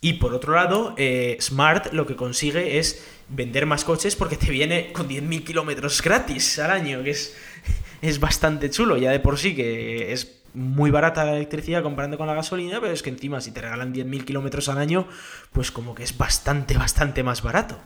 Y 0.01 0.13
por 0.13 0.33
otro 0.33 0.53
lado, 0.53 0.93
eh, 0.97 1.37
Smart 1.41 1.91
lo 1.93 2.05
que 2.05 2.15
consigue 2.15 2.77
es 2.77 3.05
vender 3.29 3.65
más 3.65 3.83
coches 3.83 4.15
porque 4.15 4.37
te 4.37 4.51
viene 4.51 4.93
con 4.93 5.07
10.000 5.07 5.43
kilómetros 5.43 6.01
gratis 6.01 6.59
al 6.59 6.71
año, 6.71 7.03
que 7.03 7.11
es, 7.11 7.35
es 8.01 8.19
bastante 8.19 8.69
chulo. 8.69 8.97
Ya 8.97 9.11
de 9.11 9.19
por 9.19 9.39
sí 9.39 9.55
que 9.55 10.11
es 10.13 10.41
muy 10.53 10.89
barata 10.91 11.25
la 11.25 11.35
electricidad 11.35 11.83
comparando 11.83 12.17
con 12.17 12.27
la 12.27 12.33
gasolina, 12.33 12.79
pero 12.79 12.93
es 12.93 13.03
que 13.03 13.09
encima 13.09 13.41
si 13.41 13.51
te 13.51 13.61
regalan 13.61 13.93
10.000 13.93 14.25
kilómetros 14.25 14.69
al 14.69 14.77
año, 14.77 15.07
pues 15.51 15.71
como 15.71 15.95
que 15.95 16.03
es 16.03 16.17
bastante, 16.17 16.77
bastante 16.77 17.23
más 17.23 17.41
barato. 17.41 17.77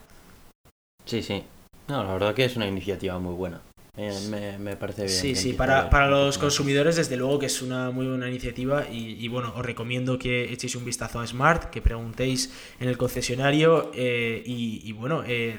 Sí, 1.05 1.23
sí. 1.23 1.43
No, 1.87 2.03
la 2.03 2.13
verdad 2.13 2.35
que 2.35 2.45
es 2.45 2.55
una 2.55 2.67
iniciativa 2.67 3.17
muy 3.17 3.33
buena. 3.33 3.61
Eh, 4.01 4.57
me, 4.57 4.77
parece 4.77 5.03
bien. 5.03 5.13
Sí, 5.13 5.35
sí, 5.35 5.51
para, 5.51 5.89
para 5.89 6.07
los 6.07 6.37
consumidores 6.37 6.95
desde 6.95 7.17
luego 7.17 7.37
que 7.37 7.47
es 7.47 7.61
una 7.61 7.91
muy 7.91 8.07
buena 8.07 8.29
iniciativa 8.29 8.85
y, 8.89 9.27
bueno, 9.27 9.53
os 9.57 9.65
recomiendo 9.65 10.17
que 10.17 10.53
echéis 10.53 10.77
un 10.77 10.85
vistazo 10.85 11.19
a 11.19 11.27
Smart, 11.27 11.65
que 11.65 11.81
preguntéis 11.81 12.49
en 12.79 12.87
el 12.87 12.97
concesionario 12.97 13.91
eh, 13.93 14.41
y, 14.45 14.89
bueno, 14.93 15.23
eh, 15.27 15.57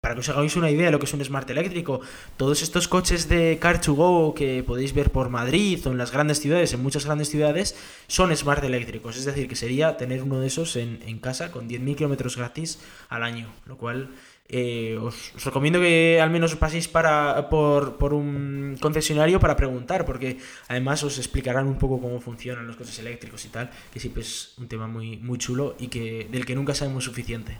para 0.00 0.14
que 0.14 0.20
os 0.20 0.28
hagáis 0.28 0.54
una 0.54 0.70
idea 0.70 0.86
de 0.86 0.92
lo 0.92 1.00
que 1.00 1.06
es 1.06 1.12
un 1.12 1.24
Smart 1.24 1.50
eléctrico, 1.50 2.00
todos 2.36 2.62
estos 2.62 2.86
coches 2.86 3.28
de 3.28 3.58
Car2Go 3.58 4.34
que 4.34 4.62
podéis 4.62 4.94
ver 4.94 5.10
por 5.10 5.28
Madrid 5.28 5.84
o 5.84 5.90
en 5.90 5.98
las 5.98 6.12
grandes 6.12 6.38
ciudades, 6.38 6.72
en 6.72 6.82
muchas 6.84 7.04
grandes 7.04 7.30
ciudades, 7.30 7.74
son 8.06 8.36
Smart 8.36 8.62
eléctricos, 8.62 9.16
es 9.16 9.24
decir, 9.24 9.48
que 9.48 9.56
sería 9.56 9.96
tener 9.96 10.22
uno 10.22 10.38
de 10.38 10.46
esos 10.46 10.76
en, 10.76 11.00
en 11.04 11.18
casa 11.18 11.50
con 11.50 11.68
10.000 11.68 11.96
kilómetros 11.96 12.36
gratis 12.36 12.78
al 13.08 13.24
año, 13.24 13.48
lo 13.66 13.76
cual 13.76 14.10
eh, 14.52 14.98
os, 15.00 15.32
recomiendo 15.44 15.80
que 15.80 16.20
al 16.20 16.30
menos 16.30 16.54
paséis 16.56 16.86
para, 16.86 17.48
por, 17.48 18.14
un 18.14 18.76
concesionario 18.80 19.40
para 19.40 19.56
preguntar, 19.56 20.04
porque 20.04 20.38
además 20.68 21.02
os 21.02 21.18
explicarán 21.18 21.66
un 21.66 21.78
poco 21.78 22.00
cómo 22.00 22.20
funcionan 22.20 22.66
los 22.66 22.76
coches 22.76 22.98
eléctricos 22.98 23.44
y 23.46 23.48
tal, 23.48 23.70
que 23.92 23.98
siempre 23.98 24.22
es 24.22 24.54
un 24.58 24.68
tema 24.68 24.86
muy, 24.86 25.16
muy 25.16 25.38
chulo 25.38 25.74
y 25.78 25.88
que 25.88 26.28
del 26.30 26.44
que 26.46 26.54
nunca 26.54 26.74
sabemos 26.74 27.04
suficiente. 27.04 27.58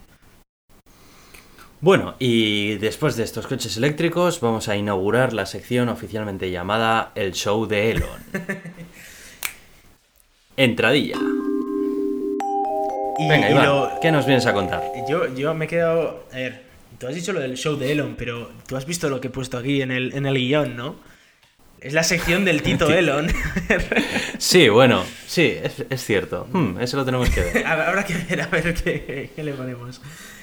Bueno, 1.80 2.14
y 2.20 2.76
después 2.76 3.16
de 3.16 3.24
estos 3.24 3.48
coches 3.48 3.76
eléctricos 3.76 4.40
vamos 4.40 4.68
a 4.68 4.76
inaugurar 4.76 5.32
la 5.32 5.46
sección 5.46 5.88
oficialmente 5.88 6.50
llamada 6.50 7.10
El 7.16 7.32
Show 7.32 7.66
de 7.66 7.90
Elon. 7.90 8.20
Entradilla. 10.56 11.16
Y, 13.18 13.28
Venga, 13.28 13.48
y 13.48 13.52
Iván, 13.52 13.66
lo- 13.66 13.90
¿qué 14.00 14.12
nos 14.12 14.26
vienes 14.26 14.46
a 14.46 14.52
contar? 14.52 14.82
yo, 15.08 15.34
yo 15.34 15.54
me 15.54 15.64
he 15.64 15.68
quedado. 15.68 16.24
A 16.32 16.36
ver, 16.36 16.62
tú 17.02 17.08
has 17.08 17.16
dicho 17.16 17.32
lo 17.32 17.40
del 17.40 17.56
show 17.56 17.76
de 17.76 17.90
Elon, 17.90 18.14
pero 18.16 18.52
tú 18.68 18.76
has 18.76 18.86
visto 18.86 19.08
lo 19.08 19.20
que 19.20 19.26
he 19.26 19.30
puesto 19.30 19.58
aquí 19.58 19.82
en 19.82 19.90
el, 19.90 20.14
en 20.14 20.24
el 20.24 20.36
guion, 20.36 20.76
¿no? 20.76 20.94
Es 21.80 21.94
la 21.94 22.04
sección 22.04 22.44
del 22.44 22.62
Tito 22.62 22.88
Elon. 22.92 23.26
Sí, 24.38 24.68
bueno, 24.68 25.04
sí, 25.26 25.52
es, 25.60 25.84
es 25.90 26.04
cierto. 26.04 26.46
Hmm, 26.52 26.80
eso 26.80 26.96
lo 26.96 27.04
tenemos 27.04 27.28
que 27.28 27.40
ver. 27.40 27.66
Habrá 27.66 28.04
que 28.04 28.14
ver 28.14 28.42
a 28.42 28.46
ver 28.46 28.72
qué, 28.74 29.32
qué 29.34 29.42
le 29.42 29.52
ponemos. 29.52 30.00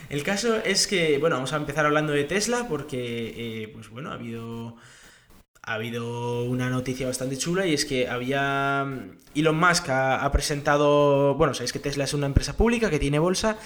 El 0.10 0.22
caso 0.24 0.58
es 0.58 0.86
que, 0.86 1.18
bueno, 1.18 1.38
vamos 1.38 1.54
a 1.54 1.56
empezar 1.56 1.86
hablando 1.86 2.12
de 2.12 2.26
Tesla 2.26 2.66
porque, 2.68 3.34
eh, 3.38 3.70
pues 3.74 3.90
bueno, 3.90 4.12
ha 4.12 4.16
habido, 4.16 4.76
ha 5.62 5.76
habido 5.76 6.44
una 6.44 6.70
noticia 6.70 7.08
bastante 7.08 7.38
chula 7.38 7.68
y 7.68 7.74
es 7.74 7.86
que 7.86 8.10
había... 8.10 8.86
Elon 9.34 9.58
Musk 9.58 9.88
ha, 9.88 10.26
ha 10.26 10.32
presentado, 10.34 11.36
bueno, 11.36 11.54
sabéis 11.54 11.72
que 11.72 11.80
Tesla 11.80 12.04
es 12.04 12.14
una 12.14 12.26
empresa 12.26 12.58
pública 12.58 12.90
que 12.90 13.00
tiene 13.00 13.18
bolsa 13.18 13.58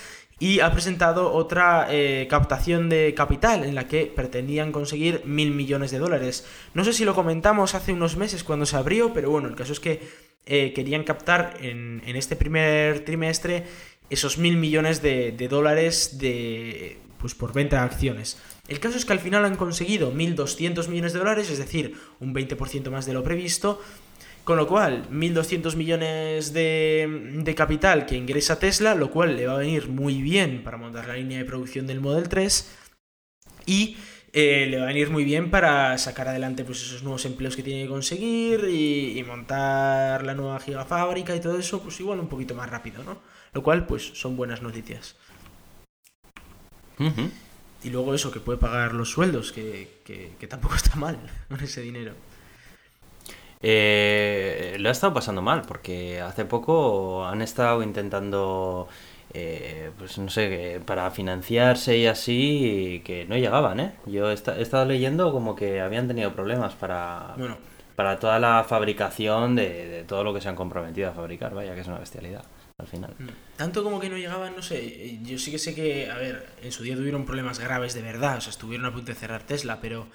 y 0.44 0.60
ha 0.60 0.74
presentado 0.74 1.32
otra 1.32 1.88
eh, 1.90 2.28
captación 2.30 2.90
de 2.90 3.14
capital 3.14 3.64
en 3.64 3.76
la 3.76 3.88
que 3.88 4.12
pretendían 4.14 4.74
conseguir 4.74 5.22
mil 5.24 5.52
millones 5.52 5.90
de 5.90 6.00
dólares. 6.00 6.46
No 6.74 6.84
sé 6.84 6.92
si 6.92 7.06
lo 7.06 7.16
comentamos 7.16 7.76
hace 7.76 7.94
unos 7.94 8.18
meses 8.18 8.44
cuando 8.44 8.66
se 8.66 8.76
abrió, 8.76 9.14
pero 9.14 9.30
bueno, 9.30 9.48
el 9.48 9.56
caso 9.56 9.72
es 9.72 9.80
que 9.80 10.02
eh, 10.46 10.74
querían 10.74 11.06
captar 11.06 11.56
en, 11.62 12.02
en 12.06 12.18
este 12.18 12.36
primer 12.36 13.06
trimestre 13.06 13.64
esos 14.10 14.38
mil 14.38 14.58
millones 14.58 15.02
de, 15.02 15.32
de 15.32 15.48
dólares 15.48 16.18
de, 16.20 17.00
pues 17.20 17.36
por 17.36 17.54
venta 17.54 17.78
de 17.78 17.84
acciones. 17.84 18.38
El 18.68 18.82
caso 18.82 18.98
es 18.98 19.06
que 19.06 19.14
al 19.14 19.22
final 19.22 19.46
han 19.46 19.56
conseguido 19.56 20.14
1.200 20.14 20.90
millones 20.90 21.14
de 21.14 21.20
dólares, 21.20 21.50
es 21.52 21.58
decir, 21.58 21.96
un 22.20 22.36
20% 22.36 22.90
más 22.90 23.06
de 23.06 23.14
lo 23.14 23.24
previsto, 23.24 23.82
con 24.44 24.58
lo 24.58 24.68
cual 24.68 25.08
1.200 25.10 25.76
millones 25.76 26.54
de, 26.54 27.32
de 27.44 27.56
capital 27.56 28.06
que 28.06 28.16
ingresa 28.18 28.60
Tesla, 28.60 28.96
lo 28.96 29.10
cual 29.10 29.36
le 29.38 29.48
va 29.48 29.54
a 29.56 29.58
venir 29.60 29.88
muy 29.88 30.22
bien 30.22 30.64
para 30.64 30.78
montar 30.78 31.08
la 31.08 31.16
línea 31.16 31.38
de 31.40 31.46
producción 31.46 31.88
del 31.88 32.02
Model 32.02 32.28
3 32.30 32.76
y 33.66 33.98
eh, 34.34 34.68
le 34.70 34.78
va 34.78 34.84
a 34.84 34.88
venir 34.88 35.10
muy 35.12 35.24
bien 35.24 35.52
para 35.52 35.98
sacar 35.98 36.28
adelante 36.28 36.66
pues, 36.66 36.82
esos 36.82 37.04
nuevos 37.04 37.26
empleos 37.26 37.56
que 37.56 37.64
tiene 37.64 37.84
que 37.84 37.90
conseguir 37.90 38.66
y, 38.70 39.18
y 39.18 39.24
montar 39.24 40.26
la 40.26 40.34
nueva 40.34 40.60
gigafábrica 40.60 41.36
y 41.36 41.40
todo 41.40 41.58
eso, 41.60 41.82
pues 41.82 42.00
igual 42.00 42.20
un 42.20 42.28
poquito 42.30 42.56
más 42.56 42.70
rápido, 42.70 43.04
¿no? 43.04 43.20
Lo 43.54 43.62
cual, 43.64 43.86
pues 43.86 44.04
son 44.16 44.36
buenas 44.36 44.62
noticias. 44.64 45.16
Y 47.84 47.90
luego 47.90 48.14
eso, 48.14 48.32
que 48.32 48.40
puede 48.40 48.58
pagar 48.58 48.94
los 48.94 49.10
sueldos, 49.12 49.52
que, 49.52 50.02
que- 50.06 50.32
que 50.40 50.48
tampoco 50.48 50.76
está 50.76 50.96
mal 50.96 51.18
con 51.50 51.60
ese 51.60 51.82
dinero. 51.82 52.14
Eh, 53.66 54.76
lo 54.80 54.90
ha 54.90 54.92
estado 54.92 55.14
pasando 55.14 55.42
mal 55.42 55.62
porque 55.66 56.20
hace 56.22 56.44
poco 56.44 57.26
han 57.26 57.42
estado 57.42 57.82
intentando, 57.82 58.90
eh, 59.34 59.90
pues 59.98 60.18
no 60.18 60.30
sé, 60.30 60.82
para 60.86 61.10
financiarse 61.12 61.98
y 61.98 62.06
así, 62.08 62.96
y 62.96 63.00
que 63.00 63.26
no 63.26 63.38
llegaban, 63.38 63.80
¿eh? 63.80 63.94
Yo 64.06 64.30
he, 64.30 64.34
esta- 64.34 64.58
he 64.58 64.62
estado 64.62 64.84
leyendo 64.86 65.32
como 65.32 65.56
que 65.56 65.80
habían 65.80 66.08
tenido 66.10 66.34
problemas 66.34 66.74
para, 66.74 67.36
Bueno, 67.38 67.58
para 67.96 68.20
toda 68.20 68.38
la 68.38 68.66
fabricación 68.68 69.56
de, 69.56 69.88
de 69.88 70.04
todo 70.04 70.26
lo 70.26 70.34
que 70.34 70.42
se 70.42 70.50
han 70.50 70.56
comprometido 70.56 71.10
a 71.10 71.14
fabricar, 71.14 71.54
vaya 71.56 71.74
que 71.74 71.82
es 71.82 71.88
una 71.88 72.00
bestialidad 72.00 72.44
al 72.80 72.88
final. 72.88 73.14
tanto 73.56 73.82
como 73.84 74.00
que 74.02 74.10
no 74.10 74.18
llegaban, 74.18 74.56
no 74.58 74.62
sé. 74.62 74.80
eh, 74.84 75.20
Yo 75.24 75.38
sí 75.38 75.52
que 75.52 75.58
sé 75.60 75.74
que, 75.74 76.12
a 76.12 76.18
ver, 76.18 76.46
en 76.62 76.72
su 76.74 76.84
día 76.84 76.96
tuvieron 76.96 77.24
problemas 77.26 77.60
graves 77.60 77.94
de 77.94 78.02
verdad, 78.02 78.40
o 78.40 78.42
sea, 78.42 78.50
estuvieron 78.52 78.86
a 78.88 78.92
punto 78.92 79.14
de 79.14 79.18
cerrar 79.18 79.44
Tesla, 79.44 79.80
pero 79.80 80.08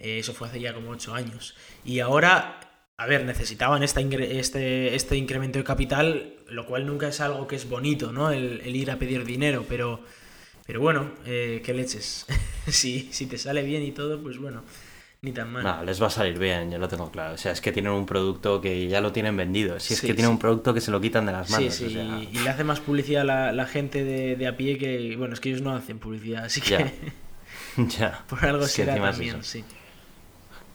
eh, 0.00 0.18
eso 0.18 0.32
fue 0.34 0.48
hace 0.48 0.58
ya 0.58 0.74
como 0.74 0.90
8 0.90 1.14
años. 1.14 1.54
Y 1.84 2.00
ahora, 2.00 2.58
a 3.00 3.06
ver, 3.06 3.24
necesitaban 3.24 3.82
esta 3.84 4.00
ingre- 4.00 4.38
este, 4.38 4.94
este 4.96 5.16
incremento 5.16 5.58
de 5.58 5.64
capital, 5.64 6.34
lo 6.48 6.66
cual 6.66 6.84
nunca 6.86 7.08
es 7.08 7.20
algo 7.20 7.46
que 7.46 7.56
es 7.56 7.68
bonito, 7.68 8.12
¿no? 8.12 8.30
El, 8.32 8.60
el 8.64 8.74
ir 8.76 8.90
a 8.90 8.98
pedir 8.98 9.24
dinero, 9.24 9.64
pero, 9.68 10.00
pero 10.66 10.80
bueno, 10.80 11.12
eh, 11.24 11.62
qué 11.64 11.72
leches. 11.74 12.26
si, 12.66 13.08
si 13.12 13.26
te 13.26 13.38
sale 13.38 13.62
bien 13.62 13.82
y 13.84 13.92
todo, 13.92 14.20
pues 14.20 14.38
bueno, 14.38 14.64
ni 15.22 15.30
tan 15.30 15.52
mal. 15.52 15.62
No, 15.62 15.84
les 15.84 16.02
va 16.02 16.08
a 16.08 16.10
salir 16.10 16.38
bien, 16.40 16.72
yo 16.72 16.78
lo 16.78 16.88
tengo 16.88 17.08
claro. 17.12 17.34
O 17.34 17.38
sea, 17.38 17.52
es 17.52 17.60
que 17.60 17.70
tienen 17.70 17.92
un 17.92 18.04
producto 18.04 18.60
que 18.60 18.88
ya 18.88 19.00
lo 19.00 19.12
tienen 19.12 19.36
vendido. 19.36 19.78
Si 19.78 19.94
es 19.94 20.00
Sí, 20.00 20.06
que 20.08 20.14
tienen 20.14 20.32
un 20.32 20.38
producto 20.40 20.74
que 20.74 20.80
se 20.80 20.90
lo 20.90 21.00
quitan 21.00 21.24
de 21.24 21.32
las 21.32 21.50
manos. 21.50 21.72
Sí, 21.72 21.88
sí, 21.88 21.96
o 21.96 22.02
sea, 22.02 22.18
y, 22.32 22.36
y 22.36 22.40
le 22.40 22.50
hace 22.50 22.64
más 22.64 22.80
publicidad 22.80 23.22
a 23.22 23.24
la, 23.24 23.52
la 23.52 23.66
gente 23.66 24.02
de, 24.02 24.34
de 24.34 24.46
a 24.48 24.56
pie 24.56 24.76
que, 24.76 25.14
bueno, 25.16 25.34
es 25.34 25.40
que 25.40 25.50
ellos 25.50 25.62
no 25.62 25.72
hacen 25.74 26.00
publicidad, 26.00 26.46
así 26.46 26.60
que 26.60 26.70
Ya. 26.70 26.92
ya. 27.96 28.24
por 28.28 28.44
algo 28.44 28.64
Es 28.64 28.72
será 28.72 28.96
es 28.96 29.00
también, 29.02 29.36
eso. 29.36 29.44
sí. 29.44 29.64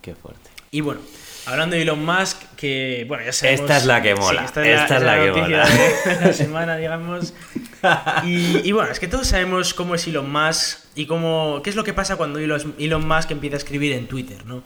Qué 0.02 0.16
fuerte. 0.16 0.50
Y 0.72 0.82
bueno, 0.82 1.02
hablando 1.46 1.76
de 1.76 1.82
Elon 1.82 2.04
Musk, 2.04 2.42
que 2.56 3.06
bueno, 3.08 3.26
ya 3.26 3.34
sabemos... 3.34 3.62
Esta 3.62 3.78
es 3.78 3.86
la 3.86 4.02
que 4.02 4.16
mola, 4.16 4.46
esta 4.46 4.68
esta 4.68 4.98
es 4.98 5.04
la 5.04 5.16
que 5.20 5.28
noticia 5.28 5.64
mola. 5.64 6.20
de 6.20 6.28
la 6.28 6.34
semana, 6.46 6.78
digamos. 6.78 7.34
Y, 8.24 8.62
y 8.64 8.72
bueno, 8.72 8.94
es 8.94 9.00
que 9.02 9.10
todos 9.10 9.28
sabemos 9.28 9.74
cómo 9.74 9.96
es 9.96 10.08
Elon 10.08 10.32
Musk 10.32 10.80
y 10.96 11.06
cómo, 11.06 11.60
qué 11.62 11.70
es 11.70 11.76
lo 11.76 11.84
que 11.84 11.94
pasa 11.94 12.16
cuando 12.16 12.40
Elon 12.40 12.76
Elon 12.80 13.06
Musk 13.06 13.32
empieza 13.32 13.58
a 13.58 13.60
escribir 13.60 13.92
en 13.92 14.08
Twitter, 14.08 14.46
¿no? 14.46 14.64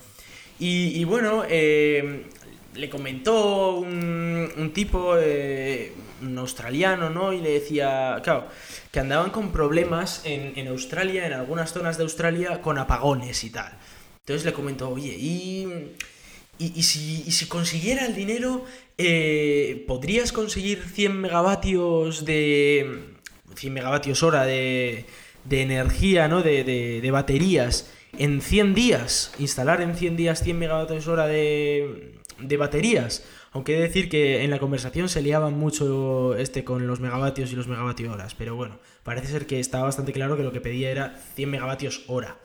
Y, 0.60 1.00
y 1.00 1.04
bueno, 1.04 1.44
eh, 1.50 2.28
le 2.76 2.90
comentó 2.90 3.78
un, 3.78 4.52
un 4.56 4.72
tipo, 4.72 5.16
eh, 5.18 5.94
un 6.22 6.38
australiano, 6.38 7.10
¿no? 7.10 7.34
Y 7.34 7.42
le 7.42 7.54
decía, 7.54 8.20
claro, 8.24 8.48
que 8.92 9.00
andaban 9.00 9.32
con 9.32 9.52
problemas 9.52 10.22
en, 10.24 10.54
en 10.56 10.68
Australia, 10.68 11.26
en 11.26 11.34
algunas 11.34 11.74
zonas 11.74 11.98
de 11.98 12.04
Australia, 12.04 12.62
con 12.62 12.78
apagones 12.78 13.44
y 13.44 13.50
tal. 13.50 13.74
Entonces 14.20 14.46
le 14.46 14.54
comentó, 14.54 14.90
oye, 14.90 15.16
y, 15.18 15.68
y, 16.60 16.84
si, 16.84 17.24
y 17.26 17.32
si 17.32 17.46
consiguiera 17.48 18.06
el 18.06 18.16
dinero, 18.16 18.66
eh, 18.98 19.84
¿podrías 19.88 20.32
conseguir 20.32 20.84
100 20.84 21.22
megavatios 21.22 22.26
de... 22.26 23.14
100 23.56 23.74
megavatios 23.74 24.22
hora 24.24 24.46
de, 24.46 25.06
de 25.46 25.62
energía, 25.62 26.28
¿no? 26.28 26.44
De, 26.44 26.64
de, 26.64 27.12
baterías 27.12 27.92
en 28.18 28.42
100 28.42 28.76
días. 28.76 29.32
Instalar 29.40 29.82
en 29.82 29.96
100 29.96 30.16
días 30.16 30.44
100 30.44 30.60
megavatios 30.60 31.08
hora 31.08 31.28
de, 31.28 32.20
de 32.40 32.58
baterías. 32.58 33.26
Aunque 33.52 33.74
he 33.74 33.78
de 33.78 33.88
decir 33.88 34.10
que 34.10 34.44
en 34.44 34.52
la 34.52 34.60
conversación 34.60 35.10
se 35.10 35.22
liaban 35.22 35.58
mucho 35.58 36.36
este 36.36 36.64
con 36.64 36.86
los 36.86 37.00
megavatios 37.00 37.52
y 37.52 37.56
los 37.56 37.68
megavatios 37.68 38.14
horas. 38.14 38.36
Pero 38.36 38.56
bueno, 38.56 38.80
parece 39.04 39.28
ser 39.28 39.48
que 39.48 39.60
estaba 39.60 39.86
bastante 39.86 40.14
claro 40.14 40.38
que 40.38 40.44
lo 40.44 40.52
que 40.52 40.62
pedía 40.62 40.92
era 40.92 41.20
100 41.36 41.50
megavatios 41.50 42.04
hora 42.08 42.38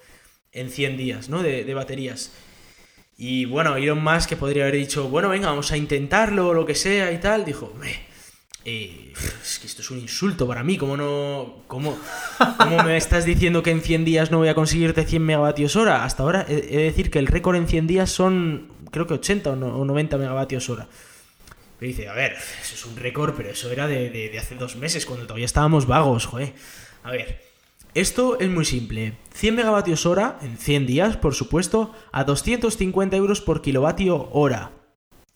en 0.53 0.71
100 0.71 0.97
días, 0.97 1.29
¿no? 1.29 1.43
De 1.43 1.75
baterías. 1.75 2.33
Y 3.25 3.45
bueno, 3.45 3.77
Elon 3.77 4.03
Musk 4.03 4.31
que 4.31 4.37
podría 4.37 4.65
haber 4.65 4.75
dicho, 4.75 5.09
bueno, 5.09 5.29
venga, 5.29 5.47
vamos 5.49 5.71
a 5.71 5.77
intentarlo 5.77 6.49
o 6.49 6.55
lo 6.55 6.67
que 6.67 6.75
sea 6.75 7.13
y 7.13 7.19
tal, 7.19 7.45
dijo, 7.45 7.73
eh, 8.65 9.13
es 9.41 9.59
que 9.61 9.69
esto 9.69 9.81
es 9.81 9.93
un 9.93 10.01
insulto 10.01 10.45
para 10.49 10.65
mí, 10.65 10.77
¿cómo 10.77 10.97
no, 10.97 11.63
cómo, 11.69 11.97
me 12.85 12.97
estás 12.97 13.25
diciendo 13.25 13.63
que 13.63 13.71
en 13.71 13.81
100 13.81 14.05
días 14.05 14.33
no 14.33 14.39
voy 14.39 14.49
a 14.49 14.57
conseguirte 14.57 15.05
100 15.05 15.23
megavatios 15.23 15.77
hora? 15.77 16.03
Hasta 16.05 16.25
ahora 16.25 16.45
he, 16.49 16.55
de 16.63 16.83
decir 16.83 17.13
que 17.13 17.21
el 17.21 17.29
récord 17.29 17.55
en 17.55 17.69
100 17.69 17.87
días 17.87 18.11
son, 18.11 18.67
creo 18.91 19.07
que 19.07 19.15
80 19.15 19.51
o, 19.51 19.55
no- 19.57 19.77
o 19.79 19.85
90 19.85 20.19
megavatios 20.19 20.69
hora. 20.69 20.89
Pero 21.79 21.89
dice, 21.91 22.09
a 22.09 22.15
ver, 22.15 22.33
eso 22.33 22.75
es 22.75 22.85
un 22.87 22.97
récord, 22.97 23.35
pero 23.37 23.51
eso 23.51 23.71
era 23.71 23.87
de, 23.87 24.11
de- 24.11 24.31
de 24.31 24.39
hace 24.41 24.57
dos 24.57 24.75
meses, 24.75 25.07
cuando 25.07 25.27
todavía 25.27 25.47
estábamos 25.47 25.87
vagos, 25.87 26.27
joder. 26.27 26.55
A 27.05 27.13
ver, 27.13 27.41
esto 27.95 28.39
es 28.41 28.49
muy 28.49 28.65
simple. 28.65 29.15
100 29.35 29.55
megavatios 29.55 30.07
hora, 30.07 30.39
en 30.43 30.57
100 30.57 30.87
días, 30.87 31.17
por 31.17 31.35
supuesto, 31.35 31.93
a 32.13 32.25
250 32.25 33.17
euros 33.17 33.41
por 33.41 33.63
kilovatio 33.63 34.29
hora. 34.33 34.73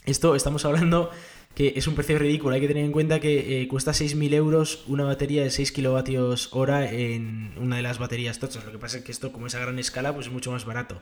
Esto 0.05 0.35
estamos 0.35 0.65
hablando 0.65 1.11
que 1.55 1.73
es 1.77 1.87
un 1.87 1.95
precio 1.95 2.19
ridículo. 2.19 2.55
Hay 2.55 2.61
que 2.61 2.69
tener 2.69 2.85
en 2.85 2.93
cuenta 2.93 3.19
que 3.19 3.63
eh, 3.63 3.69
cuesta 3.69 3.93
6.000 3.93 4.35
euros 4.35 4.85
una 4.87 5.05
batería 5.05 5.43
de 5.43 5.51
6 5.51 5.73
kilovatios 5.73 6.51
hora 6.53 6.91
en 6.91 7.55
una 7.59 7.77
de 7.77 7.83
las 7.83 7.99
baterías 7.99 8.39
tochas. 8.39 8.65
Lo 8.65 8.73
que 8.73 8.79
pasa 8.79 8.99
es 8.99 9.05
que 9.05 9.13
esto, 9.13 9.33
como 9.33 9.47
es 9.47 9.55
a 9.55 9.61
gran 9.61 9.79
escala, 9.79 10.15
pues 10.15 10.27
es 10.27 10.33
mucho 10.33 10.53
más 10.53 10.67
barato. 10.67 11.01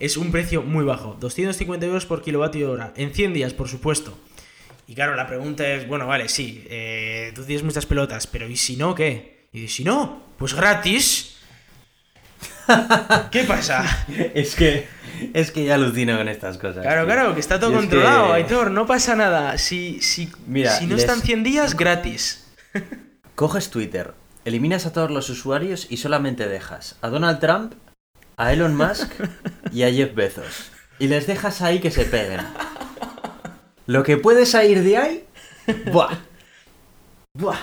Es 0.00 0.16
un 0.16 0.32
precio 0.32 0.62
muy 0.62 0.84
bajo. 0.84 1.16
250 1.20 1.84
euros 1.86 2.06
por 2.06 2.22
kilovatio 2.22 2.70
hora. 2.72 2.92
En 2.96 3.12
100 3.12 3.34
días, 3.34 3.52
por 3.52 3.68
supuesto. 3.68 4.18
Y 4.86 4.94
claro, 4.94 5.16
la 5.16 5.26
pregunta 5.26 5.70
es, 5.70 5.86
bueno, 5.86 6.06
vale, 6.06 6.28
sí, 6.28 6.64
eh, 6.68 7.32
tú 7.34 7.44
tienes 7.44 7.62
muchas 7.62 7.86
pelotas, 7.86 8.26
pero 8.26 8.48
¿y 8.48 8.56
si 8.56 8.76
no 8.76 8.94
qué? 8.94 9.33
Y 9.54 9.68
si 9.68 9.84
no, 9.84 10.20
pues 10.36 10.52
gratis. 10.52 11.36
¿Qué 13.30 13.44
pasa? 13.44 13.84
Es 14.34 14.54
que, 14.56 14.86
es 15.32 15.50
que 15.52 15.64
ya 15.64 15.76
alucino 15.76 16.16
con 16.18 16.28
estas 16.28 16.58
cosas. 16.58 16.82
Claro, 16.82 17.04
tío. 17.06 17.14
claro, 17.14 17.34
que 17.34 17.40
está 17.40 17.60
todo 17.60 17.70
Y 17.70 17.74
es 17.74 17.80
controlado, 17.80 18.26
que- 18.28 18.32
Aitor, 18.34 18.70
no 18.72 18.86
pasa 18.86 19.14
nada. 19.14 19.56
Si, 19.58 20.02
si, 20.02 20.30
Mira, 20.46 20.72
si 20.76 20.86
no 20.86 20.96
les- 20.96 21.04
están 21.04 21.20
100 21.22 21.44
días, 21.44 21.76
gratis. 21.76 22.44
Coges 23.36 23.70
Twitter, 23.70 24.14
eliminas 24.44 24.86
a 24.86 24.92
todos 24.92 25.10
los 25.10 25.30
usuarios 25.30 25.86
y 25.88 25.98
solamente 25.98 26.48
dejas 26.48 26.96
a 27.00 27.08
Donald 27.08 27.38
Trump, 27.40 27.74
a 28.36 28.52
Elon 28.52 28.76
Musk 28.76 29.08
y 29.72 29.84
a 29.84 29.92
Jeff 29.92 30.14
Bezos. 30.14 30.70
Y 30.98 31.06
les 31.08 31.26
dejas 31.26 31.62
ahí 31.62 31.78
que 31.80 31.90
se 31.92 32.04
peguen. 32.04 32.40
Lo 33.86 34.02
que 34.02 34.16
puedes 34.16 34.50
salir 34.50 34.82
de 34.82 34.96
ahí, 34.96 35.24
¡buah! 35.92 36.16
¡buah! 37.36 37.58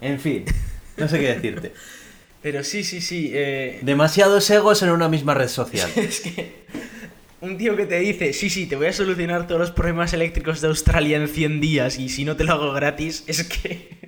En 0.00 0.18
fin, 0.18 0.44
no 1.00 1.08
sé 1.08 1.18
qué 1.18 1.34
decirte. 1.34 1.72
Pero 2.42 2.62
sí, 2.64 2.84
sí, 2.84 3.00
sí. 3.00 3.32
eh, 3.34 3.80
Demasiados 3.82 4.48
egos 4.50 4.82
en 4.82 4.90
una 4.90 5.08
misma 5.08 5.34
red 5.34 5.48
social. 5.48 5.90
Es 5.96 6.20
que 6.20 6.64
un 7.40 7.56
tío 7.56 7.74
que 7.74 7.86
te 7.86 7.98
dice, 7.98 8.32
sí, 8.32 8.50
sí, 8.50 8.66
te 8.66 8.76
voy 8.76 8.86
a 8.86 8.92
solucionar 8.92 9.46
todos 9.46 9.60
los 9.60 9.70
problemas 9.70 10.12
eléctricos 10.12 10.60
de 10.60 10.68
Australia 10.68 11.16
en 11.16 11.26
100 11.28 11.60
días 11.60 11.98
y 11.98 12.08
si 12.08 12.24
no 12.24 12.36
te 12.36 12.44
lo 12.44 12.52
hago 12.52 12.72
gratis, 12.72 13.24
es 13.26 13.44
que... 13.44 13.98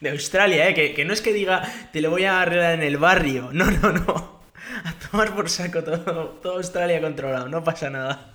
De 0.00 0.10
Australia, 0.10 0.68
¿eh? 0.68 0.74
Que, 0.74 0.94
que 0.94 1.04
no 1.04 1.12
es 1.12 1.20
que 1.20 1.32
diga, 1.32 1.62
te 1.92 2.00
lo 2.00 2.10
voy 2.10 2.24
a 2.24 2.40
arreglar 2.40 2.74
en 2.74 2.82
el 2.82 2.98
barrio. 2.98 3.50
No, 3.52 3.68
no, 3.68 3.92
no. 3.92 4.40
A 4.84 4.92
tomar 4.92 5.34
por 5.34 5.50
saco 5.50 5.82
todo, 5.82 6.38
todo 6.40 6.56
Australia 6.58 7.00
controlado, 7.00 7.48
no 7.48 7.64
pasa 7.64 7.90
nada. 7.90 8.32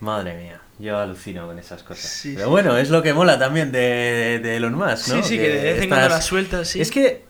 Madre 0.00 0.34
mía, 0.36 0.60
yo 0.78 0.98
alucino 0.98 1.46
con 1.46 1.58
esas 1.58 1.82
cosas. 1.82 2.10
Sí, 2.10 2.32
Pero 2.34 2.46
sí. 2.46 2.50
bueno, 2.50 2.76
es 2.78 2.90
lo 2.90 3.02
que 3.02 3.12
mola 3.12 3.38
también 3.38 3.72
de, 3.72 4.40
de 4.42 4.56
Elon 4.56 4.74
Musk, 4.74 5.08
¿no? 5.08 5.22
Sí, 5.22 5.28
sí, 5.30 5.36
que 5.36 5.48
de 5.48 5.72
vez 5.74 5.82
en 5.82 5.88
cuando 5.88 6.08
las 6.08 6.24
sueltas, 6.24 6.68
sí. 6.68 6.80
Es 6.80 6.90
que 6.90 7.24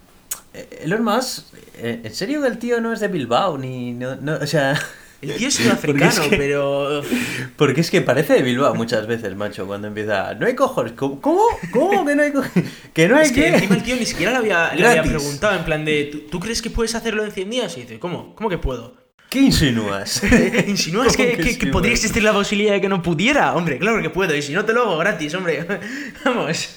eh, 0.55 0.81
Elon 0.83 1.03
Musk, 1.05 1.45
eh, 1.77 2.01
en 2.05 2.15
serio 2.15 2.43
que 2.43 2.49
el 2.49 2.59
tío 2.59 2.81
no 2.81 2.93
es 2.93 3.01
de 3.01 3.09
Bilbao, 3.09 3.57
ni... 3.59 3.93
No, 3.93 4.17
no, 4.17 4.35
o 4.37 4.47
sea... 4.47 4.79
El 5.21 5.35
tío 5.35 5.49
es 5.49 5.55
sudafricano, 5.55 6.09
es 6.13 6.21
que- 6.21 6.37
pero... 6.37 7.03
Porque 7.57 7.81
es 7.81 7.91
que 7.91 8.03
parece 8.03 8.35
de 8.35 8.43
Bilbao 8.43 8.77
muchas 8.77 9.09
veces, 9.09 9.35
macho, 9.35 9.67
cuando 9.67 9.89
empieza... 9.89 10.35
No 10.35 10.47
hay 10.47 10.55
cojones. 10.55 10.93
¿Cómo? 10.93 11.21
¿Cómo, 11.21 11.43
¿Cómo 11.73 12.07
que 12.07 12.15
no 12.15 12.23
hay 12.23 12.31
cojones? 12.31 12.71
¿Que 12.95 13.09
no 13.09 13.17
hay 13.17 13.27
Es 13.27 13.33
que 13.33 13.49
encima 13.49 13.75
el 13.75 13.83
tío 13.83 13.97
ni 13.97 14.07
siquiera 14.07 14.31
le 14.31 14.39
había, 14.39 14.73
le 14.77 14.87
había 14.87 15.03
preguntado, 15.03 15.57
en 15.59 15.65
plan 15.65 15.85
de, 15.85 16.05
¿tú, 16.13 16.19
tú 16.31 16.39
crees 16.39 16.63
que 16.63 16.71
puedes 16.71 16.95
hacerlo 16.95 17.25
en 17.25 17.33
100 17.33 17.51
días? 17.51 17.77
Y 17.77 17.81
dice, 17.81 17.99
¿cómo? 17.99 18.37
¿Cómo 18.37 18.49
que 18.49 18.59
puedo? 18.59 18.95
¿Qué 19.29 19.41
insinúas? 19.41 20.23
¿Insinúas 20.67 21.15
¿Cómo 21.17 21.29
que, 21.29 21.37
que 21.37 21.59
que- 21.59 21.67
podría 21.69 21.93
existir 21.93 22.23
la 22.23 22.33
posibilidad 22.33 22.73
de 22.75 22.81
que 22.81 22.89
no 22.89 23.03
pudiera? 23.03 23.55
Hombre, 23.55 23.79
claro 23.79 24.01
que 24.01 24.09
puedo, 24.11 24.35
y 24.35 24.41
si 24.43 24.53
no 24.55 24.65
te 24.65 24.73
lo 24.73 24.83
hago 24.83 24.99
gratis, 24.99 25.35
hombre. 25.35 25.67
Vamos. 26.25 26.71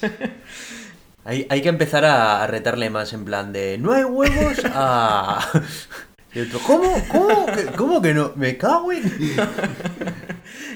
Hay, 1.24 1.46
hay 1.48 1.62
que 1.62 1.68
empezar 1.68 2.04
a, 2.04 2.42
a 2.42 2.46
retarle 2.46 2.90
más 2.90 3.12
en 3.12 3.24
plan 3.24 3.52
de... 3.52 3.78
No 3.78 3.92
hay 3.92 4.04
huevos 4.04 4.58
a... 4.66 5.48
Y 6.34 6.40
otro, 6.40 6.58
¿cómo? 6.60 7.04
¿Cómo? 7.08 7.46
que- 7.46 7.66
¿Cómo 7.76 8.00
que 8.02 8.14
no? 8.14 8.32
¿Me 8.36 8.56
cago 8.56 8.90
en...? 8.92 9.02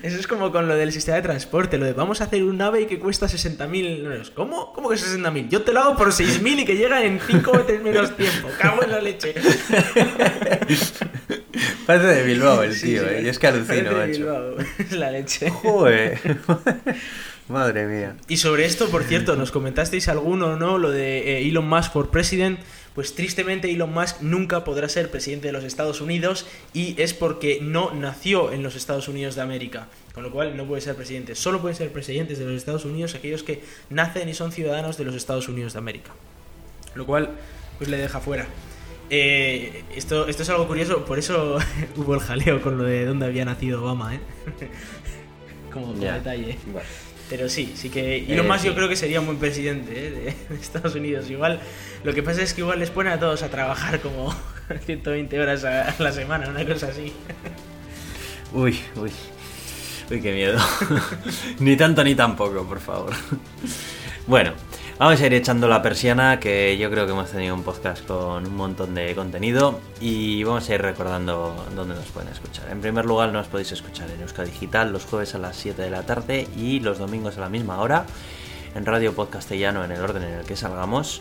Eso 0.02 0.18
es 0.18 0.26
como 0.26 0.52
con 0.52 0.68
lo 0.68 0.74
del 0.76 0.92
sistema 0.92 1.16
de 1.16 1.22
transporte, 1.22 1.78
lo 1.78 1.86
de 1.86 1.92
vamos 1.94 2.20
a 2.20 2.24
hacer 2.24 2.42
un 2.44 2.60
ave 2.60 2.86
que 2.86 2.98
cuesta 2.98 3.26
60.000 3.26 4.04
euros. 4.04 4.30
¿Cómo? 4.30 4.72
¿Cómo 4.74 4.88
que 4.90 4.96
60.000? 4.96 5.48
Yo 5.48 5.62
te 5.62 5.72
lo 5.72 5.80
hago 5.80 5.96
por 5.96 6.08
6.000 6.12 6.60
y 6.60 6.64
que 6.64 6.76
llega 6.76 7.02
en 7.04 7.18
5 7.20 7.52
veces 7.52 7.82
menos 7.82 8.14
tiempo. 8.16 8.48
Cago 8.60 8.82
en 8.84 8.90
la 8.92 9.00
leche. 9.00 9.34
Parece 11.86 12.06
de 12.06 12.22
Bilbao 12.24 12.62
el 12.62 12.74
Sí, 12.74 12.86
tío, 12.86 13.02
sí, 13.02 13.08
eh. 13.10 13.22
Y 13.24 13.28
es 13.28 13.38
que 13.38 13.46
alucino, 13.46 13.66
parece 13.66 13.84
de 13.84 13.94
macho. 13.94 14.18
Bilbao. 14.18 14.56
Es 14.78 14.92
la 14.92 15.10
leche. 15.10 15.50
Joder. 15.50 16.20
Madre 17.48 17.86
mía. 17.86 18.16
Y 18.28 18.38
sobre 18.38 18.64
esto, 18.66 18.88
por 18.90 19.04
cierto, 19.04 19.36
nos 19.36 19.52
comentasteis 19.52 20.08
alguno 20.08 20.48
o 20.48 20.56
no 20.56 20.78
lo 20.78 20.90
de 20.90 21.38
eh, 21.38 21.48
Elon 21.48 21.68
Musk 21.68 21.92
for 21.92 22.10
President. 22.10 22.58
Pues 22.96 23.14
tristemente 23.14 23.70
Elon 23.70 23.92
Musk 23.92 24.22
nunca 24.22 24.64
podrá 24.64 24.88
ser 24.88 25.10
presidente 25.10 25.46
de 25.48 25.52
los 25.52 25.64
Estados 25.64 26.00
Unidos 26.00 26.46
y 26.72 27.00
es 27.00 27.12
porque 27.12 27.58
no 27.60 27.92
nació 27.92 28.52
en 28.52 28.62
los 28.62 28.74
Estados 28.74 29.06
Unidos 29.06 29.34
de 29.36 29.42
América. 29.42 29.86
Con 30.14 30.22
lo 30.24 30.32
cual 30.32 30.56
no 30.56 30.64
puede 30.64 30.80
ser 30.80 30.96
presidente. 30.96 31.34
Solo 31.34 31.60
pueden 31.60 31.76
ser 31.76 31.92
presidentes 31.92 32.38
de 32.38 32.46
los 32.46 32.54
Estados 32.54 32.86
Unidos 32.86 33.14
aquellos 33.14 33.42
que 33.42 33.62
nacen 33.90 34.30
y 34.30 34.34
son 34.34 34.50
ciudadanos 34.50 34.96
de 34.96 35.04
los 35.04 35.14
Estados 35.14 35.46
Unidos 35.48 35.74
de 35.74 35.78
América. 35.78 36.10
Lo 36.94 37.04
cual 37.04 37.30
pues 37.76 37.90
le 37.90 37.98
deja 37.98 38.18
fuera. 38.18 38.46
Eh, 39.10 39.84
esto, 39.94 40.26
esto 40.26 40.42
es 40.42 40.48
algo 40.48 40.66
curioso, 40.66 41.04
por 41.04 41.18
eso 41.18 41.58
hubo 41.96 42.14
el 42.14 42.20
jaleo 42.20 42.62
con 42.62 42.78
lo 42.78 42.84
de 42.84 43.04
dónde 43.04 43.26
había 43.26 43.44
nacido 43.44 43.82
Obama, 43.82 44.14
¿eh? 44.14 44.20
como, 45.72 45.94
Ya. 46.00 46.14
detalle. 46.14 46.58
Bueno. 46.72 46.88
Pero 47.28 47.48
sí, 47.48 47.72
sí 47.74 47.88
que 47.90 48.18
Elon 48.32 48.46
Eh, 48.46 48.48
Musk 48.48 48.64
yo 48.64 48.70
sí. 48.70 48.76
creo 48.76 48.88
que 48.88 48.96
sería 48.96 49.18
un 49.20 49.26
buen 49.26 49.38
presidente 49.38 49.90
¿eh? 50.06 50.10
de, 50.10 50.20
de 50.56 50.60
Estados 50.60 50.94
Unidos. 50.94 51.28
Igual, 51.30 51.60
lo 52.04 52.14
que 52.14 52.22
pasa 52.22 52.42
es 52.42 52.54
que 52.54 52.60
igual 52.60 52.78
les 52.78 52.90
pone 52.90 53.10
a 53.10 53.18
todos 53.18 53.42
a 53.42 53.48
trabajar 53.48 54.00
como 54.00 54.32
120 54.86 55.40
horas 55.40 55.64
a, 55.64 55.88
a 55.90 55.94
la 56.02 56.12
semana, 56.12 56.48
una 56.48 56.64
cosa 56.64 56.88
así. 56.88 57.12
Uy, 58.52 58.78
uy. 58.96 59.10
Uy, 60.08 60.20
qué 60.22 60.32
miedo. 60.32 60.56
ni 61.58 61.76
tanto 61.76 62.04
ni 62.04 62.14
tampoco, 62.14 62.62
por 62.64 62.78
favor. 62.80 63.12
bueno, 64.28 64.52
vamos 64.98 65.20
a 65.20 65.26
ir 65.26 65.34
echando 65.34 65.68
la 65.68 65.82
persiana, 65.82 66.40
que 66.40 66.76
yo 66.78 66.90
creo 66.90 67.06
que 67.06 67.12
hemos 67.12 67.30
tenido 67.30 67.54
un 67.54 67.62
podcast 67.62 68.06
con 68.06 68.46
un 68.46 68.56
montón 68.56 68.94
de 68.94 69.14
contenido 69.14 69.80
y 70.00 70.42
vamos 70.44 70.68
a 70.68 70.74
ir 70.74 70.82
recordando 70.82 71.66
dónde 71.74 71.94
nos 71.94 72.06
pueden 72.06 72.32
escuchar. 72.32 72.70
En 72.70 72.80
primer 72.80 73.04
lugar, 73.04 73.32
nos 73.32 73.46
podéis 73.48 73.72
escuchar 73.72 74.10
en 74.10 74.22
Euskadi 74.22 74.50
Digital 74.50 74.92
los 74.92 75.04
jueves 75.04 75.34
a 75.34 75.38
las 75.38 75.56
7 75.56 75.82
de 75.82 75.90
la 75.90 76.02
tarde 76.02 76.48
y 76.56 76.80
los 76.80 76.98
domingos 76.98 77.36
a 77.36 77.40
la 77.40 77.48
misma 77.48 77.80
hora 77.80 78.06
en 78.74 78.86
Radio 78.86 79.14
Podcastellano 79.14 79.84
en 79.84 79.92
el 79.92 80.00
orden 80.00 80.22
en 80.22 80.34
el 80.34 80.44
que 80.46 80.56
salgamos. 80.56 81.20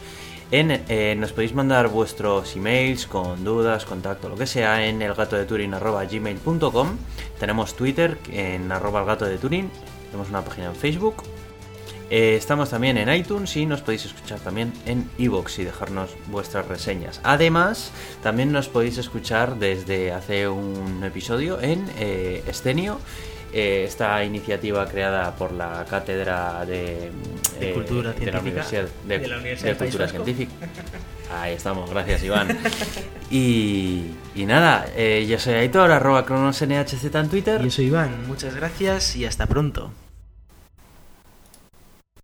En, 0.52 0.70
eh, 0.72 1.16
nos 1.18 1.32
podéis 1.34 1.56
mandar 1.56 1.88
vuestros 1.88 2.56
emails 2.56 3.08
con 3.08 3.44
dudas, 3.44 3.84
contacto, 3.86 4.30
lo 4.30 4.36
que 4.36 4.46
sea 4.46 4.86
en 4.86 5.02
elgatodeturin.gmail.com 5.02 6.98
Tenemos 7.40 7.76
Twitter 7.76 8.20
en 8.32 8.72
arroba 8.72 9.00
el 9.00 9.06
gato 9.08 9.26
de 9.26 9.38
Turing. 9.38 9.72
Tenemos 10.06 10.30
una 10.30 10.44
página 10.44 10.68
en 10.68 10.76
Facebook. 10.76 11.35
Eh, 12.10 12.36
estamos 12.36 12.70
también 12.70 12.98
en 12.98 13.14
iTunes 13.14 13.56
y 13.58 13.66
nos 13.66 13.82
podéis 13.82 14.06
escuchar 14.06 14.40
también 14.40 14.72
en 14.86 15.10
iVoox 15.18 15.60
y 15.60 15.64
dejarnos 15.64 16.12
vuestras 16.28 16.68
reseñas. 16.68 17.20
Además, 17.24 17.92
también 18.22 18.52
nos 18.52 18.70
podéis 18.70 18.98
escuchar 18.98 19.58
desde 19.58 20.12
hace 20.12 20.48
un 20.48 21.04
episodio 21.04 21.60
en 21.62 21.86
eh, 21.98 22.44
Estenio. 22.48 23.00
eh, 23.54 23.86
esta 23.88 24.24
iniciativa 24.24 24.86
creada 24.88 25.36
por 25.36 25.52
la 25.54 25.86
Cátedra 25.90 26.66
de, 26.66 27.12
De 27.60 27.70
eh, 27.72 27.74
Cultura 27.74 28.12
de 28.12 28.32
la 28.32 28.40
Científica 28.40 28.40
Universidad 28.42 28.88
de, 29.08 29.20
de 29.20 29.28
la 29.28 29.38
Universidad 29.38 29.64
de 29.64 29.70
del 29.70 29.78
País 29.78 29.92
Cultura 29.92 30.06
Vasco. 30.06 30.24
Científica. 30.26 30.68
Ahí 31.32 31.54
estamos, 31.54 31.90
gracias 31.90 32.24
Iván. 32.24 32.58
Y, 33.32 34.12
y 34.36 34.46
nada, 34.46 34.86
yo 34.96 35.40
soy 35.40 35.56
Aitor, 35.56 35.90
arroba 35.92 36.24
cronosnhz 36.26 37.16
en 37.16 37.30
Twitter. 37.30 37.64
Yo 37.64 37.72
soy 37.72 37.86
Iván, 37.86 38.28
muchas 38.28 38.54
gracias 38.56 39.16
y 39.16 39.26
hasta 39.26 39.48
pronto. 39.48 39.92